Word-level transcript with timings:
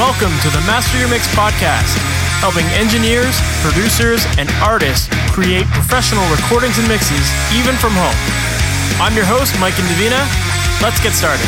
Welcome 0.00 0.32
to 0.40 0.48
the 0.48 0.64
Master 0.64 0.96
Your 0.96 1.10
Mix 1.10 1.28
podcast, 1.36 1.92
helping 2.40 2.64
engineers, 2.72 3.36
producers, 3.60 4.24
and 4.38 4.48
artists 4.64 5.12
create 5.28 5.66
professional 5.76 6.24
recordings 6.32 6.78
and 6.78 6.88
mixes 6.88 7.28
even 7.52 7.76
from 7.76 7.92
home. 7.92 8.16
I'm 8.96 9.12
your 9.12 9.28
host, 9.28 9.52
Mike 9.60 9.74
Indovina. 9.76 10.24
Let's 10.80 11.04
get 11.04 11.12
started. 11.12 11.44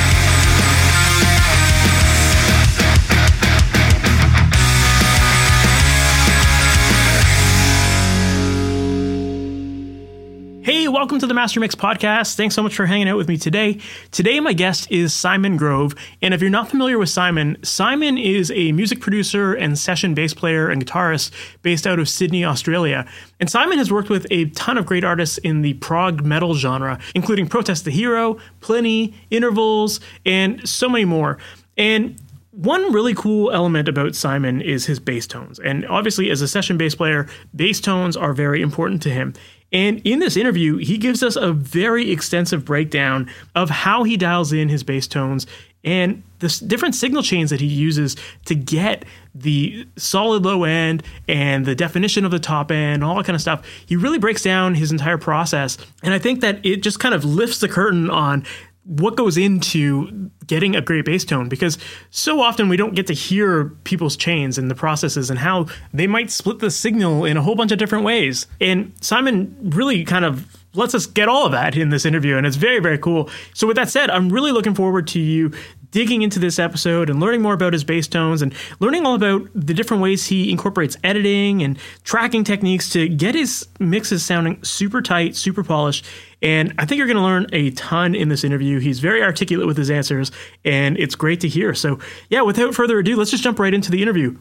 Welcome 11.02 11.18
to 11.18 11.26
the 11.26 11.34
Master 11.34 11.58
Mix 11.58 11.74
podcast. 11.74 12.36
Thanks 12.36 12.54
so 12.54 12.62
much 12.62 12.76
for 12.76 12.86
hanging 12.86 13.08
out 13.08 13.16
with 13.16 13.26
me 13.26 13.36
today. 13.36 13.80
Today, 14.12 14.38
my 14.38 14.52
guest 14.52 14.86
is 14.88 15.12
Simon 15.12 15.56
Grove. 15.56 15.96
And 16.22 16.32
if 16.32 16.40
you're 16.40 16.48
not 16.48 16.70
familiar 16.70 16.96
with 16.96 17.08
Simon, 17.08 17.56
Simon 17.64 18.16
is 18.16 18.52
a 18.52 18.70
music 18.70 19.00
producer 19.00 19.52
and 19.52 19.76
session 19.76 20.14
bass 20.14 20.32
player 20.32 20.68
and 20.68 20.86
guitarist 20.86 21.32
based 21.62 21.88
out 21.88 21.98
of 21.98 22.08
Sydney, 22.08 22.44
Australia. 22.44 23.04
And 23.40 23.50
Simon 23.50 23.78
has 23.78 23.90
worked 23.90 24.10
with 24.10 24.28
a 24.30 24.44
ton 24.50 24.78
of 24.78 24.86
great 24.86 25.02
artists 25.02 25.38
in 25.38 25.62
the 25.62 25.74
prog 25.74 26.24
metal 26.24 26.54
genre, 26.54 27.00
including 27.16 27.48
Protest 27.48 27.84
the 27.84 27.90
Hero, 27.90 28.38
Plini, 28.60 29.12
Intervals, 29.28 29.98
and 30.24 30.68
so 30.68 30.88
many 30.88 31.04
more. 31.04 31.36
And 31.76 32.16
one 32.52 32.92
really 32.92 33.14
cool 33.14 33.50
element 33.50 33.88
about 33.88 34.14
Simon 34.14 34.60
is 34.60 34.86
his 34.86 35.00
bass 35.00 35.26
tones. 35.26 35.58
And 35.58 35.84
obviously, 35.86 36.30
as 36.30 36.42
a 36.42 36.46
session 36.46 36.76
bass 36.76 36.94
player, 36.94 37.26
bass 37.56 37.80
tones 37.80 38.16
are 38.16 38.32
very 38.32 38.62
important 38.62 39.02
to 39.02 39.10
him. 39.10 39.34
And 39.72 40.00
in 40.04 40.18
this 40.18 40.36
interview, 40.36 40.76
he 40.76 40.98
gives 40.98 41.22
us 41.22 41.36
a 41.36 41.52
very 41.52 42.10
extensive 42.10 42.64
breakdown 42.64 43.30
of 43.54 43.70
how 43.70 44.04
he 44.04 44.16
dials 44.16 44.52
in 44.52 44.68
his 44.68 44.82
bass 44.82 45.06
tones 45.06 45.46
and 45.84 46.22
the 46.38 46.64
different 46.66 46.94
signal 46.94 47.22
chains 47.22 47.50
that 47.50 47.60
he 47.60 47.66
uses 47.66 48.16
to 48.44 48.54
get 48.54 49.04
the 49.34 49.86
solid 49.96 50.44
low 50.44 50.64
end 50.64 51.02
and 51.28 51.64
the 51.64 51.74
definition 51.74 52.24
of 52.24 52.30
the 52.30 52.38
top 52.38 52.70
end, 52.70 53.02
all 53.02 53.16
that 53.16 53.24
kind 53.24 53.34
of 53.34 53.40
stuff. 53.40 53.66
He 53.86 53.96
really 53.96 54.18
breaks 54.18 54.42
down 54.42 54.74
his 54.74 54.92
entire 54.92 55.18
process. 55.18 55.78
And 56.02 56.14
I 56.14 56.18
think 56.18 56.40
that 56.40 56.64
it 56.64 56.82
just 56.82 57.00
kind 57.00 57.14
of 57.14 57.24
lifts 57.24 57.58
the 57.58 57.68
curtain 57.68 58.10
on 58.10 58.44
what 58.84 59.16
goes 59.16 59.36
into 59.36 60.30
getting 60.46 60.74
a 60.74 60.80
great 60.80 61.04
bass 61.04 61.24
tone 61.24 61.48
because 61.48 61.78
so 62.10 62.40
often 62.40 62.68
we 62.68 62.76
don't 62.76 62.94
get 62.94 63.06
to 63.06 63.12
hear 63.12 63.66
people's 63.84 64.16
chains 64.16 64.58
and 64.58 64.70
the 64.70 64.74
processes 64.74 65.30
and 65.30 65.38
how 65.38 65.66
they 65.92 66.06
might 66.06 66.30
split 66.30 66.58
the 66.58 66.70
signal 66.70 67.24
in 67.24 67.36
a 67.36 67.42
whole 67.42 67.54
bunch 67.54 67.70
of 67.70 67.78
different 67.78 68.04
ways. 68.04 68.46
And 68.60 68.92
Simon 69.00 69.56
really 69.60 70.04
kind 70.04 70.24
of 70.24 70.56
lets 70.74 70.94
us 70.94 71.06
get 71.06 71.28
all 71.28 71.46
of 71.46 71.52
that 71.52 71.76
in 71.76 71.90
this 71.90 72.04
interview 72.04 72.36
and 72.36 72.46
it's 72.46 72.56
very 72.56 72.80
very 72.80 72.98
cool. 72.98 73.30
So 73.54 73.66
with 73.66 73.76
that 73.76 73.88
said, 73.88 74.10
I'm 74.10 74.30
really 74.30 74.50
looking 74.50 74.74
forward 74.74 75.06
to 75.08 75.20
you 75.20 75.52
digging 75.92 76.22
into 76.22 76.40
this 76.40 76.58
episode 76.58 77.08
and 77.08 77.20
learning 77.20 77.40
more 77.40 77.54
about 77.54 77.72
his 77.72 77.84
bass 77.84 78.08
tones 78.08 78.42
and 78.42 78.52
learning 78.80 79.06
all 79.06 79.14
about 79.14 79.48
the 79.54 79.72
different 79.72 80.02
ways 80.02 80.26
he 80.26 80.50
incorporates 80.50 80.96
editing 81.04 81.62
and 81.62 81.78
tracking 82.02 82.42
techniques 82.42 82.90
to 82.90 83.08
get 83.08 83.36
his 83.36 83.68
mixes 83.78 84.24
sounding 84.24 84.62
super 84.64 85.00
tight, 85.00 85.36
super 85.36 85.62
polished. 85.62 86.04
And 86.42 86.74
I 86.78 86.86
think 86.86 86.98
you're 86.98 87.06
going 87.06 87.16
to 87.18 87.22
learn 87.22 87.46
a 87.52 87.70
ton 87.70 88.16
in 88.16 88.28
this 88.28 88.42
interview. 88.42 88.80
He's 88.80 88.98
very 88.98 89.22
articulate 89.22 89.68
with 89.68 89.76
his 89.76 89.90
answers, 89.90 90.32
and 90.64 90.98
it's 90.98 91.14
great 91.14 91.40
to 91.42 91.48
hear. 91.48 91.72
So, 91.72 92.00
yeah, 92.28 92.42
without 92.42 92.74
further 92.74 92.98
ado, 92.98 93.14
let's 93.14 93.30
just 93.30 93.44
jump 93.44 93.60
right 93.60 93.72
into 93.72 93.92
the 93.92 94.02
interview. 94.02 94.36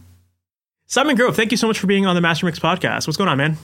Simon 0.88 1.16
Grove, 1.16 1.35
thank 1.35 1.52
you 1.52 1.57
so 1.57 1.67
much 1.67 1.77
for 1.77 1.88
being 1.88 2.05
on 2.05 2.16
the 2.16 2.22
Master 2.22 2.45
Mix 2.45 2.59
podcast. 2.59 3.07
What's 3.07 3.17
going 3.17 3.29
on, 3.29 3.38
man? 3.38 3.57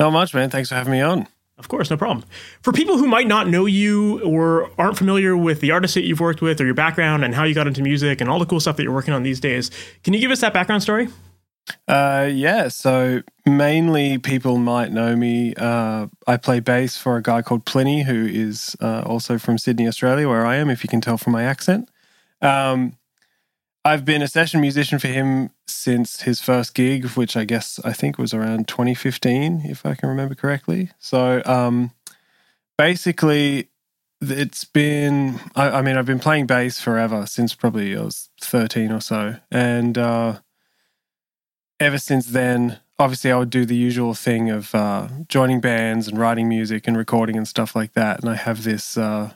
Not 0.00 0.12
much, 0.12 0.34
man. 0.34 0.50
Thanks 0.50 0.70
for 0.70 0.74
having 0.74 0.92
me 0.92 1.00
on. 1.00 1.28
Of 1.58 1.68
course, 1.68 1.90
no 1.90 1.96
problem. 1.96 2.24
For 2.62 2.72
people 2.72 2.98
who 2.98 3.06
might 3.06 3.28
not 3.28 3.48
know 3.48 3.66
you 3.66 4.20
or 4.24 4.70
aren't 4.78 4.96
familiar 4.96 5.36
with 5.36 5.60
the 5.60 5.70
artists 5.70 5.94
that 5.94 6.02
you've 6.02 6.20
worked 6.20 6.42
with 6.42 6.60
or 6.60 6.64
your 6.64 6.74
background 6.74 7.24
and 7.24 7.34
how 7.34 7.44
you 7.44 7.54
got 7.54 7.66
into 7.66 7.82
music 7.82 8.20
and 8.20 8.28
all 8.28 8.38
the 8.38 8.46
cool 8.46 8.58
stuff 8.58 8.76
that 8.76 8.82
you're 8.82 8.92
working 8.92 9.14
on 9.14 9.22
these 9.22 9.38
days, 9.38 9.70
can 10.02 10.14
you 10.14 10.20
give 10.20 10.30
us 10.30 10.40
that 10.40 10.52
background 10.52 10.82
story? 10.82 11.08
Uh, 11.86 12.28
yeah, 12.32 12.68
so 12.68 13.22
mainly 13.46 14.18
people 14.18 14.58
might 14.58 14.92
know 14.92 15.14
me. 15.14 15.54
Uh, 15.54 16.08
I 16.26 16.36
play 16.36 16.60
bass 16.60 16.96
for 16.96 17.16
a 17.16 17.22
guy 17.22 17.42
called 17.42 17.64
Plini, 17.64 18.04
who 18.04 18.26
is 18.26 18.76
uh, 18.80 19.02
also 19.06 19.38
from 19.38 19.58
Sydney, 19.58 19.86
Australia, 19.86 20.28
where 20.28 20.44
I 20.44 20.56
am, 20.56 20.70
if 20.70 20.82
you 20.82 20.88
can 20.88 21.00
tell 21.00 21.18
from 21.18 21.32
my 21.32 21.44
accent. 21.44 21.88
Um, 22.40 22.96
I've 23.84 24.04
been 24.04 24.22
a 24.22 24.28
session 24.28 24.60
musician 24.60 24.98
for 25.00 25.08
him 25.08 25.50
since 25.66 26.22
his 26.22 26.40
first 26.40 26.74
gig, 26.74 27.04
which 27.10 27.36
I 27.36 27.44
guess 27.44 27.80
I 27.84 27.92
think 27.92 28.16
was 28.16 28.32
around 28.32 28.68
2015, 28.68 29.62
if 29.64 29.84
I 29.84 29.94
can 29.94 30.08
remember 30.08 30.36
correctly. 30.36 30.90
So 31.00 31.42
um, 31.44 31.90
basically, 32.78 33.70
it's 34.20 34.64
been, 34.64 35.40
I, 35.56 35.70
I, 35.70 35.82
mean, 35.82 35.96
I've 35.96 36.06
been 36.06 36.20
playing 36.20 36.46
bass 36.46 36.80
forever 36.80 37.26
since 37.26 37.54
probably 37.54 37.96
I 37.96 38.02
was 38.02 38.30
13 38.40 38.92
or 38.92 39.00
so. 39.00 39.36
And 39.50 39.98
uh, 39.98 40.38
ever 41.80 41.98
since 41.98 42.26
then, 42.26 42.78
obviously, 43.00 43.32
I 43.32 43.36
would 43.36 43.50
do 43.50 43.64
the 43.64 43.74
usual 43.74 44.14
thing 44.14 44.48
of 44.48 44.72
uh, 44.76 45.08
joining 45.26 45.60
bands 45.60 46.06
and 46.06 46.18
writing 46.18 46.48
music 46.48 46.86
and 46.86 46.96
recording 46.96 47.36
and 47.36 47.48
stuff 47.48 47.74
like 47.74 47.94
that. 47.94 48.20
And 48.20 48.30
I 48.30 48.36
have 48.36 48.62
this. 48.62 48.96
Uh, 48.96 49.32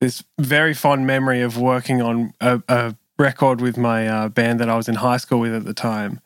this 0.00 0.24
very 0.38 0.72
fond 0.72 1.06
memory 1.06 1.42
of 1.42 1.58
working 1.58 2.00
on 2.00 2.32
a, 2.40 2.62
a 2.68 2.96
record 3.20 3.60
with 3.60 3.76
my 3.76 4.08
uh, 4.08 4.28
band 4.30 4.58
that 4.58 4.70
I 4.70 4.76
was 4.76 4.88
in 4.88 4.96
high 4.96 5.18
school 5.18 5.40
with 5.40 5.54
at 5.54 5.64
the 5.64 5.74
time, 5.74 6.20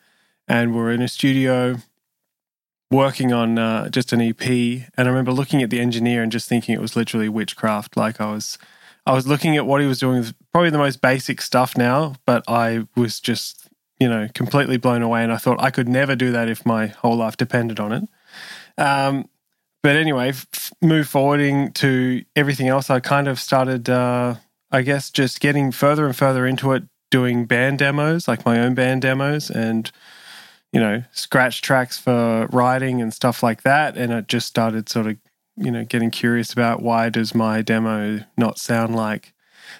and 0.47 0.73
we 0.73 0.79
are 0.79 0.91
in 0.91 1.01
a 1.01 1.09
studio 1.09 1.75
working 2.89 3.33
on 3.33 3.59
uh, 3.59 3.89
just 3.89 4.13
an 4.13 4.21
EP. 4.21 4.41
And 4.47 4.91
I 4.97 5.07
remember 5.07 5.33
looking 5.33 5.61
at 5.61 5.69
the 5.69 5.81
engineer 5.81 6.23
and 6.23 6.31
just 6.31 6.47
thinking 6.47 6.73
it 6.73 6.81
was 6.81 6.95
literally 6.95 7.27
witchcraft. 7.27 7.97
Like 7.97 8.21
I 8.21 8.31
was, 8.31 8.57
I 9.05 9.13
was 9.13 9.27
looking 9.27 9.57
at 9.57 9.65
what 9.65 9.81
he 9.81 9.87
was 9.87 9.99
doing 9.99 10.19
with 10.19 10.33
probably 10.53 10.69
the 10.69 10.77
most 10.77 11.01
basic 11.01 11.41
stuff 11.41 11.77
now, 11.77 12.15
but 12.25 12.43
I 12.47 12.87
was 12.95 13.19
just, 13.19 13.67
you 13.99 14.07
know, 14.07 14.29
completely 14.33 14.77
blown 14.77 15.01
away. 15.01 15.21
And 15.21 15.33
I 15.33 15.37
thought 15.37 15.61
I 15.61 15.71
could 15.71 15.89
never 15.89 16.15
do 16.15 16.31
that 16.31 16.47
if 16.47 16.65
my 16.65 16.87
whole 16.87 17.17
life 17.17 17.35
depended 17.35 17.79
on 17.79 17.91
it. 17.91 18.03
Um, 18.77 19.27
but 19.83 19.95
anyway, 19.95 20.29
f- 20.29 20.71
move 20.81 21.07
forwarding 21.09 21.73
to 21.73 22.23
everything 22.35 22.69
else, 22.69 22.89
I 22.89 22.99
kind 23.01 23.27
of 23.27 23.39
started 23.39 23.89
uh, 23.89 24.35
I 24.75 24.81
guess 24.81 25.09
just 25.09 25.39
getting 25.39 25.71
further 25.71 26.05
and 26.05 26.13
further 26.13 26.45
into 26.45 26.73
it, 26.73 26.83
doing 27.09 27.45
band 27.45 27.79
demos, 27.79 28.27
like 28.27 28.45
my 28.45 28.59
own 28.59 28.73
band 28.73 29.03
demos, 29.03 29.49
and 29.49 29.89
you 30.73 30.81
know, 30.81 31.01
scratch 31.13 31.61
tracks 31.61 31.97
for 31.97 32.47
writing 32.47 33.01
and 33.01 33.13
stuff 33.13 33.41
like 33.41 33.61
that. 33.61 33.95
And 33.95 34.11
it 34.11 34.27
just 34.27 34.47
started 34.47 34.89
sort 34.89 35.07
of, 35.07 35.17
you 35.55 35.71
know, 35.71 35.85
getting 35.85 36.11
curious 36.11 36.51
about 36.51 36.81
why 36.81 37.07
does 37.07 37.33
my 37.33 37.61
demo 37.61 38.25
not 38.35 38.59
sound 38.59 38.97
like 38.97 39.33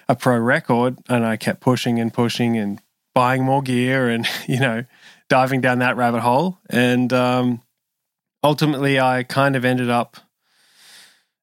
a 0.08 0.16
pro 0.16 0.38
record? 0.38 0.96
And 1.10 1.26
I 1.26 1.36
kept 1.36 1.60
pushing 1.60 2.00
and 2.00 2.14
pushing 2.14 2.56
and 2.56 2.80
buying 3.14 3.44
more 3.44 3.60
gear 3.60 4.08
and, 4.08 4.26
you 4.48 4.58
know, 4.58 4.84
diving 5.28 5.60
down 5.60 5.80
that 5.80 5.98
rabbit 5.98 6.20
hole. 6.20 6.56
And 6.70 7.12
um, 7.12 7.60
ultimately, 8.42 8.98
I 8.98 9.24
kind 9.24 9.56
of 9.56 9.66
ended 9.66 9.90
up 9.90 10.16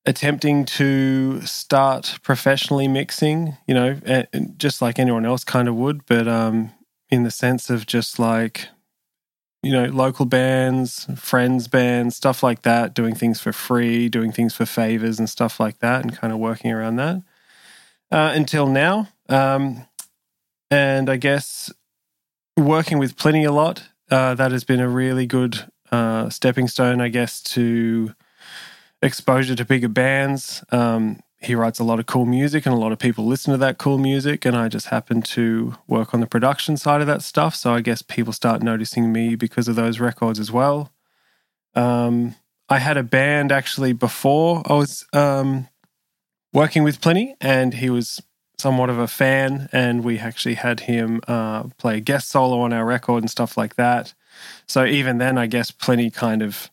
attempting 0.06 0.66
to 0.66 1.42
start 1.42 2.20
professionally 2.24 2.88
mixing, 2.88 3.58
you 3.68 3.74
know, 3.74 4.00
just 4.58 4.82
like 4.82 5.00
anyone 5.00 5.26
else 5.26 5.44
kind 5.44 5.68
of 5.68 5.76
would, 5.76 6.06
but 6.06 6.28
um, 6.28 6.72
in 7.10 7.24
the 7.24 7.32
sense 7.32 7.70
of 7.70 7.86
just 7.86 8.20
like, 8.20 8.68
you 9.62 9.72
know, 9.72 9.86
local 9.86 10.26
bands, 10.26 11.08
friends 11.16 11.70
bands, 11.70 12.18
stuff 12.18 12.44
like 12.44 12.64
that, 12.64 12.94
doing 12.94 13.16
things 13.16 13.40
for 13.40 13.54
free, 13.54 14.10
doing 14.10 14.32
things 14.34 14.54
for 14.54 14.66
favors 14.66 15.20
and 15.20 15.30
stuff 15.30 15.60
like 15.60 15.80
that, 15.80 16.02
and 16.02 16.18
kind 16.18 16.34
of 16.34 16.40
working 16.40 16.72
around 16.72 16.98
that 16.98 17.24
uh, 18.12 18.32
until 18.36 18.68
now. 18.68 19.08
Um, 19.30 19.88
and 20.70 21.10
I 21.10 21.16
guess 21.16 21.72
working 22.58 23.00
with 23.00 23.16
Plini 23.16 23.48
a 23.48 23.52
lot, 23.52 23.84
uh, 24.12 24.36
that 24.36 24.52
has 24.52 24.64
been 24.64 24.80
a 24.80 24.90
really 24.90 25.26
good 25.26 25.66
uh, 25.92 26.30
stepping 26.30 26.68
stone, 26.68 27.00
I 27.00 27.08
guess, 27.08 27.42
to 27.42 28.14
exposure 29.04 29.56
to 29.56 29.66
bigger 29.66 29.90
bands. 29.90 30.64
Um, 30.72 31.20
he 31.40 31.56
writes 31.56 31.80
a 31.80 31.84
lot 31.84 32.00
of 32.00 32.06
cool 32.06 32.26
music, 32.26 32.66
and 32.66 32.74
a 32.74 32.78
lot 32.78 32.94
of 32.94 33.00
people 33.00 33.26
listen 33.26 33.52
to 33.52 33.58
that 33.58 33.78
cool 33.78 33.98
music. 33.98 34.46
And 34.46 34.56
I 34.56 34.70
just 34.70 34.88
happen 34.88 35.22
to 35.22 35.76
work 35.88 36.14
on 36.14 36.22
the 36.22 36.26
production 36.26 36.78
side 36.78 37.02
of 37.02 37.08
that 37.08 37.22
stuff. 37.22 37.56
So 37.56 37.74
I 37.74 37.82
guess 37.82 38.02
people 38.02 38.34
start 38.34 38.64
noticing 38.64 39.12
me 39.12 39.36
because 39.36 39.68
of 39.68 39.76
those 39.76 40.00
records 40.00 40.40
as 40.40 40.52
well. 40.52 40.94
Um, 41.76 42.36
I 42.70 42.80
had 42.80 42.98
a 42.98 43.04
band 43.04 43.52
actually 43.52 43.94
before 43.94 44.64
I 44.66 44.74
was 44.74 45.06
um, 45.12 45.68
working 46.54 46.84
with 46.84 47.02
Plini, 47.02 47.34
and 47.42 47.74
he 47.74 47.90
was 47.90 48.24
somewhat 48.58 48.90
of 48.90 48.98
a 48.98 49.08
fan. 49.08 49.68
And 49.74 50.04
we 50.04 50.20
actually 50.20 50.56
had 50.56 50.82
him 50.82 51.20
uh, 51.28 51.64
play 51.78 51.98
a 51.98 52.00
guest 52.00 52.30
solo 52.30 52.62
on 52.62 52.72
our 52.72 52.86
record 52.86 53.22
and 53.22 53.30
stuff 53.30 53.58
like 53.58 53.76
that. 53.76 54.14
So 54.66 54.86
even 54.86 55.18
then, 55.18 55.38
I 55.38 55.48
guess 55.48 55.72
Plini 55.72 56.12
kind 56.12 56.42
of 56.42 56.72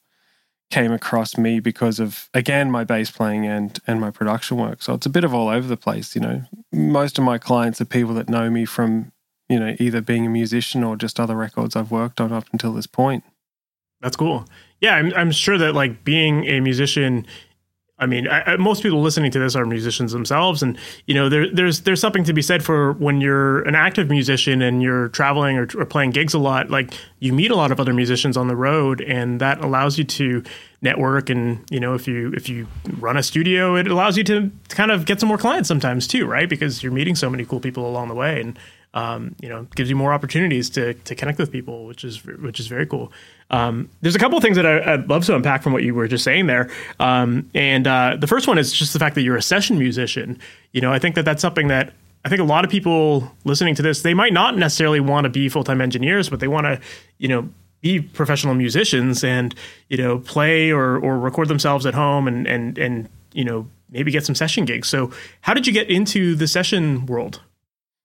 came 0.70 0.93
across 0.93 1.37
me 1.37 1.61
because 1.61 1.99
of 1.99 2.31
again 2.32 2.70
my 2.70 2.84
bass 2.84 3.11
playing 3.11 3.44
and 3.44 3.78
and 3.87 4.00
my 4.00 4.11
production 4.11 4.56
work. 4.56 4.82
So 4.82 4.94
it's 4.94 5.06
a 5.06 5.11
bit 5.11 5.25
of 5.25 5.34
all 5.34 5.49
over 5.49 5.67
the 5.67 5.76
place, 5.76 6.14
you 6.14 6.20
know. 6.20 6.43
Most 6.72 7.19
of 7.19 7.25
my 7.25 7.38
clients 7.38 7.81
are 7.81 7.84
people 7.84 8.14
that 8.14 8.28
know 8.28 8.49
me 8.50 8.64
from, 8.64 9.12
you 9.49 9.58
know, 9.58 9.75
either 9.78 10.00
being 10.00 10.26
a 10.26 10.31
musician 10.31 10.84
or 10.84 10.96
just 10.96 11.19
other 11.19 11.37
records 11.37 11.75
I've 11.76 11.90
worked 11.90 12.20
on 12.20 12.32
up 12.32 12.46
until 12.52 12.72
this 12.72 12.87
point. 12.87 13.25
That's 14.00 14.17
cool. 14.17 14.46
Yeah, 14.81 14.94
I'm 14.94 15.12
I'm 15.14 15.32
sure 15.32 15.58
that 15.58 15.75
like 15.75 16.05
being 16.05 16.46
a 16.46 16.61
musician 16.61 17.26
I 18.00 18.06
mean, 18.06 18.26
I, 18.26 18.52
I, 18.52 18.56
most 18.56 18.82
people 18.82 19.02
listening 19.02 19.31
to 19.32 19.38
this 19.38 19.55
are 19.55 19.67
musicians 19.67 20.12
themselves, 20.12 20.62
and 20.62 20.79
you 21.06 21.14
know, 21.14 21.29
there, 21.29 21.49
there's 21.52 21.82
there's 21.82 22.00
something 22.00 22.25
to 22.25 22.32
be 22.32 22.41
said 22.41 22.64
for 22.64 22.93
when 22.94 23.20
you're 23.20 23.61
an 23.62 23.75
active 23.75 24.08
musician 24.08 24.62
and 24.62 24.82
you're 24.82 25.08
traveling 25.11 25.58
or, 25.58 25.69
or, 25.76 25.85
playing 25.85 26.11
gigs 26.11 26.32
a 26.32 26.38
lot. 26.38 26.70
Like 26.70 26.94
you 27.19 27.32
meet 27.35 27.50
a 27.50 27.56
lot 27.56 27.70
of 27.70 27.79
other 27.79 27.93
musicians 27.93 28.38
on 28.38 28.49
the 28.49 28.56
road, 28.56 29.02
and 29.02 29.41
that 29.41 29.62
allows 29.62 29.99
you 29.99 30.05
to 30.05 30.43
network. 30.81 31.29
And 31.29 31.62
you 31.70 31.79
know, 31.79 31.94
if 31.94 32.08
you 32.08 32.32
if 32.35 32.49
you 32.49 32.67
run 32.99 33.19
a 33.19 33.23
studio, 33.23 33.76
it 33.76 33.87
allows 33.87 34.17
you 34.17 34.25
to 34.25 34.50
kind 34.70 34.91
of 34.91 35.05
get 35.05 35.20
some 35.20 35.29
more 35.29 35.38
clients 35.38 35.69
sometimes 35.69 36.06
too, 36.06 36.26
right? 36.26 36.49
Because 36.49 36.82
you're 36.82 36.93
meeting 36.93 37.14
so 37.14 37.29
many 37.29 37.44
cool 37.44 37.61
people 37.61 37.87
along 37.87 38.08
the 38.08 38.14
way, 38.14 38.41
and 38.41 38.58
um, 38.94 39.37
you 39.40 39.48
know, 39.48 39.66
gives 39.76 39.88
you 39.88 39.96
more 39.96 40.12
opportunities 40.12 40.70
to 40.70 40.94
to 40.94 41.14
connect 41.14 41.38
with 41.38 41.52
people, 41.52 41.87
which 41.87 42.04
is 42.04 42.25
which 42.25 42.58
is 42.58 42.66
very 42.66 42.87
cool. 42.87 43.12
Um, 43.50 43.90
there's 44.00 44.16
a 44.16 44.19
couple 44.19 44.37
of 44.37 44.42
things 44.42 44.56
that 44.56 44.66
I, 44.66 44.96
would 44.96 45.08
love 45.08 45.25
to 45.26 45.34
unpack 45.34 45.62
from 45.62 45.72
what 45.72 45.82
you 45.82 45.94
were 45.94 46.08
just 46.08 46.25
saying 46.25 46.46
there. 46.46 46.70
Um, 46.98 47.50
and 47.54 47.87
uh, 47.87 48.16
the 48.19 48.26
first 48.26 48.46
one 48.46 48.58
is 48.58 48.72
just 48.72 48.92
the 48.92 48.98
fact 48.98 49.14
that 49.16 49.22
you're 49.22 49.37
a 49.37 49.42
session 49.42 49.78
musician. 49.78 50.38
You 50.72 50.81
know, 50.81 50.92
I 50.92 50.98
think 50.98 51.14
that 51.16 51.25
that's 51.25 51.42
something 51.42 51.69
that 51.69 51.92
I 52.25 52.28
think 52.28 52.40
a 52.40 52.44
lot 52.44 52.64
of 52.64 52.70
people 52.70 53.31
listening 53.44 53.75
to 53.76 53.82
this, 53.82 54.02
they 54.02 54.14
might 54.14 54.32
not 54.32 54.56
necessarily 54.56 55.00
want 55.00 55.25
to 55.25 55.31
be 55.31 55.48
full 55.48 55.64
time 55.64 55.81
engineers, 55.81 56.28
but 56.28 56.40
they 56.40 56.48
want 56.48 56.66
to, 56.66 56.81
you 57.19 57.28
know, 57.28 57.48
be 57.81 58.00
professional 58.00 58.54
musicians 58.54 59.25
and 59.25 59.54
you 59.88 59.96
know 59.96 60.19
play 60.19 60.70
or 60.70 60.98
or 60.98 61.19
record 61.19 61.48
themselves 61.48 61.87
at 61.87 61.94
home 61.94 62.28
and 62.28 62.46
and 62.46 62.76
and 62.76 63.08
you 63.32 63.44
know 63.44 63.66
maybe 63.90 64.10
get 64.10 64.25
some 64.25 64.34
session 64.34 64.64
gigs. 64.64 64.88
So, 64.88 65.10
how 65.40 65.54
did 65.54 65.66
you 65.66 65.72
get 65.72 65.88
into 65.90 66.34
the 66.34 66.46
session 66.46 67.06
world? 67.06 67.40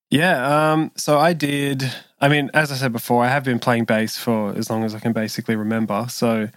Yeah, 0.10 0.72
um, 0.72 0.92
so 0.96 1.18
I 1.18 1.34
did. 1.34 1.84
I 2.19 2.28
mean, 2.28 2.50
as 2.54 2.72
I 2.72 2.75
said 2.75 2.94
before, 2.94 3.24
I 3.24 3.30
have 3.30 3.44
been 3.44 3.60
playing 3.60 3.86
bass 3.86 4.18
for 4.18 4.56
as 4.56 4.69
long 4.69 4.84
as 4.84 4.96
I 4.96 5.00
can 5.00 5.13
basically 5.13 5.56
remember. 5.56 6.06
So 6.10 6.50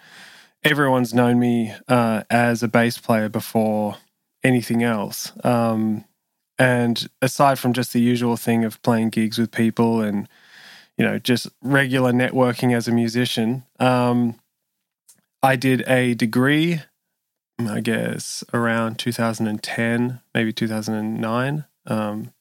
everyone's 0.62 1.14
known 1.14 1.38
me 1.38 1.74
uh, 1.88 2.24
as 2.30 2.62
a 2.62 2.68
bass 2.68 2.98
player 2.98 3.28
before 3.28 3.96
anything 4.44 4.82
else. 4.82 5.32
Um, 5.44 6.04
and 6.58 7.08
aside 7.22 7.58
from 7.58 7.72
just 7.72 7.92
the 7.92 8.00
usual 8.00 8.36
thing 8.36 8.64
of 8.64 8.82
playing 8.82 9.10
gigs 9.10 9.38
with 9.38 9.52
people 9.52 10.00
and 10.00 10.28
you 10.96 11.04
know 11.04 11.18
just 11.18 11.46
regular 11.62 12.12
networking 12.12 12.76
as 12.76 12.88
a 12.88 12.92
musician, 12.92 13.64
um, 13.78 14.38
I 15.42 15.56
did 15.56 15.88
a 15.88 16.14
degree. 16.14 16.82
I 17.60 17.80
guess 17.80 18.44
around 18.54 19.00
2010, 19.00 20.20
maybe 20.32 20.52
2009. 20.52 21.64
Um, 21.86 22.32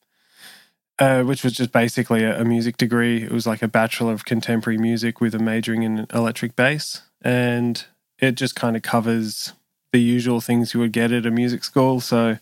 uh, 0.98 1.22
which 1.22 1.44
was 1.44 1.52
just 1.52 1.72
basically 1.72 2.24
a, 2.24 2.40
a, 2.40 2.44
music 2.44 2.76
degree. 2.76 3.22
It 3.22 3.30
was 3.30 3.46
like 3.46 3.62
a 3.62 3.68
bachelor 3.68 4.12
of 4.12 4.24
contemporary 4.24 4.78
music 4.78 5.20
with 5.20 5.34
a 5.34 5.38
majoring 5.38 5.82
in 5.82 6.06
electric 6.12 6.56
bass, 6.56 7.02
and 7.22 7.84
it 8.18 8.32
just 8.32 8.56
kind 8.56 8.76
of 8.76 8.82
covers 8.82 9.52
the 9.92 10.00
usual 10.00 10.40
things 10.40 10.74
you 10.74 10.80
would 10.80 10.92
get 10.92 11.12
at 11.12 11.26
a 11.26 11.30
music 11.30 11.64
school. 11.64 12.00
So, 12.00 12.38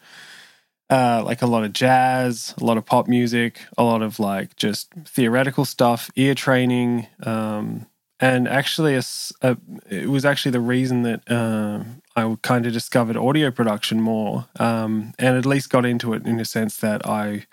uh, 0.88 1.22
like 1.24 1.42
a 1.42 1.46
lot 1.46 1.64
of 1.64 1.72
jazz, 1.72 2.54
a 2.60 2.64
lot 2.64 2.78
of 2.78 2.86
pop 2.86 3.08
music, 3.08 3.60
a 3.76 3.82
lot 3.82 4.02
of 4.02 4.18
like 4.18 4.56
just 4.56 4.92
theoretical 5.04 5.64
stuff, 5.64 6.10
ear 6.16 6.34
training, 6.34 7.08
um, 7.24 7.86
and 8.18 8.48
actually, 8.48 8.94
a, 8.94 9.02
a, 9.42 9.58
it 9.90 10.08
was 10.08 10.24
actually 10.24 10.52
the 10.52 10.60
reason 10.60 11.02
that 11.02 11.30
uh, 11.30 11.84
I 12.16 12.34
kind 12.40 12.64
of 12.64 12.72
discovered 12.72 13.16
audio 13.16 13.50
production 13.50 14.00
more, 14.00 14.46
um, 14.58 15.12
and 15.18 15.36
at 15.36 15.44
least 15.44 15.68
got 15.68 15.84
into 15.84 16.14
it 16.14 16.26
in 16.26 16.40
a 16.40 16.44
sense 16.46 16.78
that 16.78 17.06
I 17.06 17.44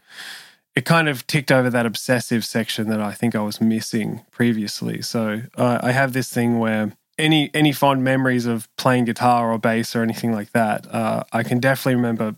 it 0.76 0.86
kind 0.86 1.08
of 1.08 1.26
ticked 1.28 1.52
over 1.52 1.70
that 1.70 1.86
obsessive 1.86 2.44
section 2.44 2.90
that 2.90 3.02
I 3.02 3.12
think 3.12 3.36
I 3.36 3.42
was 3.42 3.62
missing 3.62 4.22
previously. 4.32 5.02
So 5.02 5.44
uh, 5.56 5.80
I 5.82 5.92
have 5.92 6.14
this 6.14 6.30
thing 6.30 6.60
where 6.60 6.94
any 7.18 7.52
any 7.54 7.72
fond 7.72 8.04
memories 8.04 8.46
of 8.46 8.68
playing 8.76 9.06
guitar 9.06 9.52
or 9.52 9.60
bass 9.60 9.96
or 9.96 10.02
anything 10.02 10.32
like 10.32 10.52
that, 10.52 10.92
uh, 10.94 11.24
I 11.32 11.44
can 11.44 11.60
definitely 11.60 11.96
remember 11.96 12.36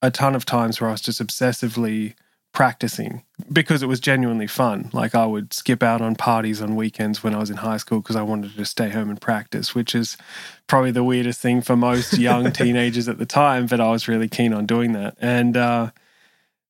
a 0.00 0.10
ton 0.10 0.34
of 0.34 0.44
times 0.44 0.80
where 0.80 0.88
I 0.88 0.92
was 0.92 1.00
just 1.00 1.20
obsessively 1.20 2.14
practicing 2.52 3.22
because 3.50 3.82
it 3.82 3.86
was 3.86 3.98
genuinely 3.98 4.46
fun. 4.46 4.90
Like 4.92 5.14
I 5.14 5.24
would 5.26 5.52
skip 5.52 5.82
out 5.82 6.02
on 6.02 6.14
parties 6.14 6.60
on 6.60 6.76
weekends 6.76 7.24
when 7.24 7.34
I 7.34 7.38
was 7.38 7.50
in 7.50 7.56
high 7.56 7.78
school 7.78 8.00
because 8.00 8.14
I 8.16 8.22
wanted 8.22 8.54
to 8.54 8.64
stay 8.64 8.90
home 8.90 9.08
and 9.08 9.20
practice, 9.20 9.74
which 9.74 9.94
is 9.94 10.16
probably 10.66 10.90
the 10.90 11.02
weirdest 11.02 11.40
thing 11.40 11.62
for 11.62 11.76
most 11.76 12.18
young 12.18 12.52
teenagers 12.52 13.08
at 13.08 13.18
the 13.18 13.26
time. 13.26 13.66
But 13.66 13.80
I 13.80 13.90
was 13.90 14.06
really 14.06 14.28
keen 14.28 14.52
on 14.52 14.66
doing 14.66 14.92
that, 14.92 15.16
and 15.20 15.56
uh, 15.56 15.90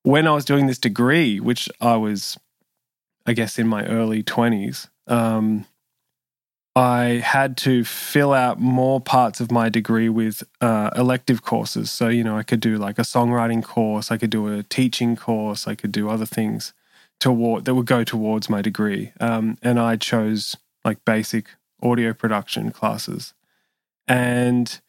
when 0.02 0.26
I 0.26 0.32
was 0.32 0.44
doing 0.44 0.66
this 0.66 0.78
degree, 0.78 1.40
which 1.40 1.68
I 1.80 1.96
was, 1.96 2.38
I 3.26 3.32
guess, 3.32 3.58
in 3.58 3.68
my 3.68 3.86
early 3.86 4.22
20s, 4.22 4.88
um, 5.06 5.66
I 6.74 7.20
had 7.22 7.56
to 7.58 7.84
fill 7.84 8.32
out 8.32 8.58
more 8.58 9.00
parts 9.00 9.40
of 9.40 9.50
my 9.50 9.68
degree 9.68 10.08
with 10.08 10.42
uh, 10.60 10.90
elective 10.96 11.42
courses. 11.42 11.90
So, 11.90 12.08
you 12.08 12.24
know, 12.24 12.38
I 12.38 12.42
could 12.42 12.60
do 12.60 12.78
like 12.78 12.98
a 12.98 13.02
songwriting 13.02 13.62
course, 13.62 14.10
I 14.10 14.16
could 14.16 14.30
do 14.30 14.48
a 14.48 14.62
teaching 14.62 15.14
course, 15.14 15.68
I 15.68 15.74
could 15.74 15.92
do 15.92 16.08
other 16.08 16.24
things 16.24 16.72
toward 17.20 17.66
that 17.66 17.74
would 17.74 17.86
go 17.86 18.04
towards 18.04 18.48
my 18.48 18.62
degree. 18.62 19.12
Um, 19.20 19.58
and 19.62 19.78
I 19.78 19.96
chose 19.96 20.56
like 20.84 21.04
basic 21.04 21.50
audio 21.82 22.14
production 22.14 22.72
classes. 22.72 23.34
And 24.08 24.80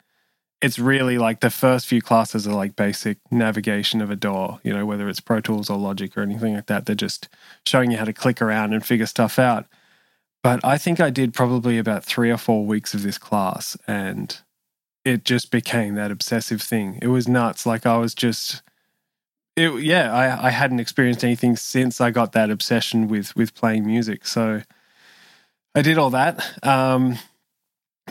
it's 0.64 0.80
really 0.80 1.18
like 1.18 1.42
the 1.42 1.50
first 1.50 1.88
few 1.88 2.02
classes 2.02 2.48
are 2.48 2.54
like 2.54 2.78
basic 2.78 3.18
navigation 3.30 4.00
of 4.00 4.10
a 4.10 4.16
DAW, 4.16 4.60
you 4.64 4.72
know, 4.72 4.86
whether 4.86 5.10
it's 5.10 5.20
Pro 5.20 5.42
Tools 5.42 5.70
or 5.70 5.78
Logic 5.78 6.18
or 6.18 6.22
anything 6.22 6.56
like 6.56 6.68
that. 6.68 6.86
They're 6.86 6.96
just 6.96 7.28
showing 7.66 7.92
you 7.92 7.98
how 7.98 8.06
to 8.06 8.14
click 8.14 8.42
around 8.42 8.72
and 8.72 8.86
figure 8.86 9.06
stuff 9.06 9.38
out. 9.38 9.66
But 10.42 10.64
I 10.64 10.78
think 10.78 11.02
I 11.02 11.10
did 11.10 11.34
probably 11.34 11.78
about 11.78 12.06
three 12.06 12.32
or 12.32 12.38
four 12.38 12.66
weeks 12.66 12.94
of 12.94 13.04
this 13.04 13.18
class 13.18 13.76
and 13.88 14.40
it 15.04 15.26
just 15.26 15.52
became 15.52 15.96
that 15.96 16.12
obsessive 16.12 16.62
thing. 16.62 16.98
It 17.02 17.08
was 17.08 17.28
nuts. 17.28 17.66
Like 17.66 17.86
I 17.86 17.98
was 17.98 18.16
just 18.16 18.62
it 19.58 19.84
yeah, 19.84 20.14
I, 20.14 20.48
I 20.48 20.50
hadn't 20.52 20.80
experienced 20.80 21.26
anything 21.26 21.58
since 21.58 22.00
I 22.00 22.10
got 22.10 22.32
that 22.32 22.50
obsession 22.50 23.10
with 23.10 23.36
with 23.36 23.54
playing 23.54 23.86
music. 23.86 24.26
So 24.26 24.62
I 25.76 25.82
did 25.82 25.98
all 25.98 26.12
that. 26.12 26.58
Um 26.66 27.20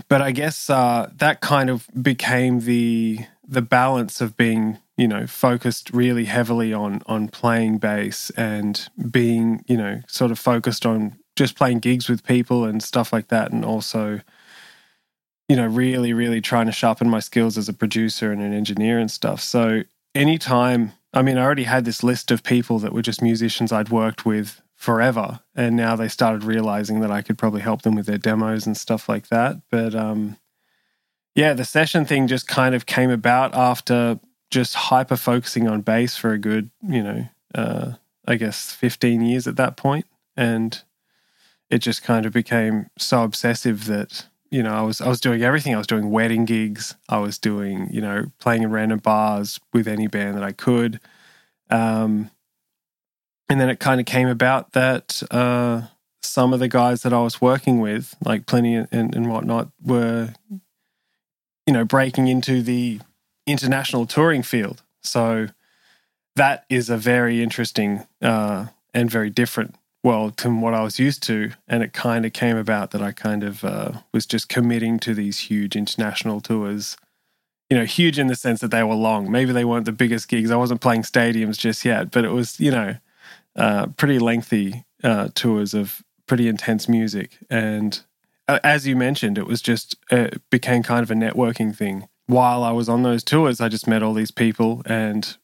but 0.08 0.22
I 0.22 0.32
guess 0.32 0.70
uh, 0.70 1.10
that 1.16 1.40
kind 1.40 1.70
of 1.70 1.88
became 2.00 2.60
the 2.60 3.20
the 3.46 3.62
balance 3.62 4.20
of 4.20 4.36
being 4.36 4.78
you 4.96 5.08
know 5.08 5.26
focused 5.26 5.90
really 5.92 6.24
heavily 6.24 6.72
on 6.72 7.02
on 7.06 7.28
playing 7.28 7.78
bass 7.78 8.30
and 8.30 8.88
being 9.10 9.64
you 9.66 9.76
know 9.76 10.00
sort 10.06 10.30
of 10.30 10.38
focused 10.38 10.86
on 10.86 11.18
just 11.36 11.56
playing 11.56 11.78
gigs 11.78 12.08
with 12.08 12.24
people 12.24 12.64
and 12.64 12.82
stuff 12.82 13.12
like 13.12 13.28
that 13.28 13.50
and 13.52 13.64
also 13.64 14.20
you 15.48 15.56
know 15.56 15.66
really 15.66 16.12
really 16.12 16.40
trying 16.40 16.66
to 16.66 16.72
sharpen 16.72 17.08
my 17.08 17.20
skills 17.20 17.58
as 17.58 17.68
a 17.68 17.72
producer 17.72 18.32
and 18.32 18.42
an 18.42 18.52
engineer 18.52 18.98
and 18.98 19.10
stuff. 19.10 19.40
So 19.40 19.82
anytime 20.14 20.92
i 21.14 21.22
mean 21.22 21.38
i 21.38 21.42
already 21.42 21.64
had 21.64 21.84
this 21.84 22.02
list 22.02 22.30
of 22.30 22.42
people 22.42 22.78
that 22.78 22.92
were 22.92 23.02
just 23.02 23.22
musicians 23.22 23.72
i'd 23.72 23.88
worked 23.88 24.26
with 24.26 24.60
forever. 24.82 25.38
And 25.54 25.76
now 25.76 25.94
they 25.94 26.08
started 26.08 26.42
realizing 26.42 27.02
that 27.02 27.10
I 27.12 27.22
could 27.22 27.38
probably 27.38 27.60
help 27.60 27.82
them 27.82 27.94
with 27.94 28.06
their 28.06 28.18
demos 28.18 28.66
and 28.66 28.76
stuff 28.76 29.08
like 29.08 29.28
that. 29.28 29.58
But 29.70 29.94
um, 29.94 30.38
yeah, 31.36 31.52
the 31.52 31.64
session 31.64 32.04
thing 32.04 32.26
just 32.26 32.48
kind 32.48 32.74
of 32.74 32.84
came 32.84 33.08
about 33.08 33.54
after 33.54 34.18
just 34.50 34.74
hyper 34.74 35.16
focusing 35.16 35.68
on 35.68 35.82
bass 35.82 36.16
for 36.16 36.32
a 36.32 36.38
good, 36.38 36.72
you 36.82 37.00
know, 37.00 37.28
uh, 37.54 37.92
I 38.26 38.34
guess 38.34 38.72
15 38.72 39.20
years 39.20 39.46
at 39.46 39.54
that 39.54 39.76
point. 39.76 40.06
And 40.36 40.82
it 41.70 41.78
just 41.78 42.02
kind 42.02 42.26
of 42.26 42.32
became 42.32 42.90
so 42.98 43.22
obsessive 43.22 43.86
that 43.86 44.26
you 44.50 44.64
know, 44.64 44.74
I 44.74 44.82
was 44.82 45.00
I 45.00 45.08
was 45.08 45.20
doing 45.20 45.42
everything. 45.42 45.74
I 45.74 45.78
was 45.78 45.86
doing 45.86 46.10
wedding 46.10 46.44
gigs. 46.44 46.96
I 47.08 47.18
was 47.20 47.38
doing, 47.38 47.88
you 47.90 48.02
know, 48.02 48.26
playing 48.38 48.64
in 48.64 48.70
random 48.70 48.98
bars 48.98 49.58
with 49.72 49.88
any 49.88 50.08
band 50.08 50.36
that 50.36 50.44
I 50.44 50.52
could. 50.52 51.00
Um, 51.70 52.31
and 53.48 53.60
then 53.60 53.68
it 53.68 53.80
kind 53.80 54.00
of 54.00 54.06
came 54.06 54.28
about 54.28 54.72
that 54.72 55.22
uh, 55.30 55.82
some 56.22 56.52
of 56.52 56.60
the 56.60 56.68
guys 56.68 57.02
that 57.02 57.12
I 57.12 57.20
was 57.20 57.40
working 57.40 57.80
with, 57.80 58.14
like 58.24 58.46
Plini 58.46 58.86
and, 58.90 59.14
and 59.14 59.30
whatnot, 59.30 59.68
were, 59.82 60.34
you 61.66 61.72
know, 61.72 61.84
breaking 61.84 62.28
into 62.28 62.62
the 62.62 63.00
international 63.46 64.06
touring 64.06 64.42
field. 64.42 64.82
So 65.02 65.48
that 66.36 66.64
is 66.70 66.88
a 66.88 66.96
very 66.96 67.42
interesting 67.42 68.06
uh, 68.22 68.66
and 68.94 69.10
very 69.10 69.30
different 69.30 69.74
world 70.04 70.36
to 70.38 70.50
what 70.50 70.74
I 70.74 70.82
was 70.82 70.98
used 70.98 71.22
to. 71.24 71.50
And 71.68 71.82
it 71.82 71.92
kind 71.92 72.24
of 72.24 72.32
came 72.32 72.56
about 72.56 72.90
that 72.92 73.02
I 73.02 73.12
kind 73.12 73.44
of 73.44 73.64
uh, 73.64 73.92
was 74.12 74.26
just 74.26 74.48
committing 74.48 74.98
to 75.00 75.14
these 75.14 75.38
huge 75.40 75.76
international 75.76 76.40
tours. 76.40 76.96
You 77.68 77.78
know, 77.78 77.84
huge 77.84 78.18
in 78.18 78.26
the 78.26 78.36
sense 78.36 78.60
that 78.60 78.70
they 78.70 78.82
were 78.82 78.94
long. 78.94 79.30
Maybe 79.30 79.52
they 79.52 79.64
weren't 79.64 79.86
the 79.86 79.92
biggest 79.92 80.28
gigs. 80.28 80.50
I 80.50 80.56
wasn't 80.56 80.80
playing 80.80 81.02
stadiums 81.02 81.58
just 81.58 81.84
yet, 81.84 82.10
but 82.10 82.24
it 82.24 82.30
was, 82.30 82.60
you 82.60 82.70
know, 82.70 82.96
uh, 83.56 83.86
pretty 83.96 84.18
lengthy 84.18 84.84
uh, 85.02 85.28
tours 85.34 85.74
of 85.74 86.02
pretty 86.26 86.48
intense 86.48 86.88
music. 86.88 87.38
And 87.50 88.00
uh, 88.48 88.58
as 88.64 88.86
you 88.86 88.96
mentioned, 88.96 89.38
it 89.38 89.46
was 89.46 89.60
just, 89.60 89.96
it 90.10 90.42
became 90.50 90.82
kind 90.82 91.02
of 91.02 91.10
a 91.10 91.14
networking 91.14 91.74
thing. 91.74 92.08
While 92.26 92.64
I 92.64 92.70
was 92.70 92.88
on 92.88 93.02
those 93.02 93.24
tours, 93.24 93.60
I 93.60 93.68
just 93.68 93.86
met 93.86 94.02
all 94.02 94.14
these 94.14 94.30
people 94.30 94.82
and, 94.86 95.36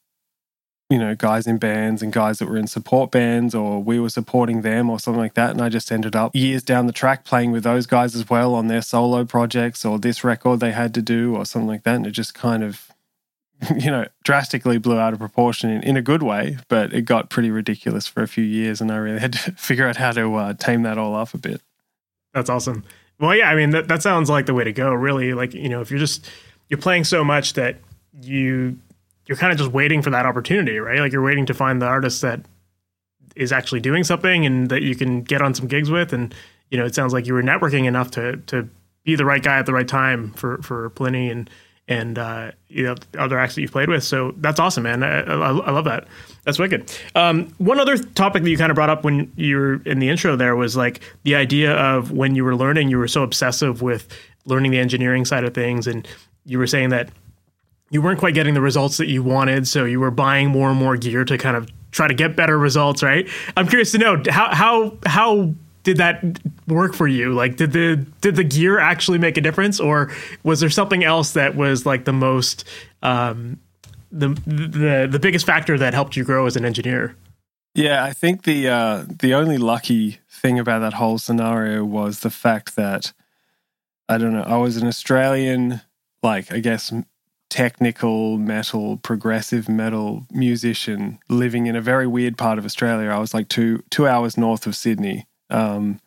you 0.89 0.97
know, 0.97 1.13
guys 1.13 1.45
in 1.45 1.57
bands 1.57 2.01
and 2.01 2.11
guys 2.11 2.39
that 2.39 2.49
were 2.49 2.57
in 2.57 2.65
support 2.65 3.11
bands 3.11 3.53
or 3.53 3.83
we 3.83 3.99
were 3.99 4.09
supporting 4.09 4.61
them 4.61 4.89
or 4.89 4.99
something 4.99 5.21
like 5.21 5.35
that. 5.35 5.51
And 5.51 5.61
I 5.61 5.69
just 5.69 5.91
ended 5.91 6.15
up 6.15 6.35
years 6.35 6.63
down 6.63 6.87
the 6.87 6.93
track 6.93 7.25
playing 7.25 7.51
with 7.51 7.63
those 7.63 7.85
guys 7.85 8.15
as 8.15 8.29
well 8.29 8.55
on 8.55 8.67
their 8.67 8.81
solo 8.81 9.23
projects 9.25 9.85
or 9.85 9.99
this 9.99 10.23
record 10.23 10.61
they 10.61 10.71
had 10.71 10.93
to 10.95 11.01
do 11.01 11.35
or 11.35 11.45
something 11.45 11.67
like 11.67 11.83
that. 11.83 11.95
And 11.95 12.07
it 12.07 12.11
just 12.11 12.33
kind 12.33 12.63
of 12.63 12.88
you 13.77 13.91
know, 13.91 14.07
drastically 14.23 14.77
blew 14.77 14.97
out 14.97 15.13
of 15.13 15.19
proportion 15.19 15.69
in, 15.69 15.83
in 15.83 15.97
a 15.97 16.01
good 16.01 16.23
way, 16.23 16.57
but 16.67 16.93
it 16.93 17.01
got 17.01 17.29
pretty 17.29 17.51
ridiculous 17.51 18.07
for 18.07 18.23
a 18.23 18.27
few 18.27 18.43
years. 18.43 18.79
And 18.79 18.91
I 18.91 18.97
really 18.97 19.19
had 19.19 19.33
to 19.33 19.51
figure 19.57 19.87
out 19.87 19.97
how 19.97 20.11
to 20.11 20.35
uh, 20.35 20.53
tame 20.53 20.83
that 20.83 20.97
all 20.97 21.13
off 21.13 21.33
a 21.33 21.37
bit. 21.37 21.61
That's 22.33 22.49
awesome. 22.49 22.83
Well, 23.19 23.35
yeah, 23.35 23.49
I 23.49 23.55
mean, 23.55 23.71
that, 23.71 23.89
that 23.89 24.01
sounds 24.01 24.29
like 24.29 24.45
the 24.45 24.53
way 24.53 24.63
to 24.63 24.71
go, 24.71 24.93
really. 24.93 25.33
Like, 25.33 25.53
you 25.53 25.67
know, 25.67 25.81
if 25.81 25.91
you're 25.91 25.99
just, 25.99 26.29
you're 26.69 26.77
playing 26.77 27.03
so 27.03 27.23
much 27.23 27.53
that 27.53 27.77
you, 28.21 28.77
you're 29.25 29.37
kind 29.37 29.51
of 29.51 29.57
just 29.57 29.71
waiting 29.71 30.01
for 30.01 30.09
that 30.11 30.25
opportunity, 30.25 30.77
right? 30.77 30.99
Like 30.99 31.11
you're 31.11 31.23
waiting 31.23 31.45
to 31.47 31.53
find 31.53 31.81
the 31.81 31.85
artist 31.85 32.21
that 32.21 32.41
is 33.35 33.51
actually 33.51 33.81
doing 33.81 34.05
something 34.05 34.45
and 34.45 34.69
that 34.69 34.83
you 34.83 34.95
can 34.95 35.21
get 35.21 35.41
on 35.41 35.53
some 35.53 35.67
gigs 35.67 35.89
with. 35.91 36.13
And, 36.13 36.33
you 36.69 36.77
know, 36.77 36.85
it 36.85 36.95
sounds 36.95 37.11
like 37.11 37.27
you 37.27 37.33
were 37.33 37.43
networking 37.43 37.85
enough 37.85 38.09
to, 38.11 38.37
to 38.37 38.69
be 39.03 39.15
the 39.17 39.25
right 39.25 39.43
guy 39.43 39.57
at 39.59 39.65
the 39.65 39.73
right 39.73 39.87
time 39.87 40.31
for, 40.33 40.61
for 40.61 40.89
Plini 40.91 41.29
and, 41.29 41.49
and 41.89 42.19
uh, 42.19 42.51
you 42.69 42.83
know 42.83 42.95
other 43.17 43.37
acts 43.37 43.55
that 43.55 43.61
you've 43.61 43.71
played 43.71 43.89
with. 43.89 44.03
So 44.03 44.33
that's 44.37 44.59
awesome, 44.59 44.83
man. 44.83 45.03
I, 45.03 45.21
I, 45.21 45.49
I 45.49 45.71
love 45.71 45.85
that. 45.85 46.07
That's 46.45 46.59
wicked. 46.59 46.89
Um, 47.15 47.53
one 47.57 47.79
other 47.79 47.97
topic 47.97 48.43
that 48.43 48.49
you 48.49 48.57
kind 48.57 48.71
of 48.71 48.75
brought 48.75 48.91
up 48.91 49.03
when 49.03 49.31
you 49.35 49.57
were 49.57 49.81
in 49.85 49.99
the 49.99 50.07
intro 50.07 50.35
there 50.35 50.55
was 50.55 50.77
like 50.77 51.01
the 51.23 51.35
idea 51.35 51.73
of 51.73 52.11
when 52.11 52.35
you 52.35 52.45
were 52.45 52.55
learning, 52.55 52.89
you 52.89 52.99
were 52.99 53.07
so 53.07 53.23
obsessive 53.23 53.81
with 53.81 54.07
learning 54.45 54.71
the 54.71 54.79
engineering 54.79 55.25
side 55.25 55.43
of 55.43 55.53
things, 55.53 55.87
and 55.87 56.07
you 56.45 56.59
were 56.59 56.67
saying 56.67 56.89
that 56.89 57.09
you 57.89 58.01
weren't 58.03 58.19
quite 58.19 58.35
getting 58.35 58.53
the 58.53 58.61
results 58.61 58.97
that 58.97 59.07
you 59.07 59.23
wanted, 59.23 59.67
so 59.67 59.83
you 59.83 59.99
were 59.99 60.11
buying 60.11 60.47
more 60.47 60.69
and 60.69 60.79
more 60.79 60.95
gear 60.95 61.25
to 61.25 61.37
kind 61.39 61.57
of 61.57 61.67
try 61.91 62.07
to 62.07 62.13
get 62.13 62.35
better 62.35 62.57
results. 62.57 63.01
Right? 63.01 63.27
I'm 63.57 63.67
curious 63.67 63.91
to 63.93 63.97
know 63.97 64.21
how 64.29 64.53
how 64.53 64.97
how 65.07 65.53
did 65.89 65.97
that 65.97 66.39
work 66.67 66.93
for 66.93 67.07
you? 67.07 67.33
Like, 67.33 67.55
did 67.55 67.71
the 67.71 67.95
did 68.21 68.35
the 68.35 68.43
gear 68.43 68.77
actually 68.77 69.17
make 69.17 69.37
a 69.37 69.41
difference, 69.41 69.79
or 69.79 70.11
was 70.43 70.59
there 70.59 70.69
something 70.69 71.03
else 71.03 71.31
that 71.31 71.55
was 71.55 71.83
like 71.83 72.05
the 72.05 72.13
most 72.13 72.63
um, 73.01 73.59
the 74.11 74.29
the 74.45 75.07
the 75.09 75.17
biggest 75.17 75.47
factor 75.47 75.79
that 75.79 75.95
helped 75.95 76.15
you 76.15 76.23
grow 76.23 76.45
as 76.45 76.55
an 76.55 76.63
engineer? 76.63 77.15
Yeah, 77.73 78.03
I 78.03 78.13
think 78.13 78.43
the 78.43 78.67
uh, 78.67 79.05
the 79.07 79.33
only 79.33 79.57
lucky 79.57 80.19
thing 80.29 80.59
about 80.59 80.79
that 80.79 80.93
whole 80.93 81.17
scenario 81.17 81.83
was 81.83 82.19
the 82.19 82.29
fact 82.29 82.75
that 82.75 83.11
I 84.07 84.19
don't 84.19 84.33
know. 84.33 84.43
I 84.43 84.57
was 84.57 84.77
an 84.77 84.87
Australian, 84.87 85.81
like 86.21 86.53
I 86.53 86.59
guess 86.59 86.93
technical 87.49 88.37
metal, 88.37 88.97
progressive 88.97 89.67
metal 89.67 90.27
musician 90.29 91.17
living 91.29 91.65
in 91.65 91.75
a 91.75 91.81
very 91.81 92.05
weird 92.05 92.37
part 92.37 92.59
of 92.59 92.65
Australia. 92.65 93.09
I 93.09 93.17
was 93.17 93.33
like 93.33 93.47
two 93.47 93.83
two 93.89 94.07
hours 94.07 94.37
north 94.37 94.67
of 94.67 94.75
Sydney 94.75 95.25
um, 95.49 95.99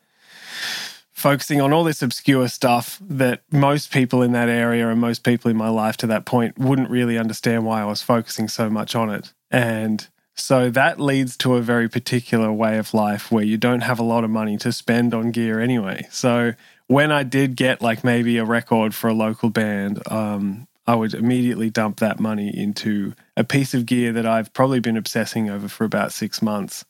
focusing 1.22 1.60
on 1.60 1.72
all 1.72 1.84
this 1.84 2.02
obscure 2.02 2.48
stuff 2.48 2.98
that 3.00 3.42
most 3.52 3.92
people 3.92 4.22
in 4.22 4.32
that 4.32 4.48
area 4.48 4.88
and 4.88 5.00
most 5.00 5.22
people 5.22 5.50
in 5.50 5.56
my 5.56 5.68
life 5.68 5.96
to 5.96 6.06
that 6.08 6.24
point 6.24 6.58
wouldn't 6.58 6.90
really 6.90 7.16
understand 7.16 7.64
why 7.64 7.80
I 7.80 7.84
was 7.84 8.02
focusing 8.02 8.48
so 8.48 8.68
much 8.68 8.96
on 8.96 9.08
it. 9.08 9.32
And 9.48 10.06
so 10.34 10.68
that 10.70 10.98
leads 10.98 11.36
to 11.38 11.54
a 11.54 11.62
very 11.62 11.88
particular 11.88 12.52
way 12.52 12.76
of 12.76 12.92
life 12.92 13.30
where 13.30 13.44
you 13.44 13.56
don't 13.56 13.82
have 13.82 14.00
a 14.00 14.02
lot 14.04 14.24
of 14.24 14.30
money 14.30 14.56
to 14.58 14.72
spend 14.72 15.14
on 15.14 15.30
gear 15.30 15.60
anyway. 15.60 16.08
So 16.10 16.54
when 16.88 17.12
I 17.12 17.22
did 17.22 17.54
get 17.54 17.80
like 17.80 18.02
maybe 18.02 18.38
a 18.38 18.44
record 18.44 18.92
for 18.92 19.08
a 19.08 19.14
local 19.14 19.50
band, 19.50 20.02
um, 20.10 20.66
I 20.88 20.96
would 20.96 21.14
immediately 21.14 21.70
dump 21.70 22.00
that 22.00 22.18
money 22.18 22.48
into 22.48 23.14
a 23.36 23.44
piece 23.44 23.74
of 23.74 23.86
gear 23.86 24.12
that 24.12 24.26
I've 24.26 24.52
probably 24.52 24.80
been 24.80 24.96
obsessing 24.96 25.48
over 25.48 25.68
for 25.68 25.84
about 25.84 26.12
six 26.12 26.42
months 26.42 26.84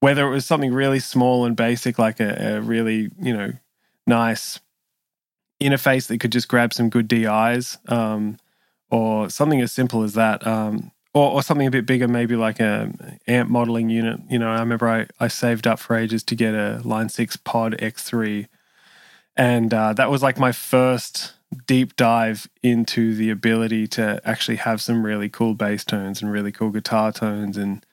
whether 0.00 0.26
it 0.26 0.30
was 0.30 0.46
something 0.46 0.72
really 0.72 1.00
small 1.00 1.44
and 1.44 1.56
basic, 1.56 1.98
like 1.98 2.20
a, 2.20 2.56
a 2.56 2.60
really, 2.60 3.10
you 3.20 3.36
know, 3.36 3.52
nice 4.06 4.60
interface 5.60 6.06
that 6.06 6.18
could 6.18 6.32
just 6.32 6.48
grab 6.48 6.72
some 6.72 6.88
good 6.88 7.08
DIs, 7.08 7.78
um, 7.88 8.38
or 8.90 9.28
something 9.28 9.60
as 9.60 9.72
simple 9.72 10.02
as 10.02 10.14
that, 10.14 10.46
um, 10.46 10.92
or, 11.14 11.32
or, 11.32 11.42
something 11.42 11.66
a 11.66 11.70
bit 11.70 11.84
bigger, 11.84 12.06
maybe 12.06 12.36
like 12.36 12.60
a 12.60 12.92
amp 13.26 13.50
modeling 13.50 13.90
unit. 13.90 14.20
You 14.30 14.38
know, 14.38 14.50
I 14.50 14.60
remember 14.60 14.88
I, 14.88 15.06
I 15.18 15.28
saved 15.28 15.66
up 15.66 15.78
for 15.78 15.96
ages 15.96 16.22
to 16.24 16.34
get 16.34 16.54
a 16.54 16.80
Line 16.84 17.08
6 17.08 17.36
Pod 17.38 17.76
X3, 17.78 18.46
and 19.36 19.74
uh, 19.74 19.92
that 19.94 20.10
was 20.10 20.22
like 20.22 20.38
my 20.38 20.52
first 20.52 21.34
deep 21.66 21.96
dive 21.96 22.48
into 22.62 23.14
the 23.14 23.30
ability 23.30 23.86
to 23.86 24.20
actually 24.24 24.56
have 24.56 24.80
some 24.80 25.04
really 25.04 25.28
cool 25.28 25.54
bass 25.54 25.84
tones 25.84 26.20
and 26.20 26.30
really 26.30 26.52
cool 26.52 26.70
guitar 26.70 27.10
tones 27.10 27.56
and 27.56 27.84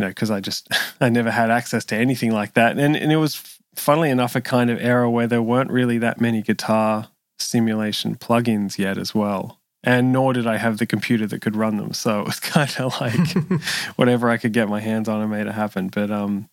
you 0.00 0.06
know, 0.06 0.10
because 0.10 0.30
I 0.30 0.40
just 0.40 0.68
I 1.00 1.10
never 1.10 1.30
had 1.30 1.50
access 1.50 1.84
to 1.86 1.96
anything 1.96 2.32
like 2.32 2.54
that, 2.54 2.78
and 2.78 2.96
and 2.96 3.12
it 3.12 3.16
was 3.16 3.58
funnily 3.76 4.10
enough 4.10 4.34
a 4.34 4.40
kind 4.40 4.70
of 4.70 4.80
era 4.80 5.10
where 5.10 5.26
there 5.26 5.42
weren't 5.42 5.70
really 5.70 5.98
that 5.98 6.20
many 6.20 6.42
guitar 6.42 7.08
simulation 7.38 8.16
plugins 8.16 8.78
yet 8.78 8.98
as 8.98 9.14
well. 9.14 9.58
And 9.82 10.12
nor 10.12 10.34
did 10.34 10.46
I 10.46 10.58
have 10.58 10.76
the 10.76 10.86
computer 10.86 11.26
that 11.26 11.40
could 11.40 11.56
run 11.56 11.76
them. 11.76 11.94
So 11.94 12.20
it 12.20 12.26
was 12.26 12.40
kind 12.40 12.70
of 12.78 13.00
like 13.00 13.62
whatever 13.96 14.28
I 14.28 14.36
could 14.38 14.52
get 14.52 14.68
my 14.68 14.80
hands 14.80 15.08
on, 15.08 15.22
I 15.22 15.26
made 15.26 15.46
it 15.46 15.52
happen. 15.52 15.88
But 15.88 16.10
um, 16.10 16.48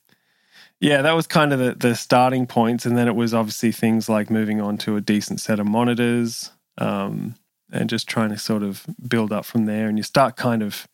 yeah, 0.79 1.01
that 1.01 1.13
was 1.13 1.27
kind 1.27 1.51
of 1.51 1.59
the, 1.59 1.73
the 1.73 1.95
starting 1.95 2.47
points. 2.47 2.85
And 2.85 2.97
then 2.97 3.07
it 3.07 3.15
was 3.15 3.33
obviously 3.33 3.71
things 3.71 4.07
like 4.07 4.29
moving 4.29 4.61
on 4.61 4.77
to 4.79 4.95
a 4.95 5.01
decent 5.01 5.41
set 5.41 5.59
of 5.59 5.65
monitors 5.65 6.51
um, 6.77 7.35
and 7.71 7.89
just 7.89 8.07
trying 8.07 8.29
to 8.29 8.37
sort 8.37 8.63
of 8.63 8.85
build 9.07 9.33
up 9.33 9.45
from 9.45 9.65
there. 9.65 9.89
And 9.89 9.97
you 9.97 10.03
start 10.03 10.37
kind 10.37 10.63
of 10.63 10.87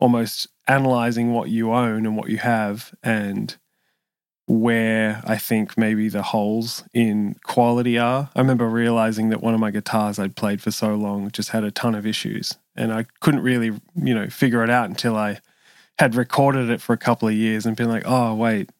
almost 0.00 0.48
analyzing 0.66 1.32
what 1.32 1.50
you 1.50 1.72
own 1.72 2.06
and 2.06 2.16
what 2.16 2.28
you 2.30 2.38
have 2.38 2.92
and 3.02 3.56
where 4.46 5.22
I 5.24 5.36
think 5.36 5.78
maybe 5.78 6.08
the 6.08 6.22
holes 6.22 6.82
in 6.92 7.36
quality 7.44 7.98
are. 7.98 8.30
I 8.34 8.40
remember 8.40 8.68
realizing 8.68 9.28
that 9.28 9.42
one 9.42 9.54
of 9.54 9.60
my 9.60 9.70
guitars 9.70 10.18
I'd 10.18 10.34
played 10.34 10.60
for 10.60 10.72
so 10.72 10.96
long 10.96 11.30
just 11.30 11.50
had 11.50 11.62
a 11.62 11.70
ton 11.70 11.94
of 11.94 12.04
issues 12.04 12.56
and 12.74 12.92
I 12.92 13.06
couldn't 13.20 13.42
really, 13.42 13.78
you 13.94 14.14
know, 14.14 14.28
figure 14.28 14.64
it 14.64 14.70
out 14.70 14.88
until 14.88 15.16
I 15.16 15.38
had 15.98 16.16
recorded 16.16 16.70
it 16.70 16.80
for 16.80 16.94
a 16.94 16.98
couple 16.98 17.28
of 17.28 17.34
years 17.34 17.66
and 17.66 17.76
been 17.76 17.88
like, 17.90 18.04
"Oh, 18.06 18.34
wait, 18.34 18.70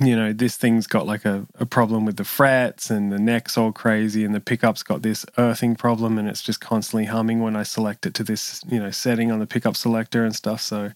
you 0.00 0.14
know, 0.14 0.32
this 0.32 0.56
thing's 0.56 0.86
got 0.86 1.06
like 1.06 1.24
a, 1.24 1.46
a 1.58 1.66
problem 1.66 2.04
with 2.04 2.16
the 2.16 2.24
frets 2.24 2.90
and 2.90 3.10
the 3.10 3.18
neck's 3.18 3.58
all 3.58 3.72
crazy 3.72 4.24
and 4.24 4.34
the 4.34 4.40
pickup's 4.40 4.82
got 4.82 5.02
this 5.02 5.26
earthing 5.38 5.74
problem 5.74 6.18
and 6.18 6.28
it's 6.28 6.42
just 6.42 6.60
constantly 6.60 7.06
humming 7.06 7.40
when 7.40 7.56
I 7.56 7.64
select 7.64 8.06
it 8.06 8.14
to 8.14 8.24
this, 8.24 8.62
you 8.68 8.78
know, 8.78 8.90
setting 8.90 9.32
on 9.32 9.40
the 9.40 9.46
pickup 9.46 9.76
selector 9.76 10.24
and 10.24 10.34
stuff. 10.34 10.60
So 10.60 10.92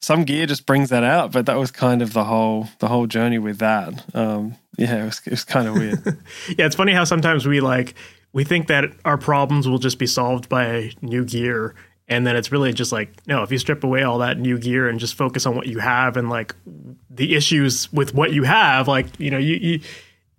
some 0.00 0.24
gear 0.24 0.46
just 0.46 0.66
brings 0.66 0.90
that 0.90 1.04
out, 1.04 1.30
but 1.30 1.46
that 1.46 1.56
was 1.56 1.70
kind 1.70 2.02
of 2.02 2.12
the 2.12 2.24
whole 2.24 2.68
the 2.80 2.88
whole 2.88 3.06
journey 3.06 3.38
with 3.38 3.58
that. 3.58 4.04
Um, 4.14 4.56
yeah, 4.76 5.02
it 5.02 5.04
was, 5.04 5.22
it 5.24 5.30
was 5.30 5.44
kind 5.44 5.68
of 5.68 5.74
weird. 5.74 6.04
yeah, 6.58 6.66
it's 6.66 6.76
funny 6.76 6.92
how 6.92 7.04
sometimes 7.04 7.46
we 7.46 7.60
like 7.60 7.94
we 8.32 8.42
think 8.42 8.66
that 8.66 8.86
our 9.04 9.16
problems 9.16 9.68
will 9.68 9.78
just 9.78 9.98
be 9.98 10.06
solved 10.06 10.48
by 10.48 10.90
new 11.00 11.24
gear 11.24 11.74
and 12.08 12.26
then 12.26 12.36
it's 12.36 12.52
really 12.52 12.72
just 12.72 12.92
like 12.92 13.10
no 13.26 13.42
if 13.42 13.50
you 13.50 13.58
strip 13.58 13.84
away 13.84 14.02
all 14.02 14.18
that 14.18 14.38
new 14.38 14.58
gear 14.58 14.88
and 14.88 15.00
just 15.00 15.14
focus 15.14 15.46
on 15.46 15.56
what 15.56 15.66
you 15.66 15.78
have 15.78 16.16
and 16.16 16.28
like 16.28 16.54
the 17.10 17.34
issues 17.34 17.92
with 17.92 18.14
what 18.14 18.32
you 18.32 18.42
have 18.42 18.88
like 18.88 19.06
you 19.18 19.30
know 19.30 19.38
you 19.38 19.56
you 19.56 19.80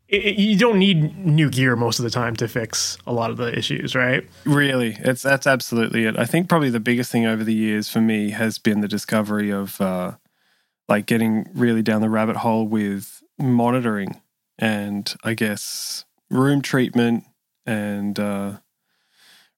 you 0.07 0.57
don't 0.57 0.77
need 0.77 1.17
new 1.25 1.49
gear 1.49 1.75
most 1.75 1.99
of 1.99 2.03
the 2.03 2.11
time 2.11 2.35
to 2.35 2.47
fix 2.47 2.97
a 3.07 3.13
lot 3.13 3.31
of 3.31 3.37
the 3.37 3.57
issues, 3.57 3.95
right? 3.95 4.23
Really, 4.45 4.97
it's 4.99 5.23
that's 5.23 5.47
absolutely 5.47 6.05
it. 6.05 6.17
I 6.17 6.25
think 6.25 6.47
probably 6.47 6.69
the 6.69 6.79
biggest 6.79 7.11
thing 7.11 7.25
over 7.25 7.43
the 7.43 7.53
years 7.53 7.89
for 7.89 8.01
me 8.01 8.29
has 8.29 8.59
been 8.59 8.81
the 8.81 8.87
discovery 8.87 9.49
of 9.49 9.81
uh, 9.81 10.13
like 10.87 11.07
getting 11.07 11.49
really 11.53 11.81
down 11.81 12.01
the 12.01 12.09
rabbit 12.09 12.37
hole 12.37 12.67
with 12.67 13.23
monitoring 13.39 14.21
and 14.57 15.13
I 15.23 15.33
guess 15.33 16.05
room 16.29 16.61
treatment 16.61 17.23
and 17.65 18.19
uh, 18.19 18.57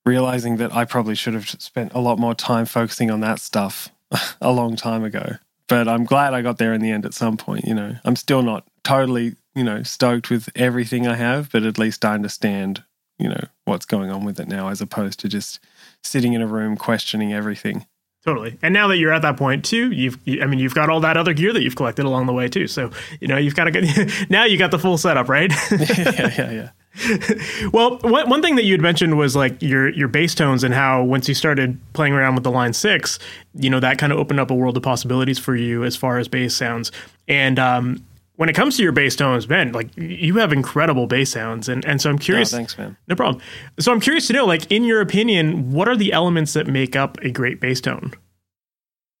realizing 0.08 0.56
that 0.56 0.74
I 0.74 0.86
probably 0.86 1.14
should 1.14 1.34
have 1.34 1.48
spent 1.48 1.92
a 1.92 2.00
lot 2.00 2.18
more 2.18 2.34
time 2.34 2.64
focusing 2.64 3.10
on 3.10 3.20
that 3.20 3.40
stuff 3.40 3.90
a 4.40 4.50
long 4.50 4.74
time 4.74 5.04
ago. 5.04 5.36
But 5.68 5.86
I'm 5.86 6.04
glad 6.04 6.32
I 6.32 6.40
got 6.40 6.56
there 6.56 6.72
in 6.72 6.80
the 6.80 6.90
end 6.90 7.04
at 7.04 7.12
some 7.12 7.36
point. 7.36 7.66
You 7.66 7.74
know, 7.74 7.96
I'm 8.04 8.16
still 8.16 8.42
not 8.42 8.66
totally, 8.84 9.36
you 9.54 9.62
know, 9.62 9.82
stoked 9.82 10.30
with 10.30 10.48
everything 10.56 11.06
I 11.06 11.14
have, 11.14 11.52
but 11.52 11.64
at 11.64 11.78
least 11.78 12.06
I 12.06 12.14
understand, 12.14 12.84
you 13.18 13.28
know, 13.28 13.44
what's 13.66 13.84
going 13.84 14.10
on 14.10 14.24
with 14.24 14.40
it 14.40 14.48
now 14.48 14.68
as 14.68 14.80
opposed 14.80 15.20
to 15.20 15.28
just 15.28 15.60
sitting 16.02 16.32
in 16.32 16.40
a 16.40 16.46
room 16.46 16.76
questioning 16.78 17.34
everything. 17.34 17.84
Totally. 18.24 18.58
And 18.62 18.72
now 18.72 18.88
that 18.88 18.96
you're 18.96 19.12
at 19.12 19.22
that 19.22 19.36
point 19.36 19.64
too, 19.64 19.92
you've, 19.92 20.18
I 20.42 20.46
mean, 20.46 20.58
you've 20.58 20.74
got 20.74 20.88
all 20.88 21.00
that 21.00 21.18
other 21.18 21.34
gear 21.34 21.52
that 21.52 21.62
you've 21.62 21.76
collected 21.76 22.06
along 22.06 22.26
the 22.26 22.32
way 22.32 22.48
too. 22.48 22.66
So, 22.66 22.90
you 23.20 23.28
know, 23.28 23.36
you've 23.36 23.54
got 23.54 23.64
to 23.64 23.70
get, 23.70 24.10
now 24.30 24.44
you 24.44 24.56
got 24.56 24.70
the 24.70 24.78
full 24.78 24.96
setup, 24.96 25.28
right? 25.28 25.52
yeah, 25.70 26.32
yeah, 26.36 26.50
yeah. 26.50 26.70
well, 27.72 27.98
one, 27.98 28.28
one 28.28 28.42
thing 28.42 28.56
that 28.56 28.64
you 28.64 28.72
had 28.72 28.80
mentioned 28.80 29.16
was 29.16 29.36
like 29.36 29.60
your 29.62 29.88
your 29.90 30.08
bass 30.08 30.34
tones 30.34 30.64
and 30.64 30.74
how 30.74 31.02
once 31.02 31.28
you 31.28 31.34
started 31.34 31.78
playing 31.92 32.12
around 32.12 32.34
with 32.34 32.44
the 32.44 32.50
line 32.50 32.72
six, 32.72 33.18
you 33.54 33.70
know 33.70 33.80
that 33.80 33.98
kind 33.98 34.12
of 34.12 34.18
opened 34.18 34.40
up 34.40 34.50
a 34.50 34.54
world 34.54 34.76
of 34.76 34.82
possibilities 34.82 35.38
for 35.38 35.54
you 35.54 35.84
as 35.84 35.96
far 35.96 36.18
as 36.18 36.28
bass 36.28 36.56
sounds. 36.56 36.90
And 37.28 37.58
um, 37.58 38.04
when 38.36 38.48
it 38.48 38.54
comes 38.54 38.76
to 38.76 38.82
your 38.82 38.92
bass 38.92 39.16
tones, 39.16 39.46
Ben, 39.46 39.72
like 39.72 39.88
you 39.96 40.36
have 40.38 40.52
incredible 40.52 41.06
bass 41.06 41.30
sounds, 41.30 41.68
and 41.68 41.84
and 41.84 42.00
so 42.00 42.10
I'm 42.10 42.18
curious. 42.18 42.52
Oh, 42.52 42.56
thanks, 42.56 42.78
man. 42.78 42.96
No 43.06 43.14
problem. 43.14 43.42
So 43.78 43.92
I'm 43.92 44.00
curious 44.00 44.26
to 44.28 44.32
know, 44.32 44.46
like 44.46 44.70
in 44.70 44.84
your 44.84 45.00
opinion, 45.00 45.72
what 45.72 45.88
are 45.88 45.96
the 45.96 46.12
elements 46.12 46.52
that 46.54 46.66
make 46.66 46.96
up 46.96 47.18
a 47.20 47.30
great 47.30 47.60
bass 47.60 47.80
tone? 47.80 48.12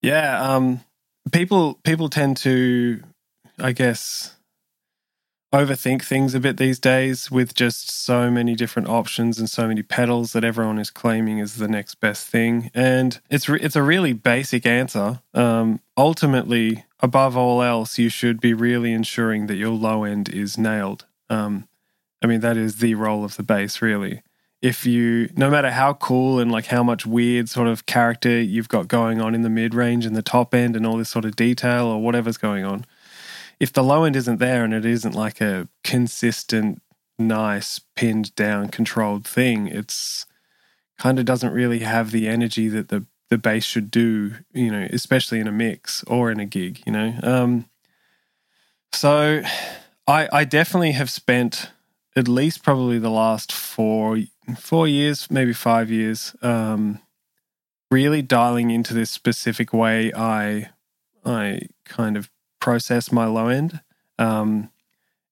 Yeah, 0.02 0.40
um, 0.40 0.80
people 1.32 1.80
people 1.84 2.08
tend 2.08 2.36
to, 2.38 3.02
I 3.58 3.72
guess 3.72 4.36
overthink 5.52 6.02
things 6.02 6.34
a 6.34 6.40
bit 6.40 6.58
these 6.58 6.78
days 6.78 7.30
with 7.30 7.54
just 7.54 7.90
so 7.90 8.30
many 8.30 8.54
different 8.54 8.88
options 8.88 9.38
and 9.38 9.48
so 9.48 9.66
many 9.66 9.82
pedals 9.82 10.32
that 10.32 10.44
everyone 10.44 10.78
is 10.78 10.90
claiming 10.90 11.38
is 11.38 11.56
the 11.56 11.68
next 11.68 11.96
best 11.96 12.26
thing. 12.26 12.70
And 12.74 13.18
it's 13.30 13.48
re- 13.48 13.60
it's 13.60 13.76
a 13.76 13.82
really 13.82 14.12
basic 14.12 14.66
answer. 14.66 15.20
Um, 15.32 15.80
ultimately, 15.96 16.84
above 17.00 17.36
all 17.36 17.62
else, 17.62 17.98
you 17.98 18.10
should 18.10 18.40
be 18.40 18.52
really 18.52 18.92
ensuring 18.92 19.46
that 19.46 19.56
your 19.56 19.70
low 19.70 20.04
end 20.04 20.28
is 20.28 20.58
nailed. 20.58 21.06
Um, 21.30 21.66
I 22.22 22.26
mean, 22.26 22.40
that 22.40 22.56
is 22.56 22.78
the 22.78 22.94
role 22.94 23.24
of 23.24 23.36
the 23.36 23.42
bass, 23.42 23.80
really. 23.80 24.22
If 24.60 24.84
you, 24.84 25.30
no 25.36 25.50
matter 25.50 25.70
how 25.70 25.94
cool 25.94 26.40
and 26.40 26.50
like 26.50 26.66
how 26.66 26.82
much 26.82 27.06
weird 27.06 27.48
sort 27.48 27.68
of 27.68 27.86
character 27.86 28.40
you've 28.40 28.68
got 28.68 28.88
going 28.88 29.20
on 29.20 29.34
in 29.34 29.42
the 29.42 29.50
mid 29.50 29.72
range 29.72 30.04
and 30.04 30.16
the 30.16 30.22
top 30.22 30.52
end 30.52 30.74
and 30.74 30.84
all 30.84 30.96
this 30.96 31.08
sort 31.08 31.24
of 31.24 31.36
detail 31.36 31.86
or 31.86 32.02
whatever's 32.02 32.38
going 32.38 32.64
on, 32.64 32.84
if 33.60 33.72
the 33.72 33.82
low 33.82 34.04
end 34.04 34.16
isn't 34.16 34.38
there 34.38 34.64
and 34.64 34.72
it 34.72 34.84
isn't 34.84 35.14
like 35.14 35.40
a 35.40 35.68
consistent, 35.82 36.80
nice, 37.18 37.80
pinned 37.96 38.34
down, 38.34 38.68
controlled 38.68 39.26
thing, 39.26 39.66
it's 39.66 40.26
kind 40.98 41.18
of 41.18 41.24
doesn't 41.24 41.52
really 41.52 41.80
have 41.80 42.10
the 42.10 42.28
energy 42.28 42.68
that 42.68 42.88
the 42.88 43.04
the 43.30 43.38
bass 43.38 43.64
should 43.64 43.90
do, 43.90 44.36
you 44.54 44.70
know, 44.70 44.88
especially 44.90 45.38
in 45.38 45.46
a 45.46 45.52
mix 45.52 46.02
or 46.04 46.30
in 46.30 46.40
a 46.40 46.46
gig, 46.46 46.82
you 46.86 46.92
know. 46.92 47.14
Um, 47.22 47.68
so 48.92 49.42
I 50.06 50.28
I 50.32 50.44
definitely 50.44 50.92
have 50.92 51.10
spent 51.10 51.70
at 52.16 52.26
least 52.26 52.62
probably 52.62 52.98
the 52.98 53.10
last 53.10 53.52
four 53.52 54.18
four 54.56 54.88
years, 54.88 55.30
maybe 55.30 55.52
five 55.52 55.90
years, 55.90 56.34
um, 56.42 57.00
really 57.90 58.22
dialing 58.22 58.70
into 58.70 58.94
this 58.94 59.10
specific 59.10 59.72
way 59.72 60.12
I 60.14 60.70
I 61.24 61.62
kind 61.84 62.16
of 62.16 62.30
process 62.60 63.12
my 63.12 63.26
low 63.26 63.48
end. 63.48 63.80
Um, 64.18 64.70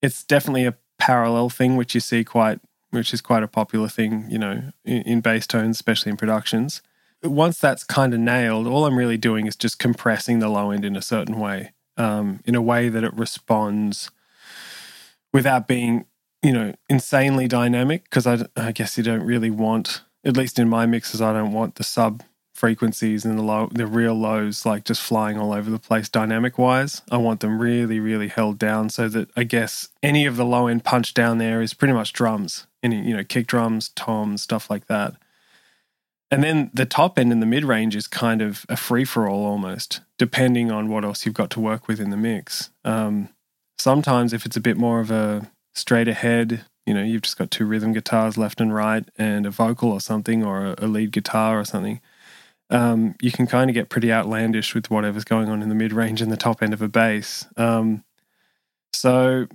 it's 0.02 0.22
definitely 0.24 0.66
a 0.66 0.76
parallel 0.98 1.48
thing, 1.48 1.76
which 1.76 1.94
you 1.94 2.00
see 2.00 2.24
quite, 2.24 2.60
which 2.90 3.12
is 3.12 3.20
quite 3.20 3.42
a 3.42 3.48
popular 3.48 3.88
thing, 3.88 4.26
you 4.30 4.38
know, 4.38 4.72
in, 4.84 5.02
in 5.02 5.20
bass 5.20 5.46
tones, 5.46 5.76
especially 5.76 6.10
in 6.10 6.16
productions. 6.16 6.82
Once 7.22 7.58
that's 7.58 7.82
kind 7.82 8.14
of 8.14 8.20
nailed, 8.20 8.66
all 8.66 8.86
I'm 8.86 8.98
really 8.98 9.16
doing 9.16 9.46
is 9.46 9.56
just 9.56 9.78
compressing 9.78 10.38
the 10.38 10.48
low 10.48 10.70
end 10.70 10.84
in 10.84 10.96
a 10.96 11.02
certain 11.02 11.38
way, 11.40 11.72
um, 11.96 12.40
in 12.44 12.54
a 12.54 12.62
way 12.62 12.88
that 12.88 13.04
it 13.04 13.14
responds 13.14 14.10
without 15.32 15.66
being, 15.66 16.06
you 16.42 16.52
know, 16.52 16.74
insanely 16.88 17.48
dynamic. 17.48 18.04
Because 18.04 18.26
I, 18.26 18.46
I 18.56 18.72
guess 18.72 18.96
you 18.96 19.02
don't 19.02 19.24
really 19.24 19.50
want, 19.50 20.02
at 20.24 20.36
least 20.36 20.58
in 20.58 20.68
my 20.68 20.86
mixes, 20.86 21.20
I 21.20 21.32
don't 21.32 21.52
want 21.52 21.76
the 21.76 21.84
sub 21.84 22.22
frequencies 22.56 23.24
and 23.24 23.38
the 23.38 23.42
low 23.42 23.68
the 23.72 23.86
real 23.86 24.14
lows 24.14 24.64
like 24.64 24.84
just 24.84 25.02
flying 25.02 25.38
all 25.38 25.52
over 25.52 25.70
the 25.70 25.78
place 25.78 26.08
dynamic 26.08 26.58
wise 26.58 27.02
i 27.10 27.16
want 27.16 27.40
them 27.40 27.60
really 27.60 28.00
really 28.00 28.28
held 28.28 28.58
down 28.58 28.88
so 28.88 29.08
that 29.08 29.28
i 29.36 29.44
guess 29.44 29.88
any 30.02 30.26
of 30.26 30.36
the 30.36 30.44
low 30.44 30.66
end 30.66 30.82
punch 30.82 31.14
down 31.14 31.38
there 31.38 31.60
is 31.60 31.74
pretty 31.74 31.92
much 31.92 32.12
drums 32.12 32.66
any 32.82 33.06
you 33.06 33.14
know 33.16 33.24
kick 33.24 33.46
drums 33.46 33.90
toms 33.90 34.42
stuff 34.42 34.70
like 34.70 34.86
that. 34.86 35.14
And 36.28 36.42
then 36.42 36.70
the 36.74 36.86
top 36.86 37.18
end 37.18 37.30
and 37.30 37.40
the 37.40 37.46
mid 37.46 37.64
range 37.64 37.94
is 37.94 38.08
kind 38.08 38.42
of 38.42 38.64
a 38.68 38.76
free 38.76 39.04
for 39.04 39.28
all 39.28 39.44
almost 39.44 40.00
depending 40.18 40.70
on 40.70 40.88
what 40.88 41.04
else 41.04 41.26
you've 41.26 41.34
got 41.34 41.50
to 41.50 41.60
work 41.60 41.86
with 41.86 42.00
in 42.00 42.10
the 42.10 42.16
mix. 42.16 42.70
Um, 42.84 43.28
sometimes 43.78 44.32
if 44.32 44.46
it's 44.46 44.56
a 44.56 44.60
bit 44.60 44.76
more 44.76 45.00
of 45.00 45.10
a 45.10 45.50
straight 45.74 46.08
ahead 46.08 46.64
you 46.86 46.94
know 46.94 47.02
you've 47.02 47.22
just 47.22 47.36
got 47.36 47.50
two 47.50 47.66
rhythm 47.66 47.92
guitars 47.92 48.38
left 48.38 48.60
and 48.60 48.74
right 48.74 49.04
and 49.18 49.44
a 49.44 49.50
vocal 49.50 49.90
or 49.92 50.00
something 50.00 50.42
or 50.42 50.74
a 50.78 50.86
lead 50.86 51.10
guitar 51.12 51.60
or 51.60 51.64
something 51.64 52.00
um, 52.70 53.14
you 53.20 53.30
can 53.30 53.46
kind 53.46 53.70
of 53.70 53.74
get 53.74 53.88
pretty 53.88 54.12
outlandish 54.12 54.74
with 54.74 54.90
whatever's 54.90 55.24
going 55.24 55.48
on 55.48 55.62
in 55.62 55.68
the 55.68 55.74
mid 55.74 55.92
range 55.92 56.20
and 56.20 56.32
the 56.32 56.36
top 56.36 56.62
end 56.62 56.72
of 56.72 56.82
a 56.82 56.88
bass. 56.88 57.46
Um, 57.56 58.04
so, 58.92 59.46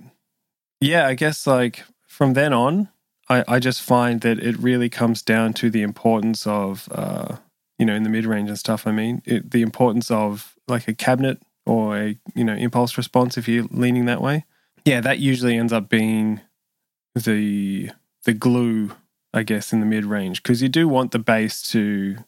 yeah, 0.80 1.06
I 1.06 1.14
guess 1.14 1.46
like 1.46 1.84
from 2.06 2.34
then 2.34 2.52
on, 2.52 2.88
I, 3.28 3.44
I 3.46 3.58
just 3.58 3.82
find 3.82 4.20
that 4.22 4.38
it 4.38 4.58
really 4.58 4.88
comes 4.88 5.22
down 5.22 5.52
to 5.54 5.70
the 5.70 5.82
importance 5.82 6.46
of, 6.46 6.88
uh, 6.90 7.36
you 7.78 7.86
know, 7.86 7.94
in 7.94 8.02
the 8.02 8.10
mid 8.10 8.24
range 8.24 8.48
and 8.48 8.58
stuff. 8.58 8.86
I 8.86 8.92
mean, 8.92 9.22
it, 9.24 9.50
the 9.50 9.62
importance 9.62 10.10
of 10.10 10.54
like 10.68 10.88
a 10.88 10.94
cabinet 10.94 11.42
or 11.66 11.96
a 11.96 12.18
you 12.34 12.44
know 12.44 12.54
impulse 12.54 12.96
response 12.96 13.36
if 13.36 13.48
you're 13.48 13.66
leaning 13.70 14.06
that 14.06 14.20
way. 14.20 14.44
Yeah, 14.84 15.00
that 15.00 15.18
usually 15.18 15.56
ends 15.56 15.72
up 15.72 15.88
being 15.88 16.40
the 17.14 17.90
the 18.24 18.32
glue, 18.32 18.92
I 19.32 19.42
guess, 19.42 19.72
in 19.72 19.80
the 19.80 19.86
mid 19.86 20.04
range 20.04 20.42
because 20.42 20.62
you 20.62 20.68
do 20.68 20.88
want 20.88 21.12
the 21.12 21.18
bass 21.18 21.62
to 21.70 22.18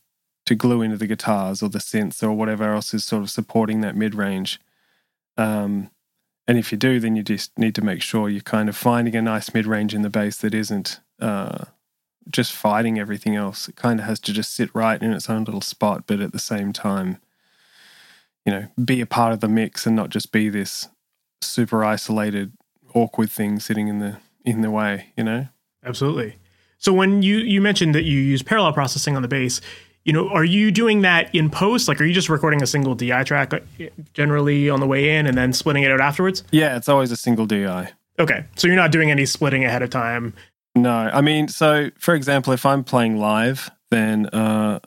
to 0.47 0.55
glue 0.55 0.83
into 0.83 0.97
the 0.97 1.07
guitars 1.07 1.63
or 1.63 1.69
the 1.69 1.79
synths 1.79 2.23
or 2.23 2.33
whatever 2.33 2.75
else 2.75 2.93
is 2.93 3.05
sort 3.05 3.23
of 3.23 3.31
supporting 3.31 3.81
that 3.81 3.97
mid 3.97 4.15
range. 4.15 4.61
Um, 5.37 5.91
and 6.47 6.59
if 6.59 6.71
you 6.71 6.79
do, 6.79 7.01
then 7.01 7.17
you 7.17 7.23
just 7.23 7.59
need 7.59 7.75
to 7.75 7.83
make 7.83 8.03
sure 8.03 8.29
you're 8.29 8.43
kind 8.43 8.69
of 8.69 8.77
finding 8.77 9.17
a 9.17 9.23
nice 9.23 9.55
mid 9.55 9.67
range 9.67 9.95
in 9.95 10.03
the 10.03 10.11
bass 10.11 10.37
that 10.39 10.55
isn't 10.55 11.01
uh, 11.21 11.65
just 12.31 12.53
fighting 12.53 12.99
everything 12.99 13.35
else. 13.35 13.69
It 13.69 13.77
kind 13.77 14.01
of 14.01 14.07
has 14.07 14.21
to 14.21 14.33
just 14.33 14.55
sit 14.55 14.71
right 14.75 15.01
in 15.01 15.13
its 15.13 15.31
own 15.31 15.45
little 15.45 15.63
spot, 15.63 16.05
but 16.07 16.21
at 16.21 16.33
the 16.33 16.39
same 16.39 16.73
time, 16.73 17.19
you 18.45 18.53
know, 18.53 18.69
be 18.83 19.01
a 19.01 19.07
part 19.07 19.33
of 19.33 19.41
the 19.41 19.49
mix 19.49 19.87
and 19.87 19.97
not 19.97 20.11
just 20.11 20.33
be 20.33 20.51
this 20.51 20.89
super 21.41 21.85
isolated, 21.85 22.53
awkward 22.95 23.31
thing 23.31 23.59
sitting 23.59 23.89
in 23.89 23.99
the 23.99 24.19
in 24.45 24.61
the 24.61 24.71
way. 24.71 25.13
You 25.17 25.25
know. 25.25 25.49
Absolutely. 25.83 26.37
So 26.79 26.93
when 26.93 27.23
you 27.23 27.39
you 27.39 27.63
mentioned 27.63 27.95
that 27.95 28.05
you 28.05 28.19
use 28.19 28.43
parallel 28.43 28.75
processing 28.75 29.17
on 29.17 29.23
the 29.23 29.29
bass, 29.29 29.63
you 30.05 30.13
know, 30.13 30.29
are 30.29 30.45
you 30.45 30.71
doing 30.71 31.01
that 31.03 31.35
in 31.35 31.51
post? 31.51 31.89
Like, 31.89 32.01
are 32.01 32.05
you 32.05 32.13
just 32.13 32.29
recording 32.29 32.63
a 32.63 32.67
single 32.67 32.95
DI 32.95 33.25
track 33.25 33.55
uh, 33.55 33.61
generally 34.13 34.69
on 34.69 34.81
the 34.81 34.87
way 34.87 35.17
in 35.17 35.27
and 35.27 35.37
then 35.37 35.53
splitting 35.53 35.83
it 35.83 35.91
out 35.91 36.01
afterwards? 36.01 36.45
Yeah, 36.51 36.77
it's 36.77 36.89
always 36.89 37.11
a 37.11 37.17
single 37.17 37.47
DI. 37.47 37.91
Okay. 38.19 38.45
So 38.57 38.67
you're 38.67 38.77
not 38.77 38.93
doing 38.93 39.11
any 39.11 39.27
splitting 39.27 39.65
ahead 39.65 39.83
of 39.83 39.91
time? 39.91 40.35
No. 40.75 40.91
I 40.91 41.21
mean, 41.21 41.49
so 41.49 41.91
for 41.99 42.15
example, 42.15 42.53
if 42.53 42.67
I'm 42.67 42.85
playing 42.85 43.17
live, 43.17 43.71
then 43.91 44.27
uh, 44.27 44.81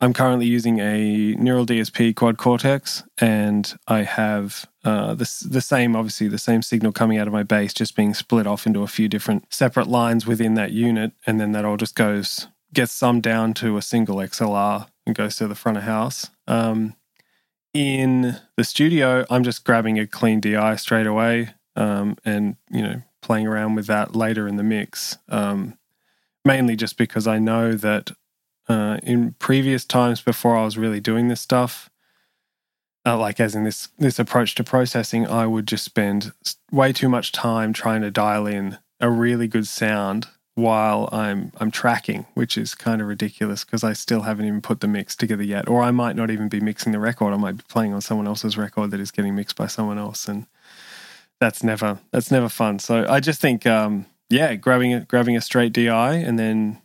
I'm 0.00 0.12
currently 0.12 0.46
using 0.46 0.80
a 0.80 1.34
Neural 1.36 1.66
DSP 1.66 2.14
Quad 2.14 2.38
Cortex, 2.38 3.02
and 3.18 3.74
I 3.86 4.02
have 4.02 4.66
uh, 4.84 5.14
the, 5.14 5.30
the 5.48 5.60
same, 5.60 5.96
obviously, 5.96 6.28
the 6.28 6.38
same 6.38 6.62
signal 6.62 6.92
coming 6.92 7.18
out 7.18 7.26
of 7.26 7.32
my 7.32 7.42
bass, 7.42 7.74
just 7.74 7.96
being 7.96 8.14
split 8.14 8.46
off 8.46 8.66
into 8.66 8.82
a 8.82 8.86
few 8.86 9.08
different 9.08 9.52
separate 9.52 9.88
lines 9.88 10.26
within 10.26 10.54
that 10.54 10.72
unit. 10.72 11.12
And 11.26 11.40
then 11.40 11.52
that 11.52 11.64
all 11.64 11.76
just 11.76 11.94
goes 11.94 12.48
gets 12.72 12.92
summed 12.92 13.22
down 13.22 13.54
to 13.54 13.76
a 13.76 13.82
single 13.82 14.16
XLR 14.16 14.88
and 15.06 15.14
goes 15.14 15.36
to 15.36 15.48
the 15.48 15.54
front 15.54 15.78
of 15.78 15.84
house. 15.84 16.30
Um, 16.46 16.94
in 17.74 18.36
the 18.56 18.64
studio, 18.64 19.24
I'm 19.30 19.44
just 19.44 19.64
grabbing 19.64 19.98
a 19.98 20.06
clean 20.06 20.40
DI 20.40 20.76
straight 20.76 21.06
away 21.06 21.54
um, 21.76 22.16
and, 22.24 22.56
you 22.70 22.82
know, 22.82 23.02
playing 23.22 23.46
around 23.46 23.74
with 23.74 23.86
that 23.86 24.14
later 24.14 24.48
in 24.48 24.56
the 24.56 24.62
mix. 24.62 25.18
Um, 25.28 25.78
mainly 26.44 26.76
just 26.76 26.96
because 26.96 27.26
I 27.26 27.38
know 27.38 27.74
that 27.74 28.10
uh, 28.68 28.98
in 29.02 29.34
previous 29.38 29.84
times 29.84 30.20
before 30.20 30.56
I 30.56 30.64
was 30.64 30.78
really 30.78 31.00
doing 31.00 31.28
this 31.28 31.40
stuff, 31.40 31.90
uh, 33.06 33.16
like 33.16 33.40
as 33.40 33.54
in 33.54 33.64
this 33.64 33.88
this 33.98 34.18
approach 34.18 34.54
to 34.56 34.64
processing, 34.64 35.26
I 35.26 35.46
would 35.46 35.66
just 35.66 35.84
spend 35.84 36.32
way 36.70 36.92
too 36.92 37.08
much 37.08 37.32
time 37.32 37.72
trying 37.72 38.02
to 38.02 38.10
dial 38.10 38.46
in 38.46 38.78
a 39.00 39.10
really 39.10 39.46
good 39.46 39.66
sound 39.66 40.26
while 40.58 41.08
I'm 41.12 41.52
I'm 41.58 41.70
tracking, 41.70 42.26
which 42.34 42.58
is 42.58 42.74
kind 42.74 43.00
of 43.00 43.06
ridiculous 43.06 43.64
because 43.64 43.84
I 43.84 43.92
still 43.92 44.22
haven't 44.22 44.44
even 44.44 44.60
put 44.60 44.80
the 44.80 44.88
mix 44.88 45.14
together 45.14 45.44
yet, 45.44 45.68
or 45.68 45.82
I 45.82 45.92
might 45.92 46.16
not 46.16 46.30
even 46.30 46.48
be 46.48 46.58
mixing 46.58 46.90
the 46.90 46.98
record. 46.98 47.32
I 47.32 47.36
might 47.36 47.58
be 47.58 47.64
playing 47.68 47.94
on 47.94 48.00
someone 48.00 48.26
else's 48.26 48.58
record 48.58 48.90
that 48.90 48.98
is 48.98 49.12
getting 49.12 49.36
mixed 49.36 49.54
by 49.54 49.68
someone 49.68 49.98
else, 49.98 50.26
and 50.26 50.46
that's 51.40 51.62
never 51.62 52.00
that's 52.10 52.32
never 52.32 52.48
fun. 52.48 52.80
So 52.80 53.06
I 53.08 53.20
just 53.20 53.40
think, 53.40 53.66
um, 53.66 54.06
yeah, 54.28 54.56
grabbing 54.56 55.04
grabbing 55.04 55.36
a 55.36 55.40
straight 55.40 55.72
DI 55.72 56.14
and 56.14 56.38
then 56.40 56.82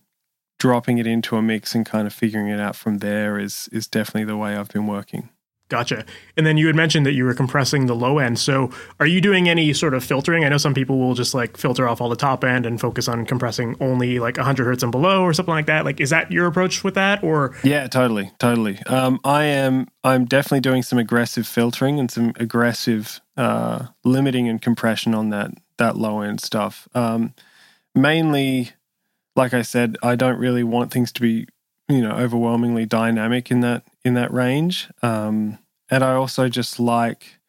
dropping 0.60 1.00
it 1.00 1.08
into 1.08 1.36
a 1.36 1.42
mix 1.42 1.74
and 1.74 1.84
kind 1.84 2.06
of 2.06 2.14
figuring 2.14 2.50
it 2.50 2.60
out 2.60 2.76
from 2.76 3.00
there 3.00 3.40
is 3.40 3.70
is 3.72 3.88
definitely 3.88 4.26
the 4.26 4.38
way 4.38 4.56
I've 4.56 4.70
been 4.70 4.86
working. 4.86 5.30
Gotcha. 5.74 6.06
And 6.38 6.46
then 6.46 6.56
you 6.56 6.68
had 6.68 6.76
mentioned 6.76 7.04
that 7.08 7.14
you 7.14 7.26
were 7.26 7.34
compressing 7.34 7.88
the 7.88 7.96
low 7.96 8.20
end. 8.20 8.38
So 8.38 8.70
are 9.00 9.08
you 9.08 9.20
doing 9.20 9.50
any 9.50 9.74
sort 9.74 9.96
of 9.96 10.04
filtering? 10.04 10.46
I 10.46 10.50
know 10.50 10.60
some 10.60 10.76
people 10.76 11.00
will 11.00 11.16
just 11.16 11.34
like 11.34 11.58
filter 11.58 11.88
off 11.88 12.00
all 12.00 12.10
the 12.10 12.16
top 12.16 12.44
end 12.44 12.68
and 12.68 12.80
focus 12.80 13.08
on 13.08 13.26
compressing 13.26 13.76
only 13.82 14.20
like 14.20 14.38
100 14.38 14.66
hertz 14.66 14.84
and 14.84 14.92
below 14.92 15.24
or 15.24 15.34
something 15.34 15.52
like 15.52 15.66
that. 15.66 15.84
Like, 15.84 16.00
is 16.00 16.12
that 16.12 16.32
your 16.32 16.46
approach 16.46 16.84
with 16.84 16.94
that 16.94 17.24
or? 17.24 17.56
Yeah, 17.64 17.88
totally. 17.88 18.30
Totally. 18.38 18.84
Um, 18.84 19.20
I 19.24 19.46
am, 19.46 19.88
I'm 20.04 20.26
definitely 20.26 20.60
doing 20.60 20.84
some 20.84 21.00
aggressive 21.00 21.48
filtering 21.48 22.00
and 22.00 22.12
some 22.12 22.34
aggressive 22.36 23.20
uh, 23.36 23.88
limiting 24.04 24.48
and 24.48 24.62
compression 24.62 25.16
on 25.16 25.32
that, 25.32 25.54
that 25.80 25.98
low 25.98 26.22
end 26.22 26.40
stuff. 26.40 26.88
Um, 26.94 27.34
mainly, 27.96 28.74
like 29.36 29.56
I 29.56 29.64
said, 29.64 29.98
I 30.04 30.16
don't 30.16 30.38
really 30.38 30.64
want 30.64 30.94
things 30.94 31.12
to 31.14 31.22
be, 31.22 31.48
you 31.90 32.02
know, 32.02 32.12
overwhelmingly 32.12 32.86
dynamic 32.86 33.50
in 33.50 33.62
that, 33.62 33.86
in 34.06 34.14
that 34.14 34.32
range. 34.32 34.88
Um, 35.02 35.58
and 35.94 36.04
I 36.04 36.14
also 36.14 36.50
just 36.50 36.80
like 36.80 37.40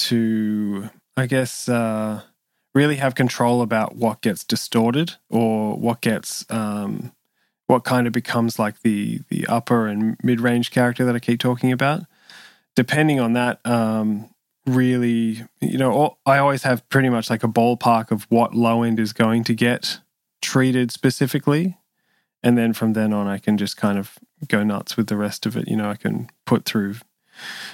to, 0.00 0.90
I 1.16 1.24
guess, 1.24 1.70
uh, 1.70 2.20
really 2.74 2.96
have 2.96 3.14
control 3.14 3.62
about 3.62 3.96
what 3.96 4.20
gets 4.20 4.44
distorted 4.44 5.14
or 5.30 5.78
what 5.78 6.02
gets, 6.02 6.44
um, 6.50 7.12
what 7.68 7.84
kind 7.84 8.06
of 8.06 8.12
becomes 8.12 8.58
like 8.58 8.82
the 8.82 9.20
the 9.30 9.46
upper 9.46 9.86
and 9.86 10.18
mid 10.22 10.38
range 10.38 10.70
character 10.70 11.06
that 11.06 11.16
I 11.16 11.18
keep 11.18 11.40
talking 11.40 11.72
about. 11.72 12.02
Depending 12.76 13.20
on 13.20 13.32
that, 13.32 13.64
um, 13.66 14.28
really, 14.66 15.42
you 15.62 15.78
know, 15.78 16.18
I 16.26 16.36
always 16.36 16.64
have 16.64 16.86
pretty 16.90 17.08
much 17.08 17.30
like 17.30 17.42
a 17.42 17.48
ballpark 17.48 18.10
of 18.10 18.24
what 18.24 18.54
low 18.54 18.82
end 18.82 19.00
is 19.00 19.14
going 19.14 19.44
to 19.44 19.54
get 19.54 19.98
treated 20.42 20.90
specifically. 20.90 21.78
And 22.42 22.58
then 22.58 22.74
from 22.74 22.92
then 22.92 23.14
on, 23.14 23.28
I 23.28 23.38
can 23.38 23.56
just 23.56 23.78
kind 23.78 23.98
of 23.98 24.18
go 24.46 24.62
nuts 24.62 24.98
with 24.98 25.06
the 25.06 25.16
rest 25.16 25.46
of 25.46 25.56
it. 25.56 25.68
You 25.68 25.76
know, 25.76 25.88
I 25.88 25.96
can 25.96 26.28
put 26.44 26.66
through 26.66 26.96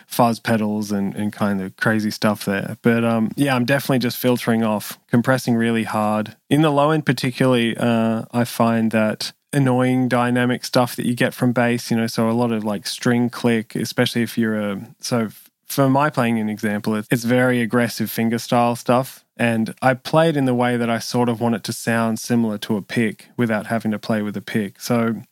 fuzz 0.06 0.40
pedals 0.40 0.90
and, 0.92 1.14
and 1.14 1.32
kind 1.32 1.60
of 1.60 1.76
crazy 1.76 2.10
stuff 2.10 2.44
there. 2.44 2.76
But 2.82 3.04
um, 3.04 3.30
yeah, 3.36 3.54
I'm 3.54 3.64
definitely 3.64 4.00
just 4.00 4.16
filtering 4.16 4.64
off, 4.64 4.98
compressing 5.08 5.54
really 5.54 5.84
hard. 5.84 6.36
In 6.48 6.62
the 6.62 6.70
low 6.70 6.90
end, 6.90 7.06
particularly, 7.06 7.76
uh, 7.76 8.24
I 8.32 8.44
find 8.44 8.90
that 8.92 9.32
annoying 9.52 10.08
dynamic 10.08 10.64
stuff 10.64 10.96
that 10.96 11.06
you 11.06 11.14
get 11.14 11.34
from 11.34 11.52
bass, 11.52 11.90
you 11.90 11.96
know, 11.96 12.06
so 12.06 12.28
a 12.28 12.32
lot 12.32 12.52
of 12.52 12.64
like 12.64 12.86
string 12.86 13.30
click, 13.30 13.74
especially 13.74 14.22
if 14.22 14.36
you're 14.36 14.58
a. 14.58 14.94
So 15.00 15.30
for 15.66 15.88
my 15.88 16.10
playing 16.10 16.38
an 16.38 16.48
example, 16.48 16.94
it's 17.10 17.24
very 17.24 17.60
aggressive 17.60 18.10
finger 18.10 18.38
style 18.38 18.76
stuff. 18.76 19.24
And 19.36 19.74
I 19.80 19.94
play 19.94 20.30
it 20.30 20.36
in 20.36 20.46
the 20.46 20.54
way 20.54 20.76
that 20.76 20.90
I 20.90 20.98
sort 20.98 21.28
of 21.28 21.40
want 21.40 21.54
it 21.54 21.62
to 21.64 21.72
sound 21.72 22.18
similar 22.18 22.58
to 22.58 22.76
a 22.76 22.82
pick 22.82 23.28
without 23.36 23.66
having 23.66 23.92
to 23.92 23.98
play 23.98 24.20
with 24.20 24.36
a 24.36 24.40
pick. 24.40 24.80
So 24.80 25.22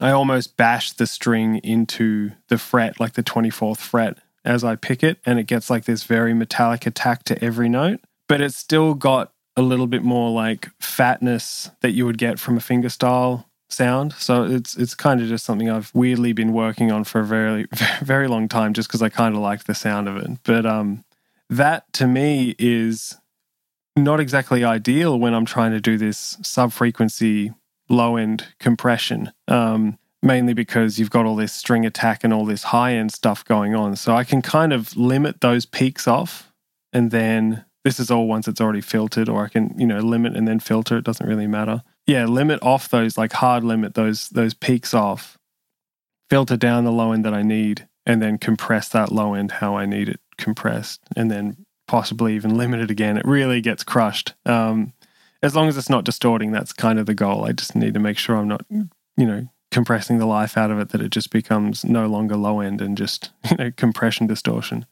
I 0.00 0.10
almost 0.10 0.56
bash 0.56 0.92
the 0.92 1.06
string 1.06 1.56
into 1.58 2.32
the 2.48 2.58
fret, 2.58 3.00
like 3.00 3.14
the 3.14 3.22
24th 3.22 3.78
fret, 3.78 4.18
as 4.44 4.62
I 4.62 4.76
pick 4.76 5.02
it, 5.02 5.18
and 5.26 5.38
it 5.38 5.44
gets 5.44 5.70
like 5.70 5.84
this 5.84 6.04
very 6.04 6.34
metallic 6.34 6.86
attack 6.86 7.24
to 7.24 7.44
every 7.44 7.68
note. 7.68 8.00
But 8.28 8.40
it's 8.40 8.56
still 8.56 8.94
got 8.94 9.32
a 9.56 9.62
little 9.62 9.88
bit 9.88 10.02
more 10.02 10.30
like 10.30 10.68
fatness 10.80 11.70
that 11.80 11.90
you 11.90 12.06
would 12.06 12.18
get 12.18 12.38
from 12.38 12.56
a 12.56 12.60
fingerstyle 12.60 13.44
sound. 13.68 14.12
So 14.14 14.44
it's 14.44 14.76
it's 14.76 14.94
kind 14.94 15.20
of 15.20 15.28
just 15.28 15.44
something 15.44 15.68
I've 15.68 15.90
weirdly 15.94 16.32
been 16.32 16.52
working 16.52 16.92
on 16.92 17.04
for 17.04 17.20
a 17.20 17.24
very 17.24 17.66
very 18.02 18.28
long 18.28 18.48
time, 18.48 18.72
just 18.74 18.88
because 18.88 19.02
I 19.02 19.08
kind 19.08 19.34
of 19.34 19.40
like 19.40 19.64
the 19.64 19.74
sound 19.74 20.08
of 20.08 20.16
it. 20.16 20.30
But 20.44 20.64
um, 20.64 21.04
that 21.50 21.92
to 21.94 22.06
me 22.06 22.54
is 22.58 23.16
not 23.96 24.20
exactly 24.20 24.62
ideal 24.62 25.18
when 25.18 25.34
I'm 25.34 25.44
trying 25.44 25.72
to 25.72 25.80
do 25.80 25.98
this 25.98 26.38
sub 26.42 26.72
frequency 26.72 27.52
low 27.88 28.16
end 28.16 28.46
compression, 28.58 29.32
um, 29.46 29.98
mainly 30.22 30.54
because 30.54 30.98
you've 30.98 31.10
got 31.10 31.26
all 31.26 31.36
this 31.36 31.52
string 31.52 31.86
attack 31.86 32.24
and 32.24 32.32
all 32.32 32.44
this 32.44 32.64
high 32.64 32.94
end 32.94 33.12
stuff 33.12 33.44
going 33.44 33.74
on. 33.74 33.96
So 33.96 34.14
I 34.14 34.24
can 34.24 34.42
kind 34.42 34.72
of 34.72 34.96
limit 34.96 35.40
those 35.40 35.66
peaks 35.66 36.06
off. 36.06 36.52
And 36.92 37.10
then 37.10 37.64
this 37.84 38.00
is 38.00 38.10
all 38.10 38.26
once 38.26 38.48
it's 38.48 38.60
already 38.60 38.80
filtered, 38.80 39.28
or 39.28 39.44
I 39.44 39.48
can, 39.48 39.74
you 39.78 39.86
know, 39.86 40.00
limit 40.00 40.36
and 40.36 40.48
then 40.48 40.60
filter. 40.60 40.96
It 40.96 41.04
doesn't 41.04 41.26
really 41.26 41.46
matter. 41.46 41.82
Yeah, 42.06 42.24
limit 42.24 42.62
off 42.62 42.88
those, 42.88 43.18
like 43.18 43.32
hard 43.32 43.64
limit 43.64 43.94
those 43.94 44.28
those 44.30 44.54
peaks 44.54 44.94
off, 44.94 45.38
filter 46.30 46.56
down 46.56 46.84
the 46.84 46.92
low 46.92 47.12
end 47.12 47.24
that 47.24 47.34
I 47.34 47.42
need, 47.42 47.86
and 48.06 48.20
then 48.22 48.38
compress 48.38 48.88
that 48.90 49.12
low 49.12 49.34
end 49.34 49.52
how 49.52 49.76
I 49.76 49.86
need 49.86 50.08
it 50.08 50.20
compressed, 50.38 51.00
and 51.16 51.30
then 51.30 51.64
possibly 51.86 52.34
even 52.34 52.56
limit 52.56 52.80
it 52.80 52.90
again. 52.90 53.16
It 53.16 53.26
really 53.26 53.60
gets 53.60 53.84
crushed. 53.84 54.34
Um, 54.46 54.92
as 55.42 55.54
long 55.54 55.68
as 55.68 55.76
it's 55.76 55.90
not 55.90 56.04
distorting, 56.04 56.52
that's 56.52 56.72
kind 56.72 56.98
of 56.98 57.06
the 57.06 57.14
goal. 57.14 57.44
I 57.44 57.52
just 57.52 57.76
need 57.76 57.94
to 57.94 58.00
make 58.00 58.18
sure 58.18 58.36
I'm 58.36 58.48
not, 58.48 58.64
you 58.70 58.88
know, 59.16 59.48
compressing 59.70 60.18
the 60.18 60.26
life 60.26 60.56
out 60.56 60.70
of 60.70 60.78
it 60.78 60.90
that 60.90 61.00
it 61.00 61.10
just 61.10 61.30
becomes 61.30 61.84
no 61.84 62.06
longer 62.06 62.36
low 62.36 62.60
end 62.60 62.80
and 62.80 62.96
just, 62.96 63.30
you 63.50 63.56
know, 63.56 63.70
compression 63.76 64.26
distortion. 64.26 64.86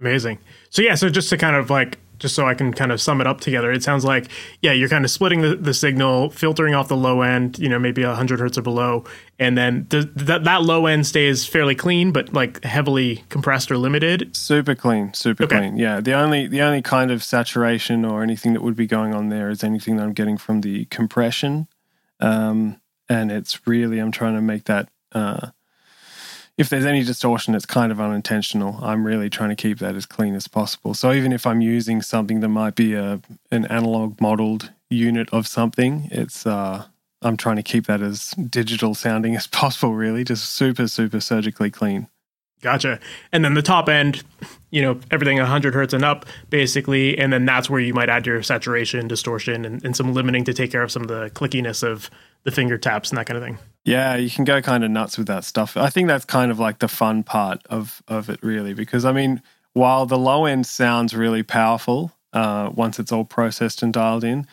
Amazing. 0.00 0.38
So 0.70 0.82
yeah, 0.82 0.96
so 0.96 1.08
just 1.08 1.28
to 1.30 1.36
kind 1.36 1.54
of 1.54 1.70
like 1.70 1.98
just 2.22 2.36
so 2.36 2.46
I 2.46 2.54
can 2.54 2.72
kind 2.72 2.92
of 2.92 3.00
sum 3.00 3.20
it 3.20 3.26
up 3.26 3.40
together, 3.40 3.72
it 3.72 3.82
sounds 3.82 4.04
like 4.04 4.28
yeah, 4.62 4.72
you're 4.72 4.88
kind 4.88 5.04
of 5.04 5.10
splitting 5.10 5.42
the, 5.42 5.56
the 5.56 5.74
signal, 5.74 6.30
filtering 6.30 6.72
off 6.72 6.86
the 6.86 6.96
low 6.96 7.20
end, 7.20 7.58
you 7.58 7.68
know, 7.68 7.80
maybe 7.80 8.04
100 8.04 8.38
hertz 8.38 8.56
or 8.56 8.62
below, 8.62 9.04
and 9.40 9.58
then 9.58 9.86
the, 9.90 10.08
that 10.14 10.44
that 10.44 10.62
low 10.62 10.86
end 10.86 11.06
stays 11.06 11.44
fairly 11.44 11.74
clean, 11.74 12.12
but 12.12 12.32
like 12.32 12.62
heavily 12.64 13.24
compressed 13.28 13.70
or 13.72 13.76
limited. 13.76 14.34
Super 14.36 14.76
clean, 14.76 15.12
super 15.12 15.44
okay. 15.44 15.58
clean. 15.58 15.76
Yeah, 15.76 16.00
the 16.00 16.12
only 16.12 16.46
the 16.46 16.62
only 16.62 16.80
kind 16.80 17.10
of 17.10 17.24
saturation 17.24 18.04
or 18.04 18.22
anything 18.22 18.52
that 18.52 18.62
would 18.62 18.76
be 18.76 18.86
going 18.86 19.12
on 19.12 19.28
there 19.28 19.50
is 19.50 19.64
anything 19.64 19.96
that 19.96 20.04
I'm 20.04 20.12
getting 20.12 20.38
from 20.38 20.60
the 20.60 20.84
compression, 20.86 21.66
um, 22.20 22.80
and 23.08 23.32
it's 23.32 23.66
really 23.66 23.98
I'm 23.98 24.12
trying 24.12 24.36
to 24.36 24.42
make 24.42 24.64
that. 24.64 24.88
Uh, 25.10 25.48
if 26.58 26.68
there's 26.68 26.84
any 26.84 27.02
distortion, 27.02 27.54
it's 27.54 27.66
kind 27.66 27.90
of 27.90 28.00
unintentional. 28.00 28.78
I'm 28.82 29.06
really 29.06 29.30
trying 29.30 29.50
to 29.50 29.56
keep 29.56 29.78
that 29.78 29.94
as 29.94 30.06
clean 30.06 30.34
as 30.34 30.48
possible. 30.48 30.94
So 30.94 31.12
even 31.12 31.32
if 31.32 31.46
I'm 31.46 31.60
using 31.60 32.02
something 32.02 32.40
that 32.40 32.48
might 32.48 32.74
be 32.74 32.94
a 32.94 33.20
an 33.50 33.64
analog 33.66 34.20
modeled 34.20 34.70
unit 34.90 35.28
of 35.32 35.46
something, 35.46 36.08
it's 36.10 36.46
uh, 36.46 36.86
I'm 37.22 37.36
trying 37.36 37.56
to 37.56 37.62
keep 37.62 37.86
that 37.86 38.02
as 38.02 38.30
digital 38.30 38.94
sounding 38.94 39.34
as 39.36 39.46
possible. 39.46 39.94
Really, 39.94 40.24
just 40.24 40.50
super 40.50 40.88
super 40.88 41.20
surgically 41.20 41.70
clean. 41.70 42.08
Gotcha. 42.60 43.00
And 43.32 43.44
then 43.44 43.54
the 43.54 43.62
top 43.62 43.88
end, 43.88 44.22
you 44.70 44.82
know, 44.82 45.00
everything 45.10 45.36
100 45.36 45.74
hertz 45.74 45.92
and 45.92 46.04
up, 46.04 46.26
basically. 46.48 47.18
And 47.18 47.32
then 47.32 47.44
that's 47.44 47.68
where 47.68 47.80
you 47.80 47.92
might 47.92 48.08
add 48.08 48.24
your 48.24 48.40
saturation, 48.40 49.08
distortion, 49.08 49.64
and, 49.64 49.84
and 49.84 49.96
some 49.96 50.14
limiting 50.14 50.44
to 50.44 50.54
take 50.54 50.70
care 50.70 50.84
of 50.84 50.92
some 50.92 51.02
of 51.02 51.08
the 51.08 51.28
clickiness 51.30 51.82
of 51.82 52.08
the 52.44 52.52
finger 52.52 52.78
taps 52.78 53.10
and 53.10 53.18
that 53.18 53.26
kind 53.26 53.36
of 53.36 53.42
thing. 53.42 53.58
Yeah, 53.84 54.14
you 54.14 54.30
can 54.30 54.44
go 54.44 54.62
kind 54.62 54.84
of 54.84 54.90
nuts 54.90 55.18
with 55.18 55.26
that 55.26 55.44
stuff. 55.44 55.76
I 55.76 55.90
think 55.90 56.06
that's 56.06 56.24
kind 56.24 56.50
of 56.50 56.58
like 56.58 56.78
the 56.78 56.88
fun 56.88 57.22
part 57.24 57.62
of 57.68 58.02
of 58.06 58.30
it, 58.30 58.42
really, 58.42 58.74
because 58.74 59.04
I 59.04 59.12
mean, 59.12 59.42
while 59.72 60.06
the 60.06 60.18
low 60.18 60.44
end 60.44 60.66
sounds 60.66 61.14
really 61.14 61.42
powerful 61.42 62.12
uh, 62.32 62.70
once 62.72 62.98
it's 62.98 63.12
all 63.12 63.24
processed 63.24 63.82
and 63.82 63.92
dialed 63.92 64.24
in, 64.24 64.46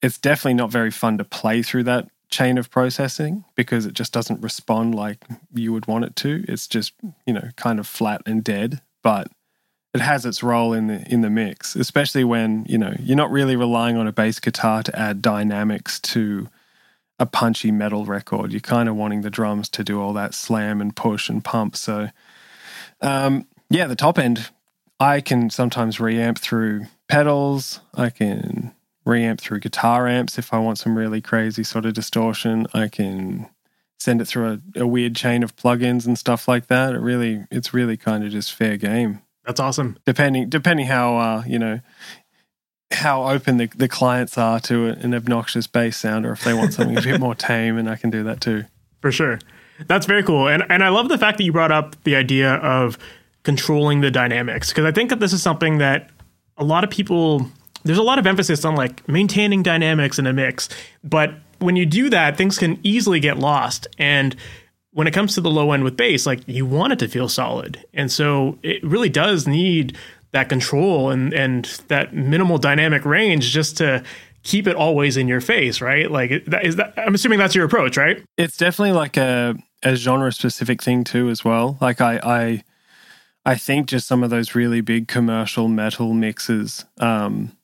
it's 0.00 0.18
definitely 0.18 0.54
not 0.54 0.70
very 0.70 0.90
fun 0.90 1.18
to 1.18 1.24
play 1.24 1.62
through 1.62 1.84
that 1.84 2.08
chain 2.30 2.56
of 2.56 2.70
processing 2.70 3.44
because 3.54 3.84
it 3.84 3.92
just 3.92 4.12
doesn't 4.12 4.40
respond 4.40 4.94
like 4.94 5.22
you 5.52 5.72
would 5.72 5.86
want 5.86 6.06
it 6.06 6.16
to. 6.16 6.44
It's 6.48 6.66
just 6.66 6.94
you 7.26 7.34
know 7.34 7.50
kind 7.56 7.78
of 7.78 7.86
flat 7.86 8.22
and 8.24 8.42
dead, 8.42 8.80
but 9.02 9.28
it 9.92 10.00
has 10.00 10.24
its 10.24 10.42
role 10.42 10.72
in 10.72 10.86
the 10.86 11.06
in 11.12 11.20
the 11.20 11.28
mix, 11.30 11.76
especially 11.76 12.24
when 12.24 12.64
you 12.68 12.78
know 12.78 12.94
you're 12.98 13.16
not 13.16 13.30
really 13.30 13.54
relying 13.54 13.98
on 13.98 14.06
a 14.06 14.12
bass 14.12 14.40
guitar 14.40 14.82
to 14.82 14.98
add 14.98 15.20
dynamics 15.20 16.00
to 16.00 16.48
a 17.18 17.26
punchy 17.26 17.70
metal 17.70 18.04
record. 18.04 18.52
You're 18.52 18.60
kind 18.60 18.88
of 18.88 18.96
wanting 18.96 19.20
the 19.20 19.30
drums 19.30 19.68
to 19.70 19.84
do 19.84 20.00
all 20.00 20.12
that 20.14 20.34
slam 20.34 20.80
and 20.80 20.94
push 20.94 21.28
and 21.28 21.44
pump. 21.44 21.76
So, 21.76 22.08
um, 23.00 23.46
yeah, 23.70 23.86
the 23.86 23.96
top 23.96 24.18
end, 24.18 24.50
I 24.98 25.20
can 25.20 25.50
sometimes 25.50 25.98
reamp 25.98 26.38
through 26.38 26.86
pedals. 27.08 27.80
I 27.94 28.10
can 28.10 28.74
reamp 29.06 29.40
through 29.40 29.60
guitar 29.60 30.06
amps 30.06 30.38
if 30.38 30.52
I 30.52 30.58
want 30.58 30.78
some 30.78 30.96
really 30.96 31.20
crazy 31.20 31.64
sort 31.64 31.86
of 31.86 31.94
distortion. 31.94 32.66
I 32.72 32.88
can 32.88 33.48
send 33.98 34.20
it 34.20 34.26
through 34.26 34.60
a, 34.76 34.80
a 34.80 34.86
weird 34.86 35.14
chain 35.14 35.42
of 35.42 35.56
plugins 35.56 36.06
and 36.06 36.18
stuff 36.18 36.48
like 36.48 36.66
that. 36.68 36.94
It 36.94 36.98
really, 37.00 37.44
it's 37.50 37.74
really 37.74 37.96
kind 37.96 38.24
of 38.24 38.30
just 38.30 38.52
fair 38.52 38.76
game. 38.76 39.22
That's 39.44 39.60
awesome. 39.60 39.98
Depending, 40.06 40.48
depending 40.48 40.86
how 40.86 41.16
uh, 41.16 41.42
you 41.46 41.58
know 41.58 41.80
how 42.92 43.24
open 43.24 43.56
the, 43.56 43.66
the 43.66 43.88
clients 43.88 44.38
are 44.38 44.60
to 44.60 44.88
an 44.88 45.14
obnoxious 45.14 45.66
bass 45.66 45.96
sound 45.96 46.26
or 46.26 46.32
if 46.32 46.44
they 46.44 46.54
want 46.54 46.74
something 46.74 46.96
a 46.96 47.02
bit 47.02 47.20
more 47.20 47.34
tame 47.36 47.78
and 47.78 47.88
I 47.88 47.96
can 47.96 48.10
do 48.10 48.22
that 48.24 48.40
too. 48.40 48.64
For 49.00 49.10
sure. 49.12 49.38
That's 49.86 50.06
very 50.06 50.22
cool. 50.22 50.48
And 50.48 50.64
and 50.68 50.84
I 50.84 50.88
love 50.90 51.08
the 51.08 51.18
fact 51.18 51.38
that 51.38 51.44
you 51.44 51.52
brought 51.52 51.72
up 51.72 51.96
the 52.04 52.14
idea 52.16 52.54
of 52.54 52.98
controlling 53.42 54.00
the 54.00 54.10
dynamics 54.10 54.68
because 54.68 54.84
I 54.84 54.92
think 54.92 55.10
that 55.10 55.18
this 55.20 55.32
is 55.32 55.42
something 55.42 55.78
that 55.78 56.10
a 56.56 56.64
lot 56.64 56.84
of 56.84 56.90
people 56.90 57.46
there's 57.84 57.98
a 57.98 58.02
lot 58.02 58.18
of 58.18 58.26
emphasis 58.26 58.64
on 58.64 58.76
like 58.76 59.06
maintaining 59.08 59.62
dynamics 59.62 60.18
in 60.18 60.26
a 60.26 60.32
mix, 60.32 60.68
but 61.02 61.34
when 61.58 61.74
you 61.74 61.86
do 61.86 62.10
that, 62.10 62.36
things 62.36 62.58
can 62.58 62.78
easily 62.82 63.18
get 63.18 63.38
lost 63.38 63.86
and 63.98 64.36
when 64.92 65.06
it 65.06 65.12
comes 65.12 65.34
to 65.34 65.40
the 65.40 65.50
low 65.50 65.72
end 65.72 65.84
with 65.84 65.96
bass, 65.96 66.26
like 66.26 66.40
you 66.46 66.66
want 66.66 66.92
it 66.92 66.98
to 66.98 67.08
feel 67.08 67.28
solid. 67.28 67.82
And 67.94 68.12
so 68.12 68.58
it 68.62 68.84
really 68.84 69.08
does 69.08 69.46
need 69.46 69.96
that 70.32 70.48
control 70.48 71.10
and 71.10 71.32
and 71.32 71.64
that 71.88 72.14
minimal 72.14 72.58
dynamic 72.58 73.04
range 73.04 73.50
just 73.50 73.76
to 73.78 74.02
keep 74.42 74.66
it 74.66 74.74
always 74.74 75.16
in 75.16 75.28
your 75.28 75.40
face, 75.40 75.80
right? 75.80 76.10
Like 76.10 76.44
that 76.46 76.64
is 76.66 76.76
that 76.76 76.94
I'm 76.96 77.14
assuming 77.14 77.38
that's 77.38 77.54
your 77.54 77.64
approach, 77.64 77.96
right? 77.96 78.22
It's 78.36 78.56
definitely 78.56 78.92
like 78.92 79.16
a 79.16 79.56
a 79.82 79.96
genre 79.96 80.32
specific 80.32 80.82
thing 80.82 81.04
too 81.04 81.28
as 81.28 81.44
well. 81.44 81.78
Like 81.80 82.00
I 82.00 82.20
I 82.22 82.64
I 83.44 83.54
think 83.56 83.88
just 83.88 84.06
some 84.06 84.22
of 84.22 84.30
those 84.30 84.54
really 84.54 84.80
big 84.80 85.08
commercial 85.08 85.68
metal 85.68 86.12
mixes 86.12 86.84
um 86.98 87.56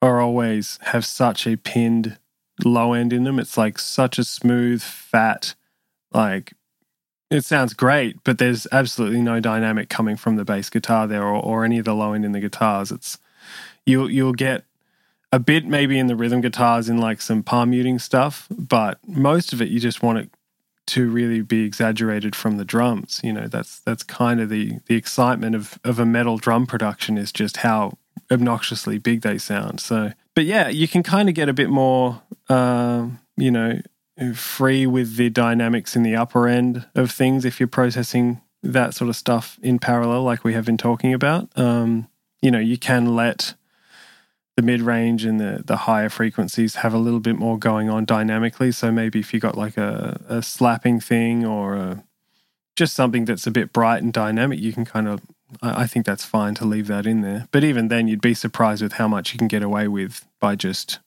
are 0.00 0.20
always 0.20 0.78
have 0.82 1.06
such 1.06 1.46
a 1.46 1.56
pinned 1.56 2.18
low 2.64 2.92
end 2.92 3.12
in 3.12 3.24
them. 3.24 3.38
It's 3.38 3.56
like 3.56 3.78
such 3.78 4.18
a 4.18 4.24
smooth, 4.24 4.82
fat, 4.82 5.54
like 6.12 6.52
it 7.32 7.44
sounds 7.44 7.74
great, 7.74 8.22
but 8.24 8.38
there's 8.38 8.66
absolutely 8.72 9.22
no 9.22 9.40
dynamic 9.40 9.88
coming 9.88 10.16
from 10.16 10.36
the 10.36 10.44
bass 10.44 10.68
guitar 10.68 11.06
there 11.06 11.22
or, 11.22 11.42
or 11.42 11.64
any 11.64 11.78
of 11.78 11.84
the 11.84 11.94
low 11.94 12.12
end 12.12 12.24
in 12.24 12.32
the 12.32 12.40
guitars. 12.40 12.92
It's 12.92 13.18
you'll 13.86 14.10
you'll 14.10 14.34
get 14.34 14.64
a 15.32 15.38
bit 15.38 15.64
maybe 15.64 15.98
in 15.98 16.08
the 16.08 16.16
rhythm 16.16 16.42
guitars 16.42 16.88
in 16.88 16.98
like 16.98 17.20
some 17.20 17.42
palm 17.42 17.70
muting 17.70 17.98
stuff, 17.98 18.46
but 18.50 18.98
most 19.06 19.52
of 19.52 19.62
it 19.62 19.68
you 19.68 19.80
just 19.80 20.02
want 20.02 20.18
it 20.18 20.30
to 20.84 21.10
really 21.10 21.40
be 21.40 21.64
exaggerated 21.64 22.36
from 22.36 22.58
the 22.58 22.64
drums. 22.64 23.20
You 23.24 23.32
know, 23.32 23.46
that's 23.46 23.80
that's 23.80 24.02
kind 24.02 24.40
of 24.40 24.48
the 24.48 24.78
the 24.86 24.96
excitement 24.96 25.54
of 25.54 25.78
of 25.84 25.98
a 25.98 26.06
metal 26.06 26.36
drum 26.36 26.66
production 26.66 27.16
is 27.16 27.32
just 27.32 27.58
how 27.58 27.98
obnoxiously 28.30 28.98
big 28.98 29.22
they 29.22 29.38
sound. 29.38 29.80
So, 29.80 30.12
but 30.34 30.44
yeah, 30.44 30.68
you 30.68 30.86
can 30.86 31.02
kind 31.02 31.28
of 31.28 31.34
get 31.34 31.48
a 31.48 31.52
bit 31.52 31.70
more, 31.70 32.20
uh, 32.48 33.06
you 33.36 33.50
know, 33.50 33.80
free 34.34 34.86
with 34.86 35.16
the 35.16 35.30
dynamics 35.30 35.96
in 35.96 36.02
the 36.02 36.16
upper 36.16 36.46
end 36.48 36.86
of 36.94 37.10
things 37.10 37.44
if 37.44 37.60
you're 37.60 37.66
processing 37.66 38.40
that 38.62 38.94
sort 38.94 39.08
of 39.08 39.16
stuff 39.16 39.58
in 39.62 39.78
parallel, 39.78 40.22
like 40.22 40.44
we 40.44 40.54
have 40.54 40.64
been 40.64 40.78
talking 40.78 41.12
about. 41.12 41.48
Um, 41.56 42.08
you 42.40 42.50
know, 42.50 42.58
you 42.58 42.78
can 42.78 43.16
let 43.16 43.54
the 44.56 44.62
mid 44.62 44.82
range 44.82 45.24
and 45.24 45.40
the, 45.40 45.62
the 45.64 45.78
higher 45.78 46.08
frequencies 46.08 46.76
have 46.76 46.92
a 46.92 46.98
little 46.98 47.20
bit 47.20 47.36
more 47.36 47.58
going 47.58 47.88
on 47.88 48.04
dynamically. 48.04 48.70
So 48.72 48.92
maybe 48.92 49.18
if 49.18 49.32
you 49.32 49.40
got 49.40 49.56
like 49.56 49.76
a, 49.76 50.20
a 50.28 50.42
slapping 50.42 51.00
thing 51.00 51.46
or 51.46 51.74
a, 51.74 52.04
just 52.76 52.94
something 52.94 53.24
that's 53.24 53.46
a 53.46 53.50
bit 53.50 53.72
bright 53.72 54.02
and 54.02 54.12
dynamic, 54.12 54.60
you 54.60 54.72
can 54.72 54.84
kind 54.84 55.08
of, 55.08 55.20
I, 55.62 55.82
I 55.82 55.86
think 55.86 56.06
that's 56.06 56.24
fine 56.24 56.54
to 56.56 56.64
leave 56.64 56.86
that 56.88 57.06
in 57.06 57.22
there. 57.22 57.48
But 57.50 57.64
even 57.64 57.88
then, 57.88 58.08
you'd 58.08 58.20
be 58.20 58.34
surprised 58.34 58.82
with 58.82 58.94
how 58.94 59.08
much 59.08 59.32
you 59.32 59.38
can 59.38 59.48
get 59.48 59.62
away 59.62 59.88
with 59.88 60.26
by 60.38 60.54
just 60.54 60.98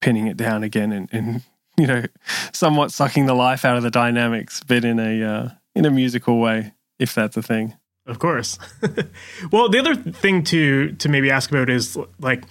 pinning 0.00 0.26
it 0.26 0.36
down 0.36 0.62
again 0.62 0.92
and, 0.92 1.08
and 1.12 1.42
you 1.78 1.86
know, 1.86 2.04
somewhat 2.52 2.92
sucking 2.92 3.26
the 3.26 3.34
life 3.34 3.64
out 3.64 3.76
of 3.76 3.82
the 3.82 3.90
dynamics, 3.90 4.62
but 4.66 4.84
in 4.84 4.98
a 4.98 5.22
uh, 5.22 5.48
in 5.74 5.84
a 5.84 5.90
musical 5.90 6.40
way, 6.40 6.72
if 6.98 7.14
that's 7.14 7.36
a 7.36 7.42
thing. 7.42 7.74
Of 8.06 8.18
course. 8.18 8.58
well, 9.50 9.68
the 9.68 9.78
other 9.78 9.94
thing 9.94 10.44
to 10.44 10.92
to 10.92 11.08
maybe 11.08 11.30
ask 11.30 11.50
about 11.50 11.68
is 11.68 11.98
like 12.20 12.44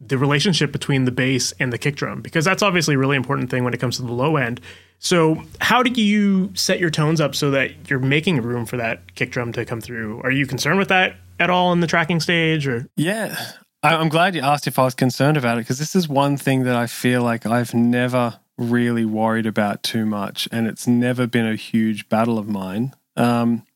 the 0.00 0.18
relationship 0.18 0.72
between 0.72 1.04
the 1.04 1.12
bass 1.12 1.52
and 1.60 1.72
the 1.72 1.78
kick 1.78 1.94
drum 1.94 2.22
because 2.22 2.44
that's 2.44 2.62
obviously 2.62 2.94
a 2.94 2.98
really 2.98 3.16
important 3.16 3.50
thing 3.50 3.62
when 3.62 3.72
it 3.72 3.78
comes 3.78 3.96
to 3.96 4.02
the 4.02 4.12
low 4.12 4.36
end. 4.36 4.60
So, 4.98 5.42
how 5.60 5.82
do 5.82 5.90
you 6.00 6.52
set 6.54 6.78
your 6.78 6.90
tones 6.90 7.20
up 7.20 7.34
so 7.34 7.50
that 7.50 7.90
you're 7.90 7.98
making 7.98 8.40
room 8.40 8.66
for 8.66 8.76
that 8.76 9.14
kick 9.14 9.30
drum 9.30 9.52
to 9.52 9.64
come 9.64 9.80
through? 9.80 10.20
Are 10.22 10.30
you 10.30 10.46
concerned 10.46 10.78
with 10.78 10.88
that 10.88 11.16
at 11.38 11.50
all 11.50 11.72
in 11.72 11.80
the 11.80 11.86
tracking 11.86 12.20
stage 12.20 12.66
or 12.66 12.86
Yeah. 12.96 13.36
I'm 13.84 14.10
glad 14.10 14.36
you 14.36 14.42
asked 14.42 14.68
if 14.68 14.78
I 14.78 14.84
was 14.84 14.94
concerned 14.94 15.36
about 15.36 15.58
it 15.58 15.62
because 15.62 15.80
this 15.80 15.96
is 15.96 16.08
one 16.08 16.36
thing 16.36 16.62
that 16.64 16.76
I 16.76 16.86
feel 16.86 17.22
like 17.22 17.46
I've 17.46 17.74
never 17.74 18.38
really 18.62 19.04
worried 19.04 19.46
about 19.46 19.82
too 19.82 20.06
much, 20.06 20.48
and 20.52 20.66
it's 20.66 20.86
never 20.86 21.26
been 21.26 21.46
a 21.46 21.56
huge 21.56 22.08
battle 22.08 22.38
of 22.38 22.48
mine. 22.48 22.94
Um, 23.16 23.66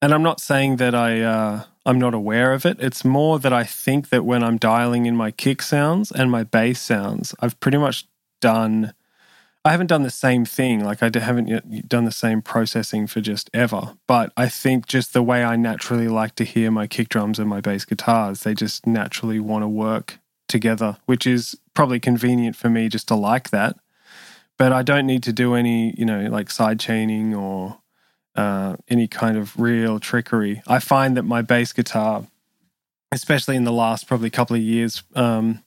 and 0.00 0.12
I'm 0.12 0.22
not 0.22 0.40
saying 0.40 0.76
that 0.76 0.94
I 0.94 1.20
uh, 1.20 1.64
I'm 1.84 1.98
not 1.98 2.14
aware 2.14 2.52
of 2.52 2.64
it. 2.66 2.78
It's 2.80 3.04
more 3.04 3.38
that 3.38 3.52
I 3.52 3.64
think 3.64 4.10
that 4.10 4.24
when 4.24 4.42
I'm 4.42 4.56
dialing 4.56 5.06
in 5.06 5.16
my 5.16 5.30
kick 5.30 5.62
sounds 5.62 6.10
and 6.10 6.30
my 6.30 6.44
bass 6.44 6.80
sounds, 6.80 7.34
I've 7.40 7.58
pretty 7.60 7.78
much 7.78 8.06
done. 8.40 8.94
I 9.64 9.70
haven't 9.70 9.86
done 9.86 10.02
the 10.02 10.10
same 10.10 10.44
thing. 10.44 10.84
Like 10.84 11.02
I 11.02 11.10
haven't 11.16 11.46
yet 11.46 11.88
done 11.88 12.04
the 12.04 12.10
same 12.10 12.42
processing 12.42 13.06
for 13.06 13.20
just 13.20 13.48
ever. 13.54 13.96
But 14.08 14.32
I 14.36 14.48
think 14.48 14.86
just 14.86 15.12
the 15.12 15.22
way 15.22 15.44
I 15.44 15.54
naturally 15.54 16.08
like 16.08 16.34
to 16.36 16.44
hear 16.44 16.70
my 16.72 16.88
kick 16.88 17.08
drums 17.08 17.38
and 17.38 17.48
my 17.48 17.60
bass 17.60 17.84
guitars, 17.84 18.40
they 18.40 18.54
just 18.54 18.86
naturally 18.86 19.38
want 19.38 19.62
to 19.62 19.68
work 19.68 20.18
together, 20.48 20.98
which 21.06 21.28
is 21.28 21.56
probably 21.74 22.00
convenient 22.00 22.56
for 22.56 22.68
me 22.68 22.88
just 22.88 23.06
to 23.08 23.14
like 23.14 23.50
that 23.50 23.76
but 24.62 24.72
I 24.72 24.84
don't 24.84 25.08
need 25.08 25.24
to 25.24 25.32
do 25.32 25.56
any, 25.56 25.92
you 25.98 26.04
know, 26.04 26.20
like 26.30 26.48
side 26.48 26.78
chaining 26.78 27.34
or 27.34 27.78
uh, 28.36 28.76
any 28.88 29.08
kind 29.08 29.36
of 29.36 29.58
real 29.58 29.98
trickery. 29.98 30.62
I 30.68 30.78
find 30.78 31.16
that 31.16 31.24
my 31.24 31.42
bass 31.42 31.72
guitar, 31.72 32.28
especially 33.10 33.56
in 33.56 33.64
the 33.64 33.72
last 33.72 34.06
probably 34.06 34.30
couple 34.30 34.54
of 34.54 34.62
years, 34.62 35.02
um, 35.16 35.64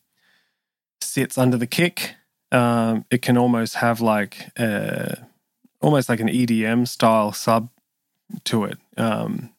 sits 1.02 1.38
under 1.38 1.58
the 1.58 1.68
kick. 1.68 2.16
Um, 2.54 3.04
it 3.12 3.22
can 3.22 3.38
almost 3.38 3.76
have 3.76 4.00
like 4.00 4.50
a, 4.58 5.28
almost 5.82 6.08
like 6.08 6.22
an 6.22 6.30
EDM 6.30 6.88
style 6.88 7.34
sub 7.34 7.68
to 8.46 8.64
it, 8.64 8.78
um, 8.96 9.50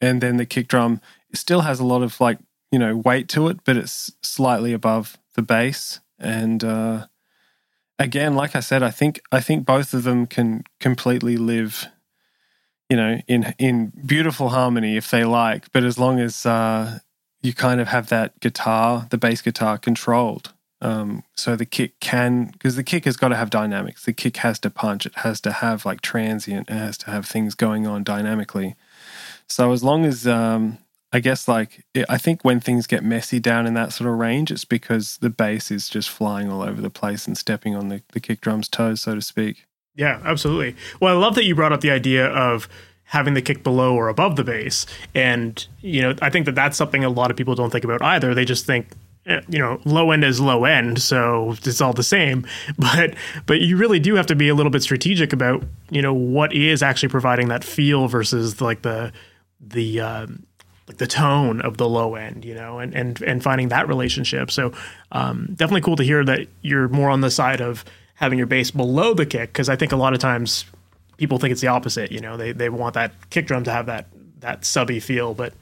and 0.00 0.22
then 0.22 0.38
the 0.38 0.46
kick 0.46 0.68
drum 0.68 1.02
still 1.34 1.60
has 1.60 1.80
a 1.80 1.84
lot 1.84 2.02
of 2.02 2.18
like 2.18 2.38
you 2.72 2.78
know 2.78 2.96
weight 2.96 3.28
to 3.28 3.48
it, 3.48 3.58
but 3.66 3.76
it's 3.76 4.10
slightly 4.22 4.72
above 4.72 5.18
the 5.34 5.42
bass 5.42 6.00
and. 6.18 6.64
Uh, 6.64 7.08
again, 7.98 8.34
like 8.34 8.54
I 8.56 8.60
said, 8.60 8.82
I 8.82 8.90
think 8.90 9.20
I 9.32 9.40
think 9.40 9.64
both 9.66 9.94
of 9.94 10.04
them 10.04 10.26
can 10.26 10.64
completely 10.80 11.36
live, 11.36 11.86
you 12.88 12.96
know, 12.96 13.20
in 13.26 13.54
in 13.58 13.92
beautiful 14.04 14.50
harmony 14.50 14.96
if 14.96 15.10
they 15.10 15.24
like. 15.24 15.70
But 15.72 15.84
as 15.84 15.98
long 15.98 16.20
as 16.20 16.46
uh, 16.46 17.00
you 17.42 17.54
kind 17.54 17.80
of 17.80 17.88
have 17.88 18.08
that 18.08 18.38
guitar, 18.40 19.06
the 19.10 19.18
bass 19.18 19.42
guitar 19.42 19.78
controlled, 19.78 20.52
um, 20.80 21.24
so 21.34 21.56
the 21.56 21.66
kick 21.66 21.98
can 22.00 22.46
because 22.46 22.76
the 22.76 22.84
kick 22.84 23.04
has 23.06 23.16
got 23.16 23.28
to 23.28 23.36
have 23.36 23.50
dynamics. 23.50 24.04
The 24.04 24.12
kick 24.12 24.38
has 24.38 24.58
to 24.60 24.70
punch. 24.70 25.06
It 25.06 25.16
has 25.16 25.40
to 25.42 25.52
have 25.52 25.86
like 25.86 26.00
transient. 26.00 26.68
It 26.68 26.74
has 26.74 26.98
to 26.98 27.10
have 27.10 27.26
things 27.26 27.54
going 27.54 27.86
on 27.86 28.04
dynamically. 28.04 28.76
So 29.48 29.72
as 29.72 29.82
long 29.82 30.04
as 30.04 30.26
um, 30.26 30.78
I 31.16 31.20
guess 31.20 31.48
like 31.48 31.82
I 32.10 32.18
think 32.18 32.44
when 32.44 32.60
things 32.60 32.86
get 32.86 33.02
messy 33.02 33.40
down 33.40 33.66
in 33.66 33.72
that 33.72 33.94
sort 33.94 34.10
of 34.10 34.18
range, 34.18 34.50
it's 34.50 34.66
because 34.66 35.16
the 35.22 35.30
bass 35.30 35.70
is 35.70 35.88
just 35.88 36.10
flying 36.10 36.50
all 36.50 36.60
over 36.60 36.82
the 36.82 36.90
place 36.90 37.26
and 37.26 37.38
stepping 37.38 37.74
on 37.74 37.88
the, 37.88 38.02
the 38.12 38.20
kick 38.20 38.42
drum's 38.42 38.68
toes, 38.68 39.00
so 39.00 39.14
to 39.14 39.22
speak. 39.22 39.64
Yeah, 39.94 40.20
absolutely. 40.26 40.76
Well, 41.00 41.16
I 41.16 41.18
love 41.18 41.34
that 41.36 41.44
you 41.44 41.54
brought 41.54 41.72
up 41.72 41.80
the 41.80 41.90
idea 41.90 42.26
of 42.26 42.68
having 43.04 43.32
the 43.32 43.40
kick 43.40 43.62
below 43.62 43.94
or 43.94 44.08
above 44.08 44.36
the 44.36 44.44
bass, 44.44 44.84
and 45.14 45.66
you 45.80 46.02
know 46.02 46.14
I 46.20 46.28
think 46.28 46.44
that 46.44 46.54
that's 46.54 46.76
something 46.76 47.02
a 47.02 47.08
lot 47.08 47.30
of 47.30 47.36
people 47.38 47.54
don't 47.54 47.70
think 47.70 47.84
about 47.84 48.02
either. 48.02 48.34
They 48.34 48.44
just 48.44 48.66
think 48.66 48.88
eh, 49.24 49.40
you 49.48 49.58
know 49.58 49.80
low 49.86 50.10
end 50.10 50.22
is 50.22 50.38
low 50.38 50.66
end 50.66 51.00
so 51.00 51.54
it's 51.64 51.80
all 51.80 51.94
the 51.94 52.02
same 52.02 52.46
but 52.78 53.14
but 53.46 53.62
you 53.62 53.78
really 53.78 54.00
do 54.00 54.16
have 54.16 54.26
to 54.26 54.36
be 54.36 54.50
a 54.50 54.54
little 54.54 54.70
bit 54.70 54.82
strategic 54.82 55.32
about 55.32 55.64
you 55.90 56.02
know 56.02 56.12
what 56.12 56.52
is 56.52 56.82
actually 56.82 57.08
providing 57.08 57.48
that 57.48 57.64
feel 57.64 58.06
versus 58.06 58.60
like 58.60 58.82
the 58.82 59.10
the 59.58 59.98
um, 59.98 60.44
like 60.88 60.98
the 60.98 61.06
tone 61.06 61.60
of 61.60 61.76
the 61.76 61.88
low 61.88 62.14
end, 62.14 62.44
you 62.44 62.54
know, 62.54 62.78
and 62.78 62.94
and 62.94 63.20
and 63.22 63.42
finding 63.42 63.68
that 63.68 63.88
relationship. 63.88 64.50
So 64.50 64.72
um, 65.12 65.48
definitely 65.54 65.80
cool 65.80 65.96
to 65.96 66.04
hear 66.04 66.24
that 66.24 66.46
you're 66.62 66.88
more 66.88 67.10
on 67.10 67.20
the 67.20 67.30
side 67.30 67.60
of 67.60 67.84
having 68.14 68.38
your 68.38 68.46
bass 68.46 68.70
below 68.70 69.14
the 69.14 69.26
kick 69.26 69.52
because 69.52 69.68
I 69.68 69.76
think 69.76 69.92
a 69.92 69.96
lot 69.96 70.14
of 70.14 70.18
times 70.18 70.64
people 71.16 71.38
think 71.38 71.52
it's 71.52 71.60
the 71.60 71.68
opposite. 71.68 72.12
You 72.12 72.20
know, 72.20 72.36
they 72.36 72.52
they 72.52 72.68
want 72.68 72.94
that 72.94 73.12
kick 73.30 73.46
drum 73.46 73.64
to 73.64 73.72
have 73.72 73.86
that 73.86 74.06
that 74.40 74.64
subby 74.64 75.00
feel, 75.00 75.34
but 75.34 75.52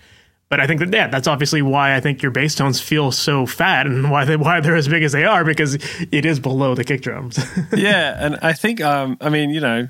but 0.50 0.60
I 0.60 0.66
think 0.66 0.80
that 0.80 0.92
yeah, 0.92 1.08
that's 1.08 1.26
obviously 1.26 1.62
why 1.62 1.96
I 1.96 2.00
think 2.00 2.22
your 2.22 2.30
bass 2.30 2.54
tones 2.54 2.80
feel 2.80 3.10
so 3.10 3.46
fat 3.46 3.86
and 3.86 4.10
why 4.10 4.24
they 4.24 4.36
why 4.36 4.60
they're 4.60 4.76
as 4.76 4.88
big 4.88 5.02
as 5.02 5.12
they 5.12 5.24
are 5.24 5.44
because 5.44 5.74
it 6.12 6.26
is 6.26 6.38
below 6.38 6.74
the 6.74 6.84
kick 6.84 7.00
drums. 7.00 7.38
yeah, 7.76 8.16
and 8.18 8.38
I 8.42 8.52
think 8.52 8.80
um, 8.80 9.16
I 9.20 9.30
mean 9.30 9.50
you 9.50 9.60
know 9.60 9.88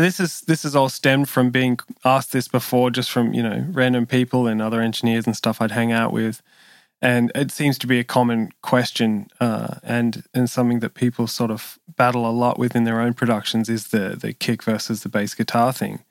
this 0.00 0.18
is 0.18 0.40
this 0.42 0.64
is 0.64 0.74
all 0.74 0.88
stemmed 0.88 1.28
from 1.28 1.50
being 1.50 1.78
asked 2.04 2.32
this 2.32 2.48
before, 2.48 2.90
just 2.90 3.10
from 3.10 3.34
you 3.34 3.42
know 3.42 3.66
random 3.70 4.06
people 4.06 4.46
and 4.46 4.62
other 4.62 4.80
engineers 4.80 5.26
and 5.26 5.36
stuff 5.36 5.60
I'd 5.60 5.72
hang 5.72 5.92
out 5.92 6.12
with, 6.12 6.42
and 7.02 7.30
it 7.34 7.50
seems 7.50 7.76
to 7.78 7.86
be 7.86 7.98
a 7.98 8.04
common 8.04 8.50
question 8.62 9.28
uh, 9.40 9.76
and 9.82 10.24
and 10.32 10.48
something 10.48 10.80
that 10.80 10.94
people 10.94 11.26
sort 11.26 11.50
of 11.50 11.78
battle 11.96 12.28
a 12.28 12.32
lot 12.32 12.58
with 12.58 12.74
in 12.74 12.84
their 12.84 13.00
own 13.00 13.12
productions 13.14 13.68
is 13.68 13.88
the 13.88 14.16
the 14.18 14.32
kick 14.32 14.62
versus 14.62 15.02
the 15.02 15.08
bass 15.08 15.34
guitar 15.34 15.72
thing. 15.72 16.04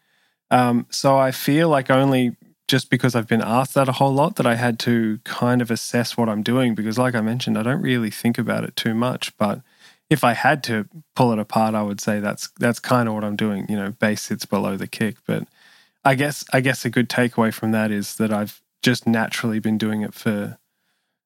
Um, 0.52 0.86
so 0.90 1.18
I 1.18 1.32
feel 1.32 1.70
like 1.70 1.90
only 1.90 2.36
just 2.68 2.90
because 2.90 3.16
I've 3.16 3.28
been 3.28 3.42
asked 3.42 3.74
that 3.74 3.90
a 3.90 3.94
whole 3.94 4.14
lot 4.14 4.36
that 4.38 4.46
I 4.46 4.56
had 4.56 4.80
to 4.80 5.20
kind 5.24 5.62
of 5.62 5.72
assess 5.72 6.16
what 6.16 6.30
I'm 6.30 6.44
doing 6.44 6.76
because, 6.76 6.98
like 6.98 7.16
I 7.16 7.22
mentioned, 7.22 7.58
I 7.58 7.64
don't 7.64 7.82
really 7.82 8.12
think 8.12 8.38
about 8.38 8.64
it 8.64 8.76
too 8.76 8.94
much, 8.94 9.36
but 9.38 9.62
if 10.12 10.26
I 10.26 10.34
had 10.34 10.62
to 10.66 10.88
pull 11.16 11.32
it 11.32 11.40
apart, 11.40 11.74
I 11.74 11.82
would 11.82 12.02
say 12.02 12.20
that's 12.20 12.50
that's 12.60 12.80
kind 12.80 13.08
of 13.08 13.16
what 13.16 13.24
I'm 13.24 13.38
doing. 13.38 13.66
You 13.70 13.78
know, 13.78 13.92
bass 13.92 14.22
sits 14.22 14.46
below 14.46 14.76
the 14.76 14.86
kick, 14.86 15.16
but 15.26 15.48
I 16.04 16.16
guess 16.16 16.44
I 16.52 16.60
guess 16.60 16.84
a 16.84 16.90
good 16.90 17.10
takeaway 17.10 17.54
from 17.54 17.72
that 17.72 17.92
is 17.92 18.18
that 18.18 18.32
I've 18.32 18.62
just 18.82 19.08
naturally 19.08 19.60
been 19.60 19.78
doing 19.78 20.02
it 20.02 20.14
for 20.14 20.58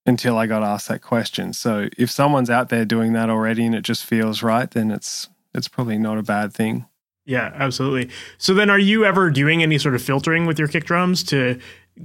until 0.05 0.37
I 0.37 0.45
got 0.45 0.61
asked 0.61 0.87
that 0.89 1.01
question. 1.01 1.51
So 1.51 1.89
if 1.97 2.11
someone's 2.11 2.51
out 2.51 2.69
there 2.69 2.85
doing 2.85 3.13
that 3.13 3.27
already 3.27 3.65
and 3.65 3.73
it 3.73 3.81
just 3.81 4.05
feels 4.05 4.43
right, 4.43 4.69
then 4.69 4.91
it's 4.91 5.29
it's 5.55 5.67
probably 5.67 5.97
not 5.97 6.19
a 6.19 6.23
bad 6.23 6.53
thing. 6.53 6.85
Yeah, 7.25 7.51
absolutely. 7.55 8.11
So 8.37 8.53
then 8.53 8.69
are 8.69 8.77
you 8.77 9.03
ever 9.03 9.31
doing 9.31 9.63
any 9.63 9.79
sort 9.79 9.95
of 9.95 10.03
filtering 10.03 10.45
with 10.45 10.59
your 10.59 10.67
kick 10.67 10.85
drums 10.85 11.23
to 11.23 11.59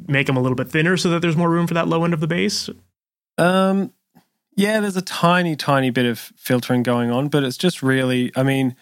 make 0.08 0.26
them 0.26 0.38
a 0.38 0.40
little 0.40 0.56
bit 0.56 0.70
thinner 0.70 0.96
so 0.96 1.10
that 1.10 1.20
there's 1.20 1.36
more 1.36 1.50
room 1.50 1.66
for 1.66 1.74
that 1.74 1.88
low 1.88 2.04
end 2.04 2.14
of 2.14 2.20
the 2.20 2.26
bass? 2.26 2.70
Um 3.36 3.92
yeah, 4.56 4.80
there's 4.80 4.96
a 4.96 5.02
tiny, 5.02 5.56
tiny 5.56 5.90
bit 5.90 6.06
of 6.06 6.18
filtering 6.18 6.82
going 6.82 7.10
on, 7.10 7.28
but 7.28 7.44
it's 7.44 7.56
just 7.56 7.82
really, 7.82 8.32
I 8.36 8.42
mean, 8.42 8.76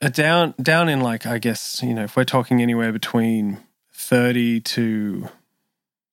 a 0.00 0.10
down 0.10 0.54
down 0.60 0.88
in 0.88 1.00
like 1.00 1.26
I 1.26 1.38
guess 1.38 1.82
you 1.82 1.94
know 1.94 2.04
if 2.04 2.16
we're 2.16 2.24
talking 2.24 2.62
anywhere 2.62 2.92
between 2.92 3.58
thirty 3.92 4.60
to 4.60 5.28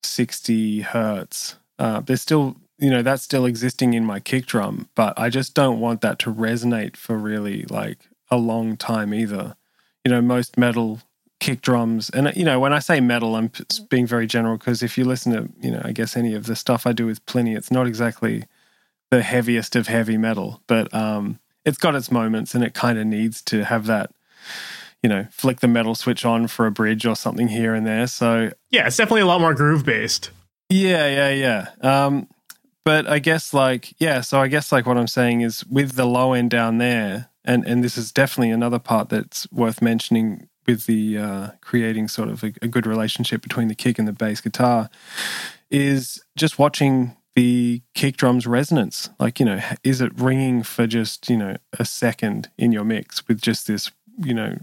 sixty 0.03 0.81
hertz, 0.81 1.55
uh, 1.79 2.01
there's 2.01 2.21
still 2.21 2.57
you 2.77 2.89
know 2.89 3.01
that's 3.01 3.23
still 3.23 3.45
existing 3.45 3.93
in 3.93 4.05
my 4.05 4.19
kick 4.19 4.45
drum, 4.45 4.89
but 4.95 5.17
I 5.17 5.29
just 5.29 5.53
don't 5.53 5.79
want 5.79 6.01
that 6.01 6.19
to 6.19 6.33
resonate 6.33 6.97
for 6.97 7.17
really 7.17 7.63
like 7.63 7.99
a 8.29 8.37
long 8.37 8.75
time 8.77 9.13
either. 9.13 9.55
You 10.03 10.11
know, 10.11 10.21
most 10.21 10.57
metal 10.57 11.01
kick 11.39 11.61
drums. 11.61 12.09
And 12.09 12.33
you 12.35 12.45
know 12.45 12.59
when 12.59 12.73
i 12.73 12.79
say 12.79 12.99
metal 12.99 13.35
i'm 13.35 13.51
being 13.89 14.07
very 14.07 14.27
general 14.27 14.57
because 14.57 14.81
if 14.81 14.97
you 14.97 15.05
listen 15.05 15.33
to 15.33 15.49
you 15.61 15.71
know 15.71 15.81
i 15.83 15.91
guess 15.91 16.17
any 16.17 16.33
of 16.33 16.45
the 16.45 16.55
stuff 16.55 16.87
i 16.87 16.93
do 16.93 17.05
with 17.05 17.25
Plini 17.25 17.55
it's 17.55 17.71
not 17.71 17.87
exactly 17.87 18.43
the 19.11 19.21
heaviest 19.21 19.75
of 19.75 19.87
heavy 19.87 20.17
metal 20.17 20.61
but 20.67 20.91
um 20.93 21.39
it's 21.63 21.77
got 21.77 21.95
its 21.95 22.11
moments 22.11 22.55
and 22.55 22.63
it 22.63 22.73
kind 22.73 22.97
of 22.97 23.05
needs 23.05 23.41
to 23.43 23.65
have 23.65 23.85
that 23.85 24.09
you 25.03 25.09
know 25.09 25.27
flick 25.31 25.59
the 25.59 25.67
metal 25.67 25.93
switch 25.93 26.25
on 26.25 26.47
for 26.47 26.65
a 26.65 26.71
bridge 26.71 27.05
or 27.05 27.15
something 27.15 27.49
here 27.49 27.73
and 27.73 27.85
there. 27.85 28.07
So 28.07 28.51
yeah 28.71 28.87
it's 28.87 28.97
definitely 28.97 29.21
a 29.21 29.27
lot 29.27 29.41
more 29.41 29.53
groove 29.53 29.85
based. 29.85 30.31
Yeah 30.69 31.07
yeah 31.07 31.29
yeah. 31.81 32.05
Um 32.05 32.27
but 32.83 33.05
i 33.05 33.19
guess 33.19 33.53
like 33.53 33.93
yeah 33.99 34.21
so 34.21 34.39
i 34.39 34.47
guess 34.47 34.71
like 34.71 34.85
what 34.85 34.97
i'm 34.97 35.07
saying 35.07 35.41
is 35.41 35.65
with 35.65 35.97
the 35.97 36.05
low 36.05 36.31
end 36.31 36.49
down 36.49 36.77
there 36.77 37.29
and 37.43 37.67
and 37.67 37.83
this 37.83 37.97
is 37.97 38.13
definitely 38.13 38.49
another 38.49 38.79
part 38.79 39.09
that's 39.09 39.51
worth 39.51 39.81
mentioning 39.81 40.47
with 40.67 40.85
the 40.85 41.17
uh, 41.17 41.49
creating 41.61 42.07
sort 42.07 42.29
of 42.29 42.43
a, 42.43 42.53
a 42.61 42.67
good 42.67 42.85
relationship 42.85 43.41
between 43.41 43.67
the 43.67 43.75
kick 43.75 43.97
and 43.97 44.07
the 44.07 44.13
bass 44.13 44.41
guitar 44.41 44.89
is 45.69 46.21
just 46.35 46.59
watching 46.59 47.15
the 47.35 47.81
kick 47.93 48.17
drum's 48.17 48.47
resonance. 48.47 49.09
Like, 49.19 49.39
you 49.39 49.45
know, 49.45 49.61
is 49.83 50.01
it 50.01 50.19
ringing 50.19 50.63
for 50.63 50.87
just, 50.87 51.29
you 51.29 51.37
know, 51.37 51.57
a 51.79 51.85
second 51.85 52.49
in 52.57 52.71
your 52.71 52.83
mix 52.83 53.27
with 53.27 53.41
just 53.41 53.67
this, 53.67 53.91
you 54.17 54.33
know, 54.33 54.57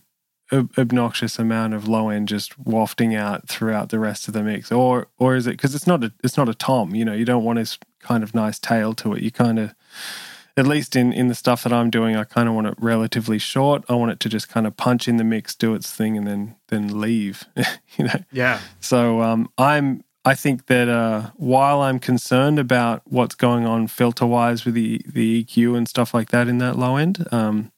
ob- 0.53 0.73
obnoxious 0.77 1.39
amount 1.39 1.75
of 1.75 1.89
low 1.89 2.09
end 2.09 2.29
just 2.29 2.59
wafting 2.59 3.15
out 3.15 3.49
throughout 3.49 3.91
the 3.91 3.99
rest 3.99 4.29
of 4.29 4.35
the 4.35 4.43
mix 4.43 4.71
or 4.71 5.09
or 5.19 5.37
is 5.37 5.47
it 5.47 5.53
because 5.53 5.75
it's 5.75 5.87
not 5.87 6.05
a 6.05 6.13
it's 6.23 6.37
not 6.37 6.49
a 6.49 6.55
tom, 6.55 6.95
you 6.95 7.05
know, 7.05 7.15
you 7.15 7.25
don't 7.25 7.45
want 7.45 7.59
this 7.59 7.79
kind 8.01 8.23
of 8.23 8.35
nice 8.35 8.59
tail 8.59 8.93
to 8.95 9.15
it. 9.15 9.23
You 9.23 9.31
kind 9.31 9.59
of 9.59 9.75
at 10.57 10.67
least 10.67 10.95
in 10.95 11.13
in 11.13 11.29
the 11.29 11.35
stuff 11.35 11.65
that 11.65 11.73
I'm 11.73 11.91
doing, 11.91 12.17
I 12.17 12.25
kind 12.25 12.49
of 12.49 12.55
want 12.55 12.69
it 12.69 12.75
relatively 12.79 13.39
short. 13.39 13.85
I 13.89 13.95
want 13.95 14.13
it 14.13 14.21
to 14.21 14.29
just 14.29 14.49
kind 14.49 14.67
of 14.67 14.77
punch 14.77 15.09
in 15.09 15.17
the 15.17 15.25
mix, 15.25 15.55
do 15.55 15.75
its 15.75 15.91
thing, 15.91 16.17
and 16.17 16.27
then 16.27 16.57
then 16.69 17.01
leave. 17.01 17.45
you 17.97 18.05
know. 18.05 18.21
Yeah. 18.33 18.61
So 18.81 19.23
um, 19.23 19.51
I'm. 19.59 20.05
I 20.27 20.35
think 20.35 20.67
that 20.67 20.89
uh, 20.89 21.33
while 21.37 21.83
I'm 21.83 21.99
concerned 21.99 22.59
about 22.59 23.03
what's 23.05 23.35
going 23.35 23.67
on 23.67 23.89
filter 23.89 24.27
wise 24.27 24.65
with 24.65 24.75
the 24.75 25.03
the 25.07 25.45
EQ 25.45 25.77
and 25.77 25.89
stuff 25.89 26.15
like 26.15 26.31
that 26.31 26.49
in 26.49 26.59
that 26.59 26.79
low 26.79 26.97
end, 26.97 27.27
um, 27.31 27.73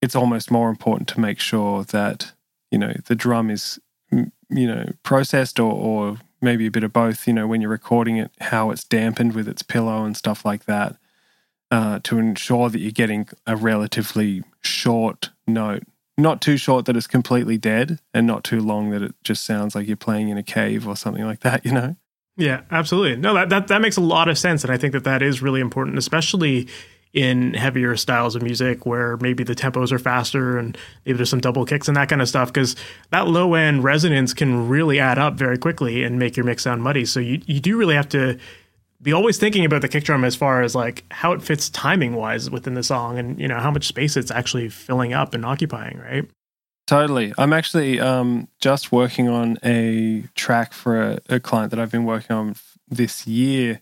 it's 0.00 0.16
almost 0.16 0.50
more 0.50 0.70
important 0.70 1.08
to 1.08 1.20
make 1.20 1.40
sure 1.40 1.84
that 1.84 2.32
you 2.70 2.78
know 2.78 2.94
the 3.06 3.16
drum 3.16 3.50
is 3.50 3.78
you 4.10 4.30
know 4.50 4.86
processed 5.02 5.58
or, 5.58 5.72
or 5.72 6.18
maybe 6.40 6.66
a 6.66 6.70
bit 6.70 6.84
of 6.84 6.92
both. 6.92 7.26
You 7.26 7.34
know 7.34 7.48
when 7.48 7.60
you're 7.60 7.70
recording 7.70 8.18
it, 8.18 8.30
how 8.40 8.70
it's 8.70 8.84
dampened 8.84 9.34
with 9.34 9.48
its 9.48 9.62
pillow 9.62 10.04
and 10.04 10.16
stuff 10.16 10.44
like 10.44 10.64
that 10.66 10.96
uh, 11.72 12.00
to 12.04 12.18
ensure 12.18 12.68
that 12.68 12.78
you're 12.78 12.92
getting 12.92 13.26
a 13.46 13.56
relatively 13.56 14.44
short 14.60 15.30
note. 15.46 15.82
Not 16.18 16.42
too 16.42 16.58
short 16.58 16.84
that 16.84 16.96
it's 16.96 17.06
completely 17.06 17.56
dead, 17.56 17.98
and 18.12 18.26
not 18.26 18.44
too 18.44 18.60
long 18.60 18.90
that 18.90 19.00
it 19.00 19.14
just 19.24 19.44
sounds 19.44 19.74
like 19.74 19.88
you're 19.88 19.96
playing 19.96 20.28
in 20.28 20.36
a 20.36 20.42
cave 20.42 20.86
or 20.86 20.94
something 20.94 21.24
like 21.24 21.40
that, 21.40 21.64
you 21.64 21.72
know? 21.72 21.96
Yeah, 22.36 22.62
absolutely. 22.70 23.16
No, 23.16 23.32
that, 23.34 23.48
that, 23.48 23.68
that 23.68 23.80
makes 23.80 23.96
a 23.96 24.02
lot 24.02 24.28
of 24.28 24.36
sense. 24.36 24.62
And 24.64 24.72
I 24.72 24.76
think 24.76 24.92
that 24.92 25.04
that 25.04 25.22
is 25.22 25.40
really 25.40 25.60
important, 25.60 25.96
especially 25.96 26.68
in 27.14 27.54
heavier 27.54 27.96
styles 27.96 28.34
of 28.34 28.42
music 28.42 28.86
where 28.86 29.16
maybe 29.18 29.44
the 29.44 29.54
tempos 29.54 29.92
are 29.92 29.98
faster 29.98 30.58
and 30.58 30.76
maybe 31.04 31.16
there's 31.16 31.28
some 31.28 31.40
double 31.40 31.64
kicks 31.64 31.88
and 31.88 31.96
that 31.96 32.08
kind 32.08 32.22
of 32.22 32.28
stuff 32.28 32.48
because 32.48 32.74
that 33.10 33.28
low 33.28 33.52
end 33.52 33.84
resonance 33.84 34.32
can 34.32 34.66
really 34.68 34.98
add 34.98 35.18
up 35.18 35.34
very 35.34 35.58
quickly 35.58 36.04
and 36.04 36.18
make 36.18 36.38
your 36.38 36.44
mix 36.46 36.62
sound 36.62 36.82
muddy 36.82 37.04
so 37.04 37.20
you, 37.20 37.38
you 37.44 37.60
do 37.60 37.76
really 37.76 37.94
have 37.94 38.08
to 38.08 38.38
be 39.02 39.12
always 39.12 39.36
thinking 39.36 39.64
about 39.64 39.82
the 39.82 39.88
kick 39.88 40.04
drum 40.04 40.24
as 40.24 40.36
far 40.36 40.62
as 40.62 40.74
like 40.74 41.04
how 41.10 41.32
it 41.32 41.42
fits 41.42 41.68
timing 41.68 42.14
wise 42.14 42.48
within 42.50 42.74
the 42.74 42.82
song 42.82 43.18
and 43.18 43.38
you 43.38 43.48
know 43.48 43.58
how 43.58 43.70
much 43.70 43.86
space 43.86 44.16
it's 44.16 44.30
actually 44.30 44.68
filling 44.68 45.12
up 45.12 45.34
and 45.34 45.44
occupying 45.44 45.98
right? 45.98 46.30
Totally. 46.86 47.32
I'm 47.38 47.52
actually 47.52 48.00
um, 48.00 48.48
just 48.60 48.92
working 48.92 49.28
on 49.28 49.56
a 49.64 50.24
track 50.34 50.72
for 50.72 51.00
a, 51.00 51.18
a, 51.28 51.40
client 51.40 51.70
that 51.70 51.80
i've 51.80 51.90
been 51.90 52.04
working 52.04 52.34
on 52.34 52.56
this 52.88 53.26
year. 53.26 53.80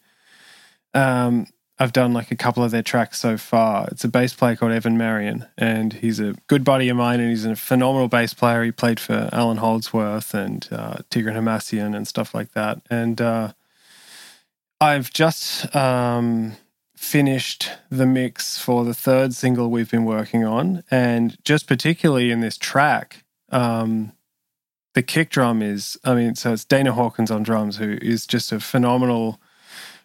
Um, 0.94 1.46
i've 1.78 1.92
done 1.92 2.12
like 2.12 2.30
a 2.30 2.37
couple 2.37 2.64
of 2.64 2.70
their 2.70 2.83
tracks 2.83 3.18
so 3.18 3.37
far. 3.37 3.88
It's 3.90 4.04
a 4.04 4.09
bass 4.09 4.33
player 4.33 4.56
called 4.56 4.72
Evan 4.72 4.96
Marien 4.96 5.46
and 5.59 5.92
he's 5.92 6.18
a 6.18 6.35
good 6.46 6.64
buddy 6.64 6.88
of 6.88 6.96
mine 6.96 7.20
and 7.20 7.28
he's 7.28 7.44
a 7.44 7.56
phenomenal 7.56 8.09
bass 8.09 8.33
player. 8.33 8.64
He 8.64 8.72
played 8.72 8.98
for 8.98 9.28
Allan 9.33 9.59
Holdsworth 9.59 10.33
and 10.33 10.66
uh, 10.72 10.96
tigran 11.11 11.35
hamasyan 11.35 11.94
and 11.94 12.09
stuff 12.09 12.35
like 12.35 12.52
that. 12.52 12.80
And 12.90 13.20
uh, 13.20 13.52
I've 14.82 15.12
just 15.12 15.76
um, 15.76 16.56
finished 16.96 17.70
the 17.90 18.06
mix 18.06 18.58
for 18.58 18.82
the 18.82 18.94
third 18.94 19.34
single 19.34 19.70
we've 19.70 19.90
been 19.90 20.06
working 20.06 20.44
on, 20.44 20.84
and 20.90 21.36
just 21.44 21.66
particularly 21.66 22.30
in 22.30 22.40
this 22.40 22.56
track, 22.56 23.24
um, 23.50 24.12
the 24.94 25.02
kick 25.02 25.28
drum 25.28 25.60
is. 25.60 25.98
I 26.02 26.14
mean, 26.14 26.34
so 26.34 26.54
it's 26.54 26.64
Dana 26.64 26.94
Hawkins 26.94 27.30
on 27.30 27.42
drums, 27.42 27.76
who 27.76 27.98
is 28.00 28.26
just 28.26 28.52
a 28.52 28.58
phenomenal, 28.58 29.38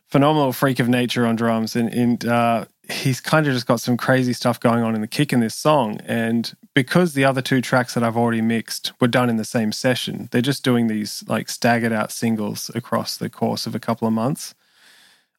phenomenal 0.08 0.52
freak 0.52 0.80
of 0.80 0.90
nature 0.90 1.26
on 1.26 1.38
drums, 1.38 1.78
and, 1.78 1.94
and 1.94 2.26
uh, 2.26 2.66
he's 2.90 3.22
kind 3.22 3.48
of 3.48 3.54
just 3.54 3.68
got 3.68 3.80
some 3.80 3.96
crazy 3.96 4.34
stuff 4.34 4.60
going 4.60 4.84
on 4.84 4.94
in 4.94 5.00
the 5.00 5.08
kick 5.08 5.32
in 5.32 5.40
this 5.40 5.56
song. 5.56 6.02
And 6.06 6.54
because 6.74 7.14
the 7.14 7.24
other 7.24 7.42
two 7.42 7.62
tracks 7.62 7.94
that 7.94 8.04
I've 8.04 8.18
already 8.18 8.42
mixed 8.42 8.92
were 9.00 9.08
done 9.08 9.30
in 9.30 9.38
the 9.38 9.46
same 9.46 9.72
session, 9.72 10.28
they're 10.32 10.42
just 10.42 10.66
doing 10.66 10.88
these 10.88 11.24
like 11.30 11.48
staggered 11.48 11.94
out 11.94 12.12
singles 12.12 12.70
across 12.76 13.16
the 13.16 13.30
course 13.30 13.66
of 13.66 13.74
a 13.74 13.80
couple 13.80 14.06
of 14.06 14.14
months. 14.14 14.54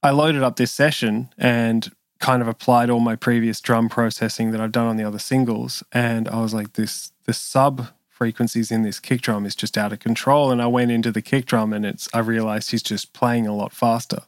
I 0.03 0.11
loaded 0.11 0.43
up 0.43 0.57
this 0.57 0.73
session 0.73 1.31
and 1.37 1.91
kind 2.19 2.41
of 2.41 2.49
applied 2.49 2.91
all 2.91 3.01
my 3.01 3.17
previous 3.17 3.61
drum 3.61 3.89
processing 3.89 4.51
that 4.51 4.61
I've 4.61 4.73
done 4.73 4.87
on 4.87 4.97
the 4.97 5.05
other 5.05 5.19
singles. 5.19 5.83
And 5.93 6.29
I 6.29 6.41
was 6.41 6.55
like, 6.55 6.75
this, 6.75 7.13
the 7.25 7.33
sub 7.33 7.89
frequencies 8.09 8.71
in 8.71 8.83
this 8.83 8.99
kick 8.99 9.21
drum 9.21 9.45
is 9.45 9.55
just 9.55 9.77
out 9.77 9.93
of 9.93 9.99
control. 9.99 10.51
And 10.51 10.63
I 10.63 10.67
went 10.67 10.91
into 10.91 11.13
the 11.13 11.21
kick 11.21 11.45
drum 11.45 11.73
and 11.73 11.85
it's, 11.85 12.09
I 12.15 12.21
realized 12.21 12.71
he's 12.71 12.83
just 12.83 13.13
playing 13.13 13.47
a 13.47 13.55
lot 13.55 13.73
faster. 13.73 14.23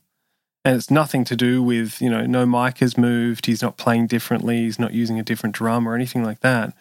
And 0.64 0.76
it's 0.76 0.90
nothing 0.90 1.24
to 1.24 1.36
do 1.36 1.62
with, 1.62 2.02
you 2.02 2.10
know, 2.10 2.26
no 2.26 2.44
mic 2.44 2.78
has 2.78 2.98
moved. 2.98 3.46
He's 3.46 3.62
not 3.62 3.78
playing 3.78 4.08
differently. 4.08 4.58
He's 4.58 4.78
not 4.78 4.92
using 4.92 5.18
a 5.18 5.22
different 5.22 5.54
drum 5.54 5.88
or 5.88 5.94
anything 5.94 6.22
like 6.22 6.40
that. 6.40 6.74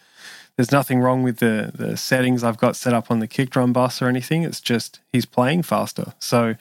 There's 0.57 0.71
nothing 0.71 0.99
wrong 0.99 1.23
with 1.23 1.37
the, 1.37 1.71
the 1.73 1.95
settings 1.95 2.43
I've 2.43 2.57
got 2.57 2.75
set 2.75 2.93
up 2.93 3.09
on 3.09 3.19
the 3.19 3.27
kick 3.27 3.51
drum 3.51 3.71
bus 3.71 4.01
or 4.01 4.07
anything. 4.07 4.43
It's 4.43 4.59
just 4.59 4.99
he's 5.13 5.25
playing 5.25 5.63
faster. 5.63 6.13
So 6.19 6.55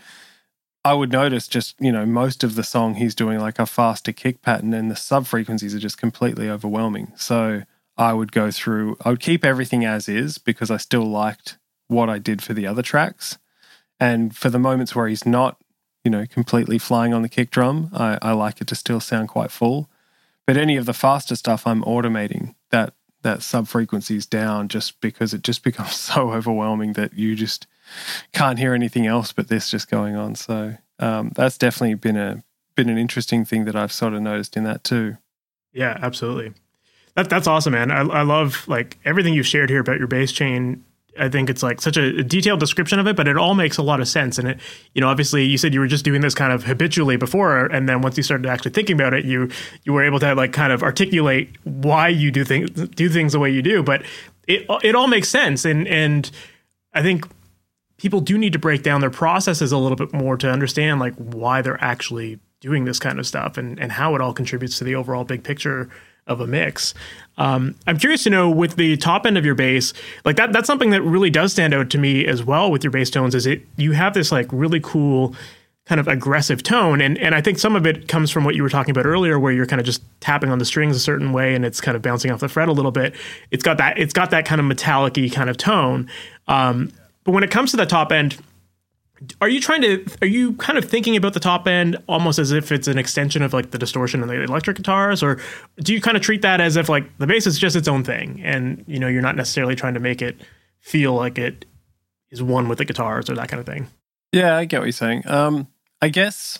I 0.86 0.94
would 0.94 1.10
notice 1.10 1.48
just, 1.48 1.74
you 1.80 1.90
know, 1.90 2.06
most 2.06 2.44
of 2.44 2.54
the 2.54 2.62
song 2.62 2.94
he's 2.94 3.16
doing 3.16 3.40
like 3.40 3.58
a 3.58 3.66
faster 3.66 4.12
kick 4.12 4.40
pattern 4.40 4.72
and 4.72 4.88
the 4.88 4.94
sub 4.94 5.26
frequencies 5.26 5.74
are 5.74 5.80
just 5.80 5.98
completely 5.98 6.48
overwhelming. 6.48 7.12
So 7.16 7.62
I 7.96 8.12
would 8.12 8.30
go 8.30 8.52
through, 8.52 8.96
I 9.04 9.10
would 9.10 9.18
keep 9.18 9.44
everything 9.44 9.84
as 9.84 10.08
is 10.08 10.38
because 10.38 10.70
I 10.70 10.76
still 10.76 11.02
liked 11.02 11.58
what 11.88 12.08
I 12.08 12.20
did 12.20 12.40
for 12.40 12.54
the 12.54 12.68
other 12.68 12.82
tracks. 12.82 13.36
And 13.98 14.36
for 14.36 14.48
the 14.48 14.60
moments 14.60 14.94
where 14.94 15.08
he's 15.08 15.26
not, 15.26 15.56
you 16.04 16.10
know, 16.12 16.24
completely 16.24 16.78
flying 16.78 17.12
on 17.12 17.22
the 17.22 17.28
kick 17.28 17.50
drum, 17.50 17.90
I, 17.92 18.20
I 18.22 18.30
like 18.30 18.60
it 18.60 18.68
to 18.68 18.76
still 18.76 19.00
sound 19.00 19.28
quite 19.28 19.50
full. 19.50 19.90
But 20.46 20.56
any 20.56 20.76
of 20.76 20.86
the 20.86 20.94
faster 20.94 21.34
stuff, 21.34 21.66
I'm 21.66 21.82
automating 21.82 22.54
that 22.70 22.94
that 23.26 23.42
sub 23.42 23.66
frequencies 23.66 24.24
down 24.24 24.68
just 24.68 25.00
because 25.00 25.34
it 25.34 25.42
just 25.42 25.62
becomes 25.70 25.96
so 25.96 26.32
overwhelming 26.32 26.94
that 26.94 27.14
you 27.14 27.34
just 27.34 27.66
can't 28.32 28.58
hear 28.58 28.72
anything 28.72 29.06
else 29.06 29.32
but 29.32 29.48
this 29.48 29.70
just 29.70 29.90
going 29.90 30.16
on. 30.16 30.34
So 30.34 30.76
um, 30.98 31.32
that's 31.34 31.58
definitely 31.58 31.94
been 31.94 32.16
a 32.16 32.42
been 32.74 32.88
an 32.88 32.98
interesting 32.98 33.44
thing 33.44 33.64
that 33.64 33.74
I've 33.74 33.92
sort 33.92 34.14
of 34.14 34.22
noticed 34.22 34.56
in 34.56 34.64
that 34.64 34.84
too. 34.84 35.16
Yeah, 35.72 35.98
absolutely. 36.00 36.52
That 37.14 37.28
that's 37.28 37.46
awesome, 37.46 37.72
man. 37.72 37.90
I, 37.90 38.00
I 38.02 38.22
love 38.22 38.66
like 38.68 38.98
everything 39.04 39.34
you've 39.34 39.46
shared 39.46 39.70
here 39.70 39.80
about 39.80 39.98
your 39.98 40.08
bass 40.08 40.30
chain. 40.32 40.84
I 41.18 41.28
think 41.28 41.50
it's 41.50 41.62
like 41.62 41.80
such 41.80 41.96
a 41.96 42.22
detailed 42.22 42.60
description 42.60 42.98
of 42.98 43.06
it, 43.06 43.16
but 43.16 43.28
it 43.28 43.36
all 43.36 43.54
makes 43.54 43.76
a 43.76 43.82
lot 43.82 44.00
of 44.00 44.08
sense. 44.08 44.38
And 44.38 44.48
it, 44.48 44.60
you 44.94 45.00
know, 45.00 45.08
obviously 45.08 45.44
you 45.44 45.58
said 45.58 45.74
you 45.74 45.80
were 45.80 45.86
just 45.86 46.04
doing 46.04 46.20
this 46.20 46.34
kind 46.34 46.52
of 46.52 46.64
habitually 46.64 47.16
before, 47.16 47.66
and 47.66 47.88
then 47.88 48.02
once 48.02 48.16
you 48.16 48.22
started 48.22 48.46
actually 48.46 48.72
thinking 48.72 48.94
about 48.94 49.14
it, 49.14 49.24
you 49.24 49.50
you 49.84 49.92
were 49.92 50.04
able 50.04 50.18
to 50.20 50.34
like 50.34 50.52
kind 50.52 50.72
of 50.72 50.82
articulate 50.82 51.50
why 51.64 52.08
you 52.08 52.30
do 52.30 52.44
things 52.44 52.70
do 52.70 53.08
things 53.08 53.32
the 53.32 53.38
way 53.38 53.50
you 53.50 53.62
do. 53.62 53.82
But 53.82 54.02
it 54.46 54.66
it 54.82 54.94
all 54.94 55.08
makes 55.08 55.28
sense, 55.28 55.64
and 55.64 55.86
and 55.88 56.30
I 56.92 57.02
think 57.02 57.26
people 57.98 58.20
do 58.20 58.36
need 58.38 58.52
to 58.52 58.58
break 58.58 58.82
down 58.82 59.00
their 59.00 59.10
processes 59.10 59.72
a 59.72 59.78
little 59.78 59.96
bit 59.96 60.12
more 60.12 60.36
to 60.36 60.50
understand 60.50 61.00
like 61.00 61.14
why 61.14 61.62
they're 61.62 61.82
actually 61.82 62.38
doing 62.60 62.84
this 62.84 62.98
kind 62.98 63.18
of 63.18 63.26
stuff 63.26 63.56
and, 63.56 63.78
and 63.78 63.92
how 63.92 64.14
it 64.14 64.20
all 64.20 64.32
contributes 64.32 64.78
to 64.78 64.84
the 64.84 64.94
overall 64.94 65.24
big 65.24 65.44
picture 65.44 65.88
of 66.26 66.40
a 66.40 66.46
mix. 66.46 66.94
Um, 67.38 67.74
I'm 67.86 67.98
curious 67.98 68.24
to 68.24 68.30
know 68.30 68.50
with 68.50 68.76
the 68.76 68.96
top 68.96 69.26
end 69.26 69.36
of 69.36 69.44
your 69.44 69.54
bass, 69.54 69.92
like 70.24 70.36
that 70.36 70.52
that's 70.52 70.66
something 70.66 70.90
that 70.90 71.02
really 71.02 71.30
does 71.30 71.52
stand 71.52 71.74
out 71.74 71.90
to 71.90 71.98
me 71.98 72.26
as 72.26 72.42
well 72.42 72.70
with 72.70 72.82
your 72.82 72.90
bass 72.90 73.10
tones 73.10 73.34
is 73.34 73.46
it 73.46 73.62
you 73.76 73.92
have 73.92 74.14
this 74.14 74.32
like 74.32 74.46
really 74.50 74.80
cool 74.80 75.34
kind 75.84 76.00
of 76.00 76.08
aggressive 76.08 76.62
tone 76.62 77.00
and 77.00 77.16
and 77.18 77.34
I 77.34 77.40
think 77.40 77.58
some 77.58 77.76
of 77.76 77.86
it 77.86 78.08
comes 78.08 78.30
from 78.30 78.44
what 78.44 78.56
you 78.56 78.62
were 78.62 78.68
talking 78.68 78.90
about 78.90 79.06
earlier 79.06 79.38
where 79.38 79.52
you're 79.52 79.66
kind 79.66 79.80
of 79.80 79.86
just 79.86 80.02
tapping 80.20 80.50
on 80.50 80.58
the 80.58 80.64
strings 80.64 80.96
a 80.96 81.00
certain 81.00 81.32
way 81.32 81.54
and 81.54 81.64
it's 81.64 81.80
kind 81.80 81.94
of 81.94 82.02
bouncing 82.02 82.30
off 82.30 82.40
the 82.40 82.48
fret 82.48 82.68
a 82.68 82.72
little 82.72 82.90
bit. 82.90 83.14
It's 83.50 83.62
got 83.62 83.76
that 83.78 83.98
it's 83.98 84.12
got 84.12 84.30
that 84.30 84.46
kind 84.46 84.60
of 84.60 84.66
metallic 84.66 85.14
kind 85.32 85.50
of 85.50 85.56
tone. 85.56 86.08
Um, 86.48 86.90
but 87.24 87.32
when 87.32 87.44
it 87.44 87.50
comes 87.50 87.70
to 87.72 87.76
the 87.76 87.86
top 87.86 88.12
end, 88.12 88.38
are 89.40 89.48
you 89.48 89.60
trying 89.60 89.82
to 89.82 90.04
are 90.22 90.26
you 90.26 90.54
kind 90.54 90.78
of 90.78 90.84
thinking 90.84 91.16
about 91.16 91.34
the 91.34 91.40
top 91.40 91.66
end 91.66 91.96
almost 92.06 92.38
as 92.38 92.52
if 92.52 92.70
it's 92.70 92.88
an 92.88 92.98
extension 92.98 93.42
of 93.42 93.52
like 93.52 93.70
the 93.70 93.78
distortion 93.78 94.20
and 94.20 94.30
the 94.30 94.42
electric 94.42 94.76
guitars? 94.76 95.22
Or 95.22 95.40
do 95.80 95.94
you 95.94 96.00
kind 96.00 96.16
of 96.16 96.22
treat 96.22 96.42
that 96.42 96.60
as 96.60 96.76
if 96.76 96.88
like 96.88 97.16
the 97.18 97.26
bass 97.26 97.46
is 97.46 97.58
just 97.58 97.76
its 97.76 97.88
own 97.88 98.04
thing 98.04 98.40
and 98.44 98.84
you 98.86 98.98
know 98.98 99.08
you're 99.08 99.22
not 99.22 99.36
necessarily 99.36 99.74
trying 99.74 99.94
to 99.94 100.00
make 100.00 100.20
it 100.20 100.36
feel 100.80 101.14
like 101.14 101.38
it 101.38 101.64
is 102.30 102.42
one 102.42 102.68
with 102.68 102.78
the 102.78 102.84
guitars 102.84 103.30
or 103.30 103.34
that 103.34 103.48
kind 103.48 103.60
of 103.60 103.66
thing? 103.66 103.88
Yeah 104.32 104.56
i 104.56 104.64
get 104.64 104.80
what 104.80 104.86
you're 104.86 104.92
saying. 104.92 105.26
Um 105.26 105.68
i 106.02 106.08
guess 106.08 106.58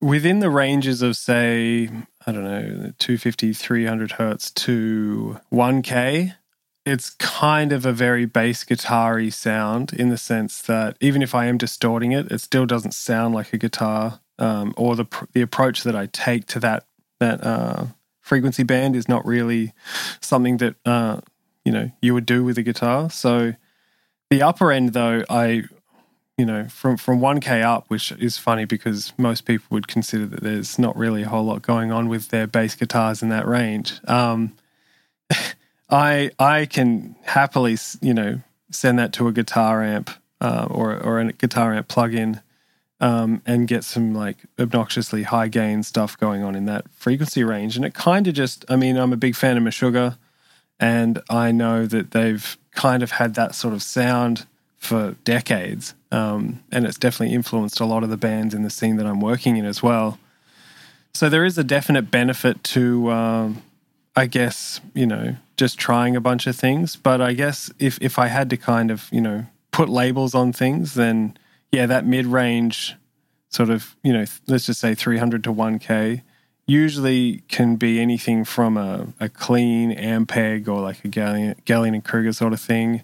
within 0.00 0.40
the 0.40 0.50
ranges 0.50 1.02
of 1.02 1.16
say 1.16 1.88
i 2.26 2.32
don't 2.32 2.44
know 2.44 2.92
250 2.98 3.52
300 3.52 4.12
hertz 4.12 4.50
to 4.52 5.40
1k 5.52 6.34
it's 6.86 7.10
kind 7.10 7.72
of 7.72 7.86
a 7.86 7.92
very 7.92 8.26
bass 8.26 8.62
guitar 8.64 9.14
y 9.14 9.30
sound 9.30 9.92
in 9.92 10.10
the 10.10 10.18
sense 10.18 10.60
that 10.62 10.96
even 11.00 11.22
if 11.22 11.34
I 11.34 11.46
am 11.46 11.56
distorting 11.56 12.12
it, 12.12 12.30
it 12.30 12.40
still 12.40 12.66
doesn't 12.66 12.92
sound 12.92 13.34
like 13.34 13.52
a 13.52 13.58
guitar. 13.58 14.20
Um, 14.38 14.74
or 14.76 14.96
the 14.96 15.06
the 15.32 15.42
approach 15.42 15.84
that 15.84 15.94
I 15.94 16.06
take 16.06 16.46
to 16.48 16.60
that 16.60 16.86
that 17.20 17.44
uh, 17.44 17.86
frequency 18.20 18.64
band 18.64 18.96
is 18.96 19.08
not 19.08 19.24
really 19.24 19.72
something 20.20 20.56
that 20.56 20.74
uh, 20.84 21.20
you 21.64 21.72
know 21.72 21.90
you 22.02 22.14
would 22.14 22.26
do 22.26 22.42
with 22.42 22.58
a 22.58 22.62
guitar. 22.62 23.10
So 23.10 23.54
the 24.30 24.42
upper 24.42 24.72
end 24.72 24.92
though, 24.92 25.22
I 25.30 25.64
you 26.36 26.44
know 26.44 26.64
from 26.64 26.96
from 26.96 27.20
1k 27.20 27.62
up, 27.62 27.84
which 27.88 28.10
is 28.12 28.36
funny 28.36 28.64
because 28.64 29.12
most 29.16 29.44
people 29.44 29.66
would 29.70 29.86
consider 29.86 30.26
that 30.26 30.42
there's 30.42 30.78
not 30.80 30.96
really 30.96 31.22
a 31.22 31.28
whole 31.28 31.44
lot 31.44 31.62
going 31.62 31.92
on 31.92 32.08
with 32.08 32.28
their 32.28 32.48
bass 32.48 32.74
guitars 32.74 33.22
in 33.22 33.28
that 33.28 33.46
range. 33.46 34.00
Um, 34.08 34.56
I 35.94 36.32
I 36.38 36.66
can 36.66 37.14
happily 37.22 37.78
you 38.00 38.12
know 38.12 38.40
send 38.70 38.98
that 38.98 39.12
to 39.14 39.28
a 39.28 39.32
guitar 39.32 39.82
amp 39.82 40.10
uh, 40.40 40.66
or 40.68 41.00
or 41.00 41.20
a 41.20 41.32
guitar 41.32 41.72
amp 41.72 41.88
plug-in 41.88 42.40
um, 43.00 43.42
and 43.44 43.68
get 43.68 43.84
some 43.84 44.14
like 44.14 44.38
obnoxiously 44.58 45.24
high 45.24 45.48
gain 45.48 45.82
stuff 45.82 46.18
going 46.18 46.42
on 46.42 46.54
in 46.54 46.64
that 46.66 46.88
frequency 46.90 47.44
range. 47.44 47.76
And 47.76 47.84
it 47.84 47.94
kind 47.94 48.26
of 48.26 48.34
just, 48.34 48.64
I 48.68 48.76
mean, 48.76 48.96
I'm 48.96 49.12
a 49.12 49.16
big 49.16 49.36
fan 49.36 49.56
of 49.56 49.62
Meshuggah, 49.62 50.16
and 50.80 51.20
I 51.28 51.52
know 51.52 51.86
that 51.86 52.12
they've 52.12 52.56
kind 52.72 53.02
of 53.02 53.12
had 53.12 53.34
that 53.34 53.54
sort 53.54 53.74
of 53.74 53.82
sound 53.82 54.46
for 54.78 55.16
decades. 55.24 55.94
Um, 56.10 56.62
and 56.72 56.86
it's 56.86 56.98
definitely 56.98 57.34
influenced 57.34 57.80
a 57.80 57.84
lot 57.84 58.04
of 58.04 58.10
the 58.10 58.16
bands 58.16 58.54
in 58.54 58.62
the 58.62 58.70
scene 58.70 58.96
that 58.96 59.06
I'm 59.06 59.20
working 59.20 59.56
in 59.56 59.64
as 59.64 59.82
well. 59.82 60.18
So 61.12 61.28
there 61.28 61.44
is 61.44 61.58
a 61.58 61.64
definite 61.64 62.10
benefit 62.10 62.64
to, 62.64 63.10
um, 63.10 63.62
I 64.16 64.26
guess, 64.26 64.80
you 64.94 65.06
know, 65.06 65.36
just 65.56 65.78
trying 65.78 66.16
a 66.16 66.20
bunch 66.20 66.46
of 66.46 66.56
things. 66.56 66.96
But 66.96 67.20
I 67.20 67.32
guess 67.32 67.72
if, 67.78 67.98
if 68.00 68.18
I 68.18 68.28
had 68.28 68.50
to 68.50 68.56
kind 68.56 68.90
of, 68.90 69.08
you 69.10 69.20
know, 69.20 69.46
put 69.72 69.88
labels 69.88 70.34
on 70.34 70.52
things, 70.52 70.94
then 70.94 71.36
yeah, 71.72 71.86
that 71.86 72.06
mid 72.06 72.26
range 72.26 72.94
sort 73.50 73.70
of, 73.70 73.96
you 74.02 74.12
know, 74.12 74.24
let's 74.46 74.66
just 74.66 74.80
say 74.80 74.94
300 74.94 75.42
to 75.44 75.52
1K 75.52 76.22
usually 76.66 77.42
can 77.48 77.76
be 77.76 78.00
anything 78.00 78.44
from 78.44 78.76
a, 78.76 79.08
a 79.20 79.28
clean 79.28 79.94
Ampeg 79.94 80.66
or 80.66 80.80
like 80.80 81.04
a 81.04 81.08
Gallien, 81.08 81.56
Gallien 81.64 81.94
and 81.94 82.04
Krueger 82.04 82.32
sort 82.32 82.52
of 82.52 82.60
thing, 82.60 83.02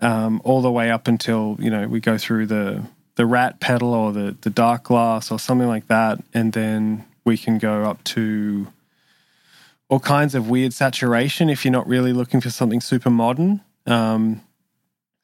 um, 0.00 0.42
all 0.44 0.60
the 0.60 0.70
way 0.70 0.90
up 0.90 1.08
until, 1.08 1.56
you 1.58 1.70
know, 1.70 1.88
we 1.88 2.00
go 2.00 2.18
through 2.18 2.46
the, 2.46 2.82
the 3.14 3.24
rat 3.24 3.60
pedal 3.60 3.94
or 3.94 4.12
the, 4.12 4.36
the 4.42 4.50
Darkglass 4.50 5.32
or 5.32 5.38
something 5.38 5.68
like 5.68 5.86
that. 5.86 6.22
And 6.34 6.52
then 6.52 7.04
we 7.24 7.38
can 7.38 7.58
go 7.58 7.84
up 7.84 8.04
to 8.04 8.66
all 9.88 10.00
kinds 10.00 10.34
of 10.34 10.48
weird 10.48 10.72
saturation 10.72 11.48
if 11.48 11.64
you're 11.64 11.72
not 11.72 11.86
really 11.86 12.12
looking 12.12 12.40
for 12.40 12.50
something 12.50 12.80
super 12.80 13.10
modern. 13.10 13.62
Um, 13.86 14.42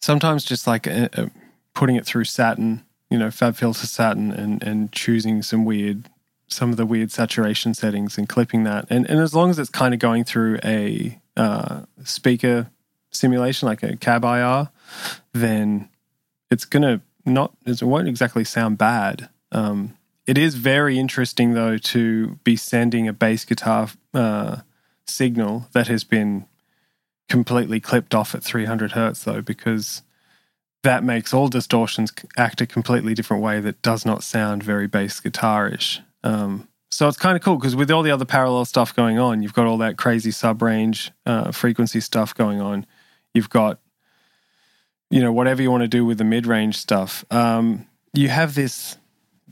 sometimes 0.01 0.45
just 0.45 0.67
like 0.67 0.87
a, 0.87 1.09
a, 1.15 1.31
putting 1.75 1.97
it 1.97 2.07
through 2.07 2.25
satin, 2.25 2.85
you 3.11 3.19
know, 3.19 3.29
FabFilter 3.29 3.87
Saturn, 3.87 4.31
and 4.31 4.63
and 4.63 4.93
choosing 4.93 5.43
some 5.43 5.65
weird, 5.65 6.09
some 6.47 6.71
of 6.71 6.77
the 6.77 6.87
weird 6.87 7.11
saturation 7.11 7.75
settings 7.75 8.17
and 8.17 8.29
clipping 8.29 8.65
that, 8.65 8.87
and 8.89 9.09
and 9.09 9.21
as 9.21 9.35
long 9.35 9.51
as 9.51 9.59
it's 9.59 9.71
kind 9.71 9.95
of 9.95 10.01
going 10.01 10.25
through 10.25 10.59
a 10.65 11.19
uh, 11.37 11.83
speaker 12.05 12.71
simulation 13.11 13.69
like 13.69 13.83
a 13.83 13.97
cab 13.97 14.25
IR, 14.25 14.71
then 15.33 15.89
it's 16.51 16.65
gonna 16.65 17.03
not 17.25 17.53
it 17.67 17.83
won't 17.83 18.09
exactly 18.09 18.45
sound 18.45 18.79
bad. 18.79 19.29
Um, 19.51 19.97
it 20.27 20.39
is 20.39 20.55
very 20.55 20.99
interesting 20.99 21.55
though 21.55 21.79
to 21.79 22.39
be 22.45 22.57
sending 22.57 23.09
a 23.09 23.13
bass 23.13 23.45
guitar 23.45 23.89
uh, 24.15 24.59
signal 25.07 25.67
that 25.73 25.89
has 25.89 26.05
been 26.05 26.47
completely 27.29 27.81
clipped 27.81 28.15
off 28.15 28.35
at 28.35 28.45
300 28.45 28.93
hertz 28.93 29.25
though 29.25 29.41
because 29.41 30.03
that 30.83 31.05
makes 31.05 31.33
all 31.33 31.49
distortions 31.49 32.13
act 32.37 32.61
a 32.61 32.67
completely 32.67 33.15
different 33.15 33.43
way 33.43 33.61
that 33.61 33.81
does 33.83 34.05
not 34.05 34.23
sound 34.23 34.63
very 34.63 34.87
bass 34.87 35.21
guitarish. 35.21 36.01
Um, 36.25 36.69
so 36.91 37.09
it's 37.09 37.17
kind 37.17 37.37
of 37.37 37.43
cool 37.43 37.57
because 37.57 37.75
with 37.75 37.91
all 37.91 38.03
the 38.03 38.11
other 38.11 38.25
parallel 38.25 38.65
stuff 38.65 38.95
going 38.95 39.19
on, 39.19 39.43
you've 39.43 39.55
got 39.55 39.67
all 39.67 39.79
that 39.79 39.97
crazy 39.97 40.31
sub 40.31 40.61
range 40.61 41.11
uh, 41.25 41.53
frequency 41.53 42.01
stuff 42.01 42.35
going 42.35 42.61
on. 42.61 42.85
You've 43.33 43.49
got, 43.49 43.81
you 45.09 45.21
know, 45.21 45.33
whatever 45.33 45.63
you 45.63 45.71
want 45.71 45.83
to 45.83 45.89
do 45.89 46.05
with 46.05 46.19
the 46.19 46.25
mid 46.25 46.47
range 46.47 46.77
stuff. 46.77 47.25
Um, 47.31 47.87
you 48.13 48.29
have 48.29 48.55
this 48.55 48.99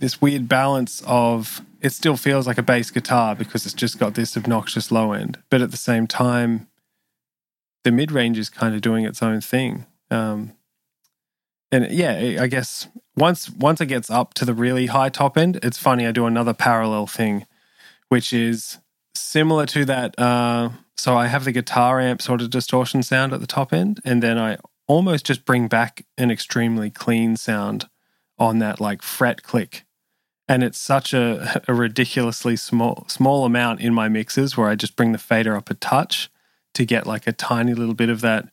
this 0.01 0.21
weird 0.21 0.49
balance 0.49 1.03
of 1.07 1.61
it 1.81 1.93
still 1.93 2.17
feels 2.17 2.47
like 2.47 2.59
a 2.59 2.63
bass 2.63 2.91
guitar 2.91 3.35
because 3.35 3.65
it's 3.65 3.75
just 3.75 3.99
got 3.99 4.15
this 4.15 4.37
obnoxious 4.37 4.91
low 4.91 5.13
end, 5.13 5.39
but 5.51 5.63
at 5.63 5.71
the 5.71 5.77
same 5.77 6.07
time, 6.07 6.67
the 7.85 7.93
mid 7.93 8.11
range 8.11 8.39
is 8.39 8.51
kind 8.51 8.75
of 8.75 8.81
doing 8.81 9.05
its 9.05 9.23
own 9.23 9.41
thing. 9.41 9.87
Um, 10.11 10.53
and 11.71 11.91
yeah, 11.91 12.39
I 12.41 12.47
guess 12.49 12.89
once 13.17 13.49
once 13.49 13.81
it 13.81 13.87
gets 13.87 14.11
up 14.11 14.35
to 14.35 14.45
the 14.45 14.55
really 14.55 14.87
high 14.87 15.11
top 15.11 15.39
end, 15.39 15.61
it's 15.63 15.79
funny. 15.79 16.07
I 16.07 16.13
do 16.13 16.27
another 16.27 16.55
parallel 16.55 17.07
thing, 17.07 17.47
which 18.09 18.33
is 18.33 18.79
similar 19.15 19.67
to 19.67 19.85
that. 19.85 20.19
Uh, 20.19 20.71
so 20.97 21.17
I 21.17 21.29
have 21.29 21.45
the 21.45 21.53
guitar 21.53 22.01
amp 22.01 22.21
sort 22.21 22.43
of 22.43 22.51
distortion 22.51 23.03
sound 23.03 23.33
at 23.33 23.41
the 23.41 23.47
top 23.47 23.73
end, 23.73 24.01
and 24.05 24.23
then 24.23 24.39
I 24.39 24.59
almost 24.87 25.27
just 25.27 25.45
bring 25.45 25.69
back 25.69 26.05
an 26.19 26.31
extremely 26.31 26.91
clean 26.91 27.37
sound 27.37 27.89
on 28.39 28.59
that 28.59 28.81
like 28.81 29.03
fret 29.03 29.43
click. 29.43 29.85
And 30.51 30.65
it's 30.65 30.81
such 30.81 31.15
a, 31.15 31.63
a 31.69 31.73
ridiculously 31.73 32.57
small 32.57 33.05
small 33.07 33.45
amount 33.45 33.81
in 33.81 33.95
my 33.95 34.09
mixes 34.09 34.57
where 34.57 34.69
I 34.69 34.75
just 34.75 34.97
bring 34.97 35.13
the 35.13 35.19
fader 35.19 35.55
up 35.55 35.71
a 35.71 35.75
touch 35.75 36.29
to 36.75 36.85
get 36.85 37.07
like 37.07 37.29
a 37.29 37.33
tiny 37.33 37.73
little 37.73 37.95
bit 37.95 38.11
of 38.11 38.21
that 38.23 38.49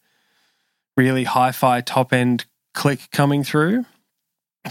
really 0.95 1.23
hi-fi 1.23 1.81
top 1.81 2.13
end 2.13 2.45
click 2.75 3.09
coming 3.11 3.43
through 3.43 3.83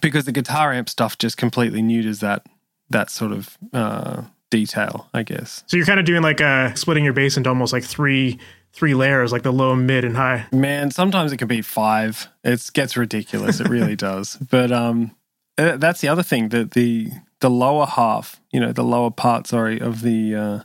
because 0.00 0.24
the 0.24 0.30
guitar 0.30 0.72
amp 0.72 0.88
stuff 0.88 1.18
just 1.18 1.36
completely 1.36 1.82
neuters 1.82 2.20
that 2.20 2.46
that 2.90 3.10
sort 3.10 3.32
of 3.32 3.58
uh, 3.72 4.22
detail, 4.50 5.08
I 5.12 5.24
guess. 5.24 5.64
So 5.66 5.76
you're 5.76 5.86
kind 5.86 5.98
of 5.98 6.06
doing 6.06 6.22
like 6.22 6.38
a 6.38 6.76
splitting 6.76 7.02
your 7.02 7.12
bass 7.12 7.36
into 7.36 7.48
almost 7.48 7.72
like 7.72 7.82
three 7.82 8.38
three 8.72 8.94
layers, 8.94 9.32
like 9.32 9.42
the 9.42 9.52
low, 9.52 9.74
mid, 9.74 10.04
and 10.04 10.16
high. 10.16 10.46
Man, 10.52 10.92
sometimes 10.92 11.32
it 11.32 11.38
can 11.38 11.48
be 11.48 11.60
five. 11.60 12.28
It 12.44 12.70
gets 12.72 12.96
ridiculous. 12.96 13.58
It 13.58 13.68
really 13.68 13.96
does. 14.10 14.36
But 14.36 14.70
um, 14.70 15.16
uh, 15.58 15.76
that's 15.76 16.00
the 16.00 16.08
other 16.08 16.22
thing 16.22 16.50
that 16.50 16.72
the 16.72 17.10
the 17.40 17.50
lower 17.50 17.86
half, 17.86 18.40
you 18.50 18.60
know, 18.60 18.72
the 18.72 18.84
lower 18.84 19.10
part, 19.10 19.46
sorry, 19.46 19.80
of 19.80 20.02
the 20.02 20.34
uh, 20.34 20.60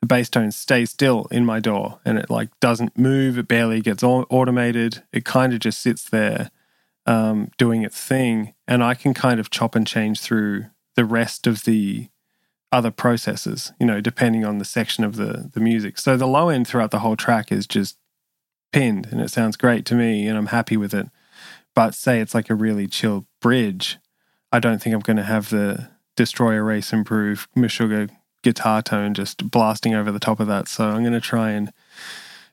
the 0.00 0.06
bass 0.06 0.28
tone 0.28 0.50
stays 0.50 0.90
still 0.90 1.26
in 1.30 1.44
my 1.44 1.60
DAW, 1.60 1.98
and 2.04 2.18
it 2.18 2.30
like 2.30 2.48
doesn't 2.60 2.98
move. 2.98 3.38
It 3.38 3.48
barely 3.48 3.80
gets 3.80 4.02
automated. 4.02 5.02
It 5.12 5.24
kind 5.24 5.52
of 5.52 5.60
just 5.60 5.80
sits 5.80 6.08
there 6.08 6.50
um, 7.06 7.50
doing 7.58 7.82
its 7.82 8.00
thing, 8.00 8.54
and 8.66 8.82
I 8.82 8.94
can 8.94 9.14
kind 9.14 9.40
of 9.40 9.50
chop 9.50 9.74
and 9.74 9.86
change 9.86 10.20
through 10.20 10.66
the 10.96 11.04
rest 11.04 11.46
of 11.46 11.64
the 11.64 12.08
other 12.72 12.90
processes, 12.90 13.72
you 13.80 13.86
know, 13.86 14.00
depending 14.00 14.44
on 14.44 14.58
the 14.58 14.64
section 14.64 15.04
of 15.04 15.16
the 15.16 15.50
the 15.52 15.60
music. 15.60 15.98
So 15.98 16.16
the 16.16 16.26
low 16.26 16.48
end 16.48 16.66
throughout 16.66 16.92
the 16.92 17.00
whole 17.00 17.16
track 17.16 17.52
is 17.52 17.66
just 17.66 17.96
pinned, 18.72 19.06
and 19.10 19.20
it 19.20 19.30
sounds 19.30 19.56
great 19.56 19.84
to 19.86 19.94
me, 19.94 20.26
and 20.26 20.38
I'm 20.38 20.46
happy 20.46 20.76
with 20.76 20.94
it. 20.94 21.08
But 21.74 21.94
say 21.94 22.20
it's 22.20 22.34
like 22.34 22.50
a 22.50 22.54
really 22.54 22.86
chill 22.86 23.26
bridge, 23.40 23.98
I 24.52 24.58
don't 24.58 24.82
think 24.82 24.94
I'm 24.94 25.00
going 25.00 25.16
to 25.16 25.22
have 25.22 25.50
the 25.50 25.88
destroy, 26.16 26.54
erase, 26.54 26.92
improve 26.92 27.48
Meshuggah 27.56 28.10
guitar 28.42 28.82
tone 28.82 29.14
just 29.14 29.50
blasting 29.50 29.94
over 29.94 30.10
the 30.10 30.18
top 30.18 30.40
of 30.40 30.46
that. 30.48 30.66
So 30.68 30.84
I'm 30.88 31.02
going 31.02 31.12
to 31.12 31.20
try 31.20 31.50
and 31.50 31.72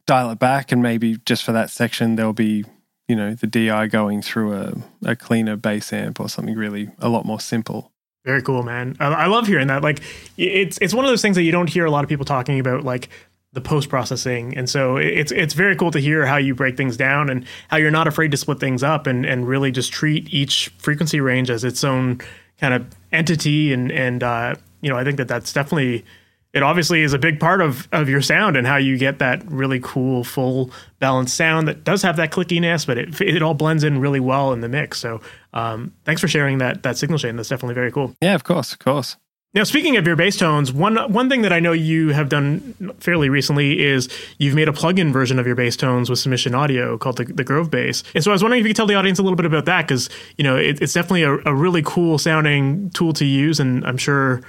dial 0.05 0.31
it 0.31 0.39
back, 0.39 0.71
and 0.71 0.81
maybe 0.81 1.17
just 1.25 1.43
for 1.43 1.51
that 1.51 1.69
section, 1.69 2.15
there'll 2.15 2.33
be 2.33 2.65
you 3.07 3.15
know 3.15 3.33
the 3.33 3.47
DI 3.47 3.87
going 3.87 4.21
through 4.21 4.53
a, 4.53 4.73
a 5.05 5.15
cleaner 5.15 5.55
bass 5.55 5.93
amp 5.93 6.19
or 6.19 6.29
something 6.29 6.55
really 6.55 6.89
a 6.99 7.09
lot 7.09 7.25
more 7.25 7.39
simple. 7.39 7.91
Very 8.25 8.41
cool, 8.41 8.63
man. 8.63 8.97
I, 8.99 9.05
I 9.05 9.25
love 9.27 9.47
hearing 9.47 9.67
that. 9.67 9.81
Like 9.83 10.01
it's 10.37 10.77
it's 10.79 10.93
one 10.93 11.05
of 11.05 11.09
those 11.09 11.21
things 11.21 11.35
that 11.35 11.43
you 11.43 11.51
don't 11.51 11.69
hear 11.69 11.85
a 11.85 11.91
lot 11.91 12.03
of 12.03 12.09
people 12.09 12.25
talking 12.25 12.59
about, 12.59 12.83
like 12.83 13.09
the 13.53 13.61
post 13.61 13.89
processing. 13.89 14.55
And 14.57 14.69
so 14.69 14.97
it's 14.97 15.31
it's 15.31 15.53
very 15.53 15.75
cool 15.75 15.91
to 15.91 15.99
hear 15.99 16.25
how 16.25 16.37
you 16.37 16.53
break 16.53 16.77
things 16.77 16.97
down 16.97 17.29
and 17.29 17.45
how 17.69 17.77
you're 17.77 17.91
not 17.91 18.07
afraid 18.07 18.31
to 18.31 18.37
split 18.37 18.59
things 18.59 18.83
up 18.83 19.07
and 19.07 19.25
and 19.25 19.47
really 19.47 19.71
just 19.71 19.91
treat 19.91 20.31
each 20.33 20.69
frequency 20.77 21.19
range 21.19 21.49
as 21.49 21.63
its 21.63 21.83
own 21.83 22.19
kind 22.59 22.73
of 22.73 22.85
entity. 23.11 23.73
And 23.73 23.91
and 23.91 24.21
uh, 24.21 24.55
you 24.81 24.89
know 24.89 24.97
I 24.97 25.03
think 25.03 25.17
that 25.17 25.27
that's 25.27 25.53
definitely 25.53 26.05
it 26.53 26.63
obviously 26.63 27.03
is 27.03 27.13
a 27.13 27.19
big 27.19 27.39
part 27.39 27.61
of, 27.61 27.87
of 27.91 28.09
your 28.09 28.21
sound 28.21 28.57
and 28.57 28.65
how 28.65 28.77
you 28.77 28.97
get 28.97 29.19
that 29.19 29.45
really 29.51 29.79
cool 29.81 30.23
full 30.23 30.71
balanced 30.99 31.35
sound 31.35 31.67
that 31.67 31.83
does 31.83 32.01
have 32.01 32.15
that 32.17 32.31
clickiness 32.31 32.85
but 32.85 32.97
it, 32.97 33.19
it 33.21 33.41
all 33.41 33.53
blends 33.53 33.83
in 33.83 33.99
really 33.99 34.19
well 34.19 34.53
in 34.53 34.61
the 34.61 34.69
mix 34.69 34.97
so 34.97 35.21
um, 35.53 35.93
thanks 36.05 36.21
for 36.21 36.27
sharing 36.27 36.57
that 36.57 36.83
that 36.83 36.97
signal 36.97 37.19
chain 37.19 37.35
that's 37.35 37.49
definitely 37.49 37.75
very 37.75 37.91
cool 37.91 38.13
yeah 38.21 38.33
of 38.33 38.43
course 38.43 38.71
of 38.73 38.79
course 38.79 39.17
now 39.58 39.64
speaking 39.64 39.97
of 39.97 40.05
your 40.05 40.16
bass 40.16 40.38
tones 40.38 40.72
one 40.72 40.95
one 41.12 41.30
thing 41.30 41.41
that 41.41 41.51
i 41.51 41.60
know 41.60 41.72
you 41.72 42.10
have 42.10 42.30
done 42.30 42.95
fairly 42.99 43.28
recently 43.28 43.84
is 43.84 44.08
you've 44.38 44.55
made 44.55 44.68
a 44.68 44.74
plug-in 44.74 45.12
version 45.12 45.39
of 45.39 45.47
your 45.47 45.55
bass 45.55 45.76
tones 45.76 46.10
with 46.10 46.20
submission 46.20 46.53
audio 46.53 46.97
called 46.97 47.18
the, 47.18 47.26
the 47.26 47.43
GroveBass 47.43 48.03
and 48.14 48.24
so 48.24 48.32
i 48.32 48.34
was 48.34 48.43
wondering 48.43 48.62
if 48.62 48.66
you 48.66 48.70
could 48.70 48.78
tell 48.78 48.88
the 48.88 48.95
audience 48.95 49.20
a 49.20 49.24
little 49.24 49.36
bit 49.36 49.45
about 49.45 49.66
that 49.66 49.82
because 49.88 50.10
you 50.38 50.43
know 50.43 50.55
it, 50.55 50.82
it's 50.82 50.93
definitely 50.93 51.24
a, 51.24 51.34
a 51.45 51.53
really 51.53 51.82
cool 51.84 52.18
sounding 52.18 52.89
tool 52.91 53.14
to 53.14 53.26
use 53.26 53.60
and 53.60 53.86
i'm 53.86 53.97
sure 53.97 54.41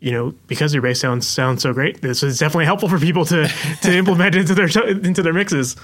you 0.00 0.12
know, 0.12 0.32
because 0.46 0.72
your 0.72 0.80
bass 0.80 1.00
sounds 1.00 1.26
sounds 1.26 1.62
so 1.62 1.72
great, 1.72 2.02
this 2.02 2.22
is 2.22 2.38
definitely 2.38 2.66
helpful 2.66 2.88
for 2.88 3.00
people 3.00 3.24
to 3.24 3.48
to 3.82 3.96
implement 3.96 4.36
into 4.36 4.54
their 4.54 4.68
into 4.88 5.22
their 5.22 5.32
mixes. 5.32 5.74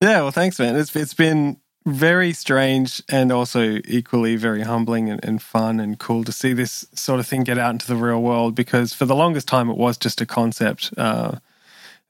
Yeah, 0.00 0.22
well, 0.22 0.30
thanks, 0.30 0.58
man. 0.58 0.76
It's 0.76 0.94
it's 0.94 1.14
been 1.14 1.56
very 1.86 2.32
strange 2.32 3.02
and 3.08 3.30
also 3.30 3.80
equally 3.84 4.36
very 4.36 4.62
humbling 4.62 5.10
and, 5.10 5.22
and, 5.24 5.42
fun 5.42 5.78
and 5.80 5.98
cool 5.98 6.24
to 6.24 6.32
see 6.32 6.52
this 6.52 6.86
sort 6.94 7.20
of 7.20 7.26
thing 7.26 7.44
get 7.44 7.58
out 7.58 7.72
into 7.72 7.86
the 7.86 7.96
real 7.96 8.22
world 8.22 8.54
because 8.54 8.94
for 8.94 9.04
the 9.04 9.14
longest 9.14 9.46
time 9.46 9.68
it 9.68 9.76
was 9.76 9.98
just 9.98 10.20
a 10.20 10.26
concept 10.26 10.94
uh, 10.96 11.36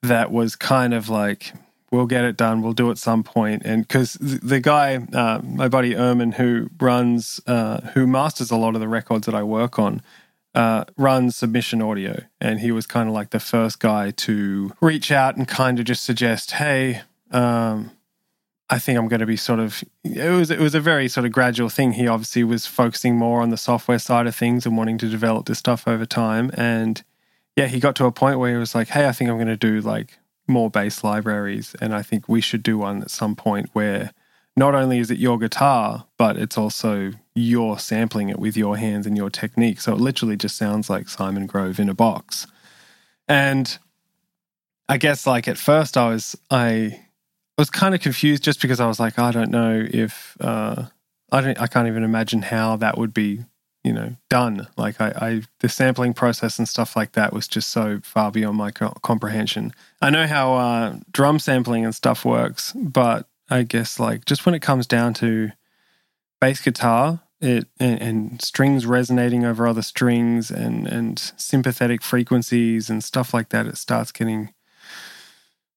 that 0.02 0.30
was 0.30 0.54
kind 0.54 0.94
of 0.94 1.08
like 1.08 1.52
we'll 1.94 2.06
get 2.06 2.24
it 2.24 2.36
done. 2.36 2.60
We'll 2.60 2.72
do 2.72 2.90
it 2.90 2.98
some. 2.98 3.24
And 3.36 3.86
because 3.86 4.14
the 4.14 4.60
guy, 4.60 4.96
uh, 5.12 5.40
my 5.42 5.68
buddy 5.68 5.94
Ermin, 5.94 6.34
who 6.34 6.68
runs, 6.80 7.40
uh, 7.46 7.80
who 7.92 8.06
masters 8.06 8.50
a 8.50 8.56
lot 8.56 8.74
of 8.74 8.80
the 8.80 8.88
records 8.88 9.26
that 9.26 9.34
I 9.34 9.42
work 9.42 9.78
on, 9.78 10.02
uh, 10.54 10.84
runs 10.96 11.36
Submission 11.36 11.82
Audio, 11.82 12.22
and 12.40 12.60
he 12.60 12.70
was 12.70 12.86
kind 12.86 13.08
of 13.08 13.14
like 13.14 13.30
the 13.30 13.40
first 13.40 13.80
guy 13.80 14.10
to 14.12 14.72
reach 14.80 15.10
out 15.10 15.36
and 15.36 15.48
kind 15.48 15.78
of 15.78 15.84
just 15.84 16.04
suggest, 16.04 16.52
hey. 16.52 17.02
Um, 17.30 17.90
I 18.70 18.78
think 18.78 18.98
I'm 18.98 19.08
going 19.08 19.20
to 19.20 19.26
be 19.26 19.36
sort 19.36 19.60
of. 19.60 19.84
It 20.04 20.30
was 20.30 20.50
it 20.50 20.58
was 20.58 20.74
a 20.74 20.80
very 20.80 21.08
sort 21.08 21.26
of 21.26 21.32
gradual 21.32 21.68
thing. 21.68 21.92
He 21.92 22.08
obviously 22.08 22.44
was 22.44 22.66
focusing 22.66 23.16
more 23.16 23.42
on 23.42 23.50
the 23.50 23.56
software 23.56 23.98
side 23.98 24.26
of 24.26 24.34
things 24.34 24.64
and 24.64 24.76
wanting 24.76 24.98
to 24.98 25.08
develop 25.08 25.46
this 25.46 25.58
stuff 25.58 25.86
over 25.86 26.06
time. 26.06 26.50
And 26.54 27.02
yeah, 27.56 27.66
he 27.66 27.78
got 27.78 27.94
to 27.96 28.06
a 28.06 28.12
point 28.12 28.38
where 28.38 28.52
he 28.52 28.56
was 28.56 28.74
like, 28.74 28.88
"Hey, 28.88 29.06
I 29.06 29.12
think 29.12 29.28
I'm 29.28 29.36
going 29.36 29.48
to 29.48 29.56
do 29.56 29.80
like 29.80 30.18
more 30.46 30.70
bass 30.70 31.04
libraries, 31.04 31.74
and 31.80 31.94
I 31.94 32.02
think 32.02 32.28
we 32.28 32.40
should 32.40 32.62
do 32.62 32.78
one 32.78 33.02
at 33.02 33.10
some 33.10 33.36
point 33.36 33.68
where 33.74 34.12
not 34.56 34.74
only 34.74 34.98
is 34.98 35.10
it 35.10 35.18
your 35.18 35.38
guitar, 35.38 36.06
but 36.16 36.36
it's 36.36 36.56
also 36.56 37.12
you're 37.34 37.78
sampling 37.78 38.28
it 38.28 38.38
with 38.38 38.56
your 38.56 38.76
hands 38.76 39.06
and 39.06 39.16
your 39.16 39.30
technique. 39.30 39.80
So 39.80 39.92
it 39.92 40.00
literally 40.00 40.36
just 40.36 40.56
sounds 40.56 40.88
like 40.88 41.08
Simon 41.08 41.46
Grove 41.46 41.80
in 41.80 41.88
a 41.88 41.94
box. 41.94 42.46
And 43.26 43.76
I 44.88 44.96
guess 44.98 45.26
like 45.26 45.48
at 45.48 45.58
first 45.58 45.96
I 45.96 46.10
was 46.10 46.36
I 47.56 47.62
was 47.62 47.70
kind 47.70 47.94
of 47.94 48.00
confused 48.00 48.42
just 48.42 48.60
because 48.60 48.80
I 48.80 48.86
was 48.86 48.98
like, 48.98 49.18
I 49.18 49.30
don't 49.30 49.50
know 49.50 49.86
if 49.88 50.36
uh, 50.40 50.86
I 51.30 51.40
don't 51.40 51.60
I 51.60 51.66
can't 51.66 51.86
even 51.86 52.02
imagine 52.02 52.42
how 52.42 52.76
that 52.76 52.98
would 52.98 53.14
be, 53.14 53.44
you 53.84 53.92
know, 53.92 54.16
done. 54.28 54.66
Like 54.76 55.00
I, 55.00 55.12
I 55.16 55.42
the 55.60 55.68
sampling 55.68 56.14
process 56.14 56.58
and 56.58 56.68
stuff 56.68 56.96
like 56.96 57.12
that 57.12 57.32
was 57.32 57.46
just 57.46 57.68
so 57.68 58.00
far 58.02 58.32
beyond 58.32 58.56
my 58.56 58.72
co- 58.72 58.96
comprehension. 59.02 59.72
I 60.02 60.10
know 60.10 60.26
how 60.26 60.54
uh, 60.54 60.96
drum 61.12 61.38
sampling 61.38 61.84
and 61.84 61.94
stuff 61.94 62.24
works, 62.24 62.72
but 62.72 63.28
I 63.48 63.62
guess 63.62 64.00
like 64.00 64.24
just 64.24 64.46
when 64.46 64.54
it 64.54 64.62
comes 64.62 64.86
down 64.86 65.14
to 65.14 65.52
bass 66.40 66.60
guitar, 66.60 67.20
it 67.40 67.68
and, 67.78 68.00
and, 68.00 68.42
strings 68.42 68.86
resonating 68.86 69.44
over 69.44 69.66
other 69.66 69.82
strings 69.82 70.50
and 70.50 70.86
and 70.86 71.18
sympathetic 71.36 72.02
frequencies 72.02 72.90
and 72.90 73.04
stuff 73.04 73.32
like 73.32 73.50
that, 73.50 73.66
it 73.66 73.76
starts 73.76 74.10
getting 74.10 74.53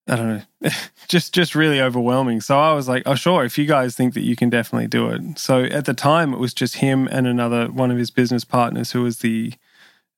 I 0.08 0.16
don't 0.16 0.44
know, 0.62 0.70
just 1.08 1.34
just 1.34 1.56
really 1.56 1.82
overwhelming. 1.82 2.42
So 2.42 2.60
I 2.60 2.74
was 2.74 2.88
like, 2.88 3.04
oh 3.06 3.16
sure, 3.16 3.44
if 3.44 3.58
you 3.58 3.66
guys 3.66 3.96
think 3.96 4.14
that 4.14 4.22
you 4.22 4.36
can 4.36 4.50
definitely 4.50 4.88
do 4.88 5.10
it. 5.10 5.38
So 5.38 5.64
at 5.64 5.86
the 5.86 5.94
time, 5.94 6.34
it 6.34 6.40
was 6.40 6.54
just 6.54 6.78
him 6.78 7.08
and 7.12 7.28
another 7.28 7.68
one 7.68 7.92
of 7.92 7.98
his 7.98 8.12
business 8.12 8.44
partners 8.44 8.92
who 8.92 9.04
was 9.04 9.20
the 9.20 9.54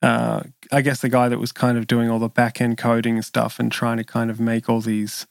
uh, 0.01 0.43
I 0.71 0.81
guess 0.81 1.01
the 1.01 1.09
guy 1.09 1.27
that 1.29 1.39
was 1.39 1.51
kind 1.51 1.77
of 1.77 1.87
doing 1.87 2.09
all 2.09 2.19
the 2.19 2.29
back 2.29 2.61
end 2.61 2.77
coding 2.77 3.21
stuff 3.21 3.59
and 3.59 3.71
trying 3.71 3.97
to 3.97 4.03
kind 4.03 4.29
of 4.31 4.39
make 4.39 4.69
all 4.69 4.81
these 4.81 5.27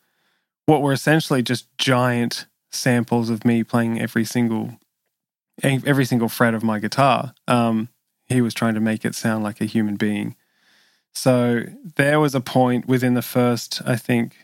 what 0.67 0.83
were 0.83 0.93
essentially 0.93 1.43
just 1.43 1.67
giant 1.79 2.47
samples 2.71 3.31
of 3.31 3.45
me 3.45 3.65
playing 3.65 4.01
every 4.01 4.25
single 4.25 4.79
every 5.63 6.05
single 6.05 6.29
fret 6.29 6.55
of 6.55 6.63
my 6.63 6.79
guitar. 6.79 7.35
Um, 7.47 7.89
he 8.27 8.41
was 8.41 8.55
trying 8.55 8.75
to 8.75 8.81
make 8.81 9.05
it 9.05 9.15
sound 9.15 9.43
like 9.43 9.61
a 9.61 9.65
human 9.65 9.97
being. 9.97 10.37
So 11.15 11.65
there 11.97 12.21
was 12.21 12.35
a 12.35 12.41
point 12.41 12.87
within 12.87 13.15
the 13.15 13.23
first, 13.23 13.81
I 13.85 13.97
think, 13.97 14.37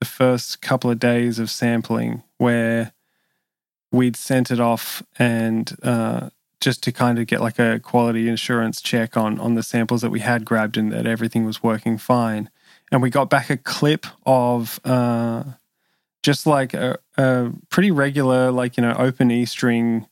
the 0.00 0.06
first 0.06 0.60
couple 0.60 0.90
of 0.90 0.98
days 0.98 1.38
of 1.38 1.50
sampling 1.50 2.22
where 2.38 2.92
we'd 3.92 4.16
sent 4.16 4.50
it 4.50 4.58
off 4.58 5.02
and 5.18 5.76
uh, 5.82 6.30
just 6.60 6.82
to 6.82 6.92
kind 6.92 7.18
of 7.18 7.26
get 7.26 7.40
like 7.40 7.58
a 7.58 7.78
quality 7.80 8.28
insurance 8.28 8.80
check 8.80 9.16
on 9.16 9.38
on 9.38 9.54
the 9.54 9.62
samples 9.62 10.00
that 10.00 10.10
we 10.10 10.20
had 10.20 10.44
grabbed 10.44 10.76
and 10.76 10.90
that 10.92 11.06
everything 11.06 11.44
was 11.44 11.62
working 11.62 11.98
fine. 11.98 12.50
And 12.90 13.02
we 13.02 13.10
got 13.10 13.30
back 13.30 13.50
a 13.50 13.56
clip 13.56 14.06
of 14.26 14.80
uh, 14.84 15.44
just 16.22 16.46
like 16.46 16.74
a, 16.74 16.98
a 17.16 17.50
pretty 17.68 17.90
regular, 17.90 18.50
like, 18.50 18.76
you 18.76 18.82
know, 18.82 18.94
open 18.98 19.30
E 19.30 19.44
string 19.44 20.06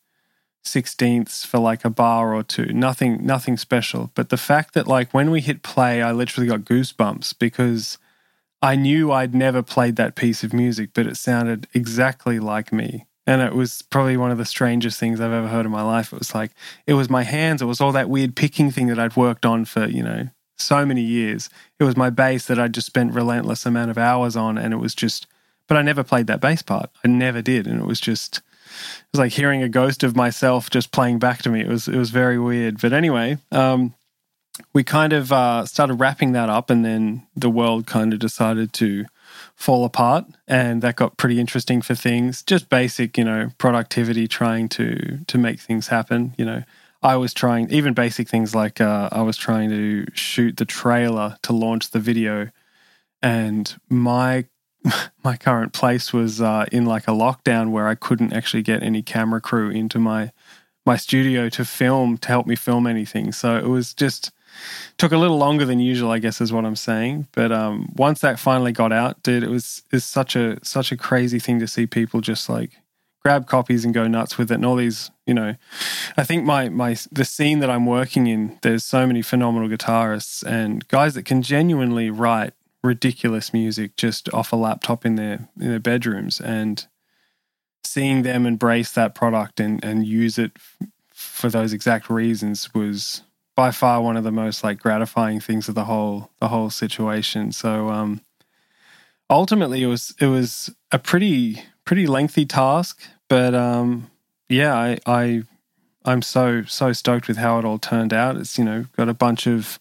sixteenths 0.65 1.45
for 1.45 1.59
like 1.59 1.85
a 1.85 1.91
bar 1.91 2.35
or 2.35 2.43
two. 2.43 2.73
Nothing 2.73 3.25
nothing 3.25 3.57
special. 3.57 4.11
But 4.15 4.29
the 4.29 4.37
fact 4.37 4.75
that 4.75 4.87
like 4.87 5.15
when 5.15 5.31
we 5.31 5.41
hit 5.41 5.63
play, 5.63 6.03
I 6.03 6.13
literally 6.13 6.47
got 6.47 6.61
goosebumps 6.61 7.39
because 7.39 7.99
I 8.61 8.77
knew 8.77 9.13
I'd 9.13 9.35
never 9.35 9.63
played 9.63 9.97
that 9.97 10.17
piece 10.17 10.43
of 10.43 10.53
music, 10.53 10.91
but 10.93 11.07
it 11.07 11.17
sounded 11.17 11.69
exactly 11.75 12.41
like 12.41 12.73
me. 12.73 13.07
And 13.27 13.43
it 13.43 13.55
was 13.55 13.83
probably 13.83 14.17
one 14.17 14.31
of 14.31 14.39
the 14.39 14.45
strangest 14.45 14.99
things 14.99 15.21
I've 15.21 15.33
ever 15.33 15.49
heard 15.49 15.67
in 15.67 15.73
my 15.73 15.83
life. 15.83 16.13
It 16.13 16.19
was 16.19 16.35
like 16.35 16.53
it 16.87 16.95
was 16.95 17.11
my 17.11 17.25
hands, 17.25 17.61
it 17.61 17.67
was 17.67 17.81
all 17.81 17.93
that 17.93 18.09
weird 18.09 18.35
picking 18.35 18.71
thing 18.71 18.87
that 18.89 18.99
I'd 18.99 19.17
worked 19.17 19.45
on 19.45 19.65
for, 19.65 19.87
you 19.87 20.03
know, 20.03 20.29
so 20.57 20.87
many 20.87 21.03
years. 21.03 21.51
It 21.79 21.85
was 21.85 21.97
my 21.97 22.11
bass 22.11 22.47
that 22.47 22.59
I 22.59 22.69
just 22.69 22.87
spent 22.87 23.13
relentless 23.13 23.67
amount 23.67 23.91
of 23.91 23.99
hours 23.99 24.35
on 24.35 24.57
and 24.57 24.73
it 24.73 24.79
was 24.79 24.95
just 24.95 25.27
but 25.69 25.77
I 25.77 25.83
never 25.83 26.03
played 26.03 26.27
that 26.27 26.41
bass 26.41 26.63
part. 26.63 26.91
I 27.05 27.09
never 27.09 27.43
did, 27.43 27.67
and 27.67 27.81
it 27.81 27.87
was 27.87 28.01
just 28.01 28.39
it 28.39 29.07
was 29.13 29.21
like 29.21 29.33
hearing 29.33 29.63
a 29.63 29.69
ghost 29.69 30.03
of 30.03 30.17
myself 30.17 30.71
just 30.71 30.91
playing 30.91 31.19
back 31.19 31.43
to 31.43 31.51
me. 31.51 31.61
It 31.61 31.69
was 31.69 31.87
it 31.87 31.97
was 31.97 32.11
very 32.11 32.39
weird. 32.39 32.81
But 32.81 32.93
anyway, 32.93 33.39
um, 33.53 33.95
we 34.73 34.85
kind 34.85 35.13
of 35.13 35.33
uh, 35.33 35.67
started 35.67 35.95
wrapping 35.95 36.33
that 36.33 36.49
up, 36.49 36.71
and 36.71 36.85
then 36.85 37.27
the 37.37 37.51
world 37.51 37.87
kind 37.87 38.13
of 38.13 38.19
decided 38.19 38.73
to 38.75 39.07
fall 39.55 39.85
apart, 39.85 40.27
and 40.47 40.83
that 40.83 40.97
got 40.97 41.17
pretty 41.17 41.41
interesting 41.41 41.83
for 41.83 41.95
things. 41.95 42.43
Just 42.43 42.69
basic, 42.69 43.19
you 43.19 43.25
know, 43.25 43.51
productivity, 43.59 44.29
trying 44.29 44.69
to 44.71 45.19
to 45.27 45.39
make 45.39 45.61
things 45.61 45.89
happen. 45.89 46.35
You 46.39 46.45
know, 46.45 46.63
I 47.03 47.17
was 47.17 47.33
trying 47.33 47.71
even 47.71 47.95
basic 47.95 48.29
things 48.29 48.55
like 48.55 48.81
uh, 48.81 49.09
I 49.13 49.23
was 49.23 49.37
trying 49.37 49.71
to 49.71 50.07
shoot 50.15 50.57
the 50.57 50.65
trailer 50.65 51.37
to 51.43 51.53
launch 51.53 51.91
the 51.91 52.01
video, 52.01 52.51
and 53.23 53.75
my 53.89 54.47
my 55.25 55.37
current 55.37 55.73
place 55.73 56.13
was 56.13 56.41
uh, 56.41 56.67
in 56.73 56.87
like 56.87 57.09
a 57.09 57.13
lockdown 57.13 57.71
where 57.71 57.89
I 57.89 57.95
couldn't 57.95 58.33
actually 58.33 58.63
get 58.63 58.83
any 58.83 59.03
camera 59.03 59.41
crew 59.41 59.71
into 59.71 59.99
my 59.99 60.33
my 60.87 60.97
studio 60.97 61.49
to 61.51 61.65
film 61.65 62.17
to 62.19 62.29
help 62.29 62.47
me 62.47 62.57
film 62.57 62.87
anything. 62.87 63.31
So 63.33 63.57
it 63.57 63.69
was 63.69 63.93
just 63.93 64.33
took 64.97 65.13
a 65.13 65.19
little 65.19 65.39
longer 65.39 65.65
than 65.65 65.81
usual, 65.81 66.11
I 66.11 66.19
guess 66.19 66.41
is 66.41 66.53
what 66.53 66.65
I'm 66.65 66.77
saying. 66.77 67.29
But 67.33 67.53
um, 67.53 67.93
once 67.97 68.21
that 68.21 68.39
finally 68.39 68.73
got 68.73 68.93
out, 68.93 69.23
dude, 69.23 69.43
it 69.43 69.51
was 69.51 69.83
is 69.93 70.05
such 70.05 70.37
a 70.37 70.59
such 70.65 70.93
a 70.93 70.97
crazy 70.97 71.39
thing 71.39 71.59
to 71.61 71.67
see 71.67 71.87
people 71.87 72.21
just 72.21 72.49
like 72.49 72.73
grab 73.23 73.47
copies 73.47 73.85
and 73.85 73.93
go 73.93 74.07
nuts 74.07 74.39
with 74.39 74.51
it 74.51 74.55
and 74.55 74.65
all 74.65 74.77
these 74.77 75.11
you 75.27 75.35
know 75.35 75.55
i 76.17 76.25
think 76.25 76.45
my 76.45 76.69
my 76.69 76.97
the 77.11 77.25
scene 77.25 77.59
that 77.59 77.69
i'm 77.69 77.85
working 77.85 78.27
in 78.27 78.59
there's 78.63 78.85
so 78.85 79.07
many 79.07 79.21
phenomenal 79.23 79.69
guitarists 79.69 80.43
and 80.47 80.87
guys 80.89 81.15
that 81.15 81.25
can 81.25 81.43
genuinely 81.43 82.11
write 82.11 82.55
ridiculous 82.83 83.53
music 83.53 83.97
just 83.97 84.33
off 84.33 84.53
a 84.53 84.57
laptop 84.57 85.05
in 85.05 85.17
their 85.17 85.49
in 85.61 85.69
their 85.69 85.81
bedrooms 85.81 86.41
and 86.41 86.87
seeing 87.85 88.23
them 88.23 88.47
embrace 88.47 88.93
that 88.93 89.15
product 89.15 89.59
and 89.61 89.85
and 89.85 90.07
use 90.07 90.39
it 90.39 90.53
f- 90.57 90.89
for 91.11 91.51
those 91.51 91.73
exact 91.73 92.09
reasons 92.09 92.73
was 92.73 93.23
by 93.59 93.73
far 93.73 94.01
one 94.01 94.17
of 94.17 94.23
the 94.23 94.31
most 94.31 94.63
like 94.63 94.79
gratifying 94.79 95.41
things 95.41 95.69
of 95.69 95.75
the 95.75 95.87
whole 95.87 96.31
the 96.39 96.47
whole 96.47 96.71
situation 96.71 97.51
so 97.51 97.89
um 97.89 98.21
ultimately 99.29 99.83
it 99.83 99.89
was 99.89 100.15
it 100.21 100.29
was 100.29 100.71
a 100.93 100.99
pretty 101.01 101.61
pretty 101.85 102.07
lengthy 102.07 102.47
task 102.47 103.03
but 103.27 103.57
um 103.57 104.09
yeah 104.49 104.77
i 104.77 104.97
i 105.07 105.43
i'm 106.05 106.23
so 106.23 106.63
so 106.63 106.93
stoked 106.93 107.27
with 107.27 107.37
how 107.37 107.59
it 107.59 107.65
all 107.65 107.81
turned 107.81 108.13
out 108.13 108.37
it's 108.37 108.57
you 108.57 108.65
know 108.65 108.87
got 108.97 109.09
a 109.09 109.15
bunch 109.15 109.45
of 109.49 109.81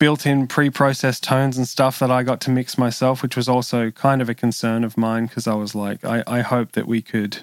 built-in 0.00 0.48
pre-processed 0.48 1.22
tones 1.22 1.56
and 1.56 1.68
stuff 1.68 2.00
that 2.00 2.08
I 2.08 2.22
got 2.22 2.40
to 2.42 2.52
mix 2.52 2.78
myself, 2.78 3.20
which 3.20 3.34
was 3.34 3.48
also 3.48 3.90
kind 3.90 4.22
of 4.22 4.28
a 4.28 4.34
concern 4.34 4.84
of 4.84 4.96
mine 4.96 5.26
because 5.26 5.48
I 5.48 5.54
was 5.54 5.74
like, 5.74 6.04
I, 6.04 6.22
I 6.24 6.42
hope 6.42 6.70
that 6.72 6.86
we 6.86 7.02
could. 7.02 7.38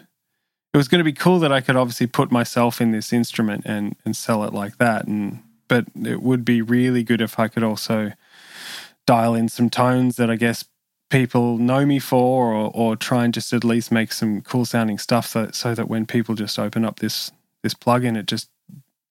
It 0.73 0.77
was 0.77 0.87
going 0.87 0.99
to 0.99 1.03
be 1.03 1.11
cool 1.11 1.39
that 1.39 1.51
I 1.51 1.59
could 1.59 1.75
obviously 1.75 2.07
put 2.07 2.31
myself 2.31 2.79
in 2.79 2.91
this 2.91 3.11
instrument 3.11 3.63
and 3.65 3.97
and 4.05 4.15
sell 4.15 4.45
it 4.45 4.53
like 4.53 4.77
that, 4.77 5.05
and 5.05 5.43
but 5.67 5.85
it 6.03 6.21
would 6.21 6.45
be 6.45 6.61
really 6.61 7.03
good 7.03 7.21
if 7.21 7.39
I 7.39 7.47
could 7.47 7.63
also 7.63 8.13
dial 9.05 9.35
in 9.35 9.49
some 9.49 9.69
tones 9.69 10.15
that 10.15 10.29
I 10.29 10.35
guess 10.35 10.65
people 11.09 11.57
know 11.57 11.85
me 11.85 11.99
for, 11.99 12.53
or 12.53 12.71
or 12.73 12.95
try 12.95 13.25
and 13.25 13.33
just 13.33 13.53
at 13.53 13.63
least 13.63 13.91
make 13.91 14.11
some 14.11 14.41
cool 14.41 14.65
sounding 14.65 14.97
stuff 14.97 15.27
so 15.27 15.49
so 15.51 15.75
that 15.75 15.89
when 15.89 16.05
people 16.05 16.35
just 16.35 16.59
open 16.59 16.85
up 16.85 16.99
this 16.99 17.31
this 17.63 17.73
plugin, 17.73 18.17
it 18.17 18.25
just 18.27 18.49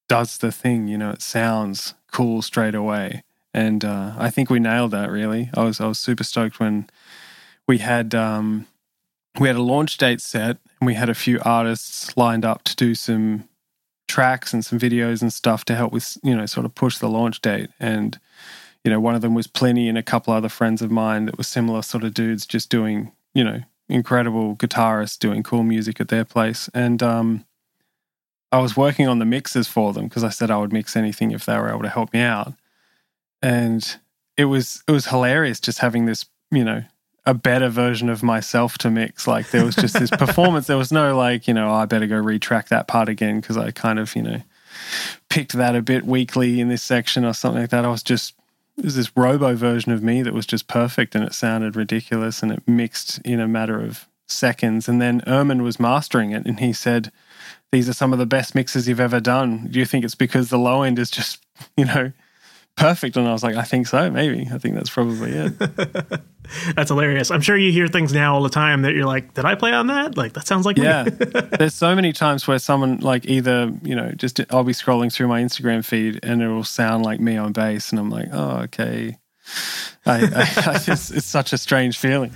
does 0.09 0.39
the 0.39 0.53
thing. 0.53 0.89
You 0.89 0.99
know, 0.99 1.11
it 1.11 1.23
sounds 1.23 1.95
cool 2.13 2.43
straight 2.43 2.75
away 2.75 3.23
and 3.55 3.85
uh, 3.85 4.13
I 4.19 4.31
think 4.31 4.51
we 4.51 4.59
nailed 4.59 4.91
that. 4.91 5.11
Really, 5.11 5.49
I 5.55 5.63
was 5.63 5.81
I 5.81 5.87
was 5.87 5.99
super 5.99 6.25
stoked 6.25 6.59
when 6.59 6.91
we 7.69 7.79
had 7.79 8.15
um, 8.15 8.67
we 9.39 9.47
had 9.49 9.57
a 9.57 9.63
launch 9.63 9.97
date 9.97 10.21
set 10.21 10.59
and 10.81 10.87
we 10.87 10.95
had 10.95 11.09
a 11.09 11.15
few 11.15 11.39
artists 11.45 12.15
lined 12.17 12.45
up 12.45 12.65
to 12.65 12.77
do 12.77 12.97
some 12.97 13.49
tracks 14.09 14.53
and 14.53 14.65
some 14.65 14.79
videos 14.79 15.23
and 15.23 15.33
stuff 15.33 15.65
to 15.67 15.75
help 15.75 15.93
with 15.93 16.17
you 16.23 16.37
know 16.37 16.47
sort 16.47 16.67
of 16.67 16.75
push 16.75 16.99
the 16.99 17.09
launch 17.09 17.41
date. 17.41 17.71
And 17.81 18.19
you 18.85 18.91
know 18.91 19.01
one 19.01 19.15
of 19.15 19.23
them 19.23 19.35
was 19.35 19.47
Plini 19.47 19.89
and 19.89 19.99
a 19.99 20.03
couple 20.03 20.33
other 20.33 20.49
friends 20.49 20.83
of 20.83 20.91
mine 20.91 21.27
that 21.27 21.39
were 21.39 21.45
similar 21.45 21.83
sort 21.83 22.05
of 22.05 22.15
dudes 22.15 22.47
just 22.47 22.71
doing 22.71 23.13
you 23.35 23.45
know 23.45 23.63
incredible 23.89 24.57
guitarists 24.57 25.19
doing 25.19 25.43
cool 25.43 25.63
music 25.63 26.01
at 26.01 26.09
their 26.09 26.25
place. 26.25 26.69
And 26.75 27.03
um 27.03 27.45
I 28.53 28.59
was 28.59 28.77
working 28.77 29.09
on 29.09 29.19
the 29.19 29.25
mixes 29.25 29.67
for 29.67 29.93
them 29.93 30.05
because 30.05 30.23
I 30.23 30.29
said 30.29 30.51
I 30.51 30.59
would 30.59 30.73
mix 30.73 30.97
anything 30.97 31.33
if 31.33 31.45
they 31.45 31.57
were 31.59 31.71
able 31.71 31.83
to 31.83 31.89
help 31.89 32.13
me 32.13 32.21
out. 32.21 32.55
And 33.43 33.97
it 34.37 34.45
was 34.45 34.83
it 34.87 34.93
was 34.93 35.07
hilarious 35.07 35.61
just 35.61 35.79
having 35.79 36.07
this 36.07 36.25
you 36.51 36.65
know 36.65 36.85
a 37.27 37.35
better 37.35 37.69
version 37.69 38.09
of 38.09 38.23
myself 38.23 38.79
to 38.79 38.91
mix. 38.91 39.27
Like 39.27 39.51
there 39.51 39.65
was 39.65 39.77
just 39.77 39.99
this 39.99 40.11
performance. 40.19 40.67
There 40.67 40.77
was 40.77 40.93
no 40.93 41.17
like, 41.17 41.49
you 41.49 41.55
know, 41.55 41.71
oh, 41.71 41.75
I 41.75 41.87
better 41.87 42.07
go 42.07 42.21
retrack 42.23 42.69
that 42.69 42.87
part 42.87 43.09
again 43.09 43.41
because 43.41 43.57
I 43.57 43.71
kind 43.71 43.99
of, 43.99 44.15
you 44.15 44.23
know, 44.23 44.43
picked 45.31 45.53
that 45.53 45.75
a 45.75 45.83
bit 45.83 46.05
weakly 46.05 46.61
in 46.61 46.69
this 46.69 46.83
section 46.83 47.25
or 47.25 47.33
something 47.33 47.63
like 47.63 47.71
that. 47.71 47.85
I 47.85 47.91
was 47.91 48.03
just 48.03 48.35
it 48.77 48.85
was 48.85 48.97
this 48.97 49.17
robo 49.17 49.55
version 49.55 49.93
of 49.93 50.03
me 50.03 50.23
that 50.23 50.35
was 50.35 50.47
just 50.47 50.67
perfect 50.67 51.15
and 51.15 51.25
it 51.25 51.33
sounded 51.33 51.77
ridiculous 51.77 52.43
and 52.43 52.51
it 52.51 52.67
mixed 52.67 53.19
in 53.21 53.41
a 53.41 53.47
matter 53.47 53.81
of 53.81 54.09
seconds. 54.27 54.89
And 54.89 55.01
then 55.01 55.21
Ermin 55.27 55.63
was 55.63 55.79
mastering 55.79 56.33
it 56.33 56.45
and 56.45 56.59
he 56.59 56.73
said, 56.73 57.13
These 57.71 57.89
are 57.89 57.95
some 57.95 58.13
of 58.13 58.19
the 58.19 58.27
best 58.27 58.55
mixes 58.55 58.89
you've 58.89 59.01
ever 59.01 59.21
done. 59.21 59.69
Do 59.71 59.79
you 59.79 59.87
think 59.87 60.05
it's 60.05 60.17
because 60.17 60.51
the 60.51 60.59
low 60.59 60.83
end 60.83 60.99
is 60.99 61.11
just, 61.11 61.45
you 61.77 61.85
know, 61.85 62.13
perfect? 62.77 63.17
And 63.17 63.27
I 63.29 63.33
was 63.33 63.43
like, 63.43 63.57
I 63.57 63.63
think 63.63 63.87
so, 63.87 64.11
maybe. 64.11 64.49
I 64.53 64.59
think 64.59 64.75
that's 64.75 64.91
probably 64.91 65.33
it. 65.33 65.59
that's 66.75 66.91
hilarious. 66.91 67.31
I'm 67.31 67.41
sure 67.41 67.57
you 67.57 67.73
hear 67.73 67.89
things 67.89 68.13
now 68.13 68.35
all 68.35 68.43
the 68.43 68.49
time 68.49 68.83
that 68.83 68.95
you're 68.95 69.07
like, 69.07 69.35
Did 69.35 69.45
I 69.45 69.55
play 69.55 69.73
on 69.73 69.87
that? 69.89 70.17
Like, 70.17 70.33
that 70.35 70.47
sounds 70.47 70.67
like 70.67 70.77
yeah. 70.77 71.05
There's 71.59 71.75
so 71.75 71.95
many 71.95 72.13
times 72.13 72.47
where 72.47 72.59
someone, 72.59 72.99
like, 72.99 73.27
either, 73.27 73.73
you 73.83 73.95
know, 73.95 74.13
just 74.13 74.41
I'll 74.51 74.65
be 74.65 74.73
scrolling 74.73 75.13
through 75.13 75.29
my 75.29 75.43
Instagram 75.43 75.85
feed 75.85 76.21
and 76.23 76.43
it 76.43 76.49
will 76.49 76.65
sound 76.65 77.05
like 77.05 77.21
me 77.21 77.37
on 77.37 77.53
bass. 77.53 77.91
And 77.91 77.99
I'm 77.99 78.11
like, 78.11 78.29
Oh, 78.33 78.59
okay. 78.65 79.19
I, 80.07 80.25
I, 80.25 80.73
I 80.75 80.79
just, 80.79 81.13
it's 81.13 81.27
such 81.27 81.53
a 81.53 81.59
strange 81.59 81.99
feeling. 81.99 82.33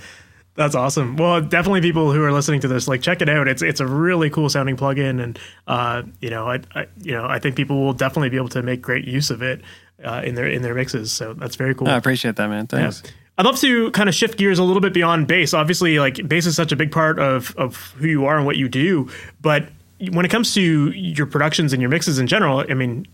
That's 0.55 0.75
awesome. 0.75 1.15
Well, 1.15 1.39
definitely 1.39 1.79
people 1.79 2.11
who 2.11 2.21
are 2.21 2.33
listening 2.33 2.59
to 2.61 2.67
this, 2.67 2.85
like 2.85 3.01
check 3.01 3.21
it 3.21 3.29
out. 3.29 3.47
It's 3.47 3.61
it's 3.61 3.79
a 3.79 3.87
really 3.87 4.29
cool 4.29 4.49
sounding 4.49 4.75
plugin, 4.75 5.23
and 5.23 5.39
uh, 5.67 6.03
you 6.19 6.29
know, 6.29 6.49
I, 6.49 6.59
I, 6.75 6.87
you 7.01 7.13
know 7.13 7.25
I 7.25 7.39
think 7.39 7.55
people 7.55 7.79
will 7.79 7.93
definitely 7.93 8.27
be 8.27 8.35
able 8.35 8.49
to 8.49 8.61
make 8.61 8.81
great 8.81 9.07
use 9.07 9.29
of 9.29 9.41
it 9.41 9.61
uh, 10.03 10.21
in 10.23 10.35
their 10.35 10.47
in 10.47 10.61
their 10.61 10.75
mixes. 10.75 11.11
So 11.11 11.33
that's 11.33 11.55
very 11.55 11.75
cool. 11.75 11.87
I 11.87 11.97
appreciate 11.97 12.35
that, 12.37 12.47
man. 12.49 12.67
Thanks. 12.67 13.01
Yeah. 13.03 13.11
I'd 13.37 13.45
love 13.45 13.59
to 13.59 13.89
kind 13.91 14.09
of 14.09 14.15
shift 14.15 14.37
gears 14.37 14.59
a 14.59 14.63
little 14.63 14.81
bit 14.81 14.93
beyond 14.93 15.27
bass. 15.27 15.53
Obviously, 15.53 15.97
like 15.97 16.27
bass 16.27 16.45
is 16.45 16.55
such 16.55 16.71
a 16.71 16.75
big 16.75 16.91
part 16.91 17.19
of 17.19 17.55
of 17.57 17.75
who 17.97 18.07
you 18.07 18.25
are 18.25 18.37
and 18.37 18.45
what 18.45 18.57
you 18.57 18.67
do, 18.67 19.09
but 19.41 19.69
when 20.11 20.25
it 20.25 20.29
comes 20.29 20.53
to 20.53 20.91
your 20.91 21.25
productions 21.25 21.73
and 21.73 21.81
your 21.81 21.89
mixes 21.89 22.19
in 22.19 22.27
general, 22.27 22.65
I 22.69 22.73
mean, 22.73 23.05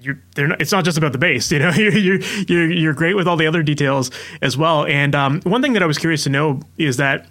you're 0.00 0.20
they're 0.34 0.48
not, 0.48 0.60
it's 0.60 0.72
not 0.72 0.84
just 0.84 0.98
about 0.98 1.12
the 1.12 1.18
bass, 1.18 1.50
you 1.52 1.58
know. 1.58 1.70
You're, 1.70 1.96
you're 1.96 2.20
you're 2.48 2.70
you're 2.70 2.94
great 2.94 3.16
with 3.16 3.28
all 3.28 3.36
the 3.36 3.46
other 3.46 3.62
details 3.62 4.10
as 4.42 4.56
well. 4.56 4.84
And 4.86 5.14
um, 5.14 5.40
one 5.42 5.62
thing 5.62 5.74
that 5.74 5.82
I 5.82 5.86
was 5.86 5.98
curious 5.98 6.24
to 6.24 6.30
know 6.30 6.60
is 6.78 6.96
that 6.96 7.26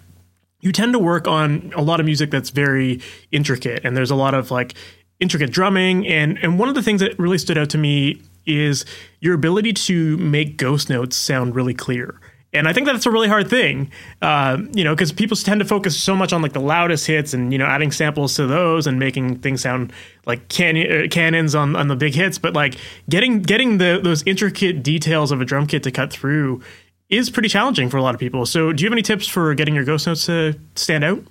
you 0.60 0.72
tend 0.72 0.94
to 0.94 0.98
work 0.98 1.28
on 1.28 1.72
a 1.76 1.82
lot 1.82 2.00
of 2.00 2.06
music 2.06 2.30
that's 2.30 2.50
very 2.50 3.00
intricate, 3.30 3.84
and 3.84 3.96
there's 3.96 4.10
a 4.10 4.16
lot 4.16 4.34
of 4.34 4.50
like 4.50 4.74
intricate 5.20 5.50
drumming. 5.50 6.06
And 6.06 6.38
and 6.42 6.58
one 6.58 6.68
of 6.68 6.74
the 6.74 6.82
things 6.82 7.00
that 7.00 7.18
really 7.18 7.38
stood 7.38 7.58
out 7.58 7.70
to 7.70 7.78
me 7.78 8.22
is 8.46 8.84
your 9.20 9.34
ability 9.34 9.72
to 9.72 10.16
make 10.18 10.56
ghost 10.56 10.88
notes 10.88 11.16
sound 11.16 11.54
really 11.54 11.74
clear. 11.74 12.20
And 12.52 12.66
I 12.66 12.72
think 12.72 12.86
that's 12.86 13.04
a 13.04 13.10
really 13.10 13.28
hard 13.28 13.50
thing, 13.50 13.90
uh, 14.22 14.58
you 14.72 14.82
know, 14.82 14.94
because 14.94 15.12
people 15.12 15.36
tend 15.36 15.60
to 15.60 15.66
focus 15.66 16.00
so 16.00 16.16
much 16.16 16.32
on 16.32 16.40
like 16.40 16.54
the 16.54 16.60
loudest 16.60 17.06
hits 17.06 17.34
and 17.34 17.52
you 17.52 17.58
know 17.58 17.66
adding 17.66 17.92
samples 17.92 18.34
to 18.36 18.46
those 18.46 18.86
and 18.86 18.98
making 18.98 19.40
things 19.40 19.60
sound 19.60 19.92
like 20.24 20.48
can- 20.48 20.76
uh, 20.76 21.06
cannons 21.10 21.54
on, 21.54 21.76
on 21.76 21.88
the 21.88 21.96
big 21.96 22.14
hits. 22.14 22.38
But 22.38 22.54
like 22.54 22.76
getting 23.10 23.42
getting 23.42 23.78
the 23.78 24.00
those 24.02 24.22
intricate 24.26 24.82
details 24.82 25.32
of 25.32 25.40
a 25.40 25.44
drum 25.44 25.66
kit 25.66 25.82
to 25.82 25.90
cut 25.90 26.10
through 26.10 26.62
is 27.08 27.30
pretty 27.30 27.48
challenging 27.48 27.90
for 27.90 27.98
a 27.98 28.02
lot 28.02 28.14
of 28.14 28.20
people. 28.20 28.46
So, 28.46 28.72
do 28.72 28.82
you 28.82 28.86
have 28.86 28.94
any 28.94 29.02
tips 29.02 29.28
for 29.28 29.54
getting 29.54 29.74
your 29.74 29.84
ghost 29.84 30.06
notes 30.06 30.26
to 30.26 30.58
stand 30.74 31.04
out? 31.04 31.22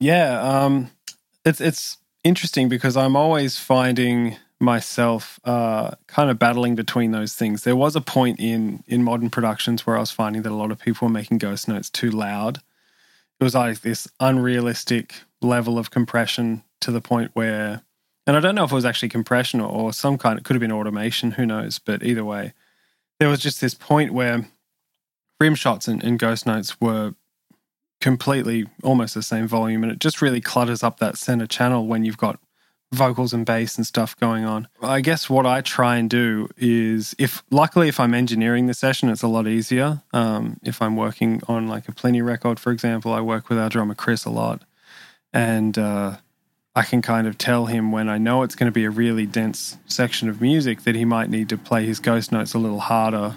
Yeah, 0.00 0.40
um, 0.40 0.90
it's 1.44 1.60
it's 1.60 1.98
interesting 2.24 2.68
because 2.68 2.96
I'm 2.96 3.14
always 3.14 3.58
finding 3.58 4.36
myself 4.60 5.40
uh, 5.44 5.92
kind 6.06 6.30
of 6.30 6.38
battling 6.38 6.74
between 6.74 7.12
those 7.12 7.34
things. 7.34 7.64
There 7.64 7.76
was 7.76 7.96
a 7.96 8.00
point 8.00 8.38
in 8.38 8.84
in 8.86 9.02
modern 9.02 9.30
productions 9.30 9.86
where 9.86 9.96
I 9.96 10.00
was 10.00 10.10
finding 10.10 10.42
that 10.42 10.52
a 10.52 10.54
lot 10.54 10.70
of 10.70 10.78
people 10.78 11.08
were 11.08 11.12
making 11.12 11.38
ghost 11.38 11.66
notes 11.66 11.88
too 11.88 12.10
loud. 12.10 12.58
It 13.40 13.44
was 13.44 13.54
like 13.54 13.80
this 13.80 14.06
unrealistic 14.20 15.14
level 15.40 15.78
of 15.78 15.90
compression 15.90 16.62
to 16.82 16.90
the 16.90 17.00
point 17.00 17.30
where, 17.32 17.82
and 18.26 18.36
I 18.36 18.40
don't 18.40 18.54
know 18.54 18.64
if 18.64 18.72
it 18.72 18.74
was 18.74 18.84
actually 18.84 19.08
compression 19.08 19.60
or, 19.60 19.70
or 19.70 19.92
some 19.94 20.18
kind. 20.18 20.38
It 20.38 20.44
could 20.44 20.54
have 20.54 20.60
been 20.60 20.72
automation. 20.72 21.32
Who 21.32 21.46
knows? 21.46 21.78
But 21.78 22.02
either 22.02 22.24
way, 22.24 22.52
there 23.18 23.30
was 23.30 23.40
just 23.40 23.62
this 23.62 23.74
point 23.74 24.12
where 24.12 24.46
rim 25.40 25.54
shots 25.54 25.88
and, 25.88 26.04
and 26.04 26.18
ghost 26.18 26.46
notes 26.46 26.78
were 26.80 27.14
completely 28.02 28.66
almost 28.82 29.14
the 29.14 29.22
same 29.22 29.48
volume, 29.48 29.82
and 29.82 29.90
it 29.90 30.00
just 30.00 30.20
really 30.20 30.42
clutters 30.42 30.82
up 30.82 30.98
that 30.98 31.16
center 31.16 31.46
channel 31.46 31.86
when 31.86 32.04
you've 32.04 32.18
got 32.18 32.38
vocals 32.92 33.32
and 33.32 33.46
bass 33.46 33.76
and 33.76 33.86
stuff 33.86 34.18
going 34.18 34.44
on. 34.44 34.68
I 34.82 35.00
guess 35.00 35.30
what 35.30 35.46
I 35.46 35.60
try 35.60 35.96
and 35.96 36.10
do 36.10 36.48
is 36.56 37.14
if 37.18 37.42
luckily 37.50 37.88
if 37.88 38.00
I'm 38.00 38.14
engineering 38.14 38.66
the 38.66 38.74
session, 38.74 39.08
it's 39.08 39.22
a 39.22 39.28
lot 39.28 39.46
easier. 39.46 40.02
Um, 40.12 40.58
if 40.62 40.82
I'm 40.82 40.96
working 40.96 41.40
on 41.46 41.68
like 41.68 41.88
a 41.88 41.92
Plini 41.92 42.24
record, 42.24 42.58
for 42.58 42.72
example, 42.72 43.12
I 43.12 43.20
work 43.20 43.48
with 43.48 43.58
our 43.58 43.68
drummer 43.68 43.94
Chris 43.94 44.24
a 44.24 44.30
lot, 44.30 44.62
and 45.32 45.78
uh, 45.78 46.16
I 46.74 46.82
can 46.82 47.00
kind 47.00 47.28
of 47.28 47.38
tell 47.38 47.66
him 47.66 47.92
when 47.92 48.08
I 48.08 48.18
know 48.18 48.42
it's 48.42 48.56
going 48.56 48.70
to 48.70 48.74
be 48.74 48.84
a 48.84 48.90
really 48.90 49.26
dense 49.26 49.76
section 49.86 50.28
of 50.28 50.40
music 50.40 50.82
that 50.82 50.96
he 50.96 51.04
might 51.04 51.30
need 51.30 51.48
to 51.50 51.56
play 51.56 51.86
his 51.86 52.00
ghost 52.00 52.32
notes 52.32 52.54
a 52.54 52.58
little 52.58 52.80
harder 52.80 53.36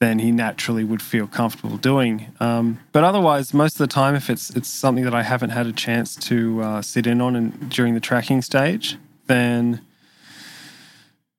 than 0.00 0.18
he 0.18 0.32
naturally 0.32 0.82
would 0.82 1.02
feel 1.02 1.26
comfortable 1.26 1.76
doing. 1.76 2.26
Um, 2.40 2.80
but 2.90 3.04
otherwise, 3.04 3.52
most 3.52 3.74
of 3.74 3.78
the 3.78 3.86
time, 3.86 4.14
if 4.14 4.30
it's 4.30 4.50
it's 4.56 4.68
something 4.68 5.04
that 5.04 5.14
I 5.14 5.22
haven't 5.22 5.50
had 5.50 5.66
a 5.66 5.72
chance 5.72 6.16
to 6.16 6.62
uh, 6.62 6.82
sit 6.82 7.06
in 7.06 7.20
on 7.20 7.36
and 7.36 7.70
during 7.70 7.94
the 7.94 8.00
tracking 8.00 8.40
stage, 8.40 8.96
then 9.26 9.82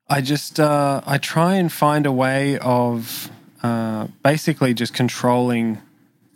I 0.07 0.21
just 0.21 0.59
uh, 0.59 1.01
I 1.07 1.17
try 1.17 1.55
and 1.55 1.71
find 1.71 2.05
a 2.05 2.11
way 2.11 2.59
of 2.59 3.31
uh, 3.63 4.07
basically 4.23 4.75
just 4.75 4.93
controlling 4.93 5.81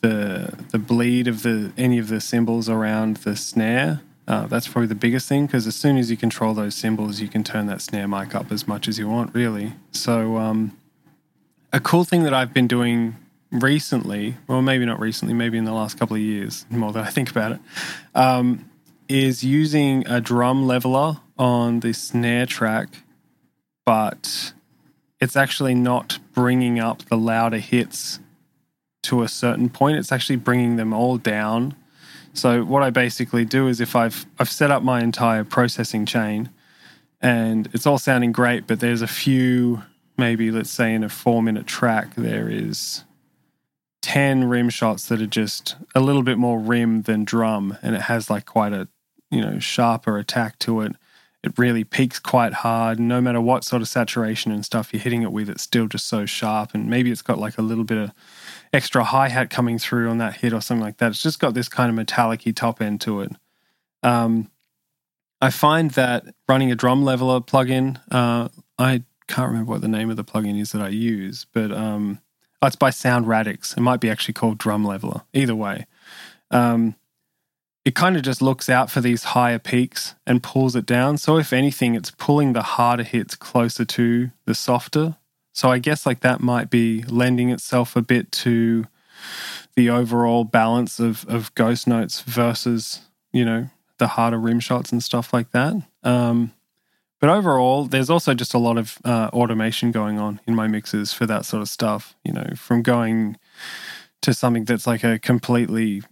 the 0.01 0.65
the 0.71 0.79
bleed 0.79 1.27
of 1.27 1.43
the 1.43 1.71
any 1.77 1.99
of 1.99 2.07
the 2.07 2.19
cymbals 2.19 2.67
around 2.67 3.17
the 3.17 3.35
snare. 3.35 4.01
Uh, 4.27 4.47
that's 4.47 4.67
probably 4.67 4.87
the 4.87 4.95
biggest 4.95 5.29
thing 5.29 5.45
because 5.45 5.67
as 5.67 5.75
soon 5.75 5.97
as 5.97 6.09
you 6.09 6.17
control 6.17 6.55
those 6.55 6.73
cymbals, 6.73 7.21
you 7.21 7.27
can 7.27 7.43
turn 7.43 7.67
that 7.67 7.79
snare 7.79 8.07
mic 8.07 8.33
up 8.33 8.51
as 8.51 8.67
much 8.67 8.87
as 8.87 8.97
you 8.97 9.07
want, 9.07 9.31
really. 9.35 9.73
So 9.91 10.37
um, 10.37 10.75
a 11.75 11.79
cool 11.81 12.05
thing 12.05 12.23
that 12.23 12.33
I've 12.33 12.53
been 12.53 12.67
doing 12.67 13.17
recently, 13.51 14.35
well, 14.47 14.61
maybe 14.61 14.85
not 14.85 14.97
recently, 14.97 15.33
maybe 15.33 15.57
in 15.57 15.65
the 15.65 15.73
last 15.73 15.99
couple 15.99 16.15
of 16.15 16.21
years, 16.21 16.65
more 16.69 16.93
that 16.93 17.03
I 17.03 17.09
think 17.09 17.29
about 17.29 17.51
it, 17.51 17.59
um, 18.15 18.69
is 19.09 19.43
using 19.43 20.07
a 20.07 20.21
drum 20.21 20.65
leveler 20.65 21.17
on 21.37 21.81
the 21.81 21.93
snare 21.93 22.45
track, 22.45 22.87
but 23.85 24.53
it's 25.19 25.35
actually 25.35 25.75
not 25.75 26.17
bringing 26.33 26.79
up 26.79 27.03
the 27.05 27.17
louder 27.17 27.57
hits 27.57 28.19
to 29.03 29.21
a 29.21 29.27
certain 29.27 29.69
point. 29.69 29.97
It's 29.97 30.13
actually 30.13 30.37
bringing 30.37 30.77
them 30.77 30.93
all 30.93 31.17
down. 31.17 31.75
So 32.31 32.63
what 32.63 32.83
I 32.83 32.89
basically 32.89 33.43
do 33.43 33.67
is 33.67 33.81
if 33.81 33.97
I've 33.97 34.25
I've 34.39 34.49
set 34.49 34.71
up 34.71 34.81
my 34.81 35.01
entire 35.01 35.43
processing 35.43 36.05
chain 36.05 36.49
and 37.21 37.67
it's 37.73 37.85
all 37.85 37.97
sounding 37.97 38.31
great, 38.31 38.65
but 38.65 38.79
there's 38.79 39.01
a 39.01 39.07
few 39.07 39.83
maybe 40.17 40.51
let's 40.51 40.69
say 40.69 40.93
in 40.93 41.03
a 41.03 41.09
four 41.09 41.41
minute 41.43 41.67
track 41.67 42.15
there 42.15 42.49
is 42.49 43.03
10 44.01 44.45
rim 44.45 44.69
shots 44.69 45.07
that 45.07 45.21
are 45.21 45.27
just 45.27 45.75
a 45.95 45.99
little 45.99 46.23
bit 46.23 46.37
more 46.37 46.59
rim 46.59 47.03
than 47.03 47.23
drum 47.23 47.77
and 47.81 47.95
it 47.95 48.03
has 48.03 48.29
like 48.29 48.45
quite 48.45 48.73
a 48.73 48.87
you 49.31 49.41
know 49.41 49.59
sharper 49.59 50.17
attack 50.17 50.59
to 50.59 50.81
it. 50.81 50.93
It 51.43 51.57
really 51.57 51.83
peaks 51.83 52.17
quite 52.17 52.53
hard 52.53 52.99
no 52.99 53.21
matter 53.21 53.41
what 53.41 53.63
sort 53.63 53.81
of 53.81 53.87
saturation 53.87 54.51
and 54.51 54.65
stuff 54.65 54.93
you're 54.93 55.01
hitting 55.01 55.21
it 55.21 55.31
with 55.31 55.49
it's 55.49 55.63
still 55.63 55.87
just 55.87 56.07
so 56.07 56.25
sharp 56.25 56.73
and 56.73 56.89
maybe 56.89 57.11
it's 57.11 57.21
got 57.21 57.39
like 57.39 57.57
a 57.57 57.61
little 57.61 57.83
bit 57.83 57.97
of 57.97 58.11
extra 58.73 59.03
hi-hat 59.03 59.49
coming 59.49 59.77
through 59.77 60.09
on 60.09 60.17
that 60.19 60.37
hit 60.37 60.53
or 60.53 60.61
something 60.61 60.83
like 60.83 60.97
that. 60.97 61.09
It's 61.09 61.23
just 61.23 61.39
got 61.39 61.53
this 61.53 61.67
kind 61.69 61.89
of 61.89 61.95
metallic 61.95 62.43
top 62.55 62.81
end 62.81 63.01
to 63.01 63.21
it. 63.21 63.31
Um, 64.03 64.51
i 65.41 65.49
find 65.49 65.91
that 65.91 66.25
running 66.47 66.71
a 66.71 66.75
drum 66.75 67.03
leveler 67.03 67.41
plugin 67.41 67.99
uh, 68.11 68.47
i 68.79 69.03
can't 69.27 69.49
remember 69.49 69.71
what 69.71 69.81
the 69.81 69.87
name 69.87 70.09
of 70.09 70.17
the 70.17 70.23
plugin 70.23 70.59
is 70.59 70.71
that 70.71 70.81
I 70.81 70.89
use, 70.89 71.45
but 71.53 71.71
um, 71.71 72.19
oh, 72.61 72.67
it's 72.67 72.75
by 72.75 72.89
Sound 72.89 73.27
Radix. 73.27 73.75
It 73.75 73.81
might 73.81 73.99
be 73.99 74.09
actually 74.09 74.33
called 74.33 74.57
Drum 74.57 74.85
Leveler. 74.85 75.21
Either 75.33 75.55
way, 75.55 75.85
um, 76.51 76.95
it 77.83 77.95
kind 77.95 78.17
of 78.17 78.23
just 78.23 78.41
looks 78.41 78.69
out 78.69 78.89
for 78.89 79.01
these 79.01 79.23
higher 79.23 79.59
peaks 79.59 80.15
and 80.25 80.41
pulls 80.41 80.75
it 80.75 80.85
down. 80.85 81.17
So 81.17 81.37
if 81.37 81.53
anything, 81.53 81.95
it's 81.95 82.11
pulling 82.11 82.53
the 82.53 82.63
harder 82.63 83.03
hits 83.03 83.35
closer 83.35 83.85
to 83.85 84.31
the 84.45 84.55
softer. 84.55 85.17
So 85.53 85.69
I 85.69 85.77
guess 85.77 86.05
like 86.05 86.21
that 86.21 86.41
might 86.41 86.69
be 86.69 87.03
lending 87.03 87.49
itself 87.49 87.95
a 87.95 88.01
bit 88.01 88.31
to 88.33 88.87
the 89.75 89.89
overall 89.89 90.43
balance 90.43 90.99
of 90.99 91.25
of 91.27 91.53
ghost 91.55 91.87
notes 91.87 92.21
versus 92.21 93.01
you 93.31 93.45
know 93.45 93.69
the 93.97 94.07
harder 94.07 94.39
rim 94.39 94.59
shots 94.59 94.91
and 94.91 95.01
stuff 95.01 95.33
like 95.33 95.51
that. 95.51 95.75
Um, 96.03 96.51
but 97.25 97.35
overall, 97.35 97.85
there's 97.85 98.11
also 98.11 98.35
just 98.35 98.53
a 98.53 98.59
lot 98.59 98.77
of 98.77 98.99
uh, 99.03 99.31
automation 99.33 99.91
going 99.91 100.19
on 100.19 100.39
in 100.45 100.53
my 100.53 100.67
mixes 100.67 101.11
for 101.11 101.25
that 101.25 101.43
sort 101.43 101.63
of 101.63 101.67
stuff. 101.67 102.15
You 102.23 102.31
know, 102.31 102.49
from 102.55 102.83
going 102.83 103.37
to 104.21 104.31
something 104.31 104.65
that's 104.65 104.85
like 104.85 105.03
a 105.03 105.17
completely, 105.17 106.03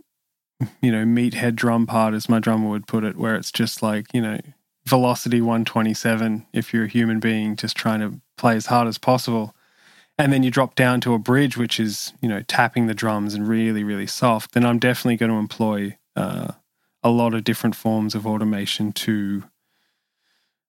you 0.82 0.92
know, 0.92 1.06
meathead 1.06 1.54
drum 1.54 1.86
part, 1.86 2.16
as 2.16 2.28
my 2.28 2.40
drummer 2.40 2.68
would 2.68 2.88
put 2.88 3.04
it, 3.04 3.16
where 3.16 3.36
it's 3.36 3.52
just 3.52 3.84
like, 3.84 4.08
you 4.12 4.24
know, 4.24 4.40
velocity 4.88 5.40
127 5.40 6.48
if 6.52 6.74
you're 6.74 6.86
a 6.86 6.88
human 6.88 7.20
being 7.20 7.56
just 7.58 7.78
trying 7.78 8.00
to 8.00 8.20
play 8.36 8.56
as 8.56 8.66
hard 8.66 8.88
as 8.88 8.98
possible. 8.98 9.56
and 10.18 10.34
then 10.34 10.42
you 10.42 10.50
drop 10.50 10.74
down 10.74 11.00
to 11.00 11.14
a 11.14 11.20
bridge 11.20 11.58
which 11.58 11.80
is 11.80 12.12
you 12.22 12.28
know 12.28 12.42
tapping 12.48 12.88
the 12.88 12.94
drums 12.94 13.36
and 13.36 13.48
really 13.48 13.84
really 13.84 14.06
soft 14.06 14.52
then 14.52 14.66
i'm 14.66 14.78
definitely 14.78 15.16
going 15.16 15.32
to 15.32 15.38
employ 15.38 15.98
uh, 16.18 16.52
a 17.02 17.10
lot 17.10 17.34
of 17.34 17.46
different 17.46 17.76
forms 17.76 18.14
of 18.14 18.28
automation 18.28 18.92
to 18.92 19.44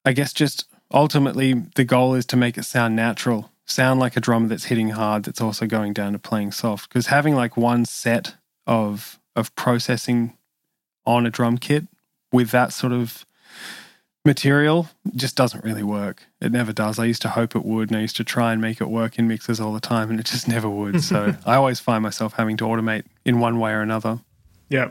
i 0.05 0.13
guess 0.13 0.33
just 0.33 0.69
ultimately 0.93 1.53
the 1.75 1.85
goal 1.85 2.15
is 2.15 2.27
to 2.27 2.37
make 2.37 2.57
it 2.59 2.65
sound 2.65 2.95
natural 2.95 3.51
sound 3.67 3.99
like 3.99 4.17
a 4.17 4.21
drummer 4.21 4.49
that's 4.49 4.65
hitting 4.65 4.91
hard 4.91 5.25
that's 5.25 5.41
also 5.41 5.67
going 5.67 5.93
down 5.93 6.13
to 6.13 6.19
playing 6.19 6.53
soft 6.53 6.89
because 6.89 7.07
having 7.07 7.35
like 7.35 7.57
one 7.57 7.85
set 7.85 8.35
of 8.67 9.19
of 9.37 9.55
processing 9.57 10.37
on 11.07 11.27
a 11.27 11.31
drum 11.31 11.59
kit 11.59 11.85
with 12.33 12.51
that 12.51 12.73
sort 12.73 12.93
of 12.93 13.25
material 14.25 14.89
just 15.15 15.37
doesn't 15.37 15.65
really 15.65 15.83
work. 15.83 16.25
It 16.41 16.51
never 16.51 16.73
does. 16.73 16.99
I 16.99 17.05
used 17.05 17.23
to 17.23 17.29
hope 17.29 17.55
it 17.55 17.65
would, 17.65 17.91
and 17.91 17.99
I 17.99 18.01
used 18.03 18.17
to 18.17 18.25
try 18.25 18.53
and 18.53 18.61
make 18.61 18.81
it 18.81 18.89
work 18.89 19.19
in 19.19 19.29
mixes 19.29 19.61
all 19.61 19.73
the 19.73 19.81
time, 19.81 20.11
and 20.11 20.19
it 20.19 20.27
just 20.27 20.49
never 20.57 20.69
would. 20.69 21.03
So 21.03 21.37
I 21.47 21.57
always 21.57 21.81
find 21.81 22.03
myself 22.03 22.35
having 22.35 22.57
to 22.59 22.65
automate 22.65 23.05
in 23.25 23.39
one 23.39 23.59
way 23.59 23.73
or 23.73 23.81
another. 23.81 24.21
Yeah. 24.69 24.91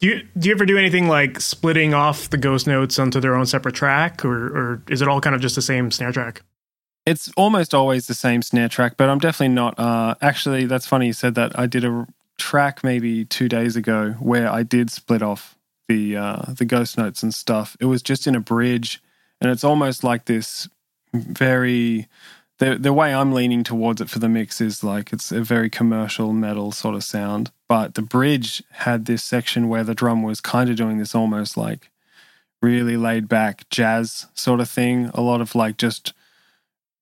Do 0.00 0.08
you 0.08 0.26
do 0.38 0.48
you 0.48 0.54
ever 0.54 0.66
do 0.66 0.76
anything 0.76 1.08
like 1.08 1.40
splitting 1.40 1.94
off 1.94 2.30
the 2.30 2.36
ghost 2.36 2.66
notes 2.66 2.98
onto 2.98 3.20
their 3.20 3.34
own 3.34 3.46
separate 3.46 3.74
track, 3.74 4.24
or 4.24 4.46
or 4.46 4.82
is 4.88 5.02
it 5.02 5.08
all 5.08 5.20
kind 5.20 5.34
of 5.34 5.40
just 5.40 5.54
the 5.54 5.62
same 5.62 5.90
snare 5.90 6.12
track? 6.12 6.42
It's 7.06 7.30
almost 7.36 7.74
always 7.74 8.06
the 8.06 8.14
same 8.14 8.40
snare 8.42 8.68
track, 8.68 8.96
but 8.96 9.08
I'm 9.08 9.18
definitely 9.18 9.54
not. 9.54 9.78
Uh, 9.78 10.14
actually, 10.22 10.64
that's 10.66 10.86
funny 10.86 11.06
you 11.06 11.12
said 11.12 11.34
that. 11.34 11.58
I 11.58 11.66
did 11.66 11.84
a 11.84 12.06
track 12.38 12.82
maybe 12.82 13.24
two 13.24 13.48
days 13.48 13.76
ago 13.76 14.12
where 14.20 14.50
I 14.50 14.62
did 14.62 14.90
split 14.90 15.22
off 15.22 15.56
the 15.88 16.16
uh, 16.16 16.42
the 16.48 16.64
ghost 16.64 16.98
notes 16.98 17.22
and 17.22 17.32
stuff. 17.32 17.76
It 17.80 17.86
was 17.86 18.02
just 18.02 18.26
in 18.26 18.34
a 18.34 18.40
bridge, 18.40 19.02
and 19.40 19.50
it's 19.50 19.64
almost 19.64 20.02
like 20.02 20.24
this 20.24 20.68
very 21.12 22.08
the 22.58 22.76
the 22.76 22.92
way 22.92 23.12
I'm 23.12 23.32
leaning 23.32 23.64
towards 23.64 24.00
it 24.00 24.08
for 24.08 24.18
the 24.18 24.28
mix 24.28 24.60
is 24.60 24.84
like 24.84 25.12
it's 25.12 25.32
a 25.32 25.42
very 25.42 25.68
commercial 25.68 26.32
metal 26.32 26.72
sort 26.72 26.94
of 26.94 27.04
sound. 27.04 27.50
But 27.68 27.94
the 27.94 28.02
bridge 28.02 28.62
had 28.70 29.06
this 29.06 29.24
section 29.24 29.68
where 29.68 29.84
the 29.84 29.94
drum 29.94 30.22
was 30.22 30.40
kind 30.40 30.70
of 30.70 30.76
doing 30.76 30.98
this 30.98 31.14
almost 31.14 31.56
like 31.56 31.90
really 32.62 32.96
laid 32.96 33.28
back 33.28 33.68
jazz 33.70 34.26
sort 34.34 34.60
of 34.60 34.70
thing. 34.70 35.10
A 35.14 35.20
lot 35.20 35.40
of 35.40 35.54
like 35.54 35.76
just 35.76 36.12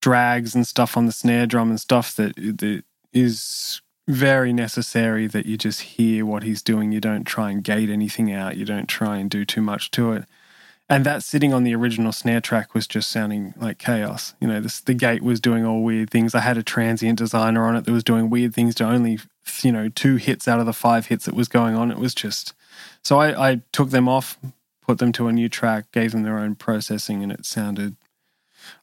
drags 0.00 0.54
and 0.54 0.66
stuff 0.66 0.96
on 0.96 1.06
the 1.06 1.12
snare 1.12 1.46
drum 1.46 1.70
and 1.70 1.80
stuff 1.80 2.16
that, 2.16 2.34
that 2.36 2.82
is 3.12 3.80
very 4.08 4.52
necessary 4.52 5.26
that 5.28 5.46
you 5.46 5.56
just 5.56 5.80
hear 5.82 6.26
what 6.26 6.42
he's 6.42 6.62
doing. 6.62 6.90
You 6.90 7.00
don't 7.00 7.24
try 7.24 7.50
and 7.50 7.62
gate 7.62 7.88
anything 7.88 8.32
out. 8.32 8.56
You 8.56 8.64
don't 8.64 8.88
try 8.88 9.18
and 9.18 9.30
do 9.30 9.44
too 9.44 9.62
much 9.62 9.90
to 9.92 10.12
it. 10.12 10.24
And 10.88 11.06
that 11.06 11.22
sitting 11.22 11.54
on 11.54 11.64
the 11.64 11.74
original 11.74 12.12
snare 12.12 12.40
track 12.40 12.74
was 12.74 12.86
just 12.86 13.10
sounding 13.10 13.54
like 13.56 13.78
chaos. 13.78 14.34
You 14.40 14.48
know, 14.48 14.60
this, 14.60 14.80
the 14.80 14.94
gate 14.94 15.22
was 15.22 15.40
doing 15.40 15.64
all 15.64 15.82
weird 15.82 16.10
things. 16.10 16.34
I 16.34 16.40
had 16.40 16.58
a 16.58 16.62
transient 16.62 17.18
designer 17.18 17.64
on 17.64 17.76
it 17.76 17.84
that 17.84 17.92
was 17.92 18.04
doing 18.04 18.28
weird 18.28 18.54
things 18.54 18.74
to 18.76 18.84
only, 18.84 19.18
you 19.62 19.72
know, 19.72 19.88
two 19.88 20.16
hits 20.16 20.46
out 20.46 20.60
of 20.60 20.66
the 20.66 20.72
five 20.72 21.06
hits 21.06 21.24
that 21.24 21.34
was 21.34 21.48
going 21.48 21.74
on. 21.76 21.90
It 21.90 21.98
was 21.98 22.14
just. 22.14 22.52
So 23.02 23.18
I, 23.18 23.50
I 23.50 23.60
took 23.72 23.90
them 23.90 24.08
off, 24.08 24.38
put 24.82 24.98
them 24.98 25.12
to 25.12 25.28
a 25.28 25.32
new 25.32 25.48
track, 25.48 25.90
gave 25.92 26.12
them 26.12 26.24
their 26.24 26.38
own 26.38 26.56
processing, 26.56 27.22
and 27.22 27.32
it 27.32 27.46
sounded 27.46 27.96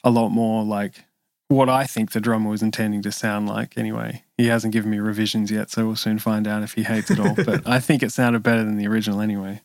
a 0.02 0.10
lot 0.10 0.30
more 0.30 0.64
like 0.64 1.04
what 1.48 1.68
I 1.68 1.84
think 1.84 2.12
the 2.12 2.20
drummer 2.20 2.48
was 2.48 2.62
intending 2.62 3.02
to 3.02 3.12
sound 3.12 3.48
like 3.48 3.76
anyway. 3.76 4.22
He 4.36 4.46
hasn't 4.46 4.72
given 4.72 4.90
me 4.90 4.98
revisions 5.00 5.50
yet, 5.50 5.70
so 5.70 5.86
we'll 5.86 5.96
soon 5.96 6.18
find 6.18 6.46
out 6.46 6.62
if 6.62 6.74
he 6.74 6.84
hates 6.84 7.10
it 7.10 7.18
all. 7.18 7.34
but 7.34 7.66
I 7.66 7.80
think 7.80 8.02
it 8.02 8.12
sounded 8.12 8.42
better 8.42 8.64
than 8.64 8.78
the 8.78 8.86
original 8.86 9.20
anyway. 9.20 9.60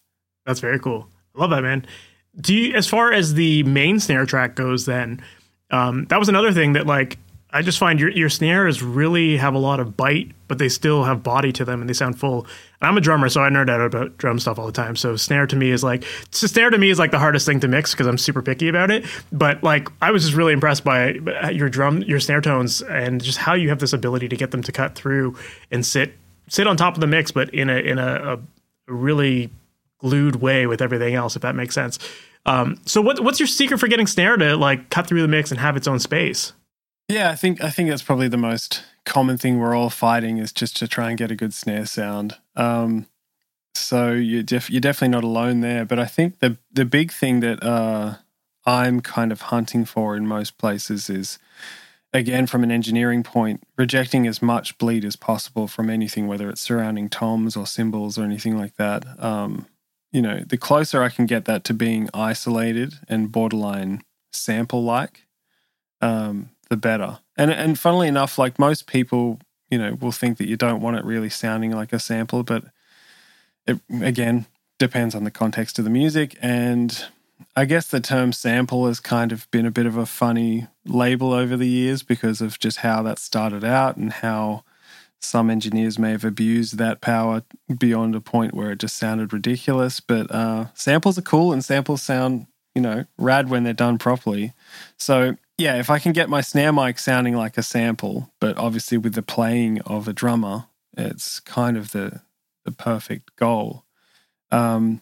That's 0.46 0.60
very 0.60 0.80
cool. 0.80 1.10
I 1.36 1.42
love 1.42 1.52
that, 1.52 1.62
man. 1.62 1.86
Do 2.40 2.54
you, 2.54 2.74
as 2.76 2.88
far 2.88 3.12
as 3.12 3.34
the 3.34 3.64
main 3.64 4.00
snare 4.00 4.26
track 4.26 4.56
goes, 4.56 4.86
then 4.86 5.22
um, 5.72 6.06
that 6.06 6.20
was 6.20 6.30
another 6.30 6.52
thing 6.52 6.74
that 6.74 6.86
like 6.86 7.18
I 7.56 7.62
just 7.62 7.80
find 7.80 8.02
your 8.02 8.10
your 8.10 8.28
snares 8.28 8.84
really 8.84 9.38
have 9.38 9.54
a 9.54 9.58
lot 9.58 9.80
of 9.80 9.96
bite, 9.96 10.32
but 10.50 10.58
they 10.58 10.68
still 10.68 11.06
have 11.06 11.24
body 11.24 11.54
to 11.54 11.64
them 11.64 11.80
and 11.80 11.90
they 11.90 11.94
sound 11.94 12.20
full. 12.20 12.42
And 12.82 12.90
I'm 12.90 12.98
a 12.98 13.02
drummer, 13.02 13.30
so 13.30 13.42
I 13.42 13.50
nerd 13.50 13.70
out 13.70 13.80
about 13.80 14.18
drum 14.18 14.40
stuff 14.40 14.60
all 14.60 14.66
the 14.66 14.74
time. 14.74 14.98
So 14.98 15.16
snare 15.16 15.48
to 15.48 15.56
me 15.56 15.72
is 15.72 15.82
like 15.82 16.04
snare 16.32 16.70
to 16.70 16.78
me 16.78 16.90
is 16.90 17.00
like 17.00 17.12
the 17.12 17.20
hardest 17.20 17.46
thing 17.46 17.62
to 17.62 17.70
mix 17.70 17.92
because 17.92 18.08
I'm 18.08 18.18
super 18.18 18.42
picky 18.42 18.68
about 18.68 18.92
it. 18.92 19.06
But 19.32 19.64
like 19.64 19.88
I 20.02 20.12
was 20.12 20.26
just 20.26 20.36
really 20.36 20.52
impressed 20.52 20.84
by 20.84 21.14
your 21.50 21.70
drum, 21.70 22.02
your 22.02 22.20
snare 22.20 22.42
tones, 22.42 22.82
and 22.82 23.24
just 23.24 23.38
how 23.38 23.54
you 23.54 23.70
have 23.70 23.80
this 23.80 23.94
ability 23.94 24.28
to 24.28 24.36
get 24.36 24.52
them 24.52 24.62
to 24.64 24.74
cut 24.74 24.96
through 24.96 25.38
and 25.72 25.86
sit 25.86 26.14
sit 26.50 26.68
on 26.68 26.76
top 26.76 26.96
of 26.96 27.00
the 27.00 27.08
mix, 27.08 27.32
but 27.32 27.54
in 27.54 27.70
a 27.70 27.78
in 27.78 28.00
a, 28.00 28.34
a 28.34 28.92
really 28.92 29.50
glued 30.00 30.38
way 30.38 30.68
with 30.68 30.82
everything 30.82 31.16
else, 31.16 31.36
if 31.36 31.42
that 31.42 31.56
makes 31.56 31.76
sense. 31.76 32.00
Um, 32.46 32.80
so 32.86 33.02
what 33.02 33.20
what's 33.22 33.40
your 33.40 33.48
secret 33.48 33.80
for 33.80 33.88
getting 33.88 34.08
snare 34.08 34.38
to 34.38 34.56
like 34.56 34.90
cut 34.90 35.08
through 35.08 35.22
the 35.22 35.28
mix 35.28 35.52
and 35.52 35.60
have 35.60 35.76
its 35.76 35.88
own 35.88 36.00
space? 36.00 36.54
Yeah, 37.08 37.30
I 37.30 37.36
think 37.36 37.64
I 37.64 37.70
think 37.70 37.90
that's 37.90 38.04
probably 38.04 38.28
the 38.28 38.38
most 38.38 38.84
common 39.06 39.38
thing 39.38 39.60
we're 39.60 39.76
all 39.76 39.90
fighting 39.90 40.38
is 40.38 40.52
just 40.52 40.76
to 40.78 40.88
try 40.88 41.10
and 41.10 41.18
get 41.18 41.32
a 41.32 41.36
good 41.36 41.54
snare 41.54 41.86
sound. 41.86 42.38
Um, 42.56 43.08
so 43.76 44.14
you're, 44.14 44.44
def- 44.44 44.70
you're 44.70 44.82
definitely 44.82 45.10
not 45.10 45.24
alone 45.24 45.62
there. 45.62 45.86
But 45.86 46.00
I 46.00 46.06
think 46.06 46.40
the 46.40 46.58
the 46.72 46.86
big 46.86 47.12
thing 47.12 47.42
that 47.42 47.64
uh, 47.64 48.16
I'm 48.66 49.02
kind 49.02 49.32
of 49.32 49.42
hunting 49.42 49.86
for 49.86 50.16
in 50.16 50.28
most 50.28 50.58
places 50.58 51.10
is, 51.10 51.38
again, 52.14 52.48
from 52.48 52.64
an 52.64 52.72
engineering 52.72 53.22
point, 53.22 53.64
rejecting 53.78 54.26
as 54.26 54.42
much 54.42 54.78
bleed 54.78 55.06
as 55.06 55.16
possible 55.16 55.68
from 55.68 55.90
anything, 55.90 56.28
whether 56.28 56.50
it's 56.50 56.62
surrounding 56.62 57.10
toms 57.10 57.56
or 57.56 57.68
cymbals 57.68 58.18
or 58.18 58.24
anything 58.24 58.58
like 58.58 58.76
that. 58.78 59.06
Um, 59.24 59.68
you 60.16 60.22
know, 60.22 60.40
the 60.48 60.58
closer 60.58 61.04
I 61.04 61.10
can 61.10 61.26
get 61.26 61.44
that 61.44 61.66
to 61.66 61.74
being 61.74 62.10
isolated 62.14 62.94
and 63.10 63.34
borderline 63.34 64.02
sample 64.32 64.82
like, 64.82 65.26
um, 66.00 66.52
the 66.70 66.78
better. 66.78 67.20
And 67.36 67.52
and 67.52 67.78
funnily 67.78 68.08
enough, 68.08 68.38
like 68.38 68.58
most 68.58 68.88
people, 68.88 69.42
you 69.70 69.78
know, 69.78 69.96
will 69.96 70.14
think 70.14 70.38
that 70.38 70.48
you 70.48 70.56
don't 70.56 70.80
want 70.80 70.96
it 70.96 71.04
really 71.04 71.30
sounding 71.30 71.72
like 71.72 71.92
a 71.92 72.00
sample, 72.00 72.44
but 72.44 72.64
it 73.68 73.82
again 74.02 74.46
depends 74.80 75.16
on 75.16 75.26
the 75.26 75.32
context 75.32 75.80
of 75.80 75.84
the 75.84 75.92
music. 75.92 76.38
And 76.42 77.08
I 77.54 77.66
guess 77.66 77.88
the 77.88 78.00
term 78.00 78.32
sample 78.32 78.88
has 78.88 79.02
kind 79.02 79.34
of 79.34 79.52
been 79.52 79.66
a 79.66 79.72
bit 79.72 79.86
of 79.86 79.98
a 79.98 80.06
funny 80.06 80.68
label 80.86 81.34
over 81.34 81.58
the 81.58 81.68
years 81.68 82.04
because 82.04 82.40
of 82.40 82.58
just 82.58 82.78
how 82.78 83.04
that 83.04 83.20
started 83.20 83.66
out 83.66 83.98
and 83.98 84.14
how 84.14 84.64
some 85.22 85.50
engineers 85.50 85.98
may 85.98 86.12
have 86.12 86.24
abused 86.24 86.78
that 86.78 87.02
power 87.02 87.44
beyond 87.78 88.16
a 88.16 88.22
point 88.22 88.54
where 88.54 88.72
it 88.72 88.80
just 88.80 88.98
sounded 88.98 89.34
ridiculous. 89.34 90.00
But 90.00 90.32
uh, 90.32 90.68
samples 90.74 91.18
are 91.18 91.24
cool 91.24 91.52
and 91.52 91.64
samples 91.64 92.02
sound, 92.02 92.48
you 92.74 92.82
know, 92.82 93.06
rad 93.18 93.50
when 93.50 93.64
they're 93.64 93.74
done 93.74 93.98
properly. 93.98 94.54
So 94.98 95.38
yeah, 95.58 95.80
if 95.80 95.90
I 95.90 96.00
can 96.00 96.12
get 96.12 96.30
my 96.30 96.42
snare 96.42 96.74
mic 96.74 97.00
sounding 97.00 97.36
like 97.36 97.58
a 97.58 97.64
sample, 97.64 98.32
but 98.40 98.58
obviously 98.58 98.98
with 98.98 99.14
the 99.14 99.22
playing 99.22 99.82
of 99.82 100.08
a 100.08 100.14
drummer, 100.14 100.66
it's 100.98 101.40
kind 101.40 101.78
of 101.78 101.92
the 101.92 102.22
the 102.66 102.72
perfect 102.72 103.36
goal. 103.36 103.86
Um, 104.52 105.02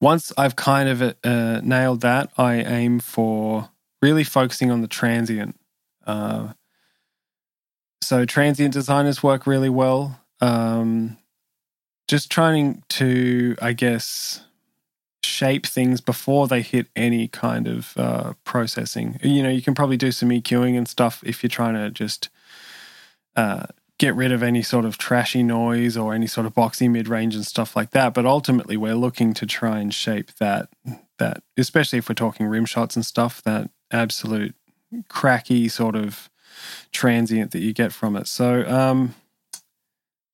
once 0.00 0.32
I've 0.36 0.56
kind 0.56 0.88
of 0.88 1.16
uh, 1.24 1.60
nailed 1.62 2.00
that, 2.02 2.30
I 2.36 2.56
aim 2.56 2.98
for 3.00 3.70
really 4.02 4.24
focusing 4.24 4.70
on 4.70 4.82
the 4.82 4.88
transient. 4.88 5.58
Uh, 6.06 6.52
so 8.04 8.24
transient 8.24 8.72
designers 8.72 9.22
work 9.22 9.46
really 9.46 9.68
well. 9.68 10.20
Um, 10.40 11.16
just 12.06 12.30
trying 12.30 12.82
to, 12.90 13.56
I 13.62 13.72
guess, 13.72 14.44
shape 15.22 15.66
things 15.66 16.00
before 16.00 16.46
they 16.46 16.62
hit 16.62 16.86
any 16.94 17.28
kind 17.28 17.66
of 17.66 17.94
uh, 17.96 18.34
processing. 18.44 19.18
You 19.22 19.42
know, 19.42 19.48
you 19.48 19.62
can 19.62 19.74
probably 19.74 19.96
do 19.96 20.12
some 20.12 20.28
EQing 20.28 20.76
and 20.76 20.86
stuff 20.86 21.22
if 21.24 21.42
you're 21.42 21.48
trying 21.48 21.74
to 21.74 21.90
just 21.90 22.28
uh, 23.36 23.66
get 23.98 24.14
rid 24.14 24.32
of 24.32 24.42
any 24.42 24.62
sort 24.62 24.84
of 24.84 24.98
trashy 24.98 25.42
noise 25.42 25.96
or 25.96 26.14
any 26.14 26.26
sort 26.26 26.46
of 26.46 26.54
boxy 26.54 26.90
mid 26.90 27.08
range 27.08 27.34
and 27.34 27.46
stuff 27.46 27.74
like 27.74 27.90
that. 27.90 28.14
But 28.14 28.26
ultimately, 28.26 28.76
we're 28.76 28.94
looking 28.94 29.34
to 29.34 29.46
try 29.46 29.80
and 29.80 29.92
shape 29.92 30.34
that 30.34 30.68
that, 31.18 31.42
especially 31.56 31.98
if 31.98 32.08
we're 32.08 32.14
talking 32.14 32.46
rim 32.46 32.66
shots 32.66 32.96
and 32.96 33.06
stuff, 33.06 33.42
that 33.42 33.70
absolute 33.90 34.54
cracky 35.08 35.68
sort 35.68 35.96
of 35.96 36.28
transient 36.92 37.52
that 37.52 37.60
you 37.60 37.72
get 37.72 37.92
from 37.92 38.16
it. 38.16 38.26
So, 38.26 38.68
um, 38.68 39.14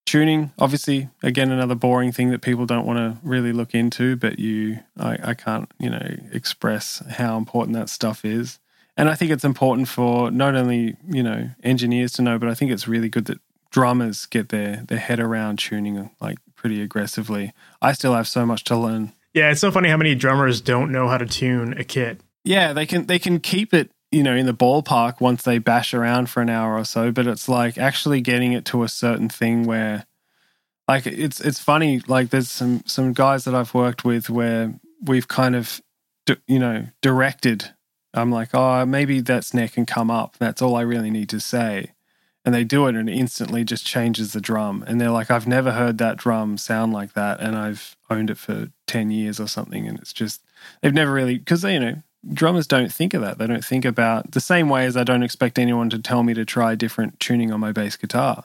tuning 0.06 0.50
obviously 0.58 1.08
again 1.22 1.52
another 1.52 1.76
boring 1.76 2.10
thing 2.10 2.30
that 2.30 2.42
people 2.42 2.66
don't 2.66 2.84
want 2.84 2.98
to 2.98 3.16
really 3.22 3.52
look 3.52 3.76
into 3.76 4.16
but 4.16 4.40
you 4.40 4.76
I, 4.98 5.18
I 5.22 5.34
can't 5.34 5.70
you 5.78 5.88
know 5.88 6.16
express 6.32 7.00
how 7.10 7.36
important 7.36 7.76
that 7.76 7.88
stuff 7.88 8.24
is. 8.24 8.58
And 8.96 9.08
i 9.08 9.14
think 9.14 9.30
it's 9.30 9.44
important 9.44 9.86
for 9.86 10.32
not 10.32 10.56
only 10.56 10.96
you 11.08 11.22
know 11.22 11.50
engineers 11.62 12.10
to 12.14 12.22
know 12.22 12.40
but 12.40 12.48
i 12.48 12.54
think 12.54 12.72
it's 12.72 12.88
really 12.88 13.08
good 13.08 13.26
that 13.26 13.38
drummers 13.70 14.26
get 14.26 14.48
their 14.48 14.84
their 14.88 14.98
head 14.98 15.20
around 15.20 15.58
tuning 15.58 16.10
like 16.20 16.38
pretty 16.56 16.82
aggressively. 16.82 17.52
I 17.80 17.92
still 17.92 18.14
have 18.14 18.28
so 18.28 18.44
much 18.44 18.64
to 18.64 18.76
learn. 18.76 19.12
Yeah 19.32 19.50
it's 19.50 19.60
so 19.60 19.70
funny 19.70 19.88
how 19.88 19.96
many 19.96 20.14
drummers 20.14 20.60
don't 20.60 20.92
know 20.92 21.08
how 21.08 21.18
to 21.18 21.26
tune 21.26 21.74
a 21.78 21.84
kit. 21.84 22.20
Yeah 22.44 22.72
they 22.72 22.86
can 22.86 23.06
they 23.06 23.18
can 23.18 23.40
keep 23.40 23.72
it 23.72 23.90
you 24.11 24.22
know 24.22 24.34
in 24.34 24.46
the 24.46 24.54
ballpark 24.54 25.20
once 25.20 25.42
they 25.42 25.58
bash 25.58 25.94
around 25.94 26.28
for 26.28 26.42
an 26.42 26.50
hour 26.50 26.76
or 26.76 26.84
so 26.84 27.12
but 27.12 27.26
it's 27.26 27.48
like 27.48 27.78
actually 27.78 28.20
getting 28.20 28.52
it 28.52 28.64
to 28.64 28.82
a 28.82 28.88
certain 28.88 29.28
thing 29.28 29.64
where 29.64 30.06
like 30.88 31.06
it's 31.06 31.40
it's 31.40 31.61
funny 31.61 32.00
like 32.06 32.30
there's 32.30 32.50
some 32.50 32.82
some 32.86 33.12
guys 33.12 33.44
that 33.44 33.54
I've 33.54 33.74
worked 33.74 34.04
with 34.04 34.28
where 34.28 34.74
we've 35.02 35.28
kind 35.28 35.54
of 35.54 35.80
you 36.46 36.58
know 36.58 36.86
directed 37.00 37.72
I'm 38.12 38.30
like, 38.30 38.50
oh, 38.54 38.84
maybe 38.86 39.20
that 39.20 39.44
snare 39.44 39.68
can 39.68 39.86
come 39.86 40.11
up. 40.11 40.36
That's 40.38 40.61
all 40.61 40.76
I 40.76 40.82
really 40.82 41.11
need 41.11 41.28
to 41.30 41.40
say. 41.40 41.92
And 42.44 42.54
they 42.54 42.64
do 42.64 42.86
it 42.86 42.96
and 42.96 43.08
it 43.08 43.14
instantly 43.14 43.64
just 43.64 43.86
changes 43.86 44.32
the 44.32 44.40
drum. 44.40 44.82
And 44.86 45.00
they're 45.00 45.11
like, 45.11 45.30
I've 45.30 45.46
never 45.46 45.72
heard 45.72 45.98
that 45.98 46.16
drum 46.16 46.56
sound 46.56 46.92
like 46.92 47.12
that. 47.12 47.38
And 47.40 47.54
I've 47.54 47.96
owned 48.08 48.30
it 48.30 48.38
for 48.38 48.68
10 48.86 49.11
years 49.11 49.38
or 49.38 49.46
something. 49.46 49.86
And 49.86 49.98
it's 49.98 50.12
just, 50.12 50.42
they've 50.80 50.94
never 50.94 51.12
really, 51.12 51.38
because, 51.38 51.62
you 51.64 51.78
know, 51.78 52.02
drummers 52.32 52.66
don't 52.66 52.92
think 52.92 53.14
of 53.14 53.22
that. 53.22 53.38
They 53.38 53.46
don't 53.46 53.64
think 53.64 53.84
about 53.84 54.32
the 54.32 54.40
same 54.40 54.68
way 54.68 54.86
as 54.86 54.96
I 54.96 55.04
don't 55.04 55.22
expect 55.22 55.58
anyone 55.58 55.90
to 55.90 55.98
tell 55.98 56.22
me 56.22 56.34
to 56.34 56.44
try 56.44 56.74
different 56.74 57.18
tuning 57.20 57.52
on 57.52 57.60
my 57.60 57.72
bass 57.72 57.96
guitar. 57.96 58.44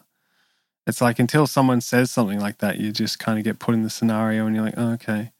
It's 0.88 1.02
like 1.02 1.20
until 1.20 1.48
someone 1.48 1.82
says 1.82 2.12
something 2.12 2.40
like 2.40 2.60
that, 2.60 2.78
you 2.78 2.92
just 2.92 3.20
kind 3.20 3.38
of 3.38 3.44
get 3.44 3.60
put 3.60 3.74
in 3.74 3.84
the 3.84 3.90
scenario 3.90 4.46
and 4.46 4.56
you're 4.56 4.66
like, 4.66 4.76
oh, 4.78 4.94
okay. 4.94 5.32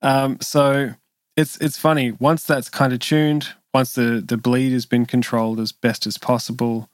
Um, 0.00 0.40
so 0.40 0.94
it's 1.36 1.56
it's 1.58 1.78
funny. 1.78 2.12
Once 2.12 2.44
that's 2.44 2.68
kind 2.68 2.92
of 2.92 2.98
tuned, 2.98 3.48
once 3.74 3.94
the 3.94 4.22
the 4.26 4.36
bleed 4.36 4.72
has 4.72 4.86
been 4.86 5.06
controlled 5.06 5.60
as 5.60 5.72
best 5.72 6.06
as 6.06 6.18
possible, 6.18 6.88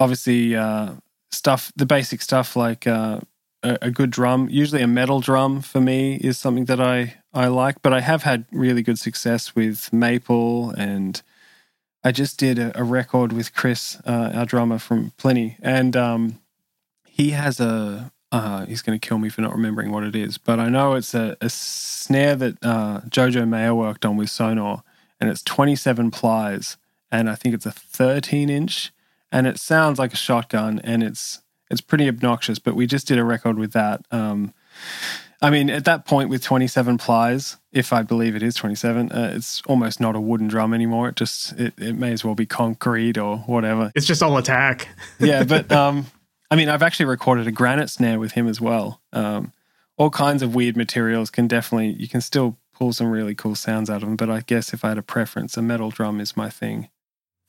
obviously 0.00 0.56
uh, 0.56 0.92
stuff 1.30 1.72
the 1.76 1.86
basic 1.86 2.22
stuff 2.22 2.56
like 2.56 2.86
uh, 2.86 3.20
a, 3.62 3.78
a, 3.82 3.90
good 3.90 4.10
drum, 4.10 4.48
usually 4.50 4.82
a 4.82 4.86
metal 4.86 5.20
drum 5.20 5.60
for 5.60 5.80
me 5.80 6.16
is 6.16 6.38
something 6.38 6.66
that 6.66 6.80
I 6.80 7.16
I 7.32 7.48
like. 7.48 7.82
But 7.82 7.92
I 7.92 8.00
have 8.00 8.22
had 8.22 8.46
really 8.52 8.82
good 8.82 8.98
success 8.98 9.54
with 9.54 9.92
maple 9.92 10.70
and. 10.70 11.20
I 12.04 12.12
just 12.12 12.38
did 12.38 12.60
a, 12.60 12.80
a 12.80 12.84
record 12.84 13.32
with 13.32 13.52
Chris, 13.54 14.00
uh, 14.06 14.30
our 14.32 14.46
drummer 14.46 14.78
from 14.78 15.10
Plini, 15.18 15.56
and 15.60 15.96
um, 15.96 16.38
he 17.04 17.30
has 17.30 17.58
a 17.58 18.12
uh, 18.30 18.66
he's 18.66 18.82
going 18.82 18.98
to 18.98 19.06
kill 19.06 19.18
me 19.18 19.28
for 19.28 19.40
not 19.40 19.52
remembering 19.52 19.90
what 19.90 20.04
it 20.04 20.14
is, 20.14 20.38
but 20.38 20.60
I 20.60 20.68
know 20.68 20.94
it's 20.94 21.14
a, 21.14 21.36
a 21.40 21.48
snare 21.48 22.36
that 22.36 22.56
uh, 22.62 23.00
Jojo 23.08 23.48
Mayer 23.48 23.74
worked 23.74 24.04
on 24.04 24.16
with 24.16 24.28
Sonor, 24.28 24.82
and 25.20 25.30
it's 25.30 25.42
27 25.42 26.10
plies, 26.10 26.76
and 27.10 27.30
I 27.30 27.34
think 27.34 27.54
it's 27.54 27.66
a 27.66 27.72
13 27.72 28.50
inch, 28.50 28.92
and 29.32 29.46
it 29.46 29.58
sounds 29.58 29.98
like 29.98 30.12
a 30.12 30.16
shotgun, 30.16 30.78
and 30.84 31.02
it's 31.02 31.40
it's 31.70 31.80
pretty 31.80 32.08
obnoxious. 32.08 32.58
But 32.58 32.74
we 32.74 32.86
just 32.86 33.06
did 33.06 33.18
a 33.18 33.24
record 33.24 33.58
with 33.58 33.72
that. 33.72 34.04
Um, 34.10 34.54
I 35.40 35.50
mean, 35.50 35.70
at 35.70 35.84
that 35.84 36.04
point 36.04 36.30
with 36.30 36.42
27 36.42 36.98
plies, 36.98 37.58
if 37.72 37.92
I 37.92 38.02
believe 38.02 38.34
it 38.34 38.42
is 38.42 38.56
27, 38.56 39.12
uh, 39.12 39.32
it's 39.36 39.62
almost 39.66 40.00
not 40.00 40.16
a 40.16 40.20
wooden 40.20 40.48
drum 40.48 40.74
anymore. 40.74 41.10
It 41.10 41.16
just 41.16 41.52
it, 41.52 41.74
it 41.78 41.94
may 41.96 42.12
as 42.12 42.24
well 42.24 42.34
be 42.34 42.46
concrete 42.46 43.16
or 43.16 43.38
whatever. 43.38 43.92
It's 43.94 44.06
just 44.06 44.22
all 44.22 44.36
attack. 44.36 44.88
yeah, 45.20 45.44
but 45.44 45.70
um, 45.80 46.06
I 46.50 46.56
mean, 46.56 46.68
I've 46.68 46.82
actually 46.82 47.06
recorded 47.06 47.46
a 47.46 47.52
granite 47.52 47.88
snare 47.90 48.18
with 48.18 48.32
him 48.32 48.48
as 48.48 48.60
well. 48.60 49.00
Um, 49.12 49.52
all 49.96 50.10
kinds 50.10 50.42
of 50.42 50.54
weird 50.54 50.76
materials 50.76 51.30
can 51.30 51.46
definitely, 51.46 51.90
you 51.90 52.08
can 52.08 52.20
still 52.20 52.58
pull 52.72 52.92
some 52.92 53.08
really 53.08 53.34
cool 53.34 53.54
sounds 53.54 53.90
out 53.90 54.02
of 54.02 54.08
them. 54.08 54.16
But 54.16 54.30
I 54.30 54.40
guess 54.40 54.72
if 54.72 54.84
I 54.84 54.88
had 54.90 54.98
a 54.98 55.02
preference, 55.02 55.56
a 55.56 55.62
metal 55.62 55.90
drum 55.90 56.20
is 56.20 56.36
my 56.36 56.50
thing. 56.50 56.88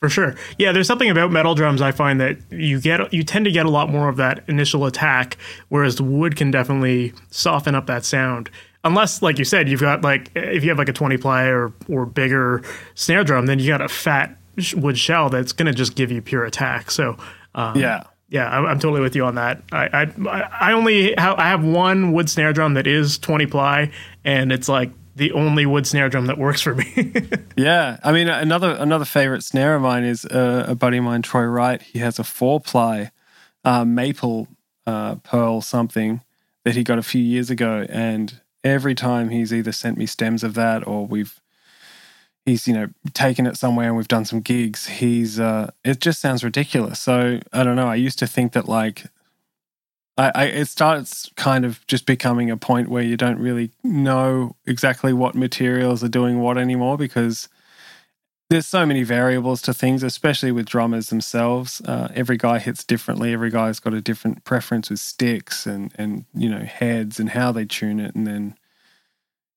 For 0.02 0.08
sure. 0.08 0.36
Yeah, 0.58 0.72
there's 0.72 0.88
something 0.88 1.10
about 1.10 1.30
metal 1.32 1.56
drums 1.56 1.82
I 1.82 1.92
find 1.92 2.22
that 2.22 2.38
you 2.52 2.80
get 2.80 3.14
you 3.14 3.22
tend 3.22 3.44
to 3.46 3.52
get 3.52 3.66
a 3.66 3.70
lot 3.70 3.90
more 3.90 4.08
of 4.08 4.16
that 4.16 4.44
initial 4.48 4.86
attack, 4.86 5.38
whereas 5.68 5.98
the 5.98 6.04
wood 6.04 6.38
can 6.38 6.52
definitely 6.52 7.14
soften 7.32 7.76
up 7.76 7.86
that 7.88 8.06
sound. 8.06 8.50
Unless, 8.86 9.22
like 9.22 9.38
you 9.38 9.44
said, 9.44 9.68
you've 9.68 9.82
got 9.82 10.02
like 10.02 10.32
if 10.36 10.64
you 10.64 10.70
have 10.70 10.78
like 10.78 10.88
a 10.88 10.94
20 10.94 11.18
ply 11.18 11.48
or 11.48 11.74
or 11.90 12.06
bigger 12.06 12.64
snare 12.96 13.26
drum, 13.26 13.46
then 13.46 13.60
you 13.60 13.68
got 13.68 13.82
a 13.82 13.90
fat 13.90 14.38
wood 14.74 14.98
shell 14.98 15.30
that's 15.30 15.52
going 15.52 15.66
to 15.66 15.74
just 15.74 15.96
give 15.96 16.12
you 16.12 16.22
pure 16.22 16.46
attack. 16.46 16.92
So 16.92 17.18
um, 17.54 17.78
yeah, 17.78 18.04
yeah, 18.30 18.48
I'm, 18.48 18.66
I'm, 18.66 18.80
totally 18.80 19.02
with 19.02 19.18
you 19.18 19.26
on 19.26 19.36
that. 19.36 19.62
I 19.74 20.06
I, 20.28 20.40
I 20.62 20.72
only 20.72 21.14
ha- 21.16 21.36
I 21.38 21.50
have 21.50 21.64
one 21.64 22.14
wood 22.14 22.30
snare 22.30 22.54
drum 22.54 22.76
that 22.76 22.88
is 22.88 23.18
20 23.18 23.48
ply, 23.48 23.92
and 24.24 24.54
it's 24.54 24.70
like 24.70 24.92
the 25.20 25.34
only 25.34 25.66
wood 25.66 25.86
snare 25.86 26.10
drum 26.10 26.26
that 26.26 26.38
works 26.38 26.62
for 26.62 26.74
me. 26.74 27.14
yeah, 27.58 28.00
I 28.04 28.12
mean 28.12 28.30
another 28.30 28.72
another 28.72 29.06
favorite 29.06 29.44
snare 29.44 29.76
of 29.76 29.82
mine 29.84 30.04
is 30.04 30.26
uh, 30.26 30.66
a 30.68 30.76
buddy 30.76 30.98
of 30.98 31.04
mine, 31.04 31.22
Troy 31.22 31.44
Wright. 31.44 31.82
He 31.82 32.00
has 32.00 32.18
a 32.18 32.24
four 32.24 32.60
ply 32.60 33.12
uh, 33.64 33.86
maple 33.86 34.48
uh, 34.88 35.16
pearl 35.16 35.62
something 35.62 36.22
that 36.64 36.76
he 36.76 36.84
got 36.84 36.98
a 36.98 37.04
few 37.04 37.22
years 37.22 37.50
ago, 37.50 37.86
and 37.90 38.40
every 38.64 38.96
time 38.96 39.30
he's 39.30 39.54
either 39.54 39.72
sent 39.72 39.98
me 39.98 40.06
stems 40.06 40.44
of 40.44 40.54
that 40.56 40.88
or 40.88 41.06
we've 41.06 41.40
he's 42.46 42.68
you 42.68 42.74
know 42.74 42.88
taken 43.14 43.46
it 43.46 43.58
somewhere 43.58 43.88
and 43.88 43.98
we've 43.98 44.08
done 44.08 44.26
some 44.26 44.42
gigs 44.42 44.88
he's 44.88 45.40
uh 45.40 45.70
it 45.84 46.00
just 46.00 46.20
sounds 46.20 46.44
ridiculous 46.44 47.00
so 47.00 47.40
i 47.54 47.64
don't 47.64 47.76
know 47.76 47.88
i 47.88 47.96
used 47.96 48.20
to 48.20 48.28
think 48.28 48.52
that 48.54 48.68
like 48.68 49.06
I, 50.20 50.32
I 50.36 50.44
it 50.46 50.66
starts 50.66 51.32
kind 51.36 51.66
of 51.66 51.86
just 51.88 52.06
becoming 52.06 52.52
a 52.52 52.58
point 52.58 52.90
where 52.90 53.04
you 53.04 53.16
don't 53.16 53.40
really 53.40 53.72
know 53.84 54.56
exactly 54.66 55.14
what 55.14 55.36
materials 55.36 56.04
are 56.04 56.10
doing 56.10 56.40
what 56.40 56.58
anymore 56.58 56.98
because 56.98 57.48
there's 58.50 58.68
so 58.68 58.86
many 58.86 59.04
variables 59.04 59.62
to 59.64 59.74
things 59.74 60.04
especially 60.04 60.52
with 60.52 60.66
drummers 60.66 61.10
themselves 61.10 61.82
uh, 61.86 62.10
every 62.14 62.38
guy 62.38 62.60
hits 62.60 62.84
differently 62.84 63.32
every 63.32 63.50
guy's 63.50 63.80
got 63.80 63.94
a 63.94 64.02
different 64.02 64.44
preference 64.44 64.90
with 64.90 65.00
sticks 65.00 65.66
and 65.66 65.94
and 65.96 66.26
you 66.34 66.50
know 66.50 66.60
heads 66.60 67.20
and 67.20 67.30
how 67.30 67.52
they 67.52 67.66
tune 67.66 68.00
it 68.00 68.14
and 68.14 68.28
then 68.28 68.56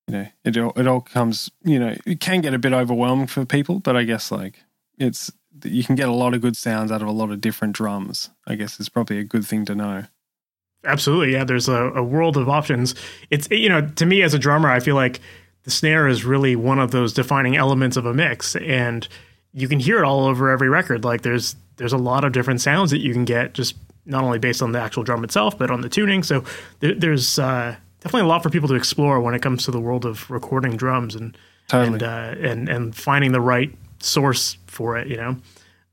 you 0.08 0.14
know, 0.14 0.28
it 0.44 0.58
all, 0.58 0.72
it 0.76 0.86
all 0.86 1.00
comes, 1.00 1.50
you 1.64 1.78
know, 1.78 1.96
it 2.04 2.20
can 2.20 2.40
get 2.40 2.54
a 2.54 2.58
bit 2.58 2.72
overwhelming 2.72 3.28
for 3.28 3.44
people, 3.44 3.78
but 3.78 3.96
I 3.96 4.02
guess 4.04 4.30
like 4.30 4.64
it's, 4.98 5.32
you 5.64 5.84
can 5.84 5.94
get 5.94 6.08
a 6.08 6.12
lot 6.12 6.34
of 6.34 6.40
good 6.40 6.56
sounds 6.56 6.90
out 6.90 7.02
of 7.02 7.08
a 7.08 7.12
lot 7.12 7.30
of 7.30 7.40
different 7.40 7.74
drums. 7.74 8.30
I 8.46 8.56
guess 8.56 8.80
is 8.80 8.88
probably 8.88 9.18
a 9.18 9.24
good 9.24 9.46
thing 9.46 9.64
to 9.66 9.74
know. 9.74 10.04
Absolutely. 10.84 11.32
Yeah. 11.32 11.44
There's 11.44 11.68
a, 11.68 11.90
a 11.94 12.02
world 12.02 12.36
of 12.36 12.48
options. 12.48 12.94
It's, 13.30 13.48
you 13.50 13.68
know, 13.68 13.86
to 13.96 14.06
me 14.06 14.22
as 14.22 14.34
a 14.34 14.38
drummer, 14.38 14.70
I 14.70 14.80
feel 14.80 14.94
like 14.96 15.20
the 15.64 15.70
snare 15.70 16.08
is 16.08 16.24
really 16.24 16.56
one 16.56 16.78
of 16.78 16.90
those 16.90 17.12
defining 17.12 17.56
elements 17.56 17.96
of 17.96 18.06
a 18.06 18.14
mix. 18.14 18.56
And 18.56 19.06
you 19.52 19.68
can 19.68 19.78
hear 19.78 19.98
it 19.98 20.04
all 20.04 20.24
over 20.24 20.50
every 20.50 20.68
record. 20.68 21.04
Like 21.04 21.22
there's, 21.22 21.56
there's 21.76 21.92
a 21.92 21.98
lot 21.98 22.24
of 22.24 22.32
different 22.32 22.60
sounds 22.60 22.90
that 22.90 22.98
you 23.00 23.12
can 23.12 23.24
get 23.24 23.54
just 23.54 23.76
not 24.06 24.24
only 24.24 24.38
based 24.38 24.62
on 24.62 24.72
the 24.72 24.80
actual 24.80 25.04
drum 25.04 25.22
itself, 25.24 25.56
but 25.56 25.70
on 25.70 25.80
the 25.80 25.88
tuning. 25.88 26.22
So 26.22 26.44
there, 26.80 26.94
there's, 26.94 27.38
uh, 27.38 27.76
definitely 28.02 28.26
a 28.26 28.28
lot 28.28 28.42
for 28.42 28.50
people 28.50 28.68
to 28.68 28.74
explore 28.74 29.20
when 29.20 29.32
it 29.32 29.42
comes 29.42 29.64
to 29.64 29.70
the 29.70 29.80
world 29.80 30.04
of 30.04 30.28
recording 30.28 30.76
drums 30.76 31.14
and 31.14 31.38
totally. 31.68 31.94
and 31.94 32.02
uh, 32.02 32.34
and 32.40 32.68
and 32.68 32.96
finding 32.96 33.30
the 33.30 33.40
right 33.40 33.72
source 34.00 34.58
for 34.66 34.98
it. 34.98 35.06
You 35.06 35.16
know. 35.16 35.36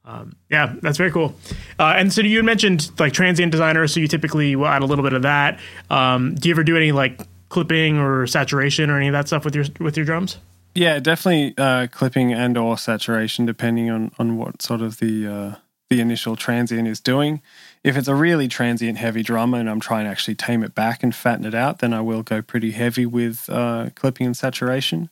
Um, 0.09 0.35
yeah, 0.49 0.73
that's 0.81 0.97
very 0.97 1.11
cool. 1.11 1.35
Uh, 1.77 1.93
and 1.95 2.11
so 2.11 2.21
you 2.21 2.41
mentioned 2.41 2.89
like 2.97 3.13
transient 3.13 3.51
designer, 3.51 3.87
so 3.87 3.99
you 3.99 4.07
typically 4.07 4.55
will 4.55 4.65
add 4.65 4.81
a 4.81 4.85
little 4.85 5.03
bit 5.03 5.13
of 5.13 5.21
that. 5.21 5.59
Um, 5.91 6.33
do 6.33 6.49
you 6.49 6.55
ever 6.55 6.63
do 6.63 6.75
any 6.75 6.91
like 6.91 7.21
clipping 7.49 7.99
or 7.99 8.25
saturation 8.25 8.89
or 8.89 8.97
any 8.97 9.07
of 9.07 9.13
that 9.13 9.27
stuff 9.27 9.45
with 9.45 9.55
your 9.55 9.65
with 9.79 9.95
your 9.95 10.05
drums? 10.07 10.39
Yeah, 10.73 10.99
definitely 10.99 11.53
uh, 11.57 11.87
clipping 11.91 12.33
and 12.33 12.57
or 12.57 12.77
saturation, 12.77 13.45
depending 13.45 13.91
on 13.91 14.11
on 14.17 14.37
what 14.37 14.63
sort 14.63 14.81
of 14.81 14.97
the 14.97 15.27
uh, 15.27 15.55
the 15.91 16.01
initial 16.01 16.35
transient 16.35 16.87
is 16.87 16.99
doing. 16.99 17.41
If 17.83 17.95
it's 17.95 18.07
a 18.07 18.15
really 18.15 18.47
transient 18.47 18.97
heavy 18.97 19.21
drum 19.21 19.53
and 19.53 19.69
I'm 19.69 19.79
trying 19.79 20.05
to 20.05 20.11
actually 20.11 20.35
tame 20.35 20.63
it 20.63 20.73
back 20.73 21.03
and 21.03 21.13
fatten 21.13 21.45
it 21.45 21.53
out, 21.53 21.79
then 21.79 21.93
I 21.93 22.01
will 22.01 22.23
go 22.23 22.41
pretty 22.41 22.71
heavy 22.71 23.05
with 23.05 23.47
uh, 23.47 23.91
clipping 23.93 24.25
and 24.25 24.37
saturation. 24.37 25.11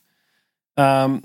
Um, 0.76 1.24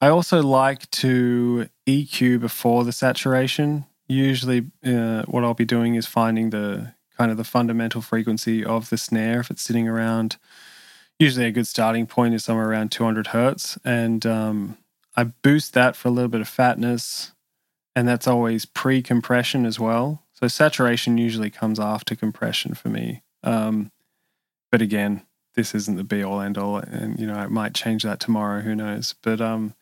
I 0.00 0.08
also 0.08 0.42
like 0.42 0.90
to 0.92 1.68
EQ 1.86 2.40
before 2.40 2.84
the 2.84 2.92
saturation. 2.92 3.84
Usually, 4.08 4.70
uh, 4.84 5.22
what 5.24 5.44
I'll 5.44 5.54
be 5.54 5.66
doing 5.66 5.94
is 5.94 6.06
finding 6.06 6.50
the 6.50 6.94
kind 7.16 7.30
of 7.30 7.36
the 7.36 7.44
fundamental 7.44 8.00
frequency 8.00 8.64
of 8.64 8.88
the 8.88 8.96
snare 8.96 9.40
if 9.40 9.50
it's 9.50 9.62
sitting 9.62 9.88
around. 9.88 10.38
Usually, 11.18 11.44
a 11.44 11.50
good 11.50 11.66
starting 11.66 12.06
point 12.06 12.34
is 12.34 12.44
somewhere 12.44 12.68
around 12.68 12.90
200 12.92 13.28
hertz, 13.28 13.78
and 13.84 14.24
um, 14.24 14.78
I 15.16 15.24
boost 15.24 15.74
that 15.74 15.96
for 15.96 16.08
a 16.08 16.10
little 16.10 16.30
bit 16.30 16.40
of 16.40 16.48
fatness, 16.48 17.32
and 17.94 18.08
that's 18.08 18.26
always 18.26 18.64
pre-compression 18.64 19.66
as 19.66 19.78
well. 19.78 20.22
So 20.32 20.48
saturation 20.48 21.18
usually 21.18 21.50
comes 21.50 21.78
after 21.78 22.16
compression 22.16 22.72
for 22.72 22.88
me. 22.88 23.22
Um, 23.44 23.92
but 24.72 24.80
again, 24.80 25.26
this 25.54 25.74
isn't 25.74 25.96
the 25.96 26.04
be 26.04 26.22
all 26.22 26.40
end 26.40 26.56
all, 26.56 26.78
and 26.78 27.20
you 27.20 27.26
know 27.26 27.34
I 27.34 27.48
might 27.48 27.74
change 27.74 28.02
that 28.04 28.18
tomorrow. 28.18 28.62
Who 28.62 28.74
knows? 28.74 29.14
But 29.22 29.42
um, 29.42 29.74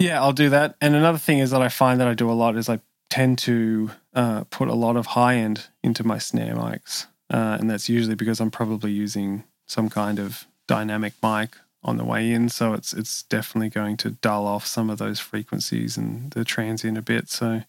yeah, 0.00 0.20
I'll 0.20 0.32
do 0.32 0.48
that. 0.48 0.76
And 0.80 0.96
another 0.96 1.18
thing 1.18 1.38
is 1.38 1.50
that 1.50 1.62
I 1.62 1.68
find 1.68 2.00
that 2.00 2.08
I 2.08 2.14
do 2.14 2.30
a 2.30 2.32
lot 2.32 2.56
is 2.56 2.68
I 2.68 2.80
tend 3.10 3.38
to 3.40 3.90
uh, 4.14 4.44
put 4.44 4.68
a 4.68 4.74
lot 4.74 4.96
of 4.96 5.06
high 5.06 5.36
end 5.36 5.68
into 5.82 6.04
my 6.04 6.18
snare 6.18 6.54
mics, 6.54 7.06
uh, 7.32 7.58
and 7.60 7.70
that's 7.70 7.88
usually 7.88 8.14
because 8.14 8.40
I'm 8.40 8.50
probably 8.50 8.92
using 8.92 9.44
some 9.66 9.90
kind 9.90 10.18
of 10.18 10.46
dynamic 10.66 11.12
mic 11.22 11.56
on 11.82 11.96
the 11.96 12.04
way 12.04 12.32
in, 12.32 12.48
so 12.48 12.72
it's 12.72 12.92
it's 12.92 13.22
definitely 13.24 13.68
going 13.68 13.96
to 13.98 14.10
dull 14.10 14.46
off 14.46 14.66
some 14.66 14.90
of 14.90 14.98
those 14.98 15.20
frequencies 15.20 15.96
and 15.96 16.30
the 16.32 16.44
transient 16.44 16.98
a 16.98 17.02
bit. 17.02 17.28
So 17.28 17.62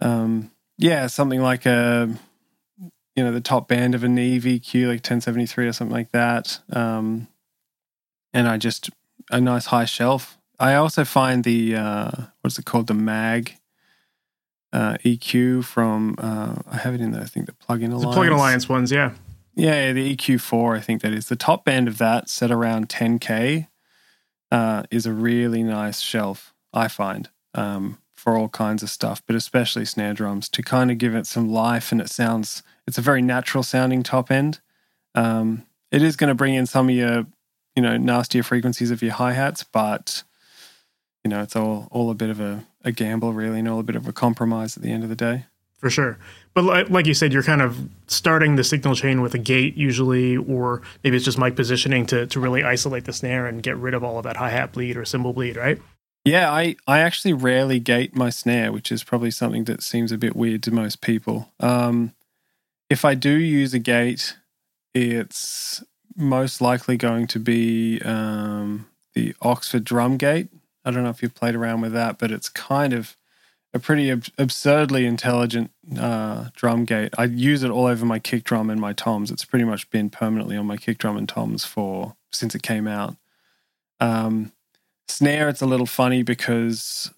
um, 0.00 0.52
yeah, 0.78 1.06
something 1.08 1.40
like 1.40 1.66
a 1.66 2.08
you 3.14 3.24
know 3.24 3.32
the 3.32 3.40
top 3.40 3.66
band 3.66 3.94
of 3.94 4.04
a 4.04 4.08
Neve 4.08 4.42
EQ, 4.44 4.82
like 4.82 4.96
1073 4.96 5.66
or 5.66 5.72
something 5.72 5.94
like 5.94 6.12
that. 6.12 6.60
Um, 6.70 7.28
and 8.32 8.46
I 8.46 8.58
just 8.58 8.90
a 9.30 9.40
nice 9.40 9.66
high 9.66 9.86
shelf. 9.86 10.35
I 10.58 10.74
also 10.74 11.04
find 11.04 11.44
the 11.44 11.76
uh, 11.76 12.10
what's 12.40 12.58
it 12.58 12.64
called, 12.64 12.86
the 12.86 12.94
Maag 12.94 13.52
uh, 14.72 14.96
EQ 15.04 15.64
from 15.64 16.14
uh, 16.18 16.56
I 16.70 16.76
have 16.78 16.94
it 16.94 17.00
in 17.00 17.12
there. 17.12 17.22
I 17.22 17.26
think 17.26 17.46
the 17.46 17.52
Plugin 17.52 17.92
Alliance. 17.92 18.14
The 18.14 18.20
Plugin 18.20 18.32
Alliance 18.32 18.68
ones, 18.68 18.92
yeah. 18.92 19.12
Yeah, 19.54 19.92
the 19.92 20.14
EQ4, 20.14 20.76
I 20.76 20.80
think 20.80 21.00
that 21.00 21.14
is 21.14 21.28
the 21.28 21.36
top 21.36 21.64
band 21.64 21.88
of 21.88 21.96
that, 21.96 22.28
set 22.28 22.50
around 22.50 22.90
10k. 22.90 23.68
uh, 24.50 24.82
is 24.90 25.06
a 25.06 25.12
really 25.12 25.62
nice 25.62 26.00
shelf, 26.00 26.54
I 26.72 26.88
find, 26.88 27.28
um, 27.54 27.98
for 28.16 28.36
all 28.36 28.48
kinds 28.48 28.82
of 28.82 28.90
stuff, 28.90 29.22
but 29.26 29.36
especially 29.36 29.84
snare 29.84 30.14
drums 30.14 30.48
to 30.50 30.62
kind 30.62 30.90
of 30.90 30.98
give 30.98 31.14
it 31.14 31.26
some 31.26 31.48
life. 31.50 31.90
And 31.90 32.00
it 32.00 32.10
sounds, 32.10 32.62
it's 32.86 32.98
a 32.98 33.02
very 33.02 33.22
natural 33.22 33.62
sounding 33.62 34.02
top 34.02 34.30
end. 34.30 34.60
Um, 35.14 35.66
it 35.90 36.02
is 36.02 36.16
going 36.16 36.28
to 36.28 36.34
bring 36.34 36.54
in 36.54 36.66
some 36.66 36.88
of 36.88 36.94
your, 36.94 37.26
you 37.74 37.82
know, 37.82 37.96
nastier 37.96 38.42
frequencies 38.42 38.90
of 38.90 39.02
your 39.02 39.12
hi 39.12 39.32
hats, 39.32 39.64
but 39.64 40.22
you 41.26 41.30
know, 41.30 41.42
it's 41.42 41.56
all 41.56 41.88
all 41.90 42.08
a 42.08 42.14
bit 42.14 42.30
of 42.30 42.38
a, 42.38 42.64
a 42.84 42.92
gamble, 42.92 43.32
really, 43.32 43.58
and 43.58 43.68
all 43.68 43.80
a 43.80 43.82
bit 43.82 43.96
of 43.96 44.06
a 44.06 44.12
compromise 44.12 44.76
at 44.76 44.84
the 44.84 44.92
end 44.92 45.02
of 45.02 45.08
the 45.08 45.16
day. 45.16 45.46
For 45.78 45.90
sure. 45.90 46.18
But 46.54 46.62
like, 46.62 46.88
like 46.88 47.06
you 47.06 47.14
said, 47.14 47.32
you're 47.32 47.42
kind 47.42 47.60
of 47.60 47.88
starting 48.06 48.54
the 48.54 48.62
signal 48.62 48.94
chain 48.94 49.22
with 49.22 49.34
a 49.34 49.38
gate 49.38 49.76
usually, 49.76 50.36
or 50.36 50.82
maybe 51.02 51.16
it's 51.16 51.24
just 51.24 51.36
mic 51.36 51.56
positioning 51.56 52.06
to, 52.06 52.28
to 52.28 52.38
really 52.38 52.62
isolate 52.62 53.06
the 53.06 53.12
snare 53.12 53.46
and 53.46 53.60
get 53.60 53.76
rid 53.76 53.92
of 53.92 54.04
all 54.04 54.18
of 54.18 54.22
that 54.22 54.36
hi 54.36 54.50
hat 54.50 54.72
bleed 54.72 54.96
or 54.96 55.04
cymbal 55.04 55.32
bleed, 55.32 55.56
right? 55.56 55.80
Yeah, 56.24 56.48
I, 56.48 56.76
I 56.86 57.00
actually 57.00 57.32
rarely 57.32 57.80
gate 57.80 58.14
my 58.14 58.30
snare, 58.30 58.70
which 58.70 58.92
is 58.92 59.02
probably 59.02 59.32
something 59.32 59.64
that 59.64 59.82
seems 59.82 60.12
a 60.12 60.18
bit 60.18 60.36
weird 60.36 60.62
to 60.62 60.70
most 60.70 61.00
people. 61.00 61.52
Um, 61.58 62.14
if 62.88 63.04
I 63.04 63.16
do 63.16 63.32
use 63.32 63.74
a 63.74 63.80
gate, 63.80 64.36
it's 64.94 65.82
most 66.14 66.60
likely 66.60 66.96
going 66.96 67.26
to 67.26 67.40
be 67.40 68.00
um, 68.02 68.86
the 69.14 69.34
Oxford 69.42 69.82
drum 69.82 70.18
gate. 70.18 70.50
I 70.86 70.92
don't 70.92 71.02
know 71.02 71.10
if 71.10 71.20
you've 71.20 71.34
played 71.34 71.56
around 71.56 71.80
with 71.80 71.92
that, 71.92 72.16
but 72.16 72.30
it's 72.30 72.48
kind 72.48 72.92
of 72.92 73.16
a 73.74 73.80
pretty 73.80 74.10
ab- 74.10 74.26
absurdly 74.38 75.04
intelligent 75.04 75.72
uh, 75.98 76.50
drum 76.54 76.84
gate. 76.84 77.12
I 77.18 77.24
use 77.24 77.64
it 77.64 77.70
all 77.70 77.86
over 77.86 78.06
my 78.06 78.20
kick 78.20 78.44
drum 78.44 78.70
and 78.70 78.80
my 78.80 78.92
toms. 78.92 79.32
It's 79.32 79.44
pretty 79.44 79.64
much 79.64 79.90
been 79.90 80.10
permanently 80.10 80.56
on 80.56 80.64
my 80.64 80.76
kick 80.76 80.98
drum 80.98 81.16
and 81.16 81.28
toms 81.28 81.64
for 81.64 82.14
since 82.32 82.54
it 82.54 82.62
came 82.62 82.86
out. 82.86 83.16
Um, 83.98 84.52
snare, 85.08 85.48
it's 85.48 85.60
a 85.60 85.66
little 85.66 85.86
funny 85.86 86.22
because 86.22 87.10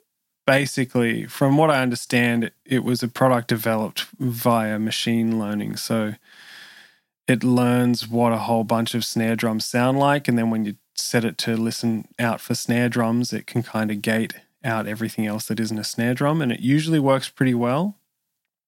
basically, 0.47 1.27
from 1.27 1.59
what 1.59 1.71
I 1.71 1.83
understand, 1.83 2.45
it, 2.45 2.55
it 2.64 2.85
was 2.85 3.03
a 3.03 3.09
product 3.09 3.49
developed 3.49 4.07
via 4.19 4.79
machine 4.79 5.39
learning. 5.39 5.77
So 5.77 6.14
it 7.27 7.45
learns 7.45 8.09
what 8.09 8.33
a 8.33 8.39
whole 8.39 8.64
bunch 8.64 8.95
of 8.95 9.05
snare 9.05 9.37
drums 9.37 9.66
sound 9.66 9.99
like, 9.99 10.27
and 10.27 10.39
then 10.39 10.51
when 10.51 10.64
you 10.64 10.77
set 10.99 11.24
it 11.24 11.38
to 11.38 11.57
listen 11.57 12.09
out 12.18 12.40
for 12.40 12.55
snare 12.55 12.88
drums, 12.88 13.32
it 13.32 13.46
can 13.46 13.62
kind 13.62 13.90
of 13.90 14.03
gate 14.03 14.34
out 14.64 14.86
everything 14.86 15.26
else 15.26 15.46
that 15.46 15.61
isn't 15.61 15.78
a 15.78 15.84
snare 15.84 16.14
drum, 16.14 16.42
and 16.42 16.53
it 16.53 16.61
usually 16.61 16.99
works 16.99 17.28
pretty 17.28 17.55
well. 17.55 17.96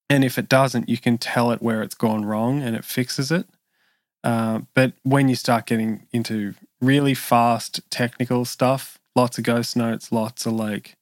And 0.09 0.25
if 0.25 0.39
it 0.39 0.49
doesn't, 0.49 0.89
you 0.89 0.99
can 0.99 1.19
tell 1.19 1.51
it 1.53 1.63
where 1.63 1.83
it's 1.83 1.95
gone 1.95 2.25
wrong 2.25 2.63
and 2.63 2.75
it 2.75 2.85
fixes 2.85 3.31
it. 3.31 3.47
Uh, 4.25 4.61
but 4.75 4.93
when 5.03 5.29
you 5.29 5.35
start 5.35 5.67
getting 5.67 6.07
into 6.13 6.55
really 6.81 7.15
fast 7.15 7.81
technical 7.91 8.45
stuff, 8.45 8.99
lots 9.15 9.39
of 9.39 9.45
ghost 9.45 9.77
notes, 9.77 10.13
lots 10.13 10.47
of 10.47 10.53
like 10.53 10.97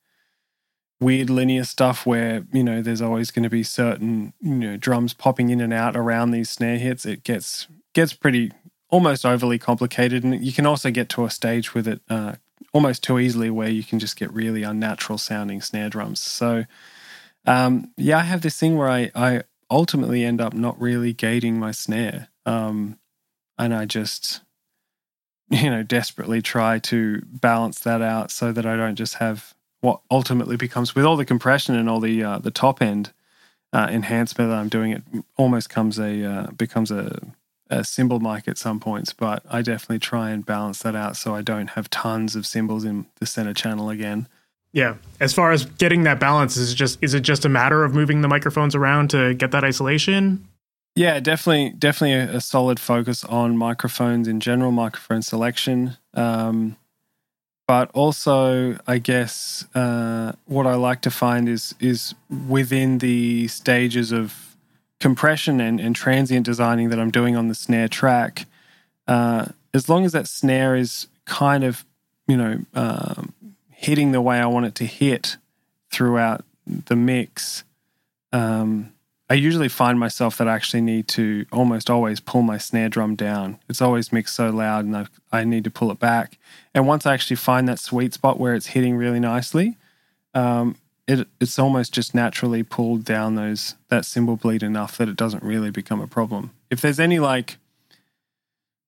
weird 1.00 1.30
linear 1.30 1.64
stuff 1.64 2.04
where, 2.04 2.46
you 2.52 2.62
know, 2.62 2.82
there's 2.82 3.02
always 3.02 3.30
going 3.30 3.44
to 3.44 3.50
be 3.50 3.62
certain, 3.62 4.34
you 4.40 4.54
know, 4.54 4.76
drums 4.76 5.14
popping 5.14 5.50
in 5.50 5.60
and 5.60 5.72
out 5.72 5.96
around 5.96 6.30
these 6.30 6.50
snare 6.50 6.78
hits, 6.78 7.06
it 7.06 7.24
gets 7.24 7.66
gets 7.94 8.12
pretty 8.12 8.52
almost 8.90 9.26
overly 9.26 9.58
complicated. 9.58 10.24
And 10.24 10.44
you 10.44 10.52
can 10.52 10.66
also 10.66 10.90
get 10.90 11.08
to 11.10 11.24
a 11.24 11.30
stage 11.30 11.74
with 11.74 11.86
it 11.86 12.00
uh, 12.08 12.34
almost 12.72 13.02
too 13.02 13.18
easily 13.18 13.50
where 13.50 13.68
you 13.68 13.84
can 13.84 13.98
just 13.98 14.16
get 14.16 14.32
really 14.32 14.62
unnatural 14.62 15.18
sounding 15.18 15.60
snare 15.60 15.88
drums. 15.88 16.20
So, 16.20 16.64
um, 17.46 17.92
yeah, 17.96 18.18
I 18.18 18.22
have 18.22 18.42
this 18.42 18.58
thing 18.58 18.76
where 18.76 18.88
I, 18.88 19.10
I 19.14 19.42
ultimately 19.70 20.24
end 20.24 20.40
up 20.40 20.54
not 20.54 20.80
really 20.80 21.12
gating 21.12 21.58
my 21.58 21.70
snare. 21.70 22.28
Um, 22.46 22.98
and 23.58 23.74
I 23.74 23.84
just, 23.84 24.40
you 25.50 25.70
know, 25.70 25.82
desperately 25.82 26.42
try 26.42 26.78
to 26.80 27.22
balance 27.26 27.80
that 27.80 28.02
out 28.02 28.30
so 28.30 28.52
that 28.52 28.66
I 28.66 28.76
don't 28.76 28.96
just 28.96 29.14
have 29.14 29.54
what 29.80 30.00
ultimately 30.10 30.56
becomes 30.56 30.94
with 30.94 31.04
all 31.04 31.16
the 31.16 31.24
compression 31.24 31.76
and 31.76 31.88
all 31.88 32.00
the 32.00 32.22
uh, 32.22 32.38
the 32.38 32.50
top 32.50 32.82
end 32.82 33.12
uh, 33.72 33.88
enhancement 33.90 34.50
that 34.50 34.58
I'm 34.58 34.68
doing. 34.68 34.92
It 34.92 35.02
almost 35.36 35.70
comes 35.70 35.98
a 35.98 36.24
uh, 36.24 36.50
becomes 36.50 36.90
a 36.90 37.20
a 37.70 37.84
cymbal 37.84 38.20
mic 38.20 38.48
at 38.48 38.58
some 38.58 38.80
points, 38.80 39.12
but 39.12 39.42
I 39.48 39.62
definitely 39.62 39.98
try 39.98 40.30
and 40.30 40.44
balance 40.44 40.80
that 40.80 40.96
out 40.96 41.16
so 41.16 41.34
I 41.34 41.42
don't 41.42 41.70
have 41.70 41.90
tons 41.90 42.34
of 42.36 42.46
cymbals 42.46 42.84
in 42.84 43.06
the 43.20 43.26
center 43.26 43.54
channel 43.54 43.90
again. 43.90 44.28
Yeah. 44.72 44.96
As 45.20 45.32
far 45.32 45.52
as 45.52 45.64
getting 45.64 46.02
that 46.04 46.20
balance, 46.20 46.56
is 46.56 46.72
it 46.72 46.76
just 46.76 46.98
is 47.02 47.14
it 47.14 47.20
just 47.20 47.44
a 47.44 47.48
matter 47.48 47.84
of 47.84 47.94
moving 47.94 48.20
the 48.20 48.28
microphones 48.28 48.74
around 48.74 49.10
to 49.10 49.34
get 49.34 49.50
that 49.52 49.64
isolation? 49.64 50.46
Yeah, 50.94 51.20
definitely, 51.20 51.70
definitely 51.78 52.14
a, 52.14 52.38
a 52.38 52.40
solid 52.40 52.80
focus 52.80 53.24
on 53.24 53.56
microphones 53.56 54.26
in 54.26 54.40
general, 54.40 54.72
microphone 54.72 55.22
selection. 55.22 55.96
Um, 56.12 56.76
but 57.68 57.90
also, 57.92 58.78
I 58.86 58.98
guess 58.98 59.66
uh, 59.74 60.32
what 60.46 60.66
I 60.66 60.74
like 60.74 61.02
to 61.02 61.10
find 61.10 61.48
is 61.48 61.74
is 61.80 62.14
within 62.48 62.98
the 62.98 63.46
stages 63.48 64.10
of 64.10 64.47
compression 65.00 65.60
and, 65.60 65.80
and 65.80 65.94
transient 65.94 66.44
designing 66.44 66.90
that 66.90 66.98
I'm 66.98 67.10
doing 67.10 67.36
on 67.36 67.48
the 67.48 67.54
snare 67.54 67.88
track, 67.88 68.46
uh, 69.06 69.46
as 69.74 69.88
long 69.88 70.04
as 70.04 70.12
that 70.12 70.26
snare 70.26 70.74
is 70.76 71.06
kind 71.24 71.64
of, 71.64 71.84
you 72.26 72.36
know, 72.36 72.58
um, 72.74 73.32
hitting 73.70 74.12
the 74.12 74.20
way 74.20 74.38
I 74.38 74.46
want 74.46 74.66
it 74.66 74.74
to 74.76 74.84
hit 74.84 75.36
throughout 75.90 76.44
the 76.66 76.96
mix, 76.96 77.64
um, 78.32 78.92
I 79.30 79.34
usually 79.34 79.68
find 79.68 80.00
myself 80.00 80.38
that 80.38 80.48
I 80.48 80.54
actually 80.54 80.80
need 80.80 81.06
to 81.08 81.44
almost 81.52 81.90
always 81.90 82.18
pull 82.18 82.42
my 82.42 82.56
snare 82.56 82.88
drum 82.88 83.14
down. 83.14 83.58
It's 83.68 83.82
always 83.82 84.10
mixed 84.10 84.34
so 84.34 84.48
loud 84.48 84.86
and 84.86 84.96
I, 84.96 85.06
I 85.30 85.44
need 85.44 85.64
to 85.64 85.70
pull 85.70 85.90
it 85.90 85.98
back. 85.98 86.38
And 86.74 86.86
once 86.86 87.04
I 87.04 87.12
actually 87.12 87.36
find 87.36 87.68
that 87.68 87.78
sweet 87.78 88.14
spot 88.14 88.40
where 88.40 88.54
it's 88.54 88.68
hitting 88.68 88.96
really 88.96 89.20
nicely, 89.20 89.76
um, 90.34 90.76
it 91.08 91.26
it's 91.40 91.58
almost 91.58 91.92
just 91.92 92.14
naturally 92.14 92.62
pulled 92.62 93.04
down 93.04 93.34
those 93.34 93.74
that 93.88 94.04
cymbal 94.04 94.36
bleed 94.36 94.62
enough 94.62 94.98
that 94.98 95.08
it 95.08 95.16
doesn't 95.16 95.42
really 95.42 95.70
become 95.70 96.00
a 96.00 96.06
problem. 96.06 96.52
If 96.70 96.82
there's 96.82 97.00
any 97.00 97.18
like 97.18 97.56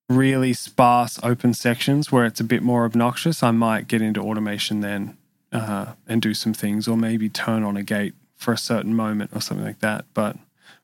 really 0.08 0.52
sparse 0.52 1.18
open 1.22 1.54
sections 1.54 2.12
where 2.12 2.26
it's 2.26 2.40
a 2.40 2.44
bit 2.44 2.62
more 2.62 2.84
obnoxious, 2.84 3.42
I 3.42 3.52
might 3.52 3.88
get 3.88 4.02
into 4.02 4.20
automation 4.20 4.80
then 4.80 5.16
uh, 5.50 5.94
and 6.06 6.20
do 6.20 6.34
some 6.34 6.52
things, 6.52 6.86
or 6.86 6.96
maybe 6.96 7.28
turn 7.28 7.64
on 7.64 7.76
a 7.76 7.82
gate 7.82 8.14
for 8.36 8.52
a 8.52 8.58
certain 8.58 8.94
moment 8.94 9.30
or 9.34 9.40
something 9.40 9.66
like 9.66 9.80
that. 9.80 10.04
But 10.12 10.36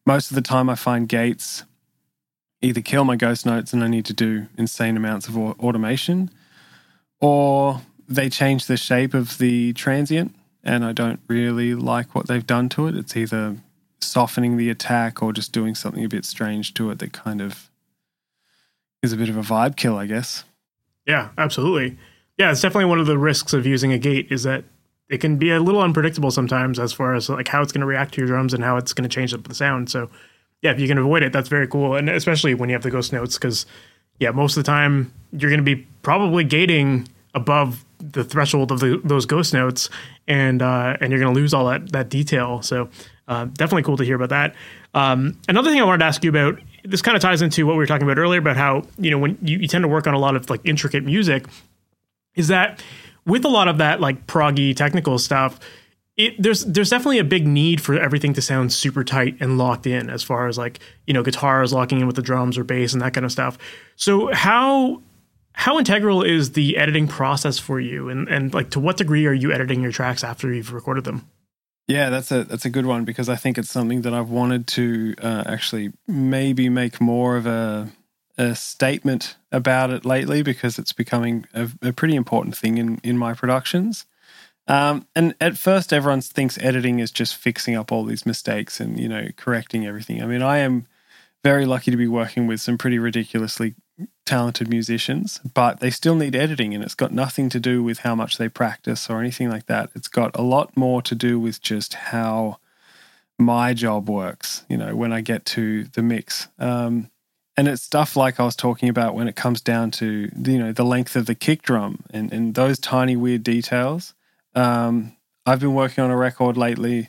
most 0.06 0.30
of 0.30 0.36
the 0.36 0.42
time, 0.42 0.70
I 0.70 0.74
find 0.74 1.08
gates 1.08 1.64
either 2.62 2.80
kill 2.80 3.04
my 3.04 3.16
ghost 3.16 3.44
notes 3.44 3.72
and 3.74 3.84
I 3.84 3.88
need 3.88 4.06
to 4.06 4.14
do 4.14 4.46
insane 4.56 4.96
amounts 4.96 5.28
of 5.28 5.36
automation, 5.36 6.30
or 7.20 7.82
they 8.08 8.30
change 8.30 8.66
the 8.66 8.78
shape 8.78 9.12
of 9.12 9.36
the 9.36 9.74
transient 9.74 10.34
and 10.66 10.84
I 10.84 10.92
don't 10.92 11.20
really 11.28 11.74
like 11.74 12.14
what 12.14 12.26
they've 12.26 12.46
done 12.46 12.68
to 12.70 12.88
it. 12.88 12.96
It's 12.96 13.16
either 13.16 13.56
softening 14.00 14.56
the 14.56 14.68
attack 14.68 15.22
or 15.22 15.32
just 15.32 15.52
doing 15.52 15.74
something 15.74 16.04
a 16.04 16.08
bit 16.08 16.24
strange 16.24 16.74
to 16.74 16.90
it 16.90 16.98
that 16.98 17.12
kind 17.12 17.40
of 17.40 17.70
is 19.02 19.12
a 19.12 19.16
bit 19.16 19.28
of 19.28 19.36
a 19.36 19.42
vibe 19.42 19.76
kill, 19.76 19.96
I 19.96 20.06
guess. 20.06 20.44
Yeah, 21.06 21.28
absolutely. 21.38 21.96
Yeah, 22.36 22.50
it's 22.50 22.60
definitely 22.60 22.86
one 22.86 22.98
of 22.98 23.06
the 23.06 23.16
risks 23.16 23.52
of 23.52 23.64
using 23.64 23.92
a 23.92 23.98
gate 23.98 24.26
is 24.30 24.42
that 24.42 24.64
it 25.08 25.18
can 25.18 25.36
be 25.36 25.52
a 25.52 25.60
little 25.60 25.80
unpredictable 25.80 26.32
sometimes 26.32 26.80
as 26.80 26.92
far 26.92 27.14
as 27.14 27.28
like 27.28 27.46
how 27.46 27.62
it's 27.62 27.72
going 27.72 27.80
to 27.80 27.86
react 27.86 28.14
to 28.14 28.20
your 28.20 28.26
drums 28.26 28.52
and 28.52 28.64
how 28.64 28.76
it's 28.76 28.92
going 28.92 29.08
to 29.08 29.14
change 29.14 29.32
up 29.32 29.46
the 29.46 29.54
sound. 29.54 29.88
So, 29.88 30.10
yeah, 30.62 30.72
if 30.72 30.80
you 30.80 30.88
can 30.88 30.98
avoid 30.98 31.22
it, 31.22 31.32
that's 31.32 31.48
very 31.48 31.68
cool, 31.68 31.94
and 31.94 32.10
especially 32.10 32.54
when 32.54 32.68
you 32.68 32.74
have 32.74 32.82
the 32.82 32.90
ghost 32.90 33.12
notes, 33.12 33.38
because 33.38 33.66
yeah, 34.18 34.32
most 34.32 34.56
of 34.56 34.64
the 34.64 34.66
time 34.66 35.12
you're 35.30 35.50
going 35.50 35.64
to 35.64 35.76
be 35.76 35.86
probably 36.02 36.42
gating 36.42 37.06
above 37.34 37.84
the 37.98 38.24
threshold 38.24 38.70
of 38.72 38.80
the, 38.80 39.00
those 39.04 39.26
ghost 39.26 39.52
notes, 39.52 39.88
and 40.26 40.62
uh, 40.62 40.96
and 41.00 41.10
you're 41.10 41.20
going 41.20 41.32
to 41.32 41.40
lose 41.40 41.54
all 41.54 41.66
that 41.66 41.92
that 41.92 42.08
detail. 42.08 42.62
So 42.62 42.88
uh, 43.28 43.46
definitely 43.46 43.82
cool 43.82 43.96
to 43.96 44.04
hear 44.04 44.16
about 44.16 44.30
that. 44.30 44.54
Um, 44.94 45.38
another 45.48 45.70
thing 45.70 45.80
I 45.80 45.84
wanted 45.84 45.98
to 45.98 46.04
ask 46.04 46.22
you 46.22 46.30
about 46.30 46.58
this 46.84 47.02
kind 47.02 47.16
of 47.16 47.22
ties 47.22 47.42
into 47.42 47.66
what 47.66 47.72
we 47.72 47.78
were 47.78 47.86
talking 47.86 48.06
about 48.06 48.18
earlier 48.18 48.40
about 48.40 48.56
how 48.56 48.84
you 48.98 49.10
know 49.10 49.18
when 49.18 49.38
you, 49.42 49.58
you 49.58 49.68
tend 49.68 49.82
to 49.82 49.88
work 49.88 50.06
on 50.06 50.14
a 50.14 50.18
lot 50.18 50.36
of 50.36 50.48
like 50.48 50.60
intricate 50.64 51.04
music, 51.04 51.46
is 52.34 52.48
that 52.48 52.82
with 53.26 53.44
a 53.44 53.48
lot 53.48 53.68
of 53.68 53.78
that 53.78 54.00
like 54.00 54.26
proggy 54.26 54.74
technical 54.74 55.18
stuff. 55.18 55.58
It, 56.16 56.42
there's 56.42 56.64
there's 56.64 56.88
definitely 56.88 57.18
a 57.18 57.24
big 57.24 57.46
need 57.46 57.78
for 57.82 57.98
everything 57.98 58.32
to 58.34 58.40
sound 58.40 58.72
super 58.72 59.04
tight 59.04 59.36
and 59.38 59.58
locked 59.58 59.86
in 59.86 60.08
as 60.08 60.22
far 60.22 60.48
as 60.48 60.56
like 60.56 60.80
you 61.06 61.12
know 61.12 61.22
guitars 61.22 61.74
locking 61.74 62.00
in 62.00 62.06
with 62.06 62.16
the 62.16 62.22
drums 62.22 62.56
or 62.56 62.64
bass 62.64 62.94
and 62.94 63.02
that 63.02 63.12
kind 63.12 63.26
of 63.26 63.32
stuff. 63.32 63.58
So 63.96 64.32
how 64.32 65.02
how 65.56 65.78
integral 65.78 66.22
is 66.22 66.52
the 66.52 66.76
editing 66.76 67.08
process 67.08 67.58
for 67.58 67.80
you? 67.80 68.10
And 68.10 68.28
and 68.28 68.54
like 68.54 68.70
to 68.70 68.80
what 68.80 68.98
degree 68.98 69.26
are 69.26 69.32
you 69.32 69.52
editing 69.52 69.82
your 69.82 69.90
tracks 69.90 70.22
after 70.22 70.52
you've 70.52 70.72
recorded 70.72 71.04
them? 71.04 71.28
Yeah 71.88 72.10
that's 72.10 72.30
a 72.30 72.44
that's 72.44 72.64
a 72.64 72.70
good 72.70 72.84
one 72.86 73.04
because 73.04 73.28
i 73.28 73.36
think 73.36 73.56
it's 73.58 73.70
something 73.70 74.02
that 74.02 74.12
i've 74.12 74.28
wanted 74.28 74.66
to 74.66 75.14
uh, 75.22 75.44
actually 75.46 75.92
maybe 76.08 76.68
make 76.68 77.00
more 77.00 77.36
of 77.36 77.46
a 77.46 77.92
a 78.36 78.54
statement 78.54 79.36
about 79.50 79.90
it 79.90 80.04
lately 80.04 80.42
because 80.42 80.78
it's 80.78 80.92
becoming 80.92 81.46
a, 81.54 81.70
a 81.80 81.92
pretty 81.92 82.16
important 82.16 82.56
thing 82.56 82.76
in 82.78 83.00
in 83.02 83.16
my 83.16 83.32
productions. 83.34 84.04
Um, 84.68 85.06
and 85.14 85.34
at 85.40 85.56
first 85.56 85.92
everyone 85.92 86.20
thinks 86.20 86.58
editing 86.58 86.98
is 86.98 87.12
just 87.12 87.36
fixing 87.36 87.76
up 87.76 87.92
all 87.92 88.04
these 88.04 88.26
mistakes 88.26 88.80
and 88.80 88.98
you 88.98 89.08
know 89.08 89.28
correcting 89.36 89.86
everything. 89.86 90.22
I 90.22 90.26
mean 90.26 90.42
i 90.42 90.58
am 90.58 90.86
very 91.42 91.64
lucky 91.64 91.92
to 91.92 91.96
be 91.96 92.08
working 92.08 92.48
with 92.48 92.60
some 92.60 92.76
pretty 92.76 92.98
ridiculously 92.98 93.74
talented 94.26 94.68
musicians, 94.68 95.40
but 95.54 95.80
they 95.80 95.90
still 95.90 96.14
need 96.14 96.36
editing, 96.36 96.74
and 96.74 96.84
it's 96.84 96.94
got 96.94 97.12
nothing 97.12 97.48
to 97.50 97.60
do 97.60 97.82
with 97.82 98.00
how 98.00 98.14
much 98.14 98.36
they 98.36 98.48
practice 98.48 99.08
or 99.08 99.20
anything 99.20 99.48
like 99.48 99.66
that. 99.66 99.90
It's 99.94 100.08
got 100.08 100.36
a 100.36 100.42
lot 100.42 100.76
more 100.76 101.00
to 101.02 101.14
do 101.14 101.40
with 101.40 101.62
just 101.62 101.94
how 101.94 102.58
my 103.38 103.74
job 103.74 104.08
works, 104.08 104.64
you 104.68 104.76
know, 104.76 104.94
when 104.94 105.12
I 105.12 105.20
get 105.20 105.44
to 105.46 105.84
the 105.84 106.02
mix. 106.02 106.48
Um, 106.58 107.10
and 107.56 107.68
it's 107.68 107.82
stuff 107.82 108.16
like 108.16 108.38
I 108.38 108.44
was 108.44 108.56
talking 108.56 108.88
about 108.88 109.14
when 109.14 109.28
it 109.28 109.36
comes 109.36 109.60
down 109.60 109.90
to 109.92 110.30
you 110.36 110.58
know 110.58 110.72
the 110.72 110.84
length 110.84 111.16
of 111.16 111.26
the 111.26 111.34
kick 111.34 111.62
drum 111.62 112.02
and, 112.12 112.32
and 112.32 112.54
those 112.54 112.78
tiny 112.78 113.16
weird 113.16 113.42
details. 113.42 114.14
Um, 114.54 115.16
I've 115.46 115.60
been 115.60 115.74
working 115.74 116.02
on 116.04 116.10
a 116.10 116.16
record 116.16 116.56
lately, 116.56 117.08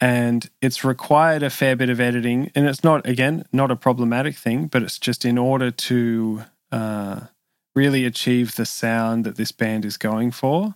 and 0.00 0.48
it's 0.62 0.84
required 0.84 1.42
a 1.42 1.50
fair 1.50 1.76
bit 1.76 1.90
of 1.90 2.00
editing. 2.00 2.50
And 2.54 2.66
it's 2.66 2.84
not 2.84 3.06
again 3.06 3.44
not 3.52 3.70
a 3.70 3.76
problematic 3.76 4.36
thing, 4.36 4.66
but 4.66 4.82
it's 4.82 4.98
just 4.98 5.24
in 5.24 5.38
order 5.38 5.70
to 5.70 6.42
uh, 6.72 7.20
really 7.74 8.04
achieve 8.04 8.56
the 8.56 8.66
sound 8.66 9.24
that 9.24 9.36
this 9.36 9.52
band 9.52 9.84
is 9.84 9.96
going 9.96 10.30
for. 10.30 10.74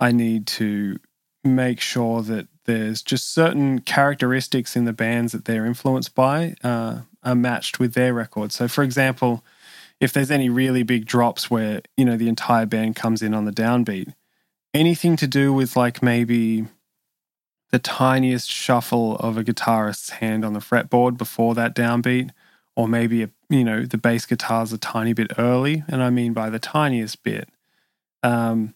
I 0.00 0.12
need 0.12 0.46
to 0.48 0.98
make 1.44 1.80
sure 1.80 2.22
that 2.22 2.48
there's 2.64 3.02
just 3.02 3.32
certain 3.32 3.80
characteristics 3.80 4.76
in 4.76 4.84
the 4.84 4.92
bands 4.92 5.32
that 5.32 5.44
they're 5.44 5.66
influenced 5.66 6.14
by. 6.14 6.54
Uh, 6.62 7.00
are 7.22 7.34
matched 7.34 7.78
with 7.78 7.94
their 7.94 8.14
record. 8.14 8.52
So, 8.52 8.68
for 8.68 8.82
example, 8.82 9.44
if 10.00 10.12
there's 10.12 10.30
any 10.30 10.48
really 10.48 10.82
big 10.82 11.06
drops 11.06 11.50
where 11.50 11.82
you 11.96 12.04
know 12.04 12.16
the 12.16 12.28
entire 12.28 12.66
band 12.66 12.96
comes 12.96 13.22
in 13.22 13.34
on 13.34 13.44
the 13.44 13.52
downbeat, 13.52 14.14
anything 14.72 15.16
to 15.16 15.26
do 15.26 15.52
with 15.52 15.76
like 15.76 16.02
maybe 16.02 16.66
the 17.70 17.78
tiniest 17.78 18.50
shuffle 18.50 19.16
of 19.16 19.36
a 19.36 19.44
guitarist's 19.44 20.10
hand 20.10 20.44
on 20.44 20.54
the 20.54 20.60
fretboard 20.60 21.16
before 21.16 21.54
that 21.54 21.74
downbeat, 21.74 22.30
or 22.74 22.88
maybe 22.88 23.22
a, 23.22 23.30
you 23.48 23.64
know 23.64 23.84
the 23.84 23.98
bass 23.98 24.24
guitar's 24.26 24.72
a 24.72 24.78
tiny 24.78 25.12
bit 25.12 25.32
early, 25.38 25.84
and 25.88 26.02
I 26.02 26.10
mean 26.10 26.32
by 26.32 26.50
the 26.50 26.58
tiniest 26.58 27.22
bit. 27.22 27.48
Um, 28.22 28.74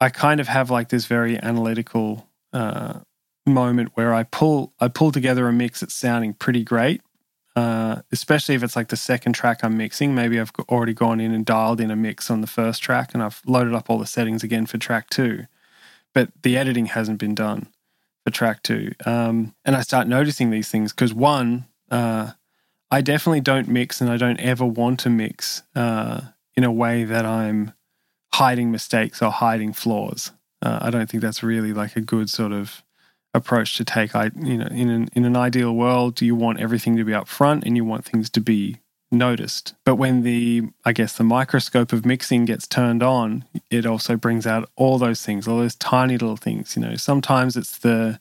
I 0.00 0.10
kind 0.10 0.40
of 0.40 0.48
have 0.48 0.70
like 0.70 0.88
this 0.88 1.06
very 1.06 1.38
analytical 1.38 2.28
uh, 2.52 3.00
moment 3.46 3.90
where 3.94 4.12
I 4.12 4.24
pull 4.24 4.72
I 4.80 4.88
pull 4.88 5.12
together 5.12 5.48
a 5.48 5.52
mix 5.52 5.80
that's 5.80 5.94
sounding 5.94 6.34
pretty 6.34 6.64
great, 6.64 7.00
uh, 7.54 8.02
especially 8.10 8.56
if 8.56 8.64
it's 8.64 8.74
like 8.74 8.88
the 8.88 8.96
second 8.96 9.34
track 9.34 9.62
I'm 9.62 9.76
mixing. 9.76 10.14
Maybe 10.14 10.40
I've 10.40 10.52
already 10.68 10.94
gone 10.94 11.20
in 11.20 11.32
and 11.32 11.46
dialed 11.46 11.80
in 11.80 11.92
a 11.92 11.96
mix 11.96 12.28
on 12.30 12.40
the 12.40 12.46
first 12.48 12.82
track 12.82 13.14
and 13.14 13.22
I've 13.22 13.40
loaded 13.46 13.74
up 13.74 13.88
all 13.88 13.98
the 13.98 14.06
settings 14.06 14.42
again 14.42 14.66
for 14.66 14.78
track 14.78 15.10
two. 15.10 15.46
But 16.12 16.30
the 16.42 16.56
editing 16.56 16.86
hasn't 16.86 17.18
been 17.18 17.34
done 17.34 17.68
for 18.24 18.30
track 18.30 18.62
two. 18.62 18.92
Um, 19.04 19.54
and 19.64 19.76
I 19.76 19.82
start 19.82 20.08
noticing 20.08 20.50
these 20.50 20.68
things 20.68 20.92
because 20.92 21.12
one, 21.12 21.66
uh, 21.90 22.32
I 22.90 23.00
definitely 23.00 23.40
don't 23.40 23.68
mix 23.68 24.00
and 24.00 24.10
I 24.10 24.16
don't 24.16 24.40
ever 24.40 24.64
want 24.64 25.00
to 25.00 25.10
mix 25.10 25.62
uh, 25.74 26.20
in 26.56 26.64
a 26.64 26.72
way 26.72 27.04
that 27.04 27.26
I'm 27.26 27.72
hiding 28.34 28.70
mistakes 28.70 29.22
or 29.22 29.30
hiding 29.30 29.72
flaws. 29.72 30.32
Uh, 30.62 30.78
I 30.80 30.90
don't 30.90 31.08
think 31.08 31.22
that's 31.22 31.42
really 31.42 31.72
like 31.72 31.96
a 31.96 32.00
good 32.00 32.30
sort 32.30 32.52
of 32.52 32.82
approach 33.34 33.76
to 33.76 33.84
take. 33.84 34.14
I, 34.14 34.30
you 34.36 34.56
know, 34.56 34.66
in 34.66 34.88
an 34.88 35.08
in 35.12 35.24
an 35.24 35.36
ideal 35.36 35.74
world, 35.74 36.14
do 36.14 36.24
you 36.24 36.34
want 36.34 36.60
everything 36.60 36.96
to 36.96 37.04
be 37.04 37.12
up 37.12 37.28
front 37.28 37.64
and 37.64 37.76
you 37.76 37.84
want 37.84 38.04
things 38.04 38.30
to 38.30 38.40
be 38.40 38.78
noticed. 39.14 39.74
But 39.84 39.96
when 39.96 40.22
the, 40.22 40.62
I 40.84 40.92
guess, 40.92 41.16
the 41.16 41.24
microscope 41.24 41.92
of 41.92 42.04
mixing 42.04 42.44
gets 42.44 42.66
turned 42.66 43.02
on, 43.02 43.44
it 43.70 43.86
also 43.86 44.16
brings 44.16 44.46
out 44.46 44.68
all 44.76 44.98
those 44.98 45.24
things, 45.24 45.48
all 45.48 45.58
those 45.58 45.74
tiny 45.76 46.18
little 46.18 46.36
things. 46.36 46.76
You 46.76 46.82
know, 46.82 46.96
sometimes 46.96 47.56
it's 47.56 47.78
the 47.78 48.20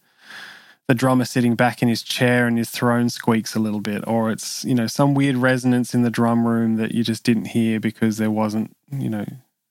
the 0.87 0.93
drummer 0.93 1.23
sitting 1.23 1.55
back 1.55 1.81
in 1.81 1.87
his 1.87 2.03
chair 2.03 2.45
and 2.45 2.57
his 2.57 2.69
throne 2.69 3.09
squeaks 3.09 3.55
a 3.55 3.59
little 3.59 3.79
bit, 3.79 4.05
or 4.05 4.31
it's 4.31 4.65
you 4.65 4.75
know 4.75 4.87
some 4.87 5.13
weird 5.13 5.37
resonance 5.37 5.93
in 5.93 6.01
the 6.01 6.09
drum 6.09 6.47
room 6.47 6.75
that 6.75 6.93
you 6.93 7.03
just 7.03 7.23
didn't 7.23 7.45
hear 7.45 7.79
because 7.79 8.17
there 8.17 8.31
wasn't 8.31 8.75
you 8.91 9.09
know 9.09 9.25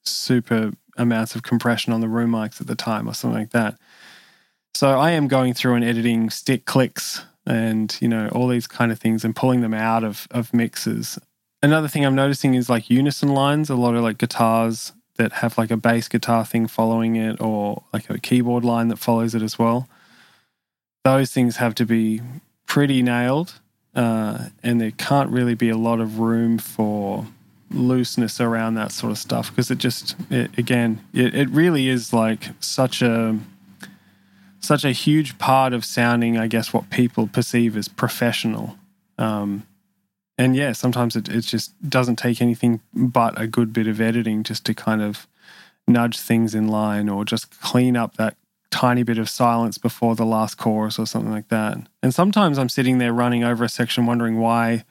super 0.05 0.73
amounts 0.97 1.35
of 1.35 1.43
compression 1.43 1.93
on 1.93 2.01
the 2.01 2.09
room 2.09 2.33
mics 2.33 2.61
at 2.61 2.67
the 2.67 2.75
time 2.75 3.09
or 3.09 3.15
something 3.15 3.39
like 3.39 3.51
that. 3.51 3.79
So 4.75 4.99
I 4.99 5.11
am 5.13 5.29
going 5.29 5.55
through 5.55 5.75
and 5.75 5.85
editing 5.85 6.31
stick 6.31 6.65
clicks 6.65 7.25
and 7.47 7.97
you 8.01 8.09
know 8.09 8.29
all 8.29 8.49
these 8.49 8.67
kind 8.67 8.93
of 8.93 8.99
things 8.99 9.25
and 9.25 9.35
pulling 9.35 9.61
them 9.61 9.75
out 9.75 10.05
of 10.05 10.27
of 10.31 10.53
mixes. 10.55 11.19
Another 11.63 11.89
thing 11.89 12.05
I'm 12.05 12.15
noticing 12.15 12.55
is 12.55 12.69
like 12.69 12.91
unison 12.91 13.29
lines. 13.29 13.71
A 13.71 13.77
lot 13.77 13.95
of 13.95 14.03
like 14.03 14.19
guitars 14.19 14.93
that 15.17 15.33
have 15.33 15.59
like 15.59 15.71
a 15.71 15.77
bass 15.77 16.09
guitar 16.09 16.45
thing 16.45 16.67
following 16.67 17.17
it, 17.17 17.41
or 17.41 17.83
like 17.93 18.09
a 18.11 18.19
keyboard 18.19 18.65
line 18.65 18.89
that 18.89 18.99
follows 18.99 19.35
it 19.35 19.43
as 19.43 19.59
well. 19.59 19.89
Those 21.05 21.33
things 21.33 21.57
have 21.57 21.75
to 21.77 21.87
be 21.87 22.21
pretty 22.67 23.03
nailed, 23.03 23.61
uh, 23.95 24.47
and 24.63 24.81
there 24.81 24.93
can't 24.93 25.31
really 25.31 25.55
be 25.55 25.69
a 25.69 25.77
lot 25.77 26.01
of 26.01 26.19
room 26.19 26.59
for 26.59 27.27
looseness 27.71 28.41
around 28.41 28.75
that 28.75 28.93
sort 28.93 29.11
of 29.11 29.19
stuff 29.19 29.51
because 29.51 29.71
it 29.71 29.79
just 29.79 30.15
it, 30.29 30.51
again 30.59 31.03
it, 31.15 31.35
it 31.35 31.49
really 31.49 31.89
is 31.89 32.13
like 32.13 32.51
such 32.61 33.01
a 33.01 33.39
such 34.63 34.85
a 34.85 34.93
huge 34.93 35.39
part 35.39 35.73
of 35.73 35.85
sounding, 35.85 36.39
I 36.39 36.47
guess, 36.47 36.73
what 36.73 36.89
people 36.91 37.27
perceive 37.27 37.77
as 37.77 37.89
professional. 37.89 38.77
Um, 39.19 39.67
and 40.39 40.57
yeah, 40.57 40.73
sometimes 40.73 41.17
it, 41.17 41.29
it 41.29 41.43
just 41.43 41.75
doesn't 41.89 42.17
take 42.17 42.41
anything 42.41 42.81
but 42.95 43.41
a 43.41 43.47
good 43.47 43.73
bit 43.73 43.87
of 43.87 44.01
editing 44.01 44.45
just 44.45 44.65
to 44.67 44.75
kind 44.75 45.03
of 45.03 45.27
nudge 45.87 46.19
things 46.19 46.55
in 46.55 46.69
line 46.69 47.09
or 47.09 47.25
just 47.25 47.61
clean 47.61 47.97
up 47.97 48.17
that 48.17 48.37
tiny 48.71 49.03
bit 49.03 49.19
of 49.19 49.29
silence 49.29 49.79
before 49.79 50.15
the 50.15 50.25
last 50.25 50.57
chorus 50.57 50.99
or 50.99 51.07
something 51.07 51.31
like 51.31 51.49
that. 51.49 51.77
And 52.03 52.15
sometimes 52.15 52.59
I'm 52.59 52.69
sitting 52.69 52.99
there 52.99 53.13
running 53.13 53.45
over 53.45 53.65
a 53.65 53.69
section 53.69 54.07
wondering 54.07 54.39
why, 54.39 54.85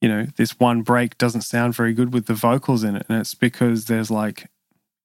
you 0.00 0.08
know, 0.08 0.26
this 0.36 0.58
one 0.58 0.82
break 0.82 1.18
doesn't 1.18 1.42
sound 1.42 1.74
very 1.74 1.92
good 1.92 2.14
with 2.14 2.26
the 2.26 2.34
vocals 2.34 2.82
in 2.84 2.96
it. 2.96 3.04
And 3.08 3.20
it's 3.20 3.34
because 3.34 3.86
there's 3.86 4.10
like 4.10 4.46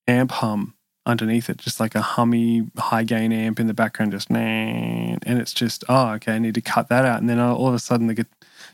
amp 0.08 0.32
hum 0.32 0.75
underneath 1.06 1.50
it, 1.50 1.58
just 1.58 1.80
like 1.80 1.96
a 1.96 2.02
hummy 2.02 2.68
high 2.78 3.04
gain 3.04 3.32
amp 3.32 3.60
in 3.60 3.68
the 3.68 3.74
background, 3.74 4.12
just 4.12 4.30
man, 4.30 5.20
and 5.24 5.40
it's 5.40 5.54
just 5.54 5.84
oh 5.90 6.12
okay, 6.14 6.34
I 6.34 6.40
need 6.40 6.56
to 6.56 6.62
cut 6.62 6.90
that 6.90 7.06
out, 7.06 7.20
and 7.20 7.30
then 7.30 7.40
all 7.40 7.68
of 7.68 7.74
a 7.74 7.80
sudden 7.80 8.08
the 8.08 8.26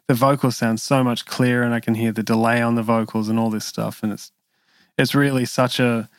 the 0.07 0.13
vocals 0.13 0.57
sound 0.57 0.79
so 0.79 1.03
much 1.03 1.25
clearer, 1.25 1.63
and 1.63 1.73
I 1.73 1.79
can 1.79 1.95
hear 1.95 2.11
the 2.11 2.23
delay 2.23 2.61
on 2.61 2.75
the 2.75 2.84
vocals 2.84 3.29
and 3.29 3.39
all 3.39 3.49
this 3.49 3.65
stuff, 3.65 4.03
and 4.03 4.13
it's 4.13 4.32
it's 4.97 5.15
really 5.15 5.45
such 5.45 5.79
a 5.79 6.09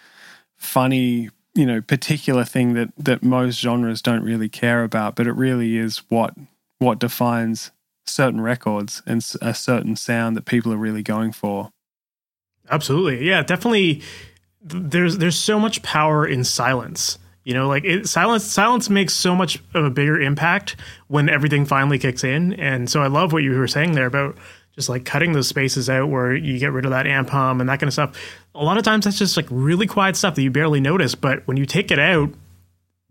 funny 0.57 1.31
you 1.55 1.67
know 1.67 1.81
particular 1.81 2.45
thing 2.45 2.75
that 2.75 2.91
that 2.97 3.23
most 3.23 3.59
genres 3.61 4.03
don't 4.03 4.23
really 4.23 4.49
care 4.49 4.85
about, 4.85 5.17
but 5.17 5.27
it 5.27 5.33
really 5.33 5.77
is 5.77 5.99
what 6.09 6.35
what 6.79 6.99
defines 6.99 7.71
certain 8.07 8.41
records 8.41 9.01
and 9.07 9.25
a 9.41 9.55
certain 9.55 9.97
sound 9.97 10.37
that 10.37 10.45
people 10.45 10.73
are 10.73 10.79
really 10.79 11.03
going 11.03 11.33
for. 11.33 11.71
Absolutely, 12.71 13.27
yeah, 13.27 13.43
definitely 13.43 14.03
there's 14.63 15.19
there's 15.19 15.39
so 15.39 15.59
much 15.59 15.83
power 15.83 16.27
in 16.27 16.45
silence. 16.45 17.19
You 17.45 17.55
know, 17.55 17.67
like 17.67 17.85
it, 17.85 18.09
silence 18.09 18.45
silence 18.45 18.89
makes 18.89 19.15
so 19.15 19.35
much 19.35 19.63
of 19.75 19.85
a 19.85 19.91
bigger 19.91 20.21
impact 20.21 20.77
when 21.09 21.29
everything 21.29 21.67
finally 21.67 21.99
kicks 21.99 22.23
in. 22.23 22.53
And 22.55 22.89
so 22.89 23.03
I 23.03 23.09
love 23.09 23.33
what 23.33 23.43
you 23.43 23.53
were 23.53 23.67
saying 23.67 23.93
there 23.93 24.07
about 24.07 24.37
just 24.75 24.89
like 24.89 25.05
cutting 25.05 25.33
those 25.33 25.49
spaces 25.49 25.91
out 25.91 26.09
where 26.09 26.35
you 26.35 26.59
get 26.59 26.73
rid 26.73 26.85
of 26.85 26.93
that 26.93 27.07
amp 27.07 27.31
hum 27.31 27.61
and 27.61 27.69
that 27.69 27.81
kind 27.81 27.89
of 27.89 27.93
stuff. 27.93 28.17
A 28.55 28.65
lot 28.65 28.79
of 28.79 28.85
times 28.85 29.05
that's 29.05 29.19
just 29.19 29.37
like 29.37 29.47
really 29.51 29.87
quiet 29.87 30.17
stuff 30.17 30.35
that 30.37 30.43
you 30.43 30.51
barely 30.51 30.81
notice, 30.81 31.15
but 31.15 31.47
when 31.47 31.57
you 31.57 31.67
take 31.67 31.91
it 31.91 31.99
out, 31.99 32.31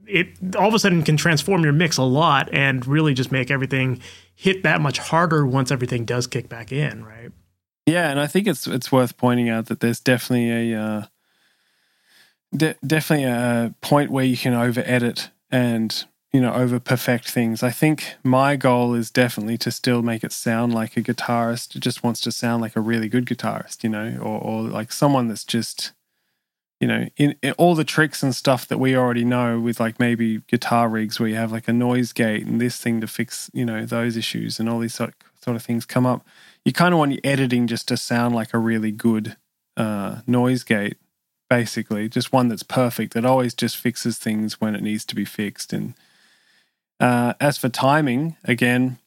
it 0.07 0.27
all 0.55 0.67
of 0.67 0.73
a 0.73 0.79
sudden 0.79 1.03
can 1.03 1.17
transform 1.17 1.63
your 1.63 1.73
mix 1.73 1.97
a 1.97 2.03
lot 2.03 2.49
and 2.53 2.85
really 2.87 3.13
just 3.13 3.31
make 3.31 3.51
everything 3.51 4.01
hit 4.33 4.63
that 4.63 4.81
much 4.81 4.97
harder 4.97 5.45
once 5.45 5.71
everything 5.71 6.05
does 6.05 6.25
kick 6.25 6.49
back 6.49 6.71
in, 6.71 7.05
right? 7.05 7.31
Yeah, 7.85 8.09
and 8.09 8.19
I 8.19 8.27
think 8.27 8.47
it's 8.47 8.67
it's 8.67 8.91
worth 8.91 9.17
pointing 9.17 9.49
out 9.49 9.67
that 9.67 9.79
there's 9.79 9.99
definitely 9.99 10.73
a 10.73 10.79
uh, 10.79 11.05
de- 12.55 12.75
definitely 12.85 13.25
a 13.25 13.73
point 13.81 14.11
where 14.11 14.25
you 14.25 14.37
can 14.37 14.53
over 14.53 14.83
edit 14.85 15.29
and 15.49 16.05
you 16.31 16.41
know 16.41 16.53
over 16.53 16.79
perfect 16.79 17.29
things. 17.29 17.63
I 17.63 17.71
think 17.71 18.15
my 18.23 18.55
goal 18.55 18.93
is 18.93 19.11
definitely 19.11 19.57
to 19.59 19.71
still 19.71 20.01
make 20.01 20.23
it 20.23 20.31
sound 20.31 20.73
like 20.73 20.95
a 20.97 21.01
guitarist 21.01 21.79
just 21.79 22.03
wants 22.03 22.21
to 22.21 22.31
sound 22.31 22.61
like 22.61 22.75
a 22.75 22.81
really 22.81 23.09
good 23.09 23.25
guitarist, 23.25 23.83
you 23.83 23.89
know, 23.89 24.17
or, 24.21 24.39
or 24.39 24.61
like 24.63 24.91
someone 24.91 25.27
that's 25.27 25.43
just 25.43 25.91
you 26.79 26.87
know 26.87 27.07
in, 27.17 27.35
in, 27.41 27.53
all 27.53 27.75
the 27.75 27.83
tricks 27.83 28.23
and 28.23 28.35
stuff 28.35 28.67
that 28.67 28.79
we 28.79 28.95
already 28.95 29.25
know 29.25 29.59
with 29.59 29.79
like 29.79 29.99
maybe 29.99 30.39
guitar 30.47 30.89
rigs 30.89 31.19
where 31.19 31.29
you 31.29 31.35
have 31.35 31.51
like 31.51 31.67
a 31.67 31.73
noise 31.73 32.13
gate 32.13 32.45
and 32.45 32.59
this 32.59 32.79
thing 32.79 33.01
to 33.01 33.07
fix 33.07 33.49
you 33.53 33.65
know 33.65 33.85
those 33.85 34.17
issues 34.17 34.59
and 34.59 34.69
all 34.69 34.79
these 34.79 34.95
sort 34.95 35.09
of, 35.09 35.15
sort 35.43 35.55
of 35.55 35.63
things 35.63 35.85
come 35.85 36.05
up. 36.05 36.25
You 36.65 36.73
kind 36.73 36.93
of 36.93 36.99
want 36.99 37.11
your 37.11 37.21
editing 37.23 37.67
just 37.67 37.87
to 37.87 37.97
sound 37.97 38.35
like 38.35 38.53
a 38.53 38.59
really 38.59 38.91
good 38.91 39.35
uh, 39.75 40.21
noise 40.27 40.63
gate 40.63 40.97
basically, 41.51 42.07
just 42.07 42.31
one 42.31 42.47
that's 42.47 42.63
perfect 42.63 43.13
that 43.13 43.25
always 43.25 43.53
just 43.53 43.75
fixes 43.75 44.17
things 44.17 44.61
when 44.61 44.73
it 44.73 44.81
needs 44.81 45.03
to 45.03 45.13
be 45.13 45.25
fixed. 45.25 45.73
And 45.73 45.95
uh, 46.97 47.33
as 47.41 47.57
for 47.57 47.67
timing, 47.67 48.37
again, 48.45 48.99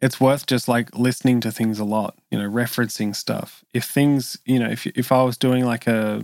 it's 0.00 0.18
worth 0.18 0.46
just 0.46 0.68
like 0.68 0.96
listening 0.96 1.42
to 1.42 1.52
things 1.52 1.78
a 1.78 1.84
lot, 1.84 2.16
you 2.30 2.38
know, 2.38 2.48
referencing 2.48 3.14
stuff. 3.14 3.62
If 3.74 3.84
things, 3.84 4.38
you 4.46 4.58
know, 4.58 4.70
if 4.70 4.86
if 4.86 5.12
I 5.12 5.22
was 5.22 5.36
doing 5.36 5.66
like 5.66 5.86
a 5.86 6.22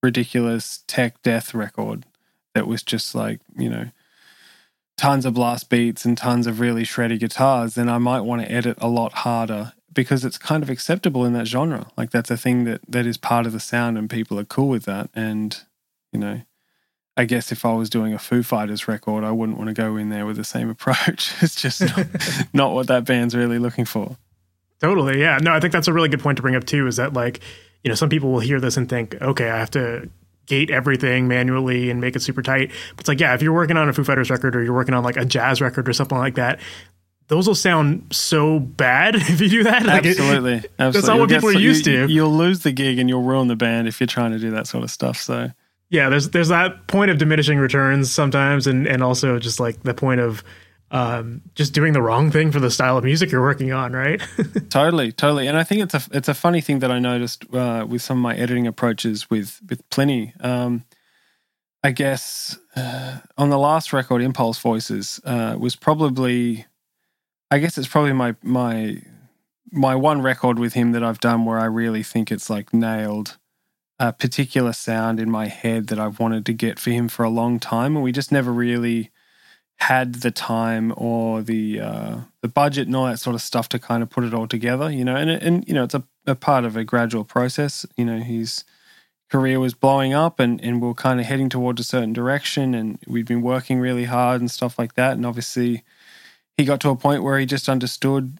ridiculous 0.00 0.84
tech 0.86 1.20
death 1.22 1.52
record 1.52 2.06
that 2.54 2.68
was 2.68 2.84
just 2.84 3.16
like, 3.16 3.40
you 3.58 3.68
know, 3.68 3.90
tons 4.96 5.26
of 5.26 5.34
blast 5.34 5.68
beats 5.68 6.04
and 6.04 6.16
tons 6.16 6.46
of 6.46 6.60
really 6.60 6.84
shreddy 6.84 7.18
guitars, 7.18 7.74
then 7.74 7.88
I 7.88 7.98
might 7.98 8.20
want 8.20 8.42
to 8.42 8.52
edit 8.52 8.78
a 8.80 8.86
lot 8.86 9.12
harder 9.12 9.72
because 9.92 10.24
it's 10.24 10.38
kind 10.38 10.62
of 10.62 10.70
acceptable 10.70 11.24
in 11.24 11.32
that 11.32 11.46
genre. 11.46 11.90
Like 11.96 12.10
that's 12.10 12.30
a 12.30 12.36
thing 12.36 12.64
that 12.64 12.80
that 12.88 13.06
is 13.06 13.16
part 13.16 13.46
of 13.46 13.52
the 13.52 13.60
sound, 13.60 13.98
and 13.98 14.08
people 14.08 14.38
are 14.38 14.44
cool 14.44 14.68
with 14.68 14.84
that. 14.84 15.10
And 15.14 15.56
you 16.12 16.20
know, 16.20 16.42
I 17.16 17.24
guess 17.24 17.52
if 17.52 17.64
I 17.64 17.72
was 17.74 17.90
doing 17.90 18.14
a 18.14 18.18
Foo 18.18 18.42
Fighters 18.42 18.88
record, 18.88 19.24
I 19.24 19.30
wouldn't 19.30 19.58
want 19.58 19.68
to 19.68 19.74
go 19.74 19.96
in 19.96 20.08
there 20.08 20.26
with 20.26 20.36
the 20.36 20.44
same 20.44 20.70
approach. 20.76 21.32
It's 21.42 21.60
just 21.60 21.80
not, 21.82 22.06
not 22.52 22.72
what 22.72 22.86
that 22.86 23.04
band's 23.04 23.34
really 23.34 23.58
looking 23.58 23.84
for. 23.84 24.16
Totally. 24.80 25.20
Yeah. 25.20 25.38
No, 25.42 25.52
I 25.52 25.60
think 25.60 25.72
that's 25.72 25.88
a 25.88 25.92
really 25.92 26.08
good 26.08 26.20
point 26.20 26.36
to 26.36 26.42
bring 26.42 26.56
up 26.56 26.64
too. 26.64 26.86
Is 26.86 26.96
that 26.96 27.12
like, 27.12 27.40
you 27.84 27.90
know, 27.90 27.94
some 27.94 28.08
people 28.08 28.32
will 28.32 28.40
hear 28.40 28.60
this 28.60 28.78
and 28.78 28.88
think, 28.88 29.20
okay, 29.20 29.50
I 29.50 29.58
have 29.58 29.70
to 29.72 30.08
gate 30.46 30.70
everything 30.70 31.28
manually 31.28 31.90
and 31.90 32.00
make 32.00 32.16
it 32.16 32.20
super 32.20 32.42
tight. 32.42 32.70
But 32.96 33.00
it's 33.00 33.08
like, 33.08 33.20
yeah, 33.20 33.34
if 33.34 33.42
you're 33.42 33.52
working 33.52 33.76
on 33.76 33.88
a 33.88 33.92
Foo 33.92 34.02
Fighters 34.02 34.30
record 34.30 34.56
or 34.56 34.64
you're 34.64 34.74
working 34.74 34.94
on 34.94 35.04
like 35.04 35.16
a 35.16 35.24
jazz 35.24 35.60
record 35.60 35.88
or 35.88 35.92
something 35.92 36.18
like 36.18 36.36
that, 36.36 36.58
those 37.30 37.46
will 37.46 37.54
sound 37.54 38.04
so 38.10 38.58
bad 38.58 39.14
if 39.16 39.40
you 39.40 39.48
do 39.48 39.62
that. 39.62 39.84
Like 39.86 40.04
absolutely, 40.04 40.54
it, 40.54 40.72
absolutely. 40.78 40.92
That's 40.92 41.06
not 41.06 41.18
what 41.20 41.30
people 41.30 41.48
are 41.48 41.52
used 41.52 41.86
you, 41.86 42.06
to. 42.06 42.12
You'll 42.12 42.36
lose 42.36 42.60
the 42.60 42.72
gig 42.72 42.98
and 42.98 43.08
you'll 43.08 43.22
ruin 43.22 43.46
the 43.46 43.56
band 43.56 43.86
if 43.86 44.00
you're 44.00 44.08
trying 44.08 44.32
to 44.32 44.38
do 44.40 44.50
that 44.50 44.66
sort 44.66 44.82
of 44.82 44.90
stuff. 44.90 45.16
So 45.16 45.50
yeah, 45.90 46.08
there's 46.08 46.30
there's 46.30 46.48
that 46.48 46.88
point 46.88 47.12
of 47.12 47.18
diminishing 47.18 47.58
returns 47.58 48.10
sometimes, 48.10 48.66
and 48.66 48.86
and 48.86 49.02
also 49.02 49.38
just 49.38 49.60
like 49.60 49.80
the 49.84 49.94
point 49.94 50.20
of 50.20 50.42
um, 50.90 51.42
just 51.54 51.72
doing 51.72 51.92
the 51.92 52.02
wrong 52.02 52.32
thing 52.32 52.50
for 52.50 52.58
the 52.58 52.70
style 52.70 52.98
of 52.98 53.04
music 53.04 53.30
you're 53.30 53.40
working 53.40 53.72
on, 53.72 53.92
right? 53.92 54.20
totally, 54.68 55.12
totally. 55.12 55.46
And 55.46 55.56
I 55.56 55.62
think 55.62 55.82
it's 55.82 55.94
a 55.94 56.02
it's 56.12 56.28
a 56.28 56.34
funny 56.34 56.60
thing 56.60 56.80
that 56.80 56.90
I 56.90 56.98
noticed 56.98 57.44
uh, 57.54 57.86
with 57.88 58.02
some 58.02 58.18
of 58.18 58.22
my 58.22 58.34
editing 58.34 58.66
approaches 58.66 59.30
with 59.30 59.60
with 59.68 59.88
Plini. 59.88 60.32
Um, 60.44 60.84
I 61.82 61.92
guess 61.92 62.58
uh, 62.76 63.18
on 63.38 63.50
the 63.50 63.58
last 63.58 63.92
record, 63.92 64.20
Impulse 64.20 64.58
Voices 64.58 65.20
uh, 65.24 65.56
was 65.58 65.76
probably, 65.76 66.66
I 67.50 67.58
guess 67.58 67.76
it's 67.76 67.88
probably 67.88 68.12
my 68.12 68.36
my 68.42 69.02
my 69.72 69.94
one 69.94 70.22
record 70.22 70.58
with 70.58 70.74
him 70.74 70.92
that 70.92 71.02
I've 71.02 71.20
done 71.20 71.44
where 71.44 71.58
I 71.58 71.64
really 71.64 72.02
think 72.02 72.30
it's 72.30 72.50
like 72.50 72.72
nailed 72.72 73.38
a 73.98 74.12
particular 74.12 74.72
sound 74.72 75.20
in 75.20 75.30
my 75.30 75.46
head 75.46 75.88
that 75.88 75.98
I've 75.98 76.18
wanted 76.18 76.46
to 76.46 76.52
get 76.52 76.78
for 76.78 76.90
him 76.90 77.08
for 77.08 77.24
a 77.24 77.30
long 77.30 77.58
time, 77.58 77.96
and 77.96 78.04
we 78.04 78.12
just 78.12 78.32
never 78.32 78.52
really 78.52 79.10
had 79.76 80.16
the 80.16 80.30
time 80.30 80.92
or 80.96 81.42
the 81.42 81.80
uh, 81.80 82.16
the 82.42 82.48
budget 82.48 82.86
and 82.86 82.96
all 82.96 83.06
that 83.06 83.18
sort 83.18 83.34
of 83.34 83.42
stuff 83.42 83.68
to 83.70 83.78
kind 83.78 84.02
of 84.02 84.10
put 84.10 84.24
it 84.24 84.34
all 84.34 84.46
together, 84.46 84.90
you 84.90 85.04
know. 85.04 85.16
And 85.16 85.30
and 85.30 85.66
you 85.66 85.74
know, 85.74 85.84
it's 85.84 85.94
a, 85.94 86.04
a 86.26 86.34
part 86.34 86.64
of 86.64 86.76
a 86.76 86.84
gradual 86.84 87.24
process. 87.24 87.84
You 87.96 88.04
know, 88.04 88.18
his 88.18 88.64
career 89.30 89.60
was 89.60 89.74
blowing 89.74 90.14
up, 90.14 90.38
and 90.40 90.62
and 90.62 90.80
we 90.80 90.88
are 90.88 90.94
kind 90.94 91.20
of 91.20 91.26
heading 91.26 91.48
towards 91.48 91.80
a 91.80 91.84
certain 91.84 92.12
direction, 92.12 92.74
and 92.74 92.98
we'd 93.06 93.26
been 93.26 93.42
working 93.42 93.80
really 93.80 94.04
hard 94.04 94.40
and 94.40 94.50
stuff 94.50 94.78
like 94.78 94.94
that. 94.94 95.12
And 95.12 95.26
obviously, 95.26 95.82
he 96.60 96.66
got 96.66 96.80
to 96.80 96.90
a 96.90 96.96
point 96.96 97.22
where 97.22 97.38
he 97.38 97.46
just 97.46 97.68
understood, 97.68 98.38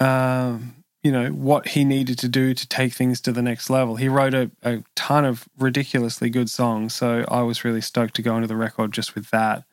uh, 0.00 0.58
you 1.02 1.12
know, 1.12 1.28
what 1.28 1.68
he 1.68 1.84
needed 1.84 2.18
to 2.18 2.28
do 2.28 2.54
to 2.54 2.68
take 2.68 2.92
things 2.92 3.20
to 3.22 3.32
the 3.32 3.42
next 3.42 3.68
level. 3.70 3.96
He 3.96 4.08
wrote 4.08 4.34
a, 4.34 4.50
a 4.62 4.82
ton 4.94 5.24
of 5.24 5.48
ridiculously 5.58 6.30
good 6.30 6.50
songs, 6.50 6.94
so 6.94 7.24
I 7.28 7.42
was 7.42 7.64
really 7.64 7.80
stoked 7.80 8.14
to 8.16 8.22
go 8.22 8.36
into 8.36 8.48
the 8.48 8.56
record 8.56 8.92
just 8.92 9.14
with 9.14 9.30
that 9.30 9.64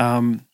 um, 0.00 0.46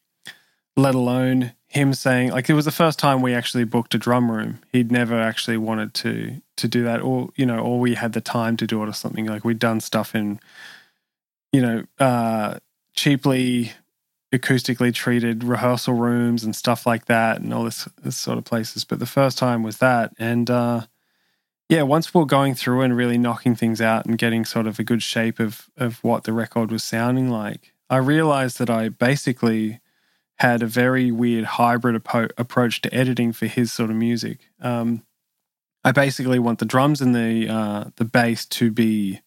let 0.77 0.95
alone 0.95 1.53
him 1.69 1.95
saying 1.95 2.31
like 2.31 2.49
it 2.49 2.55
was 2.55 2.65
the 2.65 2.71
first 2.71 2.99
time 2.99 3.23
we 3.23 3.35
actually 3.35 3.65
booked 3.65 3.95
a 3.95 3.99
drum 3.99 4.31
room. 4.31 4.61
He'd 4.73 4.93
never 4.93 5.19
actually 5.19 5.57
wanted 5.57 5.95
to 5.95 6.41
to 6.57 6.69
do 6.69 6.85
that, 6.85 7.01
or 7.01 7.31
you 7.37 7.47
know, 7.47 7.59
or 7.59 7.79
we 7.79 7.95
had 7.95 8.13
the 8.13 8.21
time 8.21 8.57
to 8.59 8.67
do 8.67 8.83
it 8.83 8.89
or 8.89 8.93
something. 8.93 9.27
Like 9.27 9.45
we'd 9.45 9.59
done 9.59 9.81
stuff 9.81 10.15
in, 10.15 10.41
you 11.53 11.61
know, 11.61 11.85
uh, 11.99 12.59
cheaply 12.95 13.73
acoustically 14.39 14.93
treated 14.93 15.45
rehearsal 15.45 15.95
rooms 15.95 16.45
and 16.45 16.55
stuff 16.55 16.87
like 16.87 17.07
that, 17.07 17.41
and 17.41 17.53
all 17.53 17.65
this, 17.65 17.89
this 18.03 18.17
sort 18.17 18.39
of 18.39 18.45
places. 18.45 18.85
But 18.85 18.99
the 18.99 19.07
first 19.07 19.39
time 19.39 19.63
was 19.63 19.79
that, 19.79 20.13
and 20.19 20.51
uh, 20.51 20.83
yeah, 21.69 21.83
once 21.83 22.15
we 22.15 22.21
we're 22.21 22.27
going 22.27 22.55
through 22.55 22.83
and 22.83 22.97
really 22.97 23.19
knocking 23.19 23.57
things 23.57 23.81
out 23.81 24.07
and 24.07 24.19
getting 24.19 24.45
sort 24.45 24.67
of 24.67 24.79
a 24.79 24.85
good 24.85 25.03
shape 25.03 25.41
of 25.41 25.69
of 25.77 26.03
what 26.03 26.25
the 26.25 26.33
record 26.33 26.71
was 26.71 26.85
sounding 26.85 27.31
like, 27.31 27.73
I 27.91 27.97
realized 27.99 28.59
that 28.59 28.71
I 28.71 28.89
basically 28.89 29.81
had 30.37 30.63
a 30.63 30.67
very 30.67 31.11
weird 31.11 31.45
hybrid 31.45 31.97
apo- 31.97 32.29
approach 32.37 32.83
to 32.83 32.95
editing 32.95 33.33
for 33.33 33.47
his 33.47 33.73
sort 33.73 33.91
of 33.91 33.97
music. 33.97 34.51
Um, 34.61 35.03
I 35.83 35.93
basically 35.93 36.39
want 36.39 36.59
the 36.59 36.65
drums 36.65 37.01
and 37.01 37.15
the 37.15 37.49
uh, 37.49 37.85
the 37.97 38.05
bass 38.05 38.45
to 38.47 38.71
be 38.71 39.21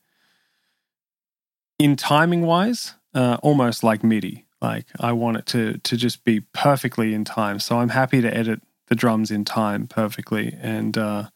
in 1.80 1.96
timing 1.96 2.42
wise, 2.42 2.96
uh, 3.14 3.38
almost 3.42 3.84
like 3.84 4.04
MIDI. 4.04 4.46
Like 4.62 4.86
I 5.00 5.12
want 5.14 5.38
it 5.38 5.46
to 5.48 5.78
to 5.78 5.98
just 5.98 6.24
be 6.24 6.42
perfectly 6.54 7.14
in 7.14 7.26
time. 7.26 7.60
So 7.60 7.80
I'm 7.80 7.90
happy 7.90 8.22
to 8.22 8.36
edit 8.36 8.62
the 8.88 8.96
drums 8.96 9.32
in 9.32 9.46
time 9.46 9.88
perfectly, 9.88 10.58
and 10.62 10.98
uh, 10.98 11.30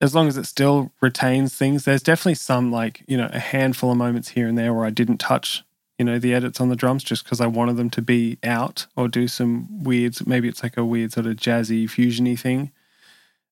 as 0.00 0.14
long 0.14 0.28
as 0.28 0.36
it 0.36 0.46
still 0.46 0.92
retains 1.00 1.54
things. 1.54 1.84
There's 1.84 2.02
definitely 2.02 2.36
some 2.36 2.72
like 2.72 3.02
you 3.06 3.16
know 3.16 3.28
a 3.32 3.40
handful 3.40 3.90
of 3.90 3.98
moments 3.98 4.30
here 4.30 4.48
and 4.48 4.56
there 4.56 4.72
where 4.72 4.86
I 4.86 4.90
didn't 4.90 5.18
touch 5.18 5.64
you 5.98 6.04
know, 6.04 6.18
the 6.18 6.34
edits 6.34 6.60
on 6.60 6.68
the 6.68 6.76
drums 6.76 7.04
just 7.04 7.24
because 7.24 7.40
I 7.40 7.46
wanted 7.46 7.76
them 7.76 7.90
to 7.90 8.02
be 8.02 8.38
out 8.42 8.86
or 8.96 9.08
do 9.08 9.28
some 9.28 9.84
weird, 9.84 10.26
maybe 10.26 10.48
it's 10.48 10.62
like 10.62 10.76
a 10.76 10.84
weird 10.84 11.12
sort 11.12 11.26
of 11.26 11.36
jazzy 11.36 11.84
fusiony 11.84 12.38
thing. 12.38 12.72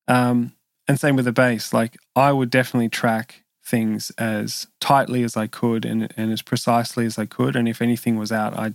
Um, 0.08 0.52
and 0.88 0.98
same 0.98 1.14
with 1.14 1.26
the 1.26 1.32
bass. 1.32 1.72
Like 1.72 1.96
I 2.16 2.32
would 2.32 2.50
definitely 2.50 2.88
track 2.88 3.44
things 3.64 4.10
as 4.18 4.66
tightly 4.80 5.22
as 5.22 5.36
I 5.36 5.46
could 5.46 5.84
and, 5.84 6.12
and 6.16 6.32
as 6.32 6.42
precisely 6.42 7.06
as 7.06 7.16
I 7.16 7.26
could. 7.26 7.54
And 7.54 7.68
if 7.68 7.80
anything 7.80 8.16
was 8.16 8.32
out, 8.32 8.54
I 8.54 8.74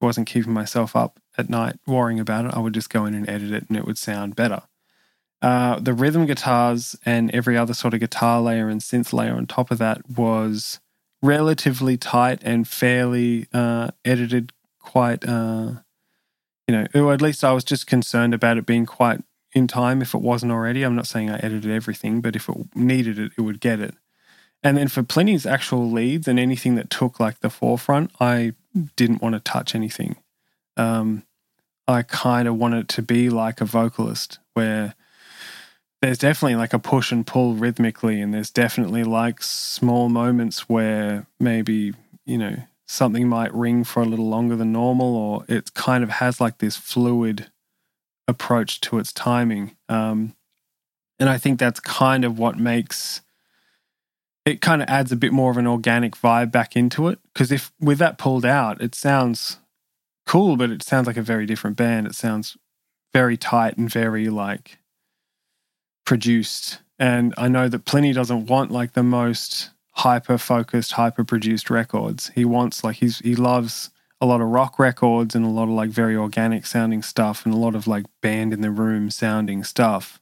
wasn't 0.00 0.28
keeping 0.28 0.52
myself 0.52 0.94
up 0.94 1.20
at 1.36 1.50
night 1.50 1.76
worrying 1.86 2.20
about 2.20 2.44
it. 2.44 2.54
I 2.54 2.58
would 2.60 2.74
just 2.74 2.90
go 2.90 3.04
in 3.04 3.14
and 3.14 3.28
edit 3.28 3.52
it 3.52 3.68
and 3.68 3.76
it 3.76 3.84
would 3.84 3.98
sound 3.98 4.36
better. 4.36 4.62
Uh, 5.40 5.78
the 5.78 5.92
rhythm 5.92 6.26
guitars 6.26 6.96
and 7.04 7.30
every 7.32 7.56
other 7.56 7.74
sort 7.74 7.94
of 7.94 8.00
guitar 8.00 8.40
layer 8.40 8.68
and 8.68 8.80
synth 8.80 9.12
layer 9.12 9.34
on 9.34 9.46
top 9.46 9.70
of 9.70 9.78
that 9.78 10.08
was 10.10 10.80
relatively 11.22 11.96
tight 11.96 12.40
and 12.42 12.66
fairly 12.66 13.46
uh, 13.52 13.88
edited 14.04 14.52
quite 14.80 15.26
uh, 15.28 15.74
you 16.68 16.74
know 16.74 16.86
or 16.94 17.12
at 17.12 17.22
least 17.22 17.42
i 17.42 17.52
was 17.52 17.64
just 17.64 17.86
concerned 17.86 18.32
about 18.32 18.58
it 18.58 18.66
being 18.66 18.86
quite 18.86 19.20
in 19.52 19.66
time 19.66 20.00
if 20.02 20.14
it 20.14 20.20
wasn't 20.20 20.52
already 20.52 20.82
i'm 20.82 20.94
not 20.94 21.06
saying 21.06 21.30
i 21.30 21.38
edited 21.38 21.70
everything 21.70 22.20
but 22.20 22.36
if 22.36 22.48
it 22.48 22.56
needed 22.76 23.18
it 23.18 23.32
it 23.36 23.40
would 23.40 23.60
get 23.60 23.80
it 23.80 23.94
and 24.60 24.76
then 24.76 24.88
for 24.88 25.04
Plini's 25.04 25.46
actual 25.46 25.88
leads 25.90 26.26
and 26.26 26.38
anything 26.38 26.74
that 26.74 26.90
took 26.90 27.18
like 27.18 27.40
the 27.40 27.50
forefront 27.50 28.10
i 28.20 28.52
didn't 28.96 29.22
want 29.22 29.34
to 29.34 29.40
touch 29.40 29.74
anything 29.74 30.16
um, 30.76 31.22
i 31.86 32.02
kind 32.02 32.48
of 32.48 32.56
wanted 32.56 32.88
to 32.88 33.02
be 33.02 33.30
like 33.30 33.60
a 33.60 33.64
vocalist 33.64 34.38
where 34.54 34.94
there's 36.00 36.18
definitely 36.18 36.56
like 36.56 36.72
a 36.72 36.78
push 36.78 37.10
and 37.10 37.26
pull 37.26 37.54
rhythmically, 37.54 38.20
and 38.20 38.32
there's 38.32 38.50
definitely 38.50 39.04
like 39.04 39.42
small 39.42 40.08
moments 40.08 40.68
where 40.68 41.26
maybe, 41.40 41.94
you 42.24 42.38
know, 42.38 42.56
something 42.86 43.28
might 43.28 43.52
ring 43.52 43.84
for 43.84 44.02
a 44.02 44.06
little 44.06 44.28
longer 44.28 44.54
than 44.54 44.72
normal, 44.72 45.16
or 45.16 45.44
it 45.48 45.74
kind 45.74 46.04
of 46.04 46.10
has 46.10 46.40
like 46.40 46.58
this 46.58 46.76
fluid 46.76 47.50
approach 48.28 48.80
to 48.82 48.98
its 48.98 49.12
timing. 49.12 49.76
Um, 49.88 50.36
and 51.18 51.28
I 51.28 51.36
think 51.36 51.58
that's 51.58 51.80
kind 51.80 52.24
of 52.24 52.38
what 52.38 52.58
makes 52.58 53.22
it 54.48 54.62
kind 54.62 54.82
of 54.82 54.88
adds 54.88 55.12
a 55.12 55.16
bit 55.16 55.32
more 55.32 55.50
of 55.50 55.58
an 55.58 55.66
organic 55.66 56.16
vibe 56.16 56.50
back 56.50 56.74
into 56.74 57.08
it. 57.08 57.18
Because 57.32 57.52
if 57.52 57.70
with 57.78 57.98
that 57.98 58.16
pulled 58.16 58.46
out, 58.46 58.80
it 58.80 58.94
sounds 58.94 59.58
cool, 60.26 60.56
but 60.56 60.70
it 60.70 60.82
sounds 60.82 61.06
like 61.06 61.18
a 61.18 61.22
very 61.22 61.44
different 61.44 61.76
band. 61.76 62.06
It 62.06 62.14
sounds 62.14 62.56
very 63.12 63.36
tight 63.36 63.76
and 63.76 63.90
very 63.90 64.28
like 64.30 64.78
produced. 66.06 66.80
And 66.98 67.34
I 67.36 67.48
know 67.48 67.68
that 67.68 67.84
Plini 67.84 68.14
doesn't 68.14 68.46
want 68.46 68.70
like 68.70 68.94
the 68.94 69.02
most 69.02 69.70
hyper 69.92 70.38
focused, 70.38 70.92
hyper 70.92 71.24
produced 71.24 71.68
records. 71.68 72.30
He 72.34 72.46
wants 72.46 72.82
like 72.82 72.96
he's 72.96 73.18
he 73.18 73.36
loves 73.36 73.90
a 74.20 74.26
lot 74.26 74.40
of 74.40 74.48
rock 74.48 74.78
records 74.78 75.34
and 75.34 75.44
a 75.44 75.50
lot 75.50 75.64
of 75.64 75.70
like 75.70 75.90
very 75.90 76.16
organic 76.16 76.64
sounding 76.64 77.02
stuff 77.02 77.44
and 77.44 77.54
a 77.54 77.58
lot 77.58 77.74
of 77.74 77.86
like 77.86 78.06
band 78.22 78.54
in 78.54 78.62
the 78.62 78.70
room 78.70 79.10
sounding 79.10 79.62
stuff. 79.62 80.20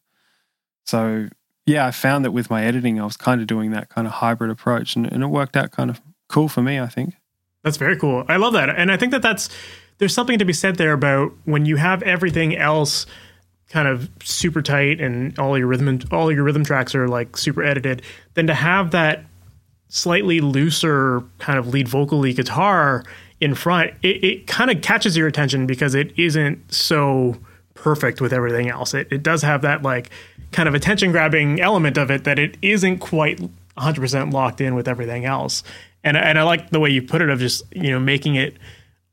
So 0.84 1.28
yeah, 1.66 1.86
I 1.86 1.90
found 1.90 2.24
that 2.24 2.30
with 2.30 2.48
my 2.48 2.64
editing, 2.64 3.00
I 3.00 3.04
was 3.04 3.16
kind 3.16 3.40
of 3.40 3.46
doing 3.46 3.72
that 3.72 3.88
kind 3.88 4.06
of 4.06 4.14
hybrid 4.14 4.50
approach 4.50 4.96
and, 4.96 5.10
and 5.12 5.22
it 5.22 5.26
worked 5.26 5.56
out 5.56 5.72
kind 5.72 5.90
of 5.90 6.00
cool 6.28 6.48
for 6.48 6.62
me, 6.62 6.78
I 6.78 6.86
think. 6.86 7.14
That's 7.64 7.76
very 7.76 7.96
cool. 7.96 8.24
I 8.28 8.36
love 8.36 8.52
that. 8.52 8.70
And 8.70 8.92
I 8.92 8.96
think 8.96 9.10
that 9.10 9.22
that's, 9.22 9.48
there's 9.98 10.14
something 10.14 10.38
to 10.38 10.44
be 10.44 10.52
said 10.52 10.76
there 10.76 10.92
about 10.92 11.32
when 11.44 11.66
you 11.66 11.76
have 11.76 12.02
everything 12.04 12.56
else 12.56 13.06
kind 13.68 13.88
of 13.88 14.08
super 14.22 14.62
tight 14.62 15.00
and 15.00 15.36
all 15.40 15.58
your 15.58 15.66
rhythm 15.66 15.98
all 16.12 16.30
your 16.30 16.44
rhythm 16.44 16.64
tracks 16.64 16.94
are 16.94 17.08
like 17.08 17.36
super 17.36 17.64
edited, 17.64 18.02
then 18.34 18.46
to 18.46 18.54
have 18.54 18.92
that 18.92 19.24
slightly 19.88 20.40
looser 20.40 21.24
kind 21.38 21.58
of 21.58 21.68
lead 21.68 21.88
vocally 21.88 22.32
guitar 22.32 23.04
in 23.40 23.54
front, 23.54 23.92
it, 24.02 24.22
it 24.22 24.46
kind 24.46 24.70
of 24.70 24.80
catches 24.82 25.16
your 25.16 25.26
attention 25.26 25.66
because 25.66 25.94
it 25.94 26.16
isn't 26.16 26.72
so 26.72 27.36
perfect 27.76 28.20
with 28.20 28.32
everything 28.32 28.68
else. 28.68 28.94
It, 28.94 29.08
it 29.10 29.22
does 29.22 29.42
have 29.42 29.62
that 29.62 29.82
like 29.82 30.10
kind 30.52 30.68
of 30.68 30.74
attention 30.74 31.12
grabbing 31.12 31.60
element 31.60 31.96
of 31.98 32.10
it 32.10 32.24
that 32.24 32.38
it 32.38 32.56
isn't 32.62 32.98
quite 32.98 33.40
100% 33.76 34.32
locked 34.32 34.60
in 34.60 34.74
with 34.74 34.88
everything 34.88 35.24
else. 35.24 35.62
And, 36.02 36.16
and 36.16 36.38
I 36.38 36.42
like 36.42 36.70
the 36.70 36.80
way 36.80 36.90
you 36.90 37.02
put 37.02 37.22
it 37.22 37.28
of 37.28 37.38
just, 37.38 37.62
you 37.74 37.90
know, 37.90 38.00
making 38.00 38.36
it, 38.36 38.56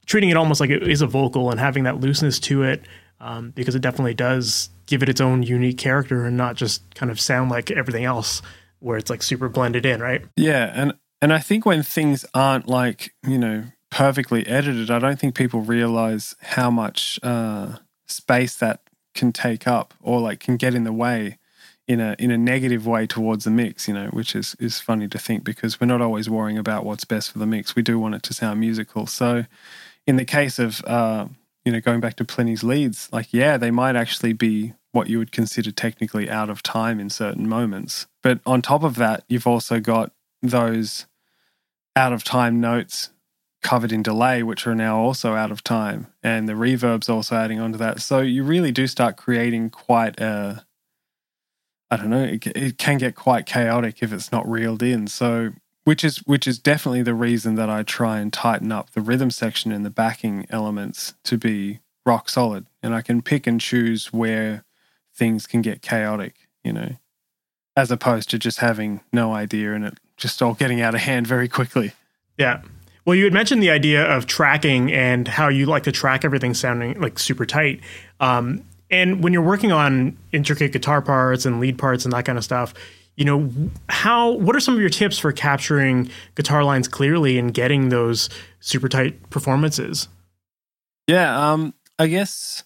treating 0.05 0.29
it 0.29 0.37
almost 0.37 0.59
like 0.61 0.69
it 0.69 0.87
is 0.87 1.01
a 1.01 1.07
vocal 1.07 1.51
and 1.51 1.59
having 1.59 1.83
that 1.83 1.99
looseness 1.99 2.39
to 2.41 2.63
it 2.63 2.83
um, 3.19 3.51
because 3.51 3.75
it 3.75 3.81
definitely 3.81 4.13
does 4.13 4.69
give 4.85 5.01
it 5.01 5.09
its 5.09 5.21
own 5.21 5.43
unique 5.43 5.77
character 5.77 6.25
and 6.25 6.37
not 6.37 6.55
just 6.55 6.83
kind 6.93 7.11
of 7.11 7.19
sound 7.19 7.49
like 7.49 7.71
everything 7.71 8.03
else 8.05 8.41
where 8.79 8.97
it's 8.97 9.09
like 9.09 9.23
super 9.23 9.49
blended 9.49 9.85
in, 9.85 10.01
right? 10.01 10.23
Yeah, 10.35 10.71
and 10.75 10.93
and 11.21 11.31
I 11.31 11.39
think 11.39 11.65
when 11.65 11.83
things 11.83 12.25
aren't 12.33 12.67
like 12.67 13.13
you 13.25 13.37
know 13.37 13.63
perfectly 13.89 14.45
edited, 14.45 14.91
I 14.91 14.99
don't 14.99 15.17
think 15.17 15.35
people 15.35 15.61
realize 15.61 16.35
how 16.41 16.69
much 16.69 17.19
uh, 17.23 17.77
space 18.13 18.55
that 18.55 18.81
can 19.13 19.31
take 19.31 19.67
up 19.67 19.93
or 20.01 20.19
like 20.19 20.39
can 20.39 20.57
get 20.57 20.73
in 20.73 20.83
the 20.83 20.93
way 20.93 21.37
in 21.87 21.99
a 21.99 22.15
in 22.17 22.31
a 22.31 22.37
negative 22.37 22.87
way 22.87 23.05
towards 23.05 23.43
the 23.43 23.51
mix, 23.51 23.87
you 23.87 23.93
know, 23.93 24.07
which 24.07 24.35
is 24.35 24.55
is 24.59 24.79
funny 24.79 25.07
to 25.07 25.17
think 25.17 25.43
because 25.43 25.79
we're 25.79 25.87
not 25.87 26.01
always 26.01 26.29
worrying 26.29 26.57
about 26.57 26.85
what's 26.85 27.03
best 27.03 27.31
for 27.31 27.39
the 27.39 27.45
mix. 27.45 27.75
We 27.75 27.81
do 27.81 27.99
want 27.99 28.15
it 28.15 28.23
to 28.23 28.33
sound 28.33 28.59
musical. 28.59 29.05
So, 29.05 29.45
in 30.07 30.15
the 30.15 30.25
case 30.25 30.59
of 30.59 30.83
uh, 30.85 31.27
you 31.65 31.71
know 31.71 31.81
going 31.81 31.99
back 31.99 32.15
to 32.17 32.25
Plini's 32.25 32.63
leads, 32.63 33.09
like 33.11 33.33
yeah, 33.33 33.57
they 33.57 33.71
might 33.71 33.95
actually 33.95 34.33
be 34.33 34.73
what 34.91 35.09
you 35.09 35.17
would 35.17 35.31
consider 35.31 35.71
technically 35.71 36.29
out 36.29 36.49
of 36.49 36.63
time 36.63 36.99
in 36.99 37.09
certain 37.09 37.49
moments. 37.49 38.07
But 38.21 38.39
on 38.45 38.61
top 38.61 38.83
of 38.83 38.95
that, 38.95 39.23
you've 39.27 39.47
also 39.47 39.79
got 39.79 40.11
those 40.41 41.07
out 41.95 42.13
of 42.13 42.23
time 42.23 42.61
notes 42.61 43.09
covered 43.63 43.91
in 43.91 44.03
delay, 44.03 44.43
which 44.43 44.67
are 44.67 44.75
now 44.75 44.99
also 44.99 45.33
out 45.33 45.51
of 45.51 45.63
time, 45.63 46.07
and 46.21 46.47
the 46.47 46.55
reverb's 46.55 47.09
also 47.09 47.35
adding 47.35 47.59
onto 47.59 47.77
that. 47.79 48.01
So 48.01 48.19
you 48.19 48.43
really 48.43 48.71
do 48.71 48.85
start 48.85 49.17
creating 49.17 49.71
quite 49.71 50.19
a 50.19 50.65
I 51.93 51.97
don't 51.97 52.09
know, 52.09 52.23
it, 52.23 52.47
it 52.47 52.77
can 52.79 52.97
get 52.97 53.13
quite 53.13 53.45
chaotic 53.45 54.01
if 54.01 54.11
it's 54.11 54.31
not 54.31 54.49
reeled 54.49 54.81
in. 54.81 55.05
So, 55.05 55.51
which 55.83 56.03
is 56.03 56.17
which 56.25 56.47
is 56.47 56.57
definitely 56.57 57.03
the 57.03 57.13
reason 57.13 57.53
that 57.53 57.69
I 57.69 57.83
try 57.83 58.19
and 58.19 58.33
tighten 58.33 58.71
up 58.71 58.89
the 58.91 59.01
rhythm 59.01 59.29
section 59.29 59.71
and 59.71 59.85
the 59.85 59.91
backing 59.91 60.47
elements 60.49 61.13
to 61.25 61.37
be 61.37 61.81
rock 62.03 62.29
solid, 62.29 62.65
and 62.81 62.95
I 62.95 63.03
can 63.03 63.21
pick 63.21 63.45
and 63.45 63.61
choose 63.61 64.11
where 64.11 64.63
things 65.13 65.45
can 65.45 65.61
get 65.61 65.83
chaotic, 65.83 66.47
you 66.63 66.73
know, 66.73 66.95
as 67.75 67.91
opposed 67.91 68.27
to 68.31 68.39
just 68.39 68.57
having 68.57 69.01
no 69.11 69.33
idea 69.33 69.73
and 69.73 69.85
it 69.85 69.99
just 70.17 70.41
all 70.41 70.55
getting 70.55 70.81
out 70.81 70.95
of 70.95 71.01
hand 71.01 71.27
very 71.27 71.47
quickly. 71.47 71.93
Yeah. 72.39 72.63
Well, 73.05 73.15
you 73.15 73.25
had 73.25 73.33
mentioned 73.33 73.61
the 73.61 73.69
idea 73.69 74.03
of 74.05 74.27
tracking 74.27 74.91
and 74.91 75.27
how 75.27 75.49
you 75.49 75.65
like 75.65 75.83
to 75.83 75.91
track 75.91 76.23
everything 76.23 76.53
sounding 76.53 76.99
like 77.01 77.19
super 77.19 77.45
tight. 77.45 77.81
Um, 78.19 78.63
and 78.89 79.23
when 79.23 79.33
you're 79.33 79.41
working 79.41 79.71
on 79.71 80.17
intricate 80.31 80.71
guitar 80.71 81.01
parts 81.01 81.45
and 81.45 81.59
lead 81.59 81.77
parts 81.77 82.05
and 82.05 82.13
that 82.13 82.25
kind 82.25 82.37
of 82.37 82.43
stuff, 82.43 82.73
you 83.15 83.25
know, 83.25 83.49
how 83.89 84.31
what 84.31 84.55
are 84.55 84.59
some 84.59 84.73
of 84.73 84.79
your 84.79 84.89
tips 84.89 85.19
for 85.19 85.31
capturing 85.31 86.09
guitar 86.35 86.63
lines 86.63 86.87
clearly 86.87 87.37
and 87.37 87.53
getting 87.53 87.89
those 87.89 88.29
super 88.59 88.87
tight 88.87 89.29
performances? 89.29 90.07
Yeah, 91.07 91.51
um, 91.51 91.73
I 91.99 92.07
guess 92.07 92.63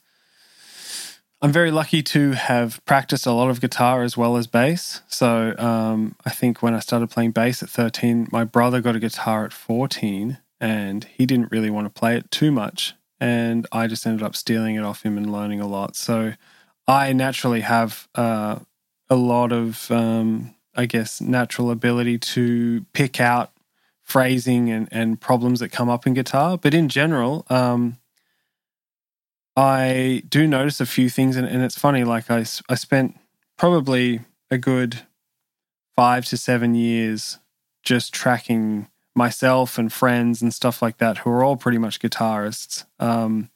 I'm 1.39 1.51
very 1.51 1.69
lucky 1.69 2.01
to 2.01 2.31
have 2.31 2.83
practiced 2.85 3.27
a 3.27 3.31
lot 3.31 3.49
of 3.49 3.61
guitar 3.61 4.01
as 4.01 4.17
well 4.17 4.37
as 4.37 4.47
bass. 4.47 5.01
So 5.07 5.53
um, 5.59 6.15
I 6.25 6.31
think 6.31 6.63
when 6.63 6.73
I 6.73 6.79
started 6.79 7.11
playing 7.11 7.31
bass 7.31 7.61
at 7.61 7.69
13, 7.69 8.29
my 8.31 8.43
brother 8.43 8.81
got 8.81 8.95
a 8.95 8.99
guitar 8.99 9.45
at 9.45 9.53
14 9.53 10.39
and 10.59 11.03
he 11.03 11.27
didn't 11.27 11.51
really 11.51 11.69
want 11.69 11.85
to 11.85 11.99
play 11.99 12.17
it 12.17 12.31
too 12.31 12.51
much 12.51 12.95
and 13.19 13.67
I 13.71 13.85
just 13.85 14.05
ended 14.07 14.23
up 14.23 14.35
stealing 14.35 14.75
it 14.75 14.83
off 14.83 15.03
him 15.03 15.17
and 15.17 15.31
learning 15.31 15.59
a 15.59 15.67
lot. 15.67 15.95
So 15.95 16.33
I 16.87 17.13
naturally 17.13 17.61
have 17.61 18.07
uh, 18.15 18.59
a 19.09 19.15
lot 19.15 19.51
of, 19.51 19.91
um, 19.91 20.55
I 20.75 20.85
guess, 20.87 21.21
natural 21.21 21.69
ability 21.69 22.17
to 22.19 22.85
pick 22.93 23.19
out 23.19 23.51
phrasing 24.01 24.71
and, 24.71 24.87
and 24.91 25.19
problems 25.19 25.59
that 25.59 25.69
come 25.69 25.89
up 25.89 26.07
in 26.07 26.13
guitar. 26.13 26.57
But 26.57 26.73
in 26.73 26.89
general, 26.89 27.45
um, 27.49 27.97
I 29.57 30.21
do 30.29 30.47
notice 30.47 30.79
a 30.79 30.85
few 30.85 31.09
things, 31.09 31.35
and, 31.35 31.47
and 31.47 31.63
it's 31.63 31.77
funny. 31.77 32.03
Like 32.03 32.29
I, 32.29 32.45
I 32.69 32.75
spent 32.75 33.19
probably 33.57 34.21
a 34.51 34.57
good 34.57 35.01
five 35.95 36.25
to 36.25 36.37
seven 36.37 36.75
years 36.75 37.39
just 37.83 38.13
tracking 38.13 38.87
myself 39.15 39.79
and 39.79 39.91
friends 39.91 40.43
and 40.43 40.53
stuff 40.53 40.81
like 40.81 40.99
that 40.99 41.19
who 41.19 41.31
are 41.31 41.43
all 41.43 41.57
pretty 41.57 41.79
much 41.79 41.99
guitarists 41.99 42.85
um, 42.99 43.49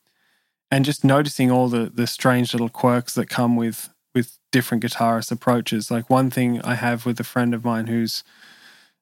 and 0.71 0.83
just 0.83 1.03
noticing 1.03 1.51
all 1.51 1.69
the 1.69 1.91
the 1.93 2.07
strange 2.07 2.51
little 2.53 2.67
quirks 2.67 3.13
that 3.13 3.29
come 3.29 3.55
with 3.55 3.93
with 4.15 4.39
different 4.51 4.83
guitarist 4.83 5.31
approaches 5.31 5.91
like 5.91 6.09
one 6.09 6.31
thing 6.31 6.59
i 6.63 6.73
have 6.73 7.05
with 7.05 7.19
a 7.19 7.23
friend 7.23 7.53
of 7.53 7.63
mine 7.63 7.85
who's 7.85 8.23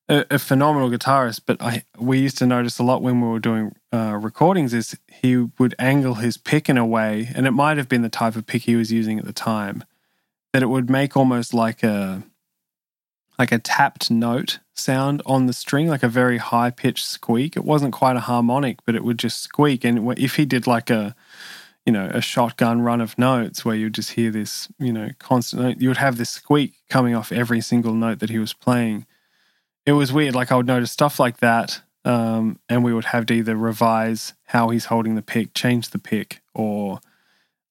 a, 0.10 0.26
a 0.31 0.40
phenomenal 0.40 0.90
guitarist 0.90 1.41
but 1.45 1.61
i 1.61 1.84
we 1.98 2.19
used 2.19 2.38
to 2.38 2.45
notice 2.45 2.80
a 2.80 2.84
lot 2.84 3.02
when 3.02 3.22
we 3.22 3.27
were 3.27 3.40
doing 3.40 3.73
uh, 3.94 4.18
recordings 4.19 4.73
is 4.73 4.98
he 5.07 5.38
would 5.57 5.73
angle 5.80 6.15
his 6.15 6.38
pick 6.38 6.68
in 6.68 6.77
a 6.77 6.86
way 6.86 7.30
and 7.36 7.48
it 7.48 7.52
might 7.52 7.77
have 7.77 7.88
been 7.88 8.02
the 8.02 8.10
type 8.10 8.36
of 8.36 8.45
pick 8.45 8.64
he 8.64 8.76
was 8.76 8.91
using 8.91 9.18
at 9.19 9.26
the 9.26 9.34
time 9.34 9.84
that 10.53 10.64
it 10.64 10.68
would 10.68 10.90
make 10.90 11.15
almost 11.15 11.53
like 11.53 11.84
a 11.84 12.23
like 13.40 13.52
a 13.53 13.57
tapped 13.57 14.11
note 14.11 14.60
sound 14.76 15.22
on 15.26 15.45
the 15.45 15.53
string, 15.53 15.88
like 15.88 16.03
a 16.03 16.10
very 16.10 16.38
high 16.38 16.69
pitched 16.69 17.06
squeak. 17.06 17.56
It 17.56 17.64
wasn't 17.64 17.94
quite 17.94 18.18
a 18.18 18.22
harmonic, 18.22 18.80
but 18.86 18.95
it 18.95 19.03
would 19.03 19.18
just 19.18 19.41
squeak. 19.41 19.86
And 19.86 20.18
if 20.19 20.36
he 20.36 20.45
did 20.45 20.68
like 20.68 20.90
a, 20.90 21.15
you 21.86 21.94
know, 21.94 22.11
a 22.14 22.19
shotgun 22.22 22.81
run 22.81 22.99
of 22.99 23.18
notes 23.18 23.64
where 23.64 23.76
you'd 23.76 23.94
just 23.94 24.11
hear 24.11 24.30
this, 24.30 24.68
you 24.77 24.91
know, 24.91 25.11
constant 25.19 25.81
you 25.81 25.88
would 25.88 25.98
have 25.98 26.18
this 26.18 26.30
squeak 26.30 26.73
coming 26.90 27.15
off 27.15 27.31
every 27.31 27.61
single 27.61 27.94
note 27.94 28.19
that 28.19 28.30
he 28.30 28.38
was 28.38 28.53
playing. 28.53 29.06
It 29.89 29.93
was 29.93 30.13
weird. 30.13 30.35
Like 30.35 30.51
I 30.51 30.55
would 30.55 30.67
notice 30.67 30.91
stuff 30.91 31.19
like 31.19 31.37
that. 31.37 31.81
Um, 32.05 32.59
and 32.69 32.83
we 32.83 32.93
would 32.93 33.05
have 33.05 33.25
to 33.25 33.33
either 33.33 33.55
revise 33.55 34.35
how 34.45 34.69
he's 34.69 34.85
holding 34.85 35.15
the 35.15 35.23
pick, 35.23 35.55
change 35.55 35.89
the 35.89 35.97
pick, 35.97 36.43
or 36.53 36.99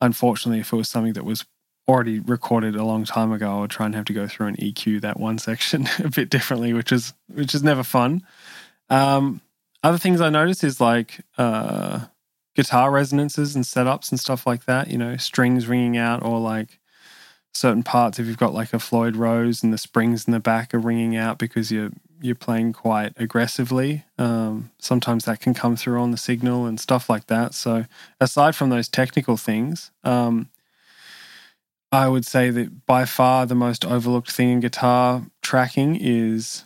unfortunately, 0.00 0.58
if 0.58 0.72
it 0.72 0.76
was 0.76 0.88
something 0.88 1.12
that 1.12 1.24
was 1.24 1.46
already 1.86 2.18
recorded 2.18 2.74
a 2.74 2.82
long 2.82 3.04
time 3.04 3.30
ago, 3.30 3.58
I 3.58 3.60
would 3.60 3.70
try 3.70 3.86
and 3.86 3.94
have 3.94 4.04
to 4.06 4.12
go 4.12 4.26
through 4.26 4.48
and 4.48 4.56
EQ 4.56 5.00
that 5.02 5.20
one 5.20 5.38
section 5.48 5.88
a 6.00 6.08
bit 6.08 6.28
differently, 6.28 6.72
which 6.72 6.90
is 6.90 7.14
which 7.32 7.54
is 7.54 7.62
never 7.62 7.84
fun. 7.84 8.26
Um, 8.90 9.40
other 9.84 9.98
things 9.98 10.20
I 10.20 10.28
noticed 10.28 10.64
is 10.64 10.80
like 10.80 11.20
uh, 11.38 12.06
guitar 12.56 12.90
resonances 12.90 13.54
and 13.54 13.64
setups 13.64 14.10
and 14.10 14.18
stuff 14.18 14.44
like 14.44 14.64
that. 14.64 14.88
You 14.88 14.98
know, 14.98 15.16
strings 15.18 15.68
ringing 15.68 15.96
out 15.96 16.24
or 16.24 16.40
like 16.40 16.80
certain 17.54 17.84
parts. 17.84 18.18
If 18.18 18.26
you've 18.26 18.38
got 18.38 18.54
like 18.54 18.74
a 18.74 18.80
Floyd 18.80 19.14
Rose 19.14 19.62
and 19.62 19.72
the 19.72 19.78
springs 19.78 20.26
in 20.26 20.32
the 20.32 20.40
back 20.40 20.74
are 20.74 20.80
ringing 20.80 21.16
out 21.16 21.38
because 21.38 21.70
you're 21.70 21.90
you're 22.20 22.34
playing 22.34 22.72
quite 22.72 23.12
aggressively. 23.16 24.04
Um, 24.18 24.70
sometimes 24.78 25.24
that 25.24 25.40
can 25.40 25.54
come 25.54 25.76
through 25.76 26.00
on 26.00 26.10
the 26.10 26.16
signal 26.16 26.66
and 26.66 26.78
stuff 26.78 27.08
like 27.08 27.26
that. 27.26 27.54
So 27.54 27.84
aside 28.20 28.54
from 28.56 28.70
those 28.70 28.88
technical 28.88 29.36
things, 29.36 29.90
um, 30.04 30.48
I 31.90 32.08
would 32.08 32.26
say 32.26 32.50
that 32.50 32.86
by 32.86 33.04
far 33.04 33.46
the 33.46 33.54
most 33.54 33.84
overlooked 33.84 34.30
thing 34.30 34.50
in 34.50 34.60
guitar 34.60 35.22
tracking 35.42 35.96
is 35.96 36.64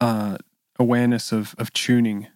uh, 0.00 0.38
awareness 0.78 1.32
of, 1.32 1.54
of 1.58 1.72
tuning. 1.72 2.28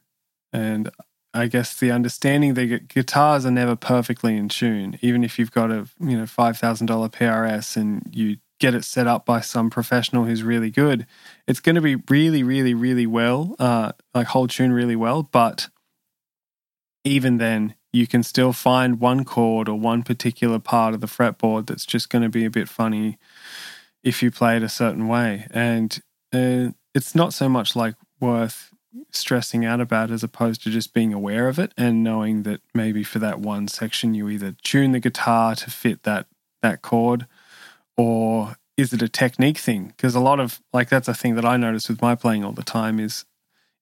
And 0.53 0.91
I 1.33 1.49
guess 1.49 1.75
the 1.75 1.91
understanding 1.91 2.55
that 2.55 2.89
guitars 2.89 3.45
are 3.45 3.51
never 3.51 3.75
perfectly 3.75 4.37
in 4.37 4.49
tune. 4.49 4.99
Even 5.03 5.25
if 5.25 5.39
you've 5.39 5.51
got 5.51 5.71
a 5.71 5.89
you 5.99 6.17
know 6.17 6.27
five 6.27 6.57
thousand 6.57 6.87
dollar 6.87 7.09
PRS 7.09 7.77
and 7.77 8.09
you 8.13 8.37
get 8.61 8.75
it 8.75 8.85
set 8.85 9.07
up 9.07 9.27
by 9.27 9.41
some 9.41 9.71
professional 9.71 10.25
who's 10.25 10.43
really 10.43 10.71
good, 10.71 11.07
it's 11.47 11.61
going 11.61 11.75
to 11.75 11.81
be 11.81 11.97
really, 12.09 12.43
really, 12.43 12.75
really 12.75 13.07
well, 13.07 13.57
uh, 13.59 13.93
like 14.15 14.29
hold 14.29 14.51
tune 14.51 14.73
really 14.73 14.97
well. 14.97 15.23
But 15.23 15.69
even 17.05 17.39
then, 17.39 17.75
you 17.93 18.07
can 18.07 18.23
still 18.23 18.53
find 18.53 19.01
one 19.01 19.25
chord 19.25 19.69
or 19.69 19.79
one 19.79 20.03
particular 20.03 20.59
part 20.59 20.95
of 20.95 21.01
the 21.01 21.07
fretboard 21.07 21.67
that's 21.67 21.87
just 21.87 22.11
going 22.11 22.23
to 22.23 22.29
be 22.29 22.45
a 22.45 22.51
bit 22.51 22.69
funny 22.69 23.19
if 24.03 24.23
you 24.23 24.31
play 24.31 24.57
it 24.57 24.63
a 24.63 24.69
certain 24.69 25.09
way. 25.09 25.47
And 25.51 26.01
uh, 26.33 26.71
it's 26.95 27.15
not 27.15 27.33
so 27.33 27.49
much 27.49 27.77
like 27.77 27.95
worth 28.21 28.73
stressing 29.11 29.65
out 29.65 29.81
about 29.81 30.11
as 30.11 30.23
opposed 30.23 30.63
to 30.63 30.71
just 30.71 30.95
being 30.95 31.13
aware 31.13 31.49
of 31.49 31.59
it 31.59 31.73
and 31.77 32.05
knowing 32.05 32.45
that 32.45 32.61
maybe 32.75 33.03
for 33.03 33.19
that 33.19 33.41
one 33.41 33.67
section 33.67 34.15
you 34.15 34.29
either 34.29 34.55
tune 34.63 34.93
the 34.93 35.01
guitar 35.01 35.55
to 35.55 35.71
fit 35.71 36.05
that 36.05 36.27
that 36.63 36.81
chord 36.81 37.27
or 37.97 38.57
is 38.77 38.93
it 38.93 39.03
a 39.03 39.09
technique 39.09 39.59
thing 39.59 39.93
because 39.97 40.15
a 40.15 40.21
lot 40.21 40.41
of 40.41 40.61
like 40.73 40.89
that's 40.89 41.09
a 41.09 41.15
thing 41.15 41.37
that 41.37 41.45
I 41.45 41.57
notice 41.57 41.89
with 41.89 42.03
my 42.03 42.15
playing 42.15 42.45
all 42.45 42.53
the 42.53 42.63
time 42.63 42.99
is 42.99 43.25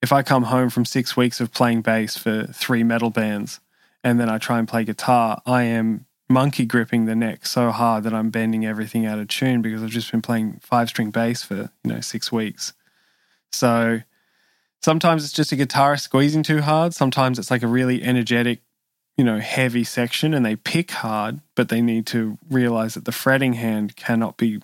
if 0.03 0.13
I 0.13 0.23
come 0.23 0.45
home 0.45 0.69
from 0.69 0.85
6 0.85 1.17
weeks 1.17 1.41
of 1.41 1.53
playing 1.53 1.83
bass 1.83 2.17
for 2.17 2.47
3 2.47 2.83
metal 2.83 3.11
bands 3.11 3.61
and 4.05 4.19
then 4.19 4.29
I 4.29 4.39
try 4.39 4.59
and 4.59 4.67
play 4.67 4.85
guitar, 4.85 5.41
I 5.47 5.63
am 5.63 6.07
monkey 6.29 6.65
gripping 6.65 7.05
the 7.05 7.15
neck 7.15 7.47
so 7.47 7.71
hard 7.71 8.05
that 8.05 8.15
I'm 8.15 8.31
bending 8.31 8.67
everything 8.67 9.07
out 9.07 9.19
of 9.19 9.29
tune 9.29 9.63
because 9.63 9.83
I've 9.83 9.91
just 9.91 10.11
been 10.11 10.23
playing 10.23 10.59
five 10.63 10.89
string 10.89 11.11
bass 11.11 11.43
for, 11.43 11.71
you 11.85 11.93
know, 11.93 12.01
six 12.01 12.33
weeks. 12.33 12.73
So 13.53 14.01
sometimes 14.83 15.25
it's 15.25 15.33
just 15.33 15.53
a 15.53 15.57
guitarist 15.57 16.01
squeezing 16.01 16.43
too 16.43 16.63
hard. 16.63 16.95
Sometimes 16.95 17.39
it's 17.39 17.51
like 17.51 17.63
a 17.63 17.69
really 17.69 18.03
energetic, 18.03 18.63
you 19.17 19.25
know, 19.25 19.39
heavy 19.39 19.85
section 19.85 20.33
and 20.35 20.45
they 20.45 20.57
pick 20.57 20.91
hard, 20.91 21.41
but 21.55 21.69
they 21.69 21.83
need 21.83 22.07
to 22.07 22.39
realize 22.49 22.95
that 22.95 23.05
the 23.05 23.13
fretting 23.13 23.55
hand 23.55 23.97
cannot 23.97 24.37
be, 24.37 24.61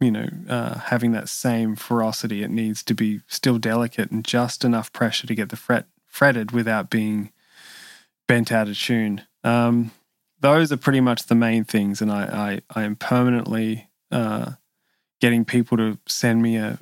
you 0.00 0.10
know, 0.10 0.26
uh, 0.48 0.78
having 0.78 1.12
that 1.12 1.28
same 1.28 1.76
ferocity. 1.76 2.42
It 2.42 2.50
needs 2.50 2.82
to 2.84 2.94
be 2.94 3.20
still 3.26 3.58
delicate 3.58 4.10
and 4.10 4.24
just 4.24 4.64
enough 4.64 4.92
pressure 4.92 5.26
to 5.26 5.34
get 5.34 5.50
the 5.50 5.56
fret 5.56 5.86
fretted 6.06 6.52
without 6.52 6.90
being 6.90 7.32
bent 8.28 8.52
out 8.52 8.68
of 8.68 8.78
tune. 8.78 9.22
Um, 9.44 9.90
those 10.40 10.72
are 10.72 10.76
pretty 10.76 11.00
much 11.00 11.26
the 11.26 11.34
main 11.34 11.64
things. 11.64 12.02
And 12.02 12.10
I, 12.10 12.62
I, 12.74 12.80
I 12.80 12.84
am 12.84 12.96
permanently 12.96 13.88
uh, 14.10 14.52
getting 15.20 15.44
people 15.44 15.76
to 15.78 15.98
send 16.06 16.42
me 16.42 16.56
a 16.56 16.78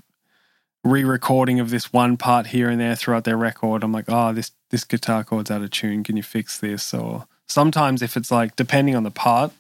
re-recording 0.85 1.61
of 1.61 1.71
this 1.71 1.93
one 1.93 2.17
part 2.17 2.49
here 2.49 2.69
and 2.69 2.81
there 2.81 2.97
throughout 2.97 3.25
their 3.25 3.37
record. 3.37 3.83
I'm 3.83 3.93
like, 3.93 4.07
oh, 4.09 4.33
this 4.33 4.53
this 4.71 4.85
guitar 4.85 5.25
chord's 5.25 5.51
out 5.51 5.63
of 5.63 5.71
tune. 5.71 6.05
Can 6.05 6.17
you 6.17 6.23
fix 6.23 6.59
this? 6.59 6.95
Or 6.95 7.27
sometimes 7.47 8.03
if 8.03 8.17
it's 8.17 8.31
like 8.31 8.57
depending 8.57 8.97
on 8.97 9.03
the 9.03 9.11
part, 9.11 9.53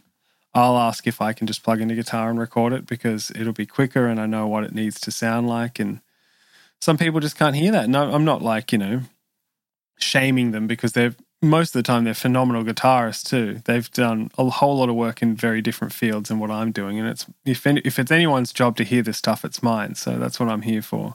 I'll 0.54 0.78
ask 0.78 1.06
if 1.06 1.20
I 1.20 1.32
can 1.32 1.46
just 1.46 1.62
plug 1.62 1.80
in 1.80 1.90
a 1.90 1.94
guitar 1.94 2.30
and 2.30 2.38
record 2.38 2.72
it 2.72 2.86
because 2.86 3.30
it'll 3.34 3.52
be 3.52 3.66
quicker 3.66 4.06
and 4.06 4.20
I 4.20 4.26
know 4.26 4.46
what 4.46 4.64
it 4.64 4.74
needs 4.74 5.00
to 5.00 5.10
sound 5.10 5.48
like. 5.48 5.78
And 5.78 6.00
some 6.80 6.96
people 6.96 7.20
just 7.20 7.38
can't 7.38 7.56
hear 7.56 7.72
that. 7.72 7.88
No, 7.88 8.12
I'm 8.12 8.24
not 8.24 8.42
like 8.42 8.72
you 8.72 8.78
know 8.78 9.02
shaming 9.98 10.50
them 10.52 10.66
because 10.66 10.92
they're 10.92 11.14
most 11.42 11.74
of 11.74 11.78
the 11.78 11.86
time 11.86 12.04
they're 12.04 12.14
phenomenal 12.14 12.64
guitarists 12.64 13.26
too. 13.28 13.62
They've 13.64 13.90
done 13.92 14.30
a 14.36 14.48
whole 14.48 14.78
lot 14.78 14.88
of 14.88 14.94
work 14.94 15.22
in 15.22 15.34
very 15.34 15.62
different 15.62 15.92
fields 15.92 16.28
than 16.28 16.38
what 16.38 16.50
I'm 16.50 16.72
doing, 16.72 16.98
and 16.98 17.08
it's 17.08 17.26
if 17.44 17.66
if 17.66 17.98
it's 17.98 18.10
anyone's 18.10 18.52
job 18.52 18.76
to 18.76 18.84
hear 18.84 19.02
this 19.02 19.18
stuff, 19.18 19.44
it's 19.44 19.62
mine. 19.62 19.94
So 19.94 20.18
that's 20.18 20.38
what 20.38 20.48
I'm 20.48 20.62
here 20.62 20.82
for. 20.82 21.14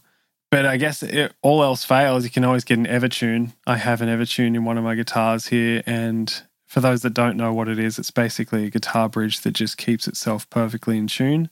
But 0.52 0.66
I 0.66 0.78
guess 0.78 1.04
it, 1.04 1.34
all 1.42 1.64
else 1.64 1.84
fails, 1.84 2.24
you 2.24 2.30
can 2.30 2.46
always 2.46 2.64
get 2.64 2.78
an 2.78 2.86
Evertune. 2.86 3.54
I 3.68 3.78
have 3.78 4.02
an 4.02 4.10
Evertune 4.10 4.56
in 4.56 4.64
one 4.64 4.78
of 4.78 4.84
my 4.84 4.96
guitars 4.96 5.48
here, 5.48 5.84
and 5.86 6.42
for 6.66 6.80
those 6.80 7.02
that 7.02 7.14
don't 7.14 7.38
know 7.38 7.54
what 7.54 7.68
it 7.68 7.80
is, 7.80 8.00
it's 8.00 8.12
basically 8.12 8.66
a 8.66 8.70
guitar 8.70 9.10
bridge 9.10 9.42
that 9.42 9.52
just 9.52 9.78
keeps 9.78 10.08
itself 10.08 10.50
perfectly 10.50 10.98
in 10.98 11.08
tune. 11.08 11.50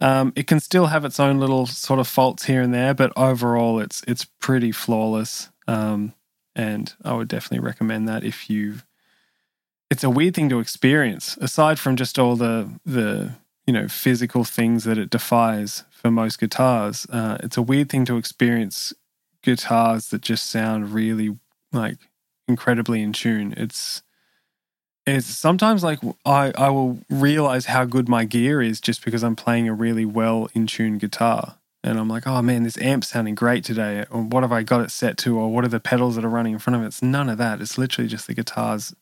Um, 0.00 0.32
it 0.36 0.46
can 0.46 0.60
still 0.60 0.86
have 0.86 1.04
its 1.04 1.18
own 1.18 1.40
little 1.40 1.66
sort 1.66 1.98
of 1.98 2.06
faults 2.06 2.44
here 2.44 2.60
and 2.60 2.74
there, 2.74 2.94
but 2.94 3.12
overall, 3.16 3.80
it's 3.80 4.02
it's 4.06 4.26
pretty 4.26 4.70
flawless. 4.70 5.48
Um, 5.66 6.12
and 6.56 6.94
I 7.04 7.14
would 7.14 7.28
definitely 7.28 7.64
recommend 7.64 8.08
that 8.08 8.24
if 8.24 8.50
you. 8.50 8.76
It's 9.88 10.02
a 10.02 10.10
weird 10.10 10.34
thing 10.34 10.48
to 10.48 10.58
experience, 10.58 11.36
aside 11.36 11.78
from 11.78 11.94
just 11.94 12.18
all 12.18 12.34
the 12.34 12.68
the 12.84 13.34
you 13.66 13.72
know 13.72 13.86
physical 13.86 14.42
things 14.42 14.84
that 14.84 14.98
it 14.98 15.10
defies 15.10 15.84
for 15.90 16.10
most 16.10 16.40
guitars. 16.40 17.06
Uh, 17.10 17.38
it's 17.40 17.56
a 17.56 17.62
weird 17.62 17.90
thing 17.90 18.04
to 18.06 18.16
experience 18.16 18.92
guitars 19.42 20.08
that 20.08 20.22
just 20.22 20.50
sound 20.50 20.92
really 20.92 21.36
like 21.72 21.98
incredibly 22.48 23.02
in 23.02 23.12
tune. 23.12 23.54
It's 23.56 24.02
it's 25.06 25.26
sometimes 25.26 25.84
like 25.84 26.00
I, 26.24 26.52
I 26.56 26.70
will 26.70 26.98
realize 27.08 27.66
how 27.66 27.84
good 27.84 28.08
my 28.08 28.24
gear 28.24 28.60
is 28.60 28.80
just 28.80 29.04
because 29.04 29.22
I'm 29.22 29.36
playing 29.36 29.68
a 29.68 29.74
really 29.74 30.04
well 30.04 30.48
in 30.54 30.66
tune 30.66 30.98
guitar 30.98 31.58
and 31.86 31.98
I'm 31.98 32.08
like, 32.08 32.26
oh 32.26 32.42
man, 32.42 32.64
this 32.64 32.78
amp's 32.78 33.08
sounding 33.08 33.34
great 33.34 33.64
today. 33.64 34.04
Or 34.10 34.22
what 34.22 34.42
have 34.42 34.52
I 34.52 34.62
got 34.62 34.80
it 34.80 34.90
set 34.90 35.16
to? 35.18 35.38
Or 35.38 35.52
what 35.52 35.64
are 35.64 35.68
the 35.68 35.80
pedals 35.80 36.16
that 36.16 36.24
are 36.24 36.28
running 36.28 36.54
in 36.54 36.58
front 36.58 36.76
of 36.76 36.82
it? 36.82 36.86
It's 36.86 37.02
none 37.02 37.28
of 37.28 37.38
that. 37.38 37.60
It's 37.60 37.78
literally 37.78 38.08
just 38.08 38.26
the 38.26 38.34
guitar's 38.34 38.94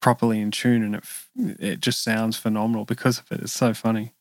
properly 0.00 0.40
in 0.40 0.50
tune 0.50 0.82
and 0.82 0.94
it 0.94 1.04
it 1.60 1.80
just 1.80 2.02
sounds 2.02 2.36
phenomenal 2.36 2.84
because 2.84 3.18
of 3.18 3.30
it. 3.30 3.40
It's 3.40 3.52
so 3.52 3.74
funny. 3.74 4.14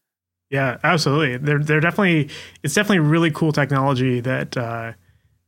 Yeah, 0.49 0.77
absolutely. 0.83 1.37
They're 1.37 1.59
they're 1.59 1.79
definitely 1.79 2.29
it's 2.63 2.73
definitely 2.73 2.99
really 2.99 3.31
cool 3.31 3.51
technology 3.51 4.19
that 4.21 4.57
uh, 4.57 4.93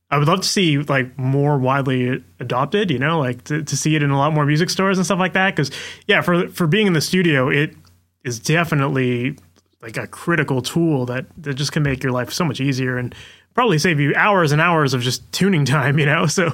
I 0.10 0.18
would 0.18 0.28
love 0.28 0.42
to 0.42 0.48
see 0.48 0.78
like 0.78 1.18
more 1.18 1.58
widely 1.58 2.24
adopted. 2.40 2.92
You 2.92 3.00
know, 3.00 3.20
like 3.20 3.44
to, 3.46 3.64
to 3.64 3.78
see 3.78 3.96
it 3.96 4.04
in 4.04 4.12
a 4.12 4.18
lot 4.18 4.34
more 4.34 4.46
music 4.46 4.70
stores 4.70 4.98
and 4.98 5.06
stuff 5.06 5.20
like 5.20 5.34
that. 5.34 5.56
Because 5.56 5.72
yeah, 6.08 6.22
for 6.22 6.48
for 6.50 6.68
being 6.68 6.88
in 6.88 6.94
the 6.94 7.02
studio, 7.02 7.50
it 7.50 7.76
is 8.24 8.40
definitely 8.40 9.38
like 9.82 9.98
a 9.98 10.08
critical 10.08 10.62
tool 10.62 11.06
that 11.08 11.26
that 11.38 11.56
just 11.56 11.72
can 11.72 11.84
make 11.84 12.04
your 12.04 12.12
life 12.12 12.32
so 12.32 12.46
much 12.46 12.60
easier 12.62 12.98
and 12.98 13.16
probably 13.54 13.78
save 13.78 14.00
you 14.00 14.14
hours 14.16 14.52
and 14.52 14.62
hours 14.62 14.94
of 14.94 15.02
just 15.02 15.30
tuning 15.32 15.66
time, 15.66 16.00
you 16.00 16.06
know? 16.06 16.26
So 16.32 16.50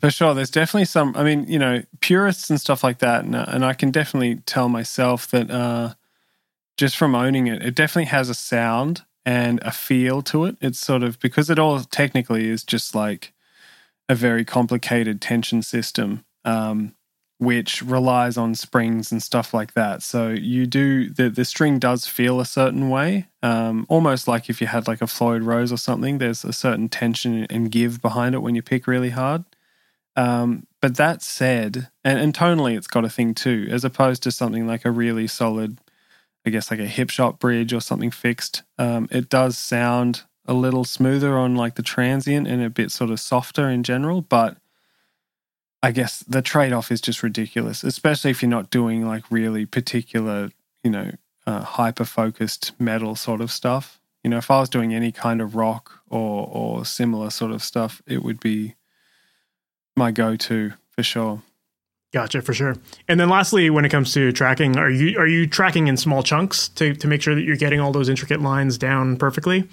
for 0.00 0.10
sure, 0.10 0.34
there's 0.34 0.50
definitely 0.50 0.86
some, 0.86 1.14
I 1.14 1.22
mean, 1.22 1.44
you 1.46 1.58
know, 1.58 1.82
purists 2.00 2.48
and 2.48 2.60
stuff 2.60 2.82
like 2.82 2.98
that. 3.00 3.24
And, 3.24 3.34
and 3.34 3.64
I 3.64 3.74
can 3.74 3.90
definitely 3.90 4.36
tell 4.46 4.68
myself 4.68 5.28
that 5.28 5.50
uh, 5.50 5.94
just 6.78 6.96
from 6.96 7.14
owning 7.14 7.46
it, 7.46 7.62
it 7.62 7.74
definitely 7.74 8.06
has 8.06 8.30
a 8.30 8.34
sound 8.34 9.02
and 9.26 9.60
a 9.62 9.70
feel 9.70 10.22
to 10.22 10.46
it. 10.46 10.56
It's 10.62 10.78
sort 10.78 11.02
of 11.02 11.18
because 11.20 11.50
it 11.50 11.58
all 11.58 11.80
technically 11.80 12.48
is 12.48 12.64
just 12.64 12.94
like 12.94 13.34
a 14.08 14.14
very 14.14 14.44
complicated 14.44 15.20
tension 15.20 15.60
system. 15.62 16.24
Um, 16.44 16.94
which 17.40 17.80
relies 17.80 18.36
on 18.36 18.54
springs 18.54 19.10
and 19.10 19.22
stuff 19.22 19.54
like 19.54 19.72
that. 19.72 20.02
So 20.02 20.28
you 20.28 20.66
do 20.66 21.08
the 21.08 21.30
the 21.30 21.46
string 21.46 21.78
does 21.78 22.06
feel 22.06 22.38
a 22.38 22.44
certain 22.44 22.90
way, 22.90 23.28
um, 23.42 23.86
almost 23.88 24.28
like 24.28 24.50
if 24.50 24.60
you 24.60 24.66
had 24.66 24.86
like 24.86 25.00
a 25.00 25.06
Floyd 25.06 25.42
Rose 25.42 25.72
or 25.72 25.78
something. 25.78 26.18
There's 26.18 26.44
a 26.44 26.52
certain 26.52 26.90
tension 26.90 27.46
and 27.48 27.70
give 27.70 28.02
behind 28.02 28.34
it 28.34 28.42
when 28.42 28.54
you 28.54 28.62
pick 28.62 28.86
really 28.86 29.08
hard. 29.08 29.44
Um, 30.16 30.66
but 30.82 30.96
that 30.96 31.22
said, 31.22 31.88
and, 32.04 32.18
and 32.18 32.34
tonally, 32.34 32.76
it's 32.76 32.86
got 32.86 33.06
a 33.06 33.08
thing 33.08 33.32
too, 33.32 33.66
as 33.70 33.86
opposed 33.86 34.22
to 34.24 34.30
something 34.30 34.66
like 34.66 34.84
a 34.84 34.90
really 34.90 35.26
solid, 35.26 35.78
I 36.44 36.50
guess 36.50 36.70
like 36.70 36.80
a 36.80 36.86
Hipshot 36.86 37.38
bridge 37.38 37.72
or 37.72 37.80
something 37.80 38.10
fixed. 38.10 38.64
Um, 38.76 39.08
it 39.10 39.30
does 39.30 39.56
sound 39.56 40.24
a 40.44 40.52
little 40.52 40.84
smoother 40.84 41.38
on 41.38 41.54
like 41.54 41.76
the 41.76 41.82
transient 41.82 42.46
and 42.48 42.62
a 42.62 42.68
bit 42.68 42.90
sort 42.90 43.08
of 43.08 43.18
softer 43.18 43.70
in 43.70 43.82
general, 43.82 44.20
but 44.20 44.58
I 45.82 45.92
guess 45.92 46.20
the 46.20 46.42
trade 46.42 46.72
off 46.72 46.90
is 46.90 47.00
just 47.00 47.22
ridiculous, 47.22 47.82
especially 47.82 48.30
if 48.30 48.42
you're 48.42 48.50
not 48.50 48.70
doing 48.70 49.06
like 49.06 49.24
really 49.30 49.64
particular, 49.64 50.50
you 50.84 50.90
know, 50.90 51.12
uh, 51.46 51.62
hyper 51.62 52.04
focused 52.04 52.72
metal 52.78 53.16
sort 53.16 53.40
of 53.40 53.50
stuff. 53.50 53.98
You 54.22 54.30
know, 54.30 54.36
if 54.36 54.50
I 54.50 54.60
was 54.60 54.68
doing 54.68 54.94
any 54.94 55.10
kind 55.10 55.40
of 55.40 55.56
rock 55.56 56.02
or 56.10 56.46
or 56.50 56.84
similar 56.84 57.30
sort 57.30 57.52
of 57.52 57.62
stuff, 57.62 58.02
it 58.06 58.22
would 58.22 58.40
be 58.40 58.74
my 59.96 60.10
go 60.10 60.36
to 60.36 60.72
for 60.90 61.02
sure. 61.02 61.42
Gotcha, 62.12 62.42
for 62.42 62.52
sure. 62.52 62.76
And 63.06 63.20
then 63.20 63.28
lastly, 63.28 63.70
when 63.70 63.84
it 63.84 63.88
comes 63.88 64.12
to 64.14 64.32
tracking, 64.32 64.76
are 64.76 64.90
you 64.90 65.18
are 65.18 65.26
you 65.26 65.46
tracking 65.46 65.86
in 65.86 65.96
small 65.96 66.22
chunks 66.22 66.68
to 66.70 66.94
to 66.94 67.08
make 67.08 67.22
sure 67.22 67.34
that 67.34 67.42
you're 67.42 67.56
getting 67.56 67.80
all 67.80 67.92
those 67.92 68.08
intricate 68.08 68.40
lines 68.40 68.76
down 68.76 69.16
perfectly? 69.16 69.68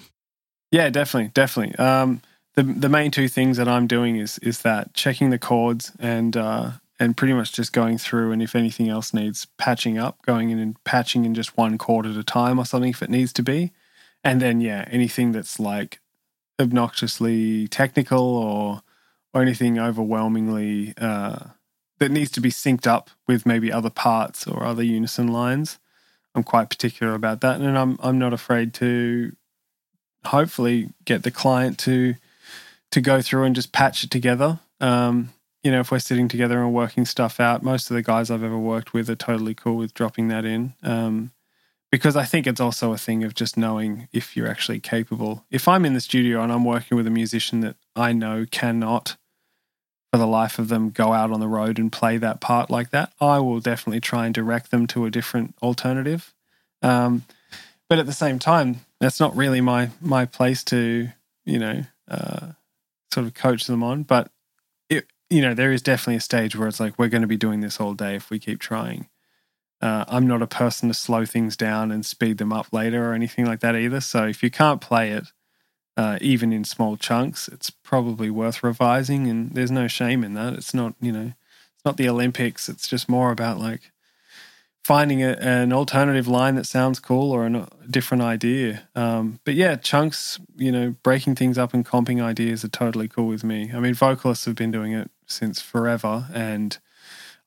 Yeah, 0.70 0.88
definitely, 0.90 1.32
definitely. 1.34 1.74
Um, 1.76 2.22
the 2.54 2.62
the 2.62 2.88
main 2.88 3.10
two 3.10 3.28
things 3.28 3.56
that 3.56 3.68
I'm 3.68 3.86
doing 3.86 4.16
is 4.16 4.38
is 4.38 4.62
that 4.62 4.94
checking 4.94 5.30
the 5.30 5.38
chords 5.38 5.92
and 5.98 6.36
uh, 6.36 6.72
and 6.98 7.16
pretty 7.16 7.34
much 7.34 7.52
just 7.52 7.72
going 7.72 7.98
through 7.98 8.32
and 8.32 8.42
if 8.42 8.56
anything 8.56 8.88
else 8.88 9.14
needs 9.14 9.46
patching 9.56 9.98
up, 9.98 10.20
going 10.22 10.50
in 10.50 10.58
and 10.58 10.82
patching 10.84 11.24
in 11.24 11.34
just 11.34 11.56
one 11.56 11.78
chord 11.78 12.06
at 12.06 12.16
a 12.16 12.24
time 12.24 12.58
or 12.58 12.64
something 12.64 12.90
if 12.90 13.02
it 13.02 13.10
needs 13.10 13.32
to 13.34 13.42
be, 13.42 13.72
and 14.24 14.42
then 14.42 14.60
yeah, 14.60 14.84
anything 14.90 15.32
that's 15.32 15.60
like 15.60 16.00
obnoxiously 16.58 17.68
technical 17.68 18.36
or 18.36 18.82
or 19.32 19.42
anything 19.42 19.78
overwhelmingly 19.78 20.94
uh, 20.98 21.38
that 21.98 22.10
needs 22.10 22.30
to 22.32 22.40
be 22.40 22.50
synced 22.50 22.86
up 22.86 23.10
with 23.26 23.46
maybe 23.46 23.72
other 23.72 23.90
parts 23.90 24.46
or 24.46 24.64
other 24.64 24.82
unison 24.82 25.28
lines. 25.28 25.78
I'm 26.34 26.42
quite 26.42 26.70
particular 26.70 27.14
about 27.14 27.40
that, 27.42 27.60
and 27.60 27.78
I'm 27.78 27.98
I'm 28.02 28.18
not 28.18 28.32
afraid 28.32 28.74
to 28.74 29.32
hopefully 30.24 30.90
get 31.04 31.22
the 31.22 31.30
client 31.30 31.78
to 31.78 32.14
to 32.90 33.00
go 33.00 33.20
through 33.20 33.44
and 33.44 33.54
just 33.54 33.72
patch 33.72 34.04
it 34.04 34.10
together. 34.10 34.60
Um, 34.80 35.30
you 35.62 35.70
know, 35.70 35.80
if 35.80 35.90
we're 35.90 35.98
sitting 35.98 36.28
together 36.28 36.62
and 36.62 36.72
working 36.72 37.04
stuff 37.04 37.40
out, 37.40 37.62
most 37.62 37.90
of 37.90 37.94
the 37.94 38.02
guys 38.02 38.30
I've 38.30 38.44
ever 38.44 38.58
worked 38.58 38.92
with 38.92 39.10
are 39.10 39.16
totally 39.16 39.54
cool 39.54 39.76
with 39.76 39.94
dropping 39.94 40.28
that 40.28 40.44
in. 40.44 40.74
Um, 40.82 41.32
because 41.90 42.16
I 42.16 42.24
think 42.24 42.46
it's 42.46 42.60
also 42.60 42.92
a 42.92 42.98
thing 42.98 43.24
of 43.24 43.34
just 43.34 43.56
knowing 43.56 44.08
if 44.12 44.36
you're 44.36 44.48
actually 44.48 44.78
capable. 44.80 45.44
If 45.50 45.66
I'm 45.66 45.84
in 45.84 45.94
the 45.94 46.00
studio 46.00 46.42
and 46.42 46.52
I'm 46.52 46.64
working 46.64 46.96
with 46.96 47.06
a 47.06 47.10
musician 47.10 47.60
that 47.60 47.76
I 47.96 48.12
know 48.12 48.46
cannot, 48.50 49.16
for 50.12 50.18
the 50.18 50.26
life 50.26 50.58
of 50.58 50.68
them, 50.68 50.90
go 50.90 51.12
out 51.12 51.30
on 51.30 51.40
the 51.40 51.48
road 51.48 51.78
and 51.78 51.92
play 51.92 52.16
that 52.18 52.40
part 52.40 52.70
like 52.70 52.90
that, 52.90 53.12
I 53.20 53.38
will 53.40 53.60
definitely 53.60 54.00
try 54.00 54.26
and 54.26 54.34
direct 54.34 54.70
them 54.70 54.86
to 54.88 55.04
a 55.04 55.10
different 55.10 55.54
alternative. 55.62 56.34
Um, 56.82 57.24
but 57.88 57.98
at 57.98 58.06
the 58.06 58.12
same 58.12 58.38
time, 58.38 58.80
that's 59.00 59.20
not 59.20 59.36
really 59.36 59.60
my 59.60 59.90
my 60.00 60.24
place 60.24 60.64
to, 60.64 61.08
you 61.44 61.58
know, 61.58 61.84
uh, 62.08 62.52
sort 63.12 63.26
of 63.26 63.34
coach 63.34 63.66
them 63.66 63.82
on. 63.82 64.02
But 64.02 64.30
it, 64.88 65.06
you 65.30 65.42
know, 65.42 65.54
there 65.54 65.72
is 65.72 65.82
definitely 65.82 66.16
a 66.16 66.20
stage 66.20 66.56
where 66.56 66.68
it's 66.68 66.80
like 66.80 66.98
we're 66.98 67.08
going 67.08 67.22
to 67.22 67.28
be 67.28 67.36
doing 67.36 67.60
this 67.60 67.80
all 67.80 67.94
day 67.94 68.14
if 68.14 68.30
we 68.30 68.38
keep 68.38 68.60
trying. 68.60 69.08
Uh, 69.80 70.04
I'm 70.08 70.26
not 70.26 70.42
a 70.42 70.46
person 70.46 70.88
to 70.88 70.94
slow 70.94 71.24
things 71.24 71.56
down 71.56 71.92
and 71.92 72.04
speed 72.04 72.38
them 72.38 72.52
up 72.52 72.72
later 72.72 73.10
or 73.10 73.14
anything 73.14 73.46
like 73.46 73.60
that 73.60 73.76
either. 73.76 74.00
So 74.00 74.26
if 74.26 74.42
you 74.42 74.50
can't 74.50 74.80
play 74.80 75.10
it, 75.12 75.24
uh, 75.96 76.18
even 76.20 76.52
in 76.52 76.64
small 76.64 76.96
chunks, 76.96 77.48
it's 77.48 77.70
probably 77.70 78.30
worth 78.30 78.62
revising, 78.62 79.26
and 79.26 79.50
there's 79.50 79.70
no 79.70 79.88
shame 79.88 80.22
in 80.22 80.34
that. 80.34 80.54
It's 80.54 80.72
not, 80.72 80.94
you 81.00 81.12
know, 81.12 81.32
it's 81.74 81.84
not 81.84 81.96
the 81.96 82.08
Olympics. 82.08 82.68
It's 82.68 82.88
just 82.88 83.08
more 83.08 83.32
about 83.32 83.58
like 83.58 83.90
finding 84.88 85.22
a, 85.22 85.32
an 85.32 85.70
alternative 85.70 86.26
line 86.26 86.54
that 86.54 86.64
sounds 86.64 86.98
cool 86.98 87.30
or 87.30 87.46
a 87.46 87.68
different 87.90 88.22
idea. 88.22 88.88
Um, 88.94 89.38
but 89.44 89.52
yeah, 89.52 89.76
chunks, 89.76 90.40
you 90.56 90.72
know, 90.72 90.94
breaking 91.02 91.34
things 91.34 91.58
up 91.58 91.74
and 91.74 91.84
comping 91.84 92.22
ideas 92.22 92.64
are 92.64 92.68
totally 92.68 93.06
cool 93.06 93.26
with 93.26 93.44
me. 93.44 93.70
I 93.74 93.80
mean, 93.80 93.92
vocalists 93.92 94.46
have 94.46 94.54
been 94.54 94.70
doing 94.70 94.92
it 94.92 95.10
since 95.26 95.60
forever, 95.60 96.28
and 96.32 96.78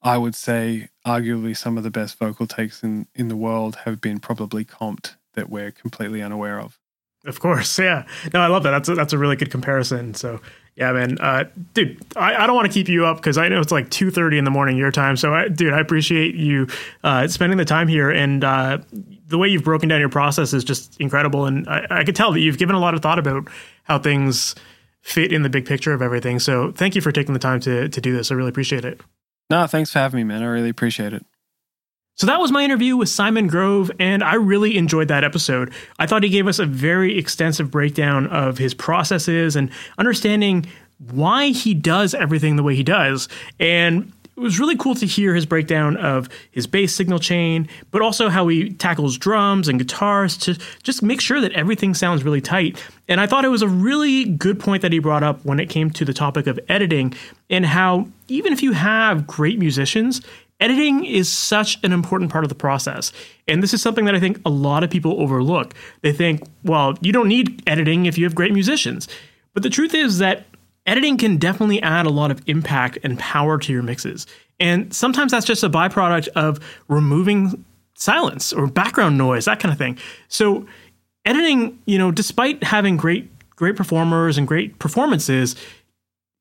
I 0.03 0.19
would 0.19 0.35
say 0.35 0.89
arguably 1.03 1.57
some 1.57 1.79
of 1.79 1.83
the 1.83 1.89
best 1.89 2.19
vocal 2.19 2.45
takes 2.45 2.83
in, 2.83 3.07
in 3.15 3.27
the 3.27 3.35
world 3.35 3.75
have 3.85 3.99
been 3.99 4.19
probably 4.19 4.63
comped 4.63 5.15
that 5.33 5.49
we're 5.49 5.71
completely 5.71 6.21
unaware 6.21 6.59
of. 6.59 6.77
Of 7.25 7.39
course, 7.39 7.77
yeah. 7.77 8.05
No, 8.33 8.41
I 8.41 8.47
love 8.47 8.63
that. 8.63 8.71
That's 8.71 8.89
a, 8.89 8.95
that's 8.95 9.13
a 9.13 9.17
really 9.17 9.35
good 9.35 9.51
comparison. 9.51 10.15
So, 10.15 10.41
yeah, 10.75 10.91
man, 10.91 11.19
uh, 11.19 11.43
dude, 11.75 12.01
I, 12.15 12.35
I 12.35 12.47
don't 12.47 12.55
want 12.55 12.65
to 12.65 12.73
keep 12.73 12.89
you 12.89 13.05
up 13.05 13.17
because 13.17 13.37
I 13.37 13.47
know 13.47 13.59
it's 13.59 13.71
like 13.71 13.91
two 13.91 14.09
thirty 14.09 14.39
in 14.39 14.43
the 14.43 14.49
morning 14.49 14.75
your 14.75 14.91
time. 14.91 15.15
So, 15.17 15.31
I, 15.31 15.47
dude, 15.47 15.71
I 15.73 15.79
appreciate 15.79 16.33
you 16.33 16.67
uh, 17.03 17.27
spending 17.27 17.59
the 17.59 17.65
time 17.65 17.87
here, 17.87 18.09
and 18.09 18.43
uh, 18.43 18.79
the 19.27 19.37
way 19.37 19.49
you've 19.49 19.63
broken 19.63 19.87
down 19.87 19.99
your 19.99 20.09
process 20.09 20.51
is 20.51 20.63
just 20.63 20.99
incredible. 20.99 21.45
And 21.45 21.67
I, 21.69 21.85
I 21.91 22.03
could 22.03 22.15
tell 22.15 22.31
that 22.31 22.39
you've 22.39 22.57
given 22.57 22.75
a 22.75 22.79
lot 22.79 22.95
of 22.95 23.01
thought 23.01 23.19
about 23.19 23.47
how 23.83 23.99
things 23.99 24.55
fit 25.01 25.31
in 25.31 25.43
the 25.43 25.49
big 25.49 25.67
picture 25.67 25.93
of 25.93 26.01
everything. 26.01 26.39
So, 26.39 26.71
thank 26.71 26.95
you 26.95 27.01
for 27.01 27.11
taking 27.11 27.33
the 27.33 27.39
time 27.39 27.59
to 27.61 27.87
to 27.87 28.01
do 28.01 28.17
this. 28.17 28.31
I 28.31 28.33
really 28.35 28.49
appreciate 28.49 28.83
it. 28.83 28.99
No, 29.51 29.67
thanks 29.67 29.91
for 29.91 29.99
having 29.99 30.17
me, 30.17 30.23
man. 30.23 30.41
I 30.41 30.47
really 30.47 30.69
appreciate 30.69 31.13
it. 31.13 31.23
So 32.21 32.27
that 32.27 32.39
was 32.39 32.51
my 32.51 32.63
interview 32.63 32.97
with 32.97 33.09
Simon 33.09 33.47
Grove, 33.47 33.89
and 33.97 34.23
I 34.23 34.35
really 34.35 34.77
enjoyed 34.77 35.07
that 35.07 35.23
episode. 35.23 35.73
I 35.97 36.05
thought 36.05 36.21
he 36.21 36.29
gave 36.29 36.45
us 36.45 36.59
a 36.59 36.67
very 36.67 37.17
extensive 37.17 37.71
breakdown 37.71 38.27
of 38.27 38.59
his 38.59 38.75
processes 38.75 39.55
and 39.55 39.71
understanding 39.97 40.67
why 41.09 41.47
he 41.47 41.73
does 41.73 42.13
everything 42.13 42.57
the 42.57 42.61
way 42.61 42.75
he 42.75 42.83
does. 42.83 43.27
And 43.59 44.13
it 44.37 44.39
was 44.39 44.59
really 44.59 44.77
cool 44.77 44.93
to 44.95 45.07
hear 45.07 45.33
his 45.33 45.47
breakdown 45.47 45.97
of 45.97 46.29
his 46.51 46.67
bass 46.67 46.93
signal 46.93 47.17
chain, 47.17 47.67
but 47.89 48.03
also 48.03 48.29
how 48.29 48.47
he 48.49 48.69
tackles 48.69 49.17
drums 49.17 49.67
and 49.67 49.79
guitars 49.79 50.37
to 50.37 50.59
just 50.83 51.01
make 51.01 51.21
sure 51.21 51.41
that 51.41 51.53
everything 51.53 51.95
sounds 51.95 52.23
really 52.23 52.39
tight. 52.39 52.79
And 53.07 53.19
I 53.19 53.25
thought 53.25 53.45
it 53.45 53.49
was 53.49 53.63
a 53.63 53.67
really 53.67 54.25
good 54.25 54.59
point 54.59 54.83
that 54.83 54.91
he 54.93 54.99
brought 54.99 55.23
up 55.23 55.43
when 55.43 55.59
it 55.59 55.71
came 55.71 55.89
to 55.89 56.05
the 56.05 56.13
topic 56.13 56.45
of 56.45 56.59
editing 56.69 57.15
and 57.49 57.65
how 57.65 58.07
even 58.27 58.53
if 58.53 58.61
you 58.61 58.73
have 58.73 59.25
great 59.25 59.57
musicians, 59.57 60.21
editing 60.61 61.03
is 61.03 61.29
such 61.29 61.77
an 61.83 61.91
important 61.91 62.31
part 62.31 62.45
of 62.45 62.49
the 62.49 62.55
process. 62.55 63.11
And 63.47 63.61
this 63.61 63.73
is 63.73 63.81
something 63.81 64.05
that 64.05 64.15
I 64.15 64.19
think 64.19 64.39
a 64.45 64.49
lot 64.49 64.83
of 64.83 64.89
people 64.89 65.19
overlook. 65.19 65.73
They 66.01 66.13
think, 66.13 66.43
well, 66.63 66.97
you 67.01 67.11
don't 67.11 67.27
need 67.27 67.61
editing 67.67 68.05
if 68.05 68.17
you 68.17 68.23
have 68.23 68.35
great 68.35 68.53
musicians. 68.53 69.07
But 69.53 69.63
the 69.63 69.69
truth 69.69 69.93
is 69.93 70.19
that 70.19 70.45
editing 70.85 71.17
can 71.17 71.37
definitely 71.37 71.81
add 71.81 72.05
a 72.05 72.09
lot 72.09 72.31
of 72.31 72.41
impact 72.45 72.99
and 73.03 73.19
power 73.19 73.57
to 73.57 73.73
your 73.73 73.83
mixes. 73.83 74.27
And 74.59 74.93
sometimes 74.93 75.31
that's 75.31 75.45
just 75.45 75.63
a 75.63 75.69
byproduct 75.69 76.29
of 76.29 76.59
removing 76.87 77.65
silence 77.95 78.53
or 78.53 78.67
background 78.67 79.17
noise, 79.17 79.45
that 79.45 79.59
kind 79.59 79.71
of 79.71 79.77
thing. 79.77 79.97
So 80.27 80.65
editing, 81.25 81.79
you 81.85 81.97
know, 81.97 82.11
despite 82.11 82.63
having 82.63 82.95
great 82.95 83.29
great 83.61 83.75
performers 83.75 84.39
and 84.39 84.47
great 84.47 84.79
performances, 84.79 85.55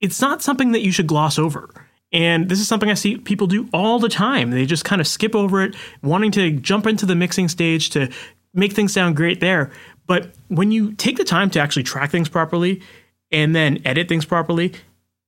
it's 0.01 0.23
not 0.23 0.41
something 0.41 0.73
that 0.73 0.81
you 0.81 0.91
should 0.91 1.07
gloss 1.07 1.39
over. 1.39 1.69
And 2.13 2.49
this 2.49 2.59
is 2.59 2.67
something 2.67 2.91
I 2.91 2.95
see 2.95 3.17
people 3.17 3.47
do 3.47 3.69
all 3.73 3.99
the 3.99 4.09
time. 4.09 4.51
They 4.51 4.67
just 4.67 4.85
kind 4.85 5.01
of 5.01 5.07
skip 5.07 5.35
over 5.35 5.63
it, 5.63 5.77
wanting 6.03 6.33
to 6.33 6.51
jump 6.53 6.87
into 6.87 7.07
the 7.07 7.15
mixing 7.15 7.49
stage 7.49 7.91
to 7.91 8.11
make 8.53 8.73
things 8.73 8.93
sound 8.93 9.17
great 9.17 9.41
there. 9.41 9.71
But 10.07 10.33
when 10.49 10.73
you 10.73 10.93
take 10.95 11.17
the 11.17 11.25
time 11.25 11.51
to 11.51 11.61
actually 11.61 11.85
track 11.85 12.11
things 12.11 12.29
properly 12.29 12.83
and 13.31 13.55
then 13.55 13.81
edit 13.85 14.09
things 14.09 14.25
properly, 14.25 14.73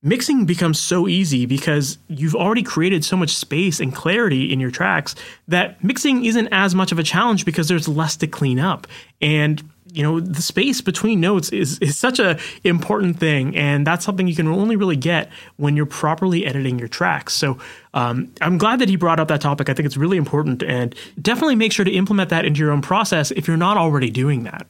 mixing 0.03 0.45
becomes 0.45 0.79
so 0.79 1.07
easy 1.07 1.45
because 1.45 1.97
you've 2.09 2.35
already 2.35 2.61
created 2.61 3.03
so 3.03 3.15
much 3.15 3.35
space 3.35 3.79
and 3.79 3.95
clarity 3.95 4.51
in 4.51 4.59
your 4.59 4.69
tracks 4.69 5.15
that 5.47 5.81
mixing 5.83 6.25
isn't 6.25 6.49
as 6.51 6.75
much 6.75 6.91
of 6.91 6.99
a 6.99 7.03
challenge 7.03 7.45
because 7.45 7.69
there's 7.69 7.87
less 7.87 8.17
to 8.17 8.27
clean 8.27 8.59
up. 8.59 8.85
And 9.21 9.63
you 9.91 10.01
know 10.01 10.19
the 10.19 10.41
space 10.41 10.81
between 10.81 11.21
notes 11.21 11.49
is 11.49 11.77
is 11.79 11.97
such 11.97 12.19
a 12.19 12.39
important 12.63 13.19
thing. 13.19 13.55
And 13.55 13.85
that's 13.85 14.03
something 14.03 14.27
you 14.27 14.35
can 14.35 14.47
only 14.47 14.75
really 14.75 14.95
get 14.95 15.29
when 15.57 15.75
you're 15.75 15.85
properly 15.85 16.45
editing 16.45 16.79
your 16.79 16.87
tracks. 16.87 17.33
So 17.33 17.59
um, 17.93 18.33
i'm 18.41 18.57
glad 18.57 18.79
that 18.79 18.89
he 18.89 18.95
brought 18.95 19.19
up 19.19 19.27
that 19.27 19.39
topic. 19.39 19.69
I 19.69 19.73
think 19.73 19.85
it's 19.85 19.97
really 19.97 20.17
important. 20.17 20.63
And 20.63 20.95
definitely 21.21 21.55
make 21.55 21.71
sure 21.71 21.85
to 21.85 21.91
implement 21.91 22.29
that 22.31 22.43
into 22.43 22.59
your 22.59 22.71
own 22.71 22.81
process 22.81 23.31
if 23.31 23.47
you're 23.47 23.55
not 23.55 23.77
already 23.77 24.09
doing 24.09 24.43
that 24.43 24.67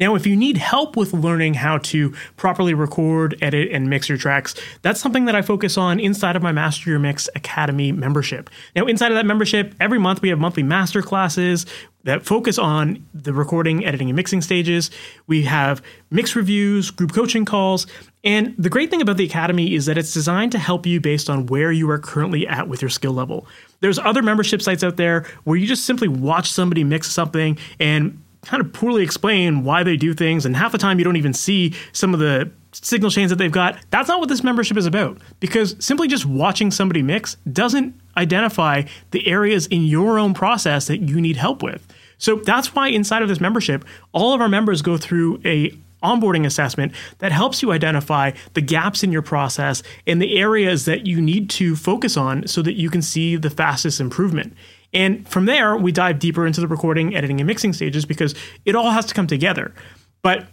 now, 0.00 0.16
if 0.16 0.26
you 0.26 0.34
need 0.34 0.56
help 0.56 0.96
with 0.96 1.12
learning 1.12 1.54
how 1.54 1.78
to 1.78 2.12
properly 2.36 2.74
record, 2.74 3.38
edit, 3.40 3.68
and 3.70 3.88
mix 3.88 4.08
your 4.08 4.18
tracks, 4.18 4.56
that's 4.82 5.00
something 5.00 5.26
that 5.26 5.36
I 5.36 5.42
focus 5.42 5.78
on 5.78 6.00
inside 6.00 6.34
of 6.34 6.42
my 6.42 6.50
Master 6.50 6.90
Your 6.90 6.98
Mix 6.98 7.28
Academy 7.36 7.92
membership. 7.92 8.50
Now, 8.74 8.86
inside 8.86 9.12
of 9.12 9.16
that 9.16 9.24
membership, 9.24 9.72
every 9.78 10.00
month 10.00 10.20
we 10.20 10.30
have 10.30 10.40
monthly 10.40 10.64
master 10.64 11.00
classes 11.00 11.64
that 12.02 12.26
focus 12.26 12.58
on 12.58 13.06
the 13.14 13.32
recording, 13.32 13.86
editing, 13.86 14.08
and 14.08 14.16
mixing 14.16 14.42
stages. 14.42 14.90
We 15.28 15.44
have 15.44 15.80
mix 16.10 16.34
reviews, 16.34 16.90
group 16.90 17.12
coaching 17.12 17.44
calls, 17.44 17.86
and 18.24 18.52
the 18.58 18.70
great 18.70 18.90
thing 18.90 19.00
about 19.00 19.16
the 19.16 19.24
Academy 19.24 19.74
is 19.74 19.86
that 19.86 19.96
it's 19.96 20.12
designed 20.12 20.50
to 20.52 20.58
help 20.58 20.86
you 20.86 21.00
based 21.00 21.30
on 21.30 21.46
where 21.46 21.70
you 21.70 21.88
are 21.90 21.98
currently 21.98 22.48
at 22.48 22.68
with 22.68 22.82
your 22.82 22.88
skill 22.88 23.12
level. 23.12 23.46
There's 23.80 23.98
other 23.98 24.22
membership 24.22 24.60
sites 24.60 24.82
out 24.82 24.96
there 24.96 25.26
where 25.44 25.56
you 25.56 25.66
just 25.66 25.84
simply 25.84 26.08
watch 26.08 26.50
somebody 26.50 26.82
mix 26.82 27.12
something 27.12 27.58
and 27.78 28.23
kind 28.44 28.60
of 28.60 28.72
poorly 28.72 29.02
explain 29.02 29.64
why 29.64 29.82
they 29.82 29.96
do 29.96 30.14
things, 30.14 30.46
and 30.46 30.56
half 30.56 30.72
the 30.72 30.78
time 30.78 30.98
you 30.98 31.04
don't 31.04 31.16
even 31.16 31.32
see 31.32 31.74
some 31.92 32.14
of 32.14 32.20
the 32.20 32.50
signal 32.72 33.10
chains 33.10 33.30
that 33.30 33.36
they've 33.36 33.52
got. 33.52 33.78
That's 33.90 34.08
not 34.08 34.20
what 34.20 34.28
this 34.28 34.42
membership 34.42 34.76
is 34.76 34.86
about 34.86 35.18
because 35.40 35.76
simply 35.78 36.08
just 36.08 36.26
watching 36.26 36.70
somebody 36.70 37.02
mix 37.02 37.36
doesn't 37.50 37.94
identify 38.16 38.82
the 39.12 39.26
areas 39.26 39.66
in 39.66 39.84
your 39.84 40.18
own 40.18 40.34
process 40.34 40.86
that 40.88 40.98
you 40.98 41.20
need 41.20 41.36
help 41.36 41.62
with. 41.62 41.86
So 42.18 42.36
that's 42.36 42.74
why 42.74 42.88
inside 42.88 43.22
of 43.22 43.28
this 43.28 43.40
membership, 43.40 43.84
all 44.12 44.34
of 44.34 44.40
our 44.40 44.48
members 44.48 44.82
go 44.82 44.96
through 44.96 45.40
a 45.44 45.72
onboarding 46.02 46.44
assessment 46.44 46.92
that 47.18 47.32
helps 47.32 47.62
you 47.62 47.72
identify 47.72 48.30
the 48.52 48.60
gaps 48.60 49.02
in 49.02 49.10
your 49.10 49.22
process 49.22 49.82
and 50.06 50.20
the 50.20 50.38
areas 50.38 50.84
that 50.84 51.06
you 51.06 51.20
need 51.20 51.48
to 51.48 51.74
focus 51.74 52.16
on 52.16 52.46
so 52.46 52.60
that 52.60 52.74
you 52.74 52.90
can 52.90 53.00
see 53.00 53.36
the 53.36 53.50
fastest 53.50 54.00
improvement. 54.00 54.54
And 54.94 55.28
from 55.28 55.46
there, 55.46 55.76
we 55.76 55.92
dive 55.92 56.18
deeper 56.18 56.46
into 56.46 56.60
the 56.60 56.68
recording, 56.68 57.14
editing, 57.14 57.40
and 57.40 57.46
mixing 57.46 57.72
stages 57.72 58.06
because 58.06 58.34
it 58.64 58.74
all 58.74 58.92
has 58.92 59.04
to 59.06 59.14
come 59.14 59.26
together. 59.26 59.74
But 60.22 60.46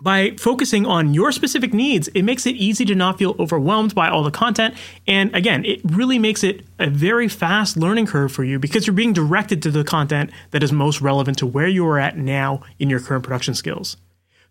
by 0.00 0.32
focusing 0.32 0.84
on 0.84 1.14
your 1.14 1.30
specific 1.30 1.72
needs, 1.72 2.08
it 2.08 2.22
makes 2.22 2.44
it 2.44 2.56
easy 2.56 2.84
to 2.86 2.94
not 2.94 3.18
feel 3.18 3.36
overwhelmed 3.38 3.94
by 3.94 4.08
all 4.08 4.24
the 4.24 4.32
content. 4.32 4.74
And 5.06 5.34
again, 5.34 5.64
it 5.64 5.80
really 5.84 6.18
makes 6.18 6.42
it 6.42 6.66
a 6.80 6.88
very 6.90 7.28
fast 7.28 7.76
learning 7.76 8.06
curve 8.06 8.32
for 8.32 8.42
you 8.42 8.58
because 8.58 8.86
you're 8.86 8.94
being 8.94 9.12
directed 9.12 9.62
to 9.62 9.70
the 9.70 9.84
content 9.84 10.30
that 10.50 10.62
is 10.62 10.72
most 10.72 11.00
relevant 11.00 11.38
to 11.38 11.46
where 11.46 11.68
you 11.68 11.86
are 11.86 12.00
at 12.00 12.16
now 12.16 12.62
in 12.80 12.90
your 12.90 12.98
current 12.98 13.22
production 13.22 13.54
skills. 13.54 13.96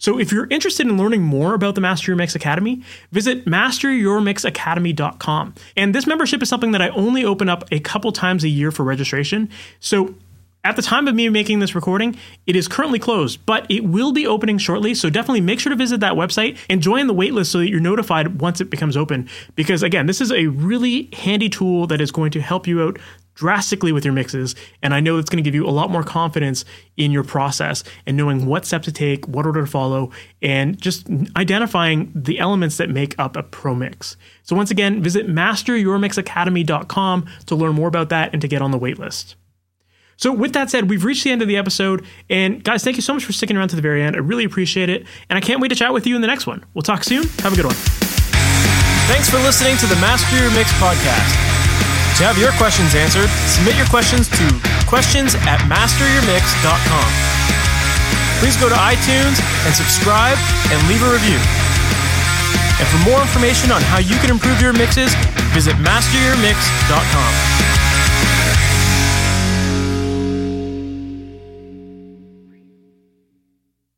So 0.01 0.19
if 0.19 0.31
you're 0.31 0.47
interested 0.49 0.87
in 0.87 0.97
learning 0.97 1.21
more 1.21 1.53
about 1.53 1.75
the 1.75 1.81
Master 1.81 2.09
Your 2.09 2.17
Mix 2.17 2.33
Academy, 2.33 2.81
visit 3.11 3.45
masteryourmixacademy.com. 3.45 5.53
And 5.77 5.93
this 5.93 6.07
membership 6.07 6.41
is 6.41 6.49
something 6.49 6.71
that 6.71 6.81
I 6.81 6.89
only 6.89 7.23
open 7.23 7.49
up 7.49 7.65
a 7.71 7.79
couple 7.79 8.11
times 8.11 8.43
a 8.43 8.49
year 8.49 8.71
for 8.71 8.83
registration. 8.83 9.47
So 9.79 10.15
at 10.63 10.75
the 10.75 10.81
time 10.81 11.07
of 11.07 11.13
me 11.13 11.29
making 11.29 11.59
this 11.59 11.75
recording, 11.75 12.17
it 12.47 12.55
is 12.55 12.67
currently 12.67 12.97
closed, 12.97 13.45
but 13.45 13.69
it 13.69 13.83
will 13.83 14.11
be 14.11 14.25
opening 14.25 14.57
shortly. 14.57 14.95
So 14.95 15.11
definitely 15.11 15.41
make 15.41 15.59
sure 15.59 15.69
to 15.69 15.75
visit 15.75 15.99
that 15.99 16.13
website 16.13 16.57
and 16.67 16.81
join 16.81 17.05
the 17.05 17.13
waitlist 17.13 17.51
so 17.51 17.59
that 17.59 17.69
you're 17.69 17.79
notified 17.79 18.41
once 18.41 18.59
it 18.59 18.71
becomes 18.71 18.97
open. 18.97 19.29
Because 19.55 19.83
again, 19.83 20.07
this 20.07 20.19
is 20.19 20.31
a 20.31 20.47
really 20.47 21.09
handy 21.13 21.47
tool 21.47 21.85
that 21.87 22.01
is 22.01 22.11
going 22.11 22.31
to 22.31 22.41
help 22.41 22.65
you 22.65 22.81
out 22.81 22.97
drastically 23.33 23.91
with 23.91 24.05
your 24.05 24.13
mixes. 24.13 24.55
And 24.81 24.93
I 24.93 24.99
know 24.99 25.17
it's 25.17 25.29
going 25.29 25.43
to 25.43 25.47
give 25.47 25.55
you 25.55 25.65
a 25.65 25.71
lot 25.71 25.89
more 25.89 26.03
confidence 26.03 26.65
in 26.97 27.11
your 27.11 27.23
process 27.23 27.83
and 28.05 28.17
knowing 28.17 28.45
what 28.45 28.65
step 28.65 28.83
to 28.83 28.91
take, 28.91 29.27
what 29.27 29.45
order 29.45 29.61
to 29.61 29.67
follow, 29.67 30.11
and 30.41 30.79
just 30.79 31.07
identifying 31.35 32.11
the 32.15 32.39
elements 32.39 32.77
that 32.77 32.89
make 32.89 33.17
up 33.19 33.35
a 33.35 33.43
pro 33.43 33.75
mix. 33.75 34.17
So, 34.43 34.55
once 34.55 34.71
again, 34.71 35.01
visit 35.01 35.27
masteryourmixacademy.com 35.27 37.29
to 37.45 37.55
learn 37.55 37.75
more 37.75 37.87
about 37.87 38.09
that 38.09 38.33
and 38.33 38.41
to 38.41 38.47
get 38.47 38.61
on 38.61 38.71
the 38.71 38.79
waitlist. 38.79 39.35
So, 40.17 40.31
with 40.31 40.53
that 40.53 40.69
said, 40.69 40.89
we've 40.89 41.03
reached 41.03 41.23
the 41.23 41.31
end 41.31 41.41
of 41.41 41.47
the 41.47 41.57
episode. 41.57 42.05
And 42.29 42.63
guys, 42.63 42.83
thank 42.83 42.95
you 42.95 43.01
so 43.01 43.13
much 43.13 43.25
for 43.25 43.33
sticking 43.33 43.57
around 43.57 43.69
to 43.69 43.75
the 43.75 43.81
very 43.81 44.03
end. 44.03 44.15
I 44.15 44.19
really 44.19 44.43
appreciate 44.43 44.89
it. 44.89 45.05
And 45.29 45.37
I 45.37 45.41
can't 45.41 45.59
wait 45.59 45.69
to 45.69 45.75
chat 45.75 45.93
with 45.93 46.05
you 46.05 46.15
in 46.15 46.21
the 46.21 46.27
next 46.27 46.45
one. 46.45 46.63
We'll 46.75 46.83
talk 46.83 47.03
soon. 47.03 47.23
Have 47.39 47.53
a 47.53 47.55
good 47.55 47.65
one. 47.65 47.75
Thanks 49.07 49.29
for 49.29 49.39
listening 49.39 49.77
to 49.77 49.87
the 49.87 49.95
Master 49.95 50.37
Your 50.37 50.51
Mix 50.51 50.71
podcast. 50.73 51.90
To 52.19 52.27
have 52.27 52.37
your 52.37 52.51
questions 52.59 52.93
answered, 52.93 53.29
submit 53.47 53.77
your 53.77 53.87
questions 53.87 54.27
to 54.29 54.45
questions 54.85 55.33
at 55.47 55.57
masteryourmix.com. 55.65 57.09
Please 58.39 58.57
go 58.57 58.69
to 58.69 58.75
iTunes 58.75 59.39
and 59.65 59.73
subscribe 59.73 60.37
and 60.73 60.77
leave 60.89 61.01
a 61.01 61.13
review. 61.13 61.39
And 62.81 62.89
for 62.89 62.97
more 63.05 63.21
information 63.21 63.71
on 63.71 63.81
how 63.81 63.99
you 63.99 64.17
can 64.17 64.29
improve 64.29 64.61
your 64.61 64.73
mixes, 64.73 65.13
visit 65.53 65.75
masteryourmix.com. 65.77 67.90